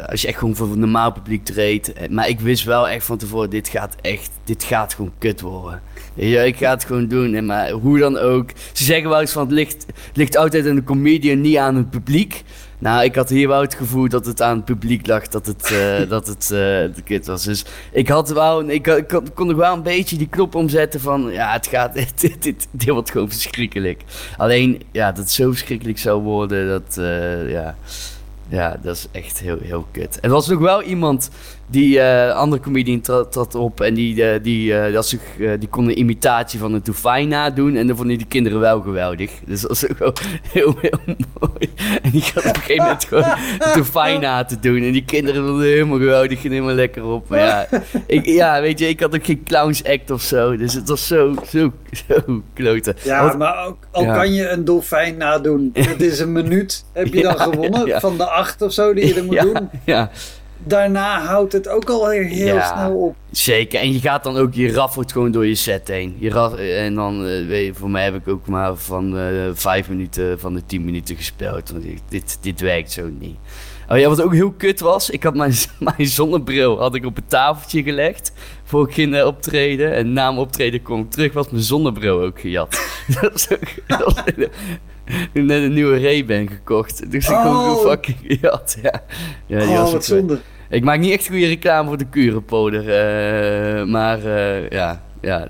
als 0.08 0.22
je 0.22 0.28
echt 0.28 0.38
gewoon 0.38 0.56
voor 0.56 0.78
normaal 0.78 1.12
publiek 1.12 1.44
treedt. 1.44 1.92
Eh, 1.92 2.08
Maar 2.08 2.28
ik 2.28 2.40
wist 2.40 2.64
wel 2.64 2.88
echt 2.88 3.04
van 3.04 3.18
tevoren, 3.18 3.50
dit 3.50 3.68
gaat 3.68 3.96
echt, 4.00 4.30
dit 4.44 4.64
gaat 4.64 4.94
gewoon 4.94 5.12
kut 5.18 5.40
worden. 5.40 5.82
Je, 6.14 6.46
ik 6.46 6.56
ga 6.56 6.70
het 6.70 6.84
gewoon 6.84 7.08
doen. 7.08 7.34
En 7.34 7.46
maar 7.46 7.70
hoe 7.70 7.98
dan 7.98 8.18
ook. 8.18 8.50
Ze 8.72 8.84
zeggen 8.84 9.08
wel 9.08 9.20
eens 9.20 9.32
van 9.32 9.42
het 9.42 9.52
ligt, 9.52 9.86
het 9.86 10.16
ligt 10.16 10.36
altijd 10.36 10.68
aan 10.68 10.74
de 10.74 10.84
comedian, 10.84 11.40
niet 11.40 11.56
aan 11.56 11.76
het 11.76 11.90
publiek. 11.90 12.42
Nou, 12.78 13.04
ik 13.04 13.14
had 13.14 13.28
hier 13.28 13.48
wel 13.48 13.60
het 13.60 13.74
gevoel 13.74 14.08
dat 14.08 14.26
het 14.26 14.42
aan 14.42 14.56
het 14.56 14.64
publiek 14.64 15.06
lag 15.06 15.28
dat 15.28 15.46
het, 15.46 15.70
eh, 15.70 16.08
dat 16.14 16.26
het 16.26 16.42
eh, 16.42 16.58
de 16.94 17.02
kut 17.04 17.26
was. 17.26 17.44
Dus 17.44 17.64
ik 17.92 18.08
had 18.08 18.30
wel, 18.30 18.68
ik, 18.68 18.86
ik 18.86 19.08
kon, 19.08 19.32
kon 19.34 19.46
nog 19.46 19.56
wel 19.56 19.72
een 19.72 19.82
beetje 19.82 20.16
die 20.16 20.28
knop 20.28 20.54
omzetten 20.54 21.00
van, 21.00 21.30
ja, 21.32 21.52
het 21.52 21.66
gaat, 21.66 21.94
dit, 21.94 22.20
dit, 22.20 22.42
dit, 22.42 22.66
dit 22.70 22.88
wordt 22.88 23.10
gewoon 23.10 23.28
verschrikkelijk. 23.28 24.02
Alleen, 24.36 24.82
ja, 24.92 25.06
dat 25.06 25.16
het 25.16 25.30
zo 25.30 25.50
verschrikkelijk 25.50 25.98
zou 25.98 26.22
worden, 26.22 26.68
dat, 26.68 26.98
eh, 26.98 27.50
ja, 27.50 27.76
ja, 28.48 28.76
dat 28.82 28.96
is 28.96 29.08
echt 29.12 29.40
heel, 29.40 29.58
heel 29.60 29.86
kut. 29.90 30.20
En 30.20 30.28
er 30.28 30.34
was 30.34 30.48
nog 30.48 30.58
wel 30.58 30.82
iemand, 30.82 31.30
die 31.66 32.00
eh, 32.00 32.34
andere 32.36 32.62
comedian 32.62 33.00
trad, 33.00 33.32
trad 33.32 33.54
op 33.54 33.80
en 33.80 33.94
die, 33.94 34.24
eh, 34.24 34.42
die, 34.42 34.78
eh, 34.78 34.92
dat 34.92 35.16
eh, 35.38 35.50
die 35.58 35.68
kon 35.68 35.84
een 35.84 35.98
imitatie 35.98 36.58
van 36.58 36.74
een 36.74 36.82
Toufai 36.82 37.26
nadoen. 37.26 37.76
En 37.76 37.86
dan 37.86 37.96
vonden 37.96 38.18
die 38.18 38.26
kinderen 38.26 38.60
wel 38.60 38.80
geweldig. 38.80 39.30
Dus 39.46 39.60
dat 39.60 39.68
was 39.70 39.90
ook 39.90 39.98
wel 39.98 40.12
heel, 40.52 40.74
heel 40.80 40.98
mooi. 41.40 41.70
En 42.02 42.10
die 42.10 42.20
gaat 42.20 42.44
op 42.46 42.54
een 42.54 42.60
gegeven 42.60 42.82
moment 42.84 43.04
gewoon 43.04 43.24
Toufai 43.72 44.18
na 44.18 44.44
te 44.44 44.60
doen. 44.60 44.82
En 44.82 44.92
die 44.92 45.04
kinderen 45.04 45.46
vonden 45.46 45.66
helemaal 45.66 45.98
geweldig, 45.98 46.40
gingen 46.40 46.52
helemaal 46.52 46.74
lekker 46.74 47.04
op. 47.04 47.28
Maar 47.28 47.38
ja, 47.38 47.66
ik, 48.06 48.24
ja, 48.26 48.60
weet 48.60 48.78
je, 48.78 48.88
ik 48.88 49.00
had 49.00 49.14
ook 49.14 49.24
geen 49.24 49.42
clowns 49.44 49.84
act 49.84 50.10
of 50.10 50.22
zo. 50.22 50.56
Dus 50.56 50.74
het 50.74 50.88
was 50.88 51.06
zo, 51.06 51.34
zo, 51.48 51.72
zo 52.06 52.42
kloten. 52.54 52.96
Ja, 53.02 53.24
Wat- 53.26 53.38
maar 53.38 53.66
ook, 53.66 53.76
al 53.90 54.02
Ja. 54.02 54.14
kan 54.14 54.32
je 54.32 54.48
een 54.48 54.64
dolfijn 54.64 55.16
nadoen. 55.16 55.70
Het 55.72 56.00
is 56.02 56.18
een 56.18 56.32
minuut. 56.32 56.84
Heb 56.92 57.14
je 57.14 57.22
dan 57.22 57.38
gewonnen 57.50 57.86
ja. 57.86 58.00
van 58.00 58.16
de 58.16 58.26
acht 58.26 58.62
of 58.62 58.72
zo 58.72 58.94
die 58.94 59.06
je 59.06 59.14
er 59.14 59.24
moet 59.24 59.40
doen? 59.40 59.68
ja. 59.84 60.10
Daarna 60.64 61.20
houdt 61.24 61.52
het 61.52 61.68
ook 61.68 61.90
al 61.90 62.08
heel, 62.08 62.22
Ja. 62.54 62.74
snel 62.74 62.94
op. 62.96 63.16
Zeker, 63.30 63.80
en 63.80 63.92
je 63.92 64.00
gaat 64.00 64.24
dan 64.24 64.36
ook, 64.36 64.54
je 64.54 64.72
raffelt 64.72 65.12
gewoon 65.12 65.30
door 65.30 65.46
je 65.46 65.54
set 65.54 65.88
heen. 65.88 66.16
Je 66.18 66.30
raf, 66.30 66.54
en 66.56 66.94
dan, 66.94 67.26
eh, 67.26 67.46
weet 67.46 67.66
je, 67.66 67.74
voor 67.74 67.90
mij 67.90 68.04
heb 68.04 68.14
ik 68.14 68.28
ook 68.28 68.46
maar 68.46 68.76
van 68.76 69.18
eh, 69.18 69.26
vijf 69.52 69.88
minuten 69.88 70.40
van 70.40 70.54
de 70.54 70.62
tien 70.66 70.84
minuten 70.84 71.16
gespeeld. 71.16 71.70
Want 71.70 71.84
ik- 71.84 71.98
dit, 72.08 72.38
dit 72.40 72.60
werkt 72.60 72.92
zo 72.92 73.08
niet. 73.18 73.36
Oh 73.88 73.98
ja, 73.98 74.08
wat 74.08 74.22
ook 74.22 74.32
heel 74.32 74.52
kut 74.52 74.80
was, 74.80 75.10
ik 75.10 75.22
had 75.22 75.34
mijn, 75.34 75.52
mijn 75.96 76.06
zonnebril 76.08 76.78
had 76.78 76.94
ik 76.94 77.04
op 77.06 77.16
het 77.16 77.28
tafeltje 77.30 77.82
gelegd 77.82 78.32
voor 78.64 78.88
ik 78.88 78.94
ging 78.94 79.14
eh, 79.14 79.26
optreden. 79.26 79.94
En 79.94 80.12
na 80.12 80.26
mijn 80.30 80.42
optreden 80.42 80.82
kwam 80.82 81.00
ik 81.00 81.10
terug, 81.10 81.32
was 81.32 81.50
mijn 81.50 81.62
zonnebril 81.62 82.20
ook 82.20 82.40
gejat. 82.40 82.70
dat 83.20 83.32
was 83.32 83.50
ook, 83.52 83.60
dat 83.86 83.98
was 84.04 84.14
toen 84.24 84.48
ik 85.32 85.42
net 85.42 85.62
een 85.62 85.72
nieuwe 85.72 86.00
Ray-Ban 86.00 86.48
gekocht. 86.48 87.10
Dus 87.10 87.28
ik 87.28 87.34
Oh. 87.34 87.42
gewoon 87.42 87.90
fucking 87.90 88.16
gejat, 88.26 88.76
ja. 88.82 89.02
ja 89.46 89.58
die 89.58 89.68
oh, 89.68 89.80
was 89.80 89.92
wat 89.92 90.04
zonde. 90.04 90.40
Ik 90.68 90.84
maak 90.84 90.98
niet 90.98 91.12
echt 91.12 91.26
goede 91.26 91.46
reclame 91.46 91.88
voor 91.88 91.98
de 91.98 92.08
kurenpoder, 92.08 92.80
eh, 92.80 93.84
maar 93.84 94.24
eh, 94.24 94.68
ja, 94.68 95.02
ja. 95.20 95.48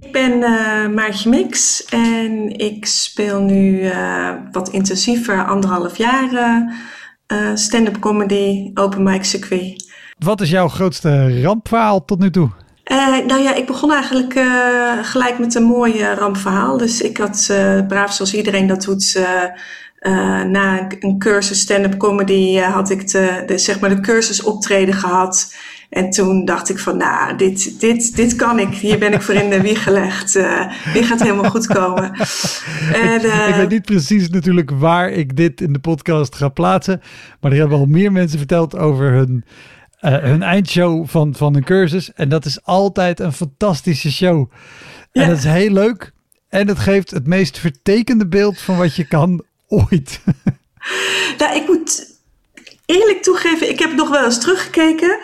Ik 0.00 0.12
ben 0.12 0.42
eh 0.42 0.88
Maartje 0.88 1.30
Mix 1.30 1.84
en 1.84 2.58
ik 2.58 2.86
speel 2.86 3.40
nu 3.40 3.80
eh, 3.80 4.32
wat 4.52 4.68
intensiever 4.68 5.46
anderhalf 5.46 5.96
jaar 5.96 6.62
stand-up 7.54 7.98
comedy, 7.98 8.70
open 8.74 9.02
mic 9.02 9.24
circuit. 9.24 9.94
Wat 10.18 10.40
is 10.40 10.50
jouw 10.50 10.68
grootste 10.68 11.42
rampverhaal 11.42 12.04
tot 12.04 12.18
nu 12.18 12.30
toe? 12.30 12.50
Eh, 12.86 13.18
nou 13.26 13.42
ja, 13.42 13.54
ik 13.54 13.66
begon 13.66 13.92
eigenlijk 13.92 14.34
eh, 14.34 14.92
gelijk 15.02 15.38
met 15.38 15.54
een 15.54 15.62
mooi 15.62 16.04
rampverhaal. 16.04 16.76
Dus 16.76 17.00
ik 17.00 17.16
had 17.16 17.46
eh, 17.50 17.86
braaf 17.86 18.12
zoals 18.12 18.34
iedereen 18.34 18.66
dat 18.66 18.82
doet. 18.82 19.20
Eh, 19.98 20.42
na 20.42 20.86
een, 21.00 21.18
cursus 21.18 21.60
stand-up 21.60 21.96
comedy 21.96 22.58
eh, 22.58 22.74
had 22.74 22.90
ik 22.90 23.10
de, 23.10 23.42
de, 23.46 23.58
zeg 23.58 23.80
maar 23.80 23.90
de 23.90 24.00
cursus 24.00 24.42
optreden 24.42 24.94
gehad. 24.94 25.54
En 25.90 26.10
toen 26.10 26.44
dacht 26.44 26.68
ik 26.68 26.78
van, 26.78 26.96
nou, 26.96 27.36
dit, 27.36 27.80
dit, 27.80 28.16
dit 28.16 28.36
kan 28.36 28.58
ik. 28.58 28.74
Hier 28.74 28.98
ben 28.98 29.12
ik 29.12 29.22
voor 29.22 29.34
in 29.34 29.50
de 29.50 29.60
wieg 29.60 29.82
gelegd. 29.82 30.36
Eh 30.36 30.72
dit 30.92 31.04
gaat 31.04 31.22
helemaal 31.22 31.50
goed 31.50 31.66
komen. 31.66 32.10
En, 32.92 33.20
eh, 33.20 33.48
Ik 33.48 33.54
weet 33.54 33.68
niet 33.68 33.84
precies 33.84 34.28
natuurlijk 34.28 34.70
waar 34.70 35.10
ik 35.10 35.36
dit 35.36 35.60
in 35.60 35.72
de 35.72 35.78
podcast 35.78 36.34
ga 36.34 36.48
plaatsen. 36.48 37.00
Maar 37.40 37.52
er 37.52 37.58
hebben 37.58 37.78
al 37.78 37.86
meer 37.86 38.12
mensen 38.12 38.38
verteld 38.38 38.76
over 38.76 39.12
hun, 39.12 39.44
hun 40.00 40.42
eindshow 40.42 41.06
van, 41.06 41.34
van 41.34 41.54
een 41.56 41.64
cursus. 41.64 42.12
En 42.12 42.28
dat 42.28 42.44
is 42.44 42.64
altijd 42.64 43.20
een 43.20 43.32
fantastische 43.32 44.12
show. 44.12 44.50
En 45.12 45.22
Ja. 45.22 45.28
dat 45.28 45.38
is 45.38 45.44
heel 45.44 45.70
leuk. 45.72 46.12
En 46.48 46.68
het 46.68 46.78
geeft 46.78 47.10
het 47.10 47.26
meest 47.26 47.58
vertekende 47.58 48.28
beeld 48.28 48.58
van 48.58 48.76
wat 48.76 48.96
je 48.96 49.04
kan 49.04 49.44
ooit. 49.68 50.20
Nou, 51.38 51.56
ik 51.56 51.66
moet 51.66 52.16
eerlijk 52.84 53.22
toegeven, 53.22 53.68
ik 53.68 53.78
heb 53.78 53.94
nog 53.94 54.08
wel 54.08 54.24
eens 54.24 54.40
teruggekeken. 54.40 55.18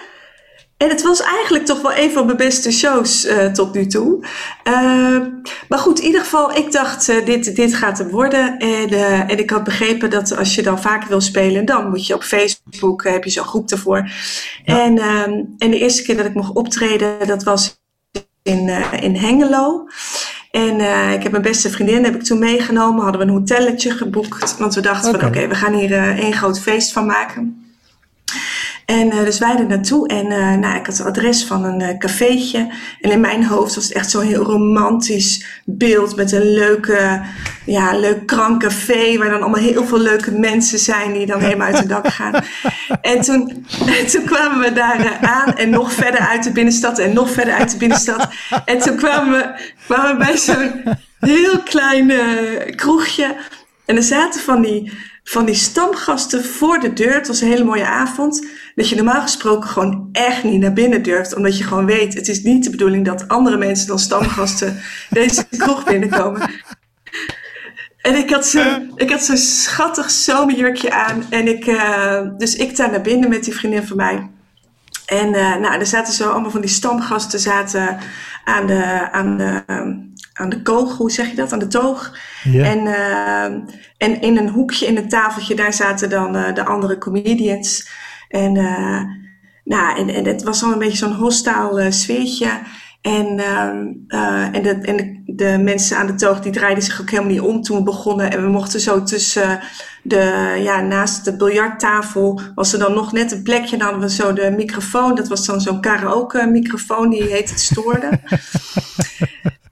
En 0.76 0.88
het 0.88 1.02
was 1.02 1.20
eigenlijk 1.20 1.66
toch 1.66 1.82
wel 1.82 1.94
een 1.94 2.10
van 2.10 2.26
mijn 2.26 2.36
beste 2.36 2.72
shows 2.72 3.26
uh, 3.26 3.46
tot 3.46 3.74
nu 3.74 3.86
toe. 3.86 4.26
Uh, 4.64 5.26
maar 5.68 5.78
goed, 5.78 5.98
in 5.98 6.06
ieder 6.06 6.20
geval, 6.20 6.56
ik 6.56 6.72
dacht, 6.72 7.08
uh, 7.08 7.24
dit, 7.24 7.56
dit 7.56 7.74
gaat 7.74 7.98
hem 7.98 8.08
worden. 8.08 8.58
En, 8.58 8.88
en 9.28 9.38
ik 9.38 9.50
had 9.50 9.64
begrepen 9.64 10.10
dat 10.10 10.36
als 10.36 10.54
je 10.54 10.62
dan 10.62 10.80
vaker 10.80 11.08
wil 11.08 11.20
spelen, 11.20 11.64
dan 11.64 11.88
moet 11.88 12.06
je 12.06 12.14
op 12.14 12.22
Facebook, 12.22 13.04
heb 13.04 13.24
je 13.24 13.30
zo'n 13.30 13.44
groep 13.44 13.70
ervoor. 13.70 14.10
Ja. 14.64 14.84
En, 14.84 14.98
ehm, 14.98 15.32
en 15.58 15.70
de 15.70 15.78
eerste 15.78 16.02
keer 16.02 16.16
dat 16.16 16.26
ik 16.26 16.34
mocht 16.34 16.54
optreden, 16.54 17.26
dat 17.26 17.42
was 17.42 17.80
in, 18.42 18.68
in 19.00 19.16
Hengelo. 19.16 19.86
En 20.52 20.80
uh, 20.80 21.12
ik 21.12 21.22
heb 21.22 21.30
mijn 21.30 21.42
beste 21.42 21.70
vriendin 21.70 22.04
heb 22.04 22.14
ik 22.14 22.22
toen 22.22 22.38
meegenomen. 22.38 23.02
Hadden 23.02 23.20
we 23.20 23.26
een 23.26 23.38
hotelletje 23.38 23.90
geboekt. 23.90 24.58
Want 24.58 24.74
we 24.74 24.80
dachten 24.80 25.08
okay. 25.08 25.20
van 25.20 25.28
oké, 25.28 25.38
okay, 25.38 25.48
we 25.48 25.54
gaan 25.54 25.74
hier 25.74 25.90
uh, 25.90 26.18
één 26.18 26.32
groot 26.32 26.60
feest 26.60 26.92
van 26.92 27.06
maken. 27.06 27.72
En 28.84 29.06
uh, 29.06 29.24
dus 29.24 29.38
wij 29.38 29.56
er 29.56 29.66
naartoe. 29.66 30.08
En 30.08 30.28
nou, 30.60 30.76
ik 30.76 30.86
had 30.86 30.98
het 30.98 31.06
adres 31.06 31.44
van 31.44 31.64
een 31.64 31.98
cafeetje. 31.98 32.72
En 33.00 33.10
in 33.10 33.20
mijn 33.20 33.44
hoofd 33.44 33.74
was 33.74 33.84
het 33.84 33.92
echt 33.92 34.10
zo'n 34.10 34.22
heel 34.22 34.42
romantisch 34.42 35.60
beeld. 35.64 36.16
Met 36.16 36.32
een 36.32 36.52
leuke, 36.52 37.20
ja, 37.66 37.96
leuk 37.98 38.26
krank 38.26 38.60
café. 38.60 39.18
Waar 39.18 39.30
dan 39.30 39.40
allemaal 39.40 39.60
heel 39.60 39.84
veel 39.84 39.98
leuke 39.98 40.30
mensen 40.30 40.78
zijn. 40.78 41.12
Die 41.12 41.26
dan 41.26 41.40
helemaal 41.40 41.66
uit 41.66 41.78
het 41.78 41.88
dak 41.88 42.08
gaan. 42.08 42.34
en 43.00 43.20
toen, 43.20 43.66
toen 44.12 44.24
kwamen 44.24 44.60
we 44.60 44.72
daar 44.72 45.18
aan. 45.20 45.56
En 45.56 45.70
nog 45.70 45.92
verder 45.92 46.20
uit 46.20 46.44
de 46.44 46.52
binnenstad. 46.52 46.98
En 46.98 47.14
nog 47.14 47.30
verder 47.30 47.54
uit 47.54 47.70
de 47.70 47.76
binnenstad. 47.76 48.28
En 48.64 48.78
toen 48.78 48.96
kwamen 48.96 49.38
we, 49.38 49.72
kwamen 49.86 50.18
we 50.18 50.24
bij 50.24 50.36
zo'n 50.36 50.82
heel 51.20 51.62
klein 51.62 52.10
uh, 52.10 52.20
kroegje. 52.76 53.36
En 53.84 53.96
er 53.96 54.02
zaten 54.02 54.40
van 54.40 54.62
die, 54.62 54.92
van 55.24 55.44
die 55.44 55.54
stamgasten 55.54 56.44
voor 56.44 56.78
de 56.78 56.92
deur. 56.92 57.14
Het 57.14 57.26
was 57.26 57.40
een 57.40 57.48
hele 57.48 57.64
mooie 57.64 57.86
avond. 57.86 58.46
Dat 58.74 58.88
je 58.88 58.96
normaal 58.96 59.20
gesproken 59.20 59.68
gewoon 59.68 60.08
echt 60.12 60.44
niet 60.44 60.60
naar 60.60 60.72
binnen 60.72 61.02
durft. 61.02 61.34
Omdat 61.34 61.58
je 61.58 61.64
gewoon 61.64 61.86
weet, 61.86 62.14
het 62.14 62.28
is 62.28 62.42
niet 62.42 62.64
de 62.64 62.70
bedoeling 62.70 63.04
dat 63.04 63.28
andere 63.28 63.56
mensen 63.56 63.86
dan 63.86 63.98
stamgasten 63.98 64.80
deze 65.10 65.44
kroeg 65.56 65.84
binnenkomen. 65.84 66.50
En 68.02 68.16
ik 68.16 68.30
had 68.30 68.46
zo'n 68.46 68.92
ik 68.94 69.10
had 69.10 69.24
zo'n 69.24 69.36
schattig 69.36 70.10
zomerjurkje 70.10 70.92
aan. 70.92 71.24
En 71.30 71.48
ik, 71.48 71.66
uh, 71.66 72.20
dus 72.36 72.56
ik 72.56 72.76
daar 72.76 72.90
naar 72.90 73.00
binnen 73.00 73.28
met 73.28 73.44
die 73.44 73.54
vriendin 73.54 73.86
van 73.86 73.96
mij. 73.96 74.30
En 75.06 75.26
uh, 75.28 75.56
nou, 75.56 75.78
er 75.78 75.86
zaten 75.86 76.12
zo 76.12 76.30
allemaal 76.30 76.50
van 76.50 76.60
die 76.60 76.70
stamgasten 76.70 77.40
zaten 77.40 77.98
aan 78.44 78.66
de, 78.66 79.08
aan 79.10 79.36
de, 79.36 79.62
um, 79.66 80.12
aan 80.32 80.48
de 80.48 80.62
koog, 80.62 80.96
hoe 80.96 81.10
zeg 81.10 81.30
je 81.30 81.36
dat? 81.36 81.52
Aan 81.52 81.58
de 81.58 81.66
toog. 81.66 82.18
En, 82.44 82.86
uh, 82.86 83.44
en 83.96 84.20
in 84.20 84.36
een 84.36 84.48
hoekje 84.48 84.86
in 84.86 84.96
een 84.96 85.08
tafeltje, 85.08 85.54
daar 85.54 85.72
zaten 85.72 86.10
dan 86.10 86.36
uh, 86.36 86.54
de 86.54 86.64
andere 86.64 86.98
comedians. 86.98 87.88
En, 88.32 88.56
uh, 88.56 89.00
nou, 89.64 89.98
en, 89.98 90.08
en 90.08 90.26
het 90.26 90.42
was 90.42 90.62
al 90.62 90.72
een 90.72 90.78
beetje 90.78 90.96
zo'n 90.96 91.12
hostaal 91.12 91.92
sfeertje. 91.92 92.60
En, 93.00 93.38
en, 94.52 94.62
de, 94.62 94.70
en 94.70 94.96
de, 94.96 95.22
de, 95.26 95.58
mensen 95.62 95.96
aan 95.96 96.06
de 96.06 96.14
toog 96.14 96.40
die 96.40 96.52
draaiden 96.52 96.84
zich 96.84 97.00
ook 97.00 97.10
helemaal 97.10 97.30
niet 97.32 97.40
om 97.40 97.62
toen 97.62 97.76
we 97.76 97.82
begonnen. 97.82 98.30
En 98.30 98.42
we 98.42 98.48
mochten 98.48 98.80
zo 98.80 99.02
tussen 99.02 99.60
de, 100.02 100.58
ja, 100.62 100.80
naast 100.80 101.24
de 101.24 101.36
biljarttafel 101.36 102.40
was 102.54 102.72
er 102.72 102.78
dan 102.78 102.94
nog 102.94 103.12
net 103.12 103.32
een 103.32 103.42
plekje. 103.42 103.76
Dan 103.76 103.88
hadden 103.88 104.08
we 104.08 104.14
zo 104.14 104.32
de 104.32 104.54
microfoon. 104.56 105.14
Dat 105.14 105.28
was 105.28 105.46
dan 105.46 105.60
zo'n 105.60 105.80
karaoke 105.80 106.46
microfoon, 106.46 107.10
die 107.10 107.22
heet 107.22 107.50
het 107.50 107.60
stoorde. 107.60 108.08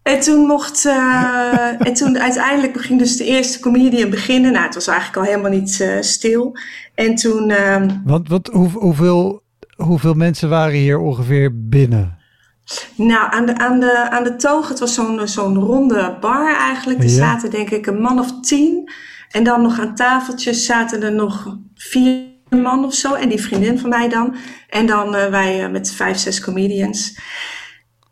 En 0.03 0.20
toen 0.20 0.47
mocht, 0.47 0.85
uh, 0.85 1.87
en 1.87 1.95
toen 1.95 2.19
uiteindelijk 2.19 2.81
ging 2.81 2.99
dus 2.99 3.16
de 3.16 3.24
eerste 3.24 3.61
comedian 3.61 4.11
beginnen. 4.11 4.53
Nou, 4.53 4.65
het 4.65 4.74
was 4.74 4.87
eigenlijk 4.87 5.19
al 5.19 5.24
helemaal 5.24 5.51
niet 5.51 5.78
uh, 5.82 6.01
stil. 6.01 6.59
En 6.94 7.14
toen. 7.14 7.50
Uh, 7.50 7.82
wat, 8.04 8.28
wat, 8.28 8.46
hoe, 8.52 8.70
hoeveel, 8.70 9.42
hoeveel 9.76 10.14
mensen 10.14 10.48
waren 10.48 10.78
hier 10.78 10.98
ongeveer 10.98 11.68
binnen? 11.68 12.18
Nou, 12.96 13.32
aan 13.32 13.46
de, 13.46 13.58
aan 13.58 13.80
de, 13.80 14.10
aan 14.10 14.24
de 14.24 14.36
toog, 14.36 14.68
het 14.68 14.78
was 14.78 14.94
zo'n 14.94 15.28
zo'n 15.28 15.58
ronde 15.58 16.16
bar 16.20 16.56
eigenlijk. 16.56 16.98
Er 16.98 17.04
ja. 17.04 17.10
zaten 17.10 17.50
denk 17.50 17.70
ik 17.70 17.86
een 17.86 18.00
man 18.00 18.18
of 18.18 18.40
tien. 18.40 18.90
En 19.30 19.44
dan 19.44 19.62
nog 19.62 19.80
aan 19.80 19.94
tafeltjes 19.94 20.66
zaten 20.66 21.02
er 21.02 21.12
nog 21.12 21.56
vier 21.74 22.28
man 22.48 22.84
of 22.84 22.94
zo. 22.94 23.14
En 23.14 23.28
die 23.28 23.40
vriendin 23.40 23.78
van 23.78 23.90
mij 23.90 24.08
dan. 24.08 24.36
En 24.68 24.86
dan 24.86 25.14
uh, 25.14 25.26
wij 25.26 25.70
met 25.70 25.92
vijf, 25.92 26.18
zes 26.18 26.40
comedians. 26.40 27.18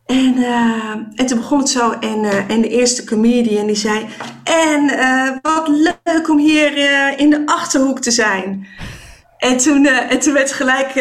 En, 0.08 0.34
uh, 0.36 0.92
en 1.14 1.26
toen 1.26 1.38
begon 1.38 1.58
het 1.58 1.68
zo 1.68 1.90
en, 1.90 2.24
uh, 2.24 2.50
en 2.50 2.60
de 2.60 2.68
eerste 2.68 3.04
comedian 3.04 3.66
die 3.66 3.76
zei... 3.76 4.06
En 4.44 4.84
uh, 4.84 5.30
wat 5.42 5.68
leuk 6.04 6.28
om 6.28 6.38
hier 6.38 6.76
in 7.18 7.30
de 7.30 7.42
Achterhoek 7.46 8.00
te 8.00 8.10
zijn. 8.10 8.66
En 9.38 9.56
toen, 9.56 9.86
en 9.86 10.18
toen 10.18 10.32
werd 10.32 10.52
gelijk 10.52 10.94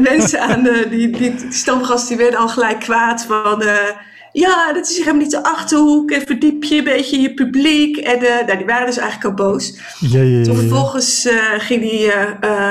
mensen 0.00 0.40
aan 0.40 0.62
de... 0.62 0.86
Die, 0.90 1.10
die, 1.10 1.34
die 1.34 1.52
stamgast 1.52 2.08
die 2.08 2.16
werden 2.16 2.38
al 2.38 2.48
gelijk 2.48 2.80
kwaad 2.80 3.24
van... 3.24 3.62
ja, 4.32 4.72
dat 4.72 4.90
is 4.90 4.98
helemaal 4.98 5.20
niet 5.20 5.30
de 5.30 5.42
Achterhoek. 5.42 6.10
En 6.10 6.26
verdiep 6.26 6.64
je 6.64 6.76
een 6.76 6.84
beetje 6.84 7.20
je 7.20 7.34
publiek. 7.34 7.96
En 7.96 8.22
nou, 8.22 8.56
die 8.56 8.66
waren 8.66 8.86
dus 8.86 8.98
eigenlijk 8.98 9.38
al 9.38 9.46
boos. 9.46 9.78
Ja, 10.00 10.20
ja, 10.20 10.38
ja, 10.38 10.44
toen 10.44 10.56
vervolgens 10.56 11.28
ging 11.58 11.80
die, 11.80 12.10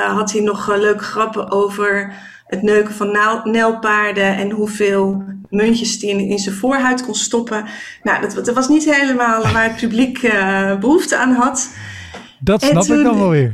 had 0.08 0.32
hij 0.32 0.42
nog 0.42 0.76
leuke 0.76 1.04
grappen 1.04 1.52
over 1.52 2.14
het 2.48 2.62
neuken 2.62 2.94
van 2.94 3.12
nelpaarden 3.44 4.38
en 4.38 4.50
hoeveel 4.50 5.24
muntjes 5.52 6.00
die 6.00 6.10
in, 6.10 6.20
in 6.20 6.40
zijn 6.40 6.56
voorhuid 6.56 7.06
kon 7.06 7.16
stoppen. 7.16 7.66
Nou, 8.04 8.22
dat, 8.22 8.46
dat 8.46 8.56
was 8.56 8.68
niet 8.68 8.96
helemaal 8.96 9.42
waar 9.42 9.64
het 9.64 9.76
publiek 9.76 10.24
uh, 10.24 10.80
behoefte 10.80 11.18
aan 11.18 11.32
had. 11.32 11.70
Dat 12.40 12.64
snap 12.64 12.84
toen, 12.84 12.98
ik 12.98 13.04
dan 13.04 13.18
wel 13.18 13.30
weer. 13.30 13.54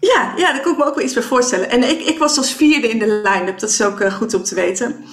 Ja, 0.00 0.32
ja, 0.36 0.52
daar 0.52 0.60
kon 0.62 0.72
ik 0.72 0.78
me 0.78 0.84
ook 0.84 0.94
wel 0.94 1.04
iets 1.04 1.14
bij 1.14 1.22
voorstellen. 1.22 1.70
En 1.70 1.90
ik, 1.90 2.00
ik 2.00 2.18
was 2.18 2.36
als 2.36 2.54
vierde 2.54 2.88
in 2.88 2.98
de 2.98 3.20
line-up, 3.24 3.58
dat 3.58 3.70
is 3.70 3.82
ook 3.82 4.00
uh, 4.00 4.12
goed 4.12 4.34
om 4.34 4.42
te 4.42 4.54
weten. 4.54 5.04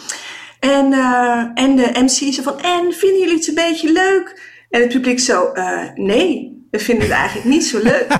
En, 0.60 0.92
uh, 0.92 1.46
en 1.54 1.76
de 1.76 1.92
MC 1.94 2.10
zei 2.10 2.42
van, 2.44 2.60
en 2.60 2.94
vinden 2.94 3.20
jullie 3.20 3.36
het 3.36 3.48
een 3.48 3.56
beetje 3.56 3.92
leuk? 3.92 4.52
En 4.70 4.82
het 4.82 4.90
publiek 4.90 5.20
zo, 5.20 5.52
nee, 5.96 6.62
we 6.72 6.80
vinden 6.80 7.04
het 7.04 7.14
eigenlijk 7.14 7.48
niet 7.48 7.66
zo 7.66 7.80
leuk. 7.82 8.08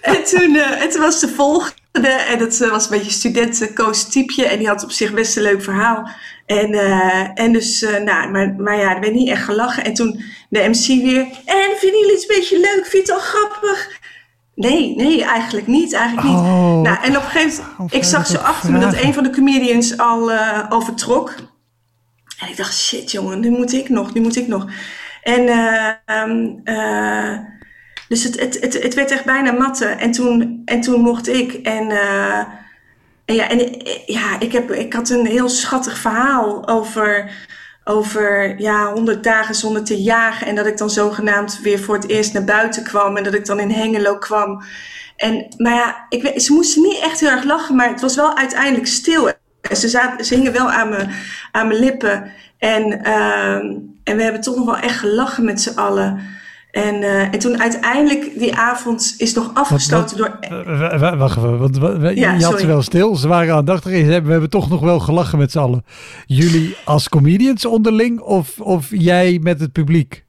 en, 0.00 0.24
toen, 0.24 0.56
en 0.56 0.90
toen 0.90 1.00
was 1.00 1.20
de 1.20 1.28
volgende 1.28 1.84
en 2.02 2.38
dat 2.38 2.58
was 2.58 2.84
een 2.84 2.98
beetje 2.98 3.10
studenten 3.10 3.72
Koos. 3.72 4.08
En 4.36 4.58
die 4.58 4.68
had 4.68 4.84
op 4.84 4.90
zich 4.90 5.12
best 5.12 5.36
een 5.36 5.42
leuk 5.42 5.62
verhaal. 5.62 6.08
En, 6.46 6.72
uh, 6.72 7.28
en 7.34 7.52
dus, 7.52 7.82
uh, 7.82 7.96
nou, 7.96 8.30
maar, 8.30 8.54
maar 8.58 8.76
ja, 8.76 8.94
er 8.94 9.00
werd 9.00 9.12
niet 9.12 9.28
echt 9.28 9.44
gelachen. 9.44 9.84
En 9.84 9.94
toen 9.94 10.22
de 10.48 10.68
MC 10.68 10.86
weer. 10.86 11.26
En 11.44 11.76
vinden 11.76 12.00
jullie 12.00 12.14
het 12.14 12.22
een 12.28 12.36
beetje 12.36 12.60
leuk? 12.60 12.86
Vind 12.86 13.06
je 13.06 13.12
het 13.12 13.22
al 13.22 13.28
grappig? 13.28 14.00
Nee, 14.54 14.96
nee, 14.96 15.24
eigenlijk 15.24 15.66
niet. 15.66 15.92
Eigenlijk 15.92 16.28
niet. 16.28 16.36
Oh, 16.36 16.80
nou, 16.80 16.96
en 17.02 17.16
op 17.16 17.22
een 17.22 17.30
gegeven 17.30 17.64
moment, 17.70 17.94
ik 17.94 18.04
zag 18.04 18.26
zo 18.26 18.36
achter 18.36 18.72
me 18.72 18.78
dat 18.78 19.02
een 19.02 19.14
van 19.14 19.22
de 19.22 19.30
comedians 19.30 19.98
al, 19.98 20.32
uh, 20.32 20.70
al 20.70 20.80
vertrok. 20.80 21.34
En 22.38 22.48
ik 22.48 22.56
dacht, 22.56 22.74
shit 22.74 23.10
jongen, 23.10 23.40
nu 23.40 23.50
moet 23.50 23.72
ik 23.72 23.88
nog, 23.88 24.14
nu 24.14 24.20
moet 24.20 24.36
ik 24.36 24.48
nog. 24.48 24.66
En 25.22 25.48
um, 26.06 26.62
dus 28.08 28.22
het, 28.22 28.40
het, 28.40 28.60
het, 28.60 28.82
het 28.82 28.94
werd 28.94 29.10
echt 29.10 29.24
bijna 29.24 29.52
matten. 29.52 29.98
En 29.98 30.10
toen, 30.10 30.62
en 30.64 30.80
toen 30.80 31.00
mocht 31.00 31.28
ik. 31.28 31.52
En, 31.52 31.92
ja, 33.34 33.48
en 33.48 33.82
ja, 34.06 34.40
ik, 34.40 34.52
heb, 34.52 34.70
ik 34.70 34.92
had 34.92 35.10
een 35.10 35.26
heel 35.26 35.48
schattig 35.48 35.98
verhaal 35.98 36.68
over, 36.68 37.30
over 37.84 38.60
ja, 38.60 38.92
100 38.92 39.24
dagen 39.24 39.54
zonder 39.54 39.84
te 39.84 40.02
jagen. 40.02 40.46
En 40.46 40.54
dat 40.54 40.66
ik 40.66 40.78
dan 40.78 40.90
zogenaamd 40.90 41.60
weer 41.62 41.78
voor 41.78 41.94
het 41.94 42.08
eerst 42.08 42.32
naar 42.32 42.44
buiten 42.44 42.84
kwam. 42.84 43.16
En 43.16 43.24
dat 43.24 43.34
ik 43.34 43.46
dan 43.46 43.60
in 43.60 43.70
Hengelo 43.70 44.18
kwam. 44.18 44.62
En, 45.16 45.46
maar 45.56 45.74
ja, 45.74 46.06
ik, 46.08 46.40
ze 46.40 46.52
moesten 46.52 46.82
niet 46.82 46.98
echt 46.98 47.20
heel 47.20 47.30
erg 47.30 47.44
lachen, 47.44 47.76
maar 47.76 47.88
het 47.88 48.00
was 48.00 48.16
wel 48.16 48.36
uiteindelijk 48.36 48.86
stil. 48.86 49.28
En 49.60 49.76
ze, 49.76 49.88
zaten, 49.88 50.24
ze 50.24 50.34
hingen 50.34 50.52
wel 50.52 50.70
aan 50.70 50.88
mijn, 50.88 51.10
aan 51.52 51.66
mijn 51.66 51.80
lippen. 51.80 52.32
En, 52.58 53.00
uh, 53.06 53.54
en 54.04 54.16
we 54.16 54.22
hebben 54.22 54.40
toch 54.40 54.56
nog 54.56 54.64
wel 54.64 54.78
echt 54.78 54.98
gelachen 54.98 55.44
met 55.44 55.60
z'n 55.60 55.78
allen. 55.78 56.20
En, 56.76 57.02
uh, 57.02 57.22
en 57.22 57.38
toen 57.38 57.60
uiteindelijk 57.60 58.38
die 58.38 58.54
avond 58.54 59.14
is 59.18 59.34
nog 59.34 59.52
wat, 59.54 59.86
wat, 59.88 60.14
door... 60.16 60.38
Wacht 61.18 61.36
even, 61.36 61.58
want 61.58 61.76
ja, 62.16 62.32
je 62.32 62.44
had 62.44 62.60
ze 62.60 62.66
wel 62.66 62.82
stil. 62.82 63.16
Ze 63.16 63.28
waren 63.28 63.54
aandachtig 63.54 63.92
en 63.92 64.24
we 64.24 64.30
hebben 64.30 64.50
toch 64.50 64.68
nog 64.68 64.80
wel 64.80 64.98
gelachen 64.98 65.38
met 65.38 65.50
z'n 65.50 65.58
allen. 65.58 65.84
Jullie 66.26 66.76
als 66.84 67.08
comedians 67.08 67.64
onderling 67.64 68.20
of, 68.20 68.60
of 68.60 68.86
jij 68.90 69.38
met 69.42 69.60
het 69.60 69.72
publiek? 69.72 70.24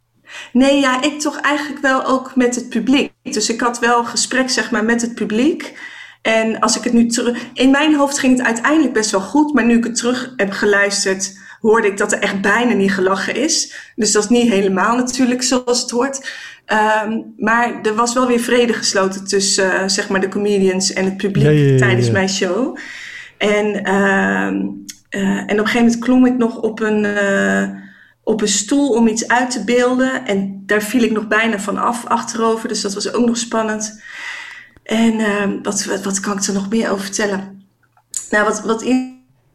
Nee, 0.54 0.80
ja, 0.80 1.04
ik 1.04 1.20
toch 1.20 1.40
eigenlijk 1.40 1.82
wel 1.82 2.06
ook 2.06 2.36
met 2.36 2.56
het 2.56 2.70
publiek. 2.70 3.12
Dus 3.22 3.50
ik 3.50 3.62
had 3.62 3.80
wel 3.80 4.04
gesprek 4.04 4.50
zeg 4.50 4.72
maar 4.72 4.86
met 4.86 5.02
het 5.02 5.16
publiek. 5.16 5.80
En 6.22 6.60
als 6.60 6.78
ik 6.78 6.84
het 6.84 6.94
nu 6.94 7.08
terug... 7.08 7.38
In 7.54 7.72
mijn 7.72 7.96
hoofd 7.96 8.20
ging 8.20 8.38
het 8.38 8.46
uiteindelijk 8.46 8.94
best 8.94 9.12
wel 9.12 9.22
goed. 9.22 9.54
Maar 9.54 9.66
nu 9.66 9.78
ik 9.78 9.84
het 9.84 9.96
terug 9.96 10.34
heb 10.36 10.52
geluisterd 10.52 11.38
hoorde 11.60 11.88
ik 11.88 11.98
dat 11.98 12.12
er 12.12 12.20
echt 12.20 12.42
bijna 12.42 12.74
niet 12.74 12.94
gelachen 12.94 13.36
is. 13.36 13.74
Dus 13.96 14.12
dat 14.12 14.24
is 14.24 14.30
niet 14.30 14.52
helemaal 14.52 14.96
natuurlijk 14.96 15.44
zoals 15.44 15.82
het 15.82 15.92
hoort. 15.92 16.32
Um, 17.06 17.34
maar 17.38 17.82
er 17.82 17.96
was 17.96 18.14
wel 18.14 18.28
weer 18.28 18.40
vrede 18.40 18.74
gesloten 18.74 19.28
tussen 19.28 19.74
uh, 19.74 19.88
zeg 19.88 20.10
maar 20.10 20.20
de 20.20 20.28
comedians 20.28 20.94
en 20.94 21.06
het 21.06 21.18
publiek 21.18 21.46
ja, 21.46 21.50
ja, 21.50 21.72
ja, 21.72 21.78
tijdens 21.78 22.12
mijn 22.12 22.30
show. 22.30 22.78
En, 23.38 23.66
uh, 23.66 24.52
uh, 25.22 25.38
en 25.38 25.44
op 25.44 25.50
een 25.50 25.58
gegeven 25.58 25.86
moment 25.86 26.00
klom 26.00 26.26
ik 26.26 26.38
nog 26.38 26.58
op 26.58 26.80
een, 26.80 27.04
uh, 27.04 27.70
op 28.24 28.42
een 28.42 28.48
stoel 28.48 28.90
om 28.90 29.08
iets 29.08 29.28
uit 29.28 29.52
te 29.52 29.64
beelden. 29.64 30.26
En 30.26 30.64
daar 30.66 30.82
viel 30.82 31.04
ik 31.04 31.12
nog 31.12 31.28
bijna 31.28 31.60
van 31.60 31.78
af 31.78 32.06
achterover. 32.06 32.68
Dus 32.68 32.82
dat 32.82 32.94
was 32.94 33.14
ook 33.14 33.26
nog 33.26 33.38
spannend. 33.38 34.02
En 34.84 35.20
ehm, 35.20 35.62
wat, 35.62 35.86
wat, 35.86 36.04
wat 36.04 36.20
kan 36.20 36.38
ik 36.38 36.44
er 36.44 36.54
nog 36.54 36.70
meer 36.70 36.92
over 36.92 37.04
vertellen? 37.04 37.66
Nou, 38.30 38.46
wat, 38.46 38.62
wat 38.62 38.82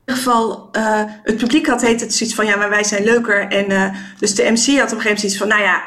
geval, 0.04 0.68
uh, 0.76 1.02
het 1.22 1.36
publiek 1.36 1.66
had 1.66 1.82
heet 1.82 2.00
het 2.00 2.14
zoiets 2.14 2.36
van, 2.36 2.46
ja, 2.46 2.56
maar 2.56 2.70
wij 2.70 2.84
zijn 2.84 3.04
leuker. 3.04 3.48
En 3.48 3.70
uh, 3.70 3.94
dus 4.18 4.34
de 4.34 4.42
MC 4.42 4.78
had 4.78 4.92
op 4.92 4.98
een 4.98 5.02
gegeven 5.02 5.02
moment 5.04 5.20
zoiets 5.20 5.36
van, 5.36 5.48
nou 5.48 5.62
ja, 5.62 5.82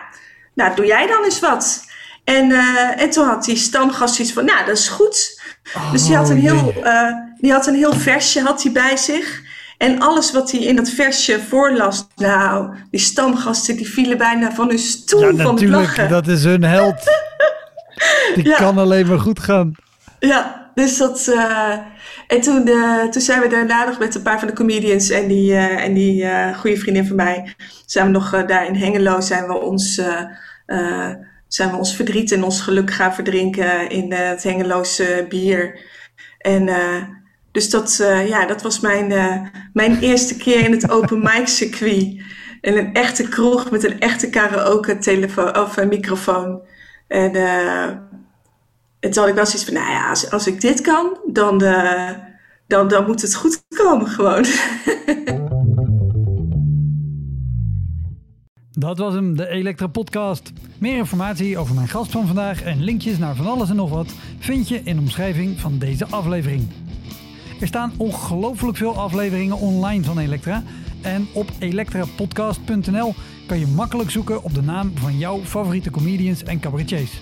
nou 0.54 0.76
doe 0.76 0.86
jij 0.86 1.08
dan 1.08 1.24
eens 1.24 1.40
wat. 1.40 1.84
En, 2.24 2.50
uh, 2.50 3.02
en 3.02 3.10
toen 3.10 3.26
had 3.26 3.44
die 3.44 3.56
stamgast 3.56 4.16
zoiets 4.16 4.34
van, 4.34 4.46
nou 4.46 4.66
dat 4.66 4.78
is 4.78 4.88
goed. 4.88 5.42
Oh, 5.76 5.92
dus 5.92 6.06
die 6.06 6.16
had, 6.16 6.30
een 6.30 6.40
heel, 6.40 6.74
die 7.38 7.52
had 7.52 7.68
een 7.68 7.76
heel 7.76 7.94
versje 7.94 8.42
had 8.42 8.64
hij 8.64 8.72
bij 8.72 8.98
zich. 8.98 9.44
En 9.78 10.00
alles 10.00 10.32
wat 10.32 10.52
hij 10.52 10.62
in 10.62 10.76
dat 10.76 10.90
versje 10.90 11.40
voorlas, 11.50 12.08
nou, 12.16 12.76
die 12.92 13.00
stamgasten 13.00 13.76
die 13.76 13.90
vielen 13.90 14.18
bijna 14.18 14.52
van 14.52 14.68
hun 14.68 14.80
stoel 14.80 15.22
ja, 15.22 15.44
van 15.44 15.56
het 15.56 15.70
lachen. 15.70 15.70
natuurlijk, 15.70 16.10
dat 16.10 16.28
is 16.28 16.44
hun 16.44 16.64
held. 16.64 17.04
Die 18.36 18.48
ja. 18.48 18.58
kan 18.58 18.78
alleen 18.78 19.08
maar 19.08 19.20
goed 19.20 19.40
gaan. 19.40 19.72
Ja, 20.20 20.65
dus 20.76 20.98
dat. 20.98 21.28
Uh, 21.30 21.78
en 22.28 22.42
toen, 22.42 22.68
uh, 22.68 23.04
toen 23.04 23.22
zijn 23.22 23.42
we 23.42 23.48
daarna 23.48 23.86
nog 23.86 24.00
met 24.00 24.16
een 24.16 24.22
paar 24.22 24.40
van 24.40 24.48
de 24.48 24.54
comedians 24.54 25.10
en 25.10 25.28
die, 25.28 25.52
uh, 25.52 25.84
en 25.84 25.94
die 25.94 26.28
goede 26.54 26.78
vriendin 26.78 27.06
van 27.06 27.16
mij. 27.16 27.56
Zijn 27.86 28.06
we 28.06 28.12
nog 28.12 28.46
daar 28.46 28.68
in 28.68 28.76
Hengelo, 28.76 29.22
zijn 29.22 29.48
we 29.48 29.60
ons, 29.60 30.02
zijn 31.48 31.72
we 31.72 31.78
ons 31.78 31.96
verdriet 31.96 32.32
en 32.32 32.44
ons 32.44 32.62
geluk 32.62 32.92
gaan 32.92 33.14
verdrinken 33.14 33.90
in 33.90 34.14
het 34.14 34.44
Hengeloze 34.44 35.26
bier. 35.30 35.80
En 36.38 36.70
dus 37.52 37.70
dat, 37.70 37.96
ja, 38.28 38.46
dat 38.46 38.62
was 38.62 38.80
mijn, 38.80 39.14
mijn 39.74 40.00
eerste 40.00 40.38
keer 40.38 40.60
in 40.60 40.72
het 40.72 40.90
open 40.90 41.20
mic 41.34 41.48
circuit. 41.48 42.22
In 42.62 42.78
een 42.78 42.94
echte 42.94 43.30
kroeg 43.30 43.72
met 43.72 43.84
een 43.84 44.00
echte 44.00 44.30
karaoke 44.30 44.98
telefoon 44.98 45.58
of 45.58 45.86
microfoon. 45.86 46.62
En 47.08 47.32
en 49.00 49.12
toen 49.12 49.22
had 49.22 49.28
ik 49.28 49.36
wel 49.36 49.46
zoiets 49.46 49.66
van, 49.66 49.74
nou 49.74 49.90
ja, 49.90 50.10
als, 50.30 50.48
ik 50.48 50.62
dit 50.62 50.82
kan, 50.82 51.18
dan, 51.26 51.64
uh, 51.64 52.10
dan, 52.68 52.88
dan 52.88 53.06
moet 53.06 53.22
het 53.22 53.36
goed 53.36 53.64
komen 53.68 54.08
gewoon. 54.08 54.46
Dat 58.78 58.98
was 58.98 59.14
hem, 59.14 59.36
de 59.38 59.48
Elektra 59.48 59.88
Podcast. 59.88 60.52
Meer 60.78 60.98
informatie 60.98 61.58
over 61.58 61.76
mijn 61.76 61.88
gast 61.88 62.12
van 62.12 62.26
vandaag 62.26 62.64
en 62.64 62.84
linkjes 62.84 63.18
naar 63.18 63.36
van 63.36 63.46
alles 63.46 63.70
en 63.70 63.76
nog 63.76 63.90
wat 63.90 64.14
vind 64.40 64.68
je 64.68 64.82
in 64.84 64.96
de 64.96 65.02
omschrijving 65.02 65.60
van 65.60 65.78
deze 65.78 66.06
aflevering. 66.06 66.68
Er 67.60 67.68
staan 67.68 67.94
ongelooflijk 67.98 68.78
veel 68.78 68.96
afleveringen 68.98 69.58
online 69.58 70.04
van 70.04 70.18
Elektra. 70.18 70.64
En 71.02 71.28
op 71.34 71.50
elektrapodcast.nl 71.60 73.14
kan 73.48 73.60
je 73.60 73.68
makkelijk 73.68 74.12
zoeken 74.12 74.44
op 74.44 74.54
de 74.54 74.62
naam 74.62 74.92
van 74.96 75.18
jouw 75.18 75.40
favoriete 75.40 75.92
comedians 75.92 76.44
en 76.44 76.60
cabaretiers. 76.60 77.22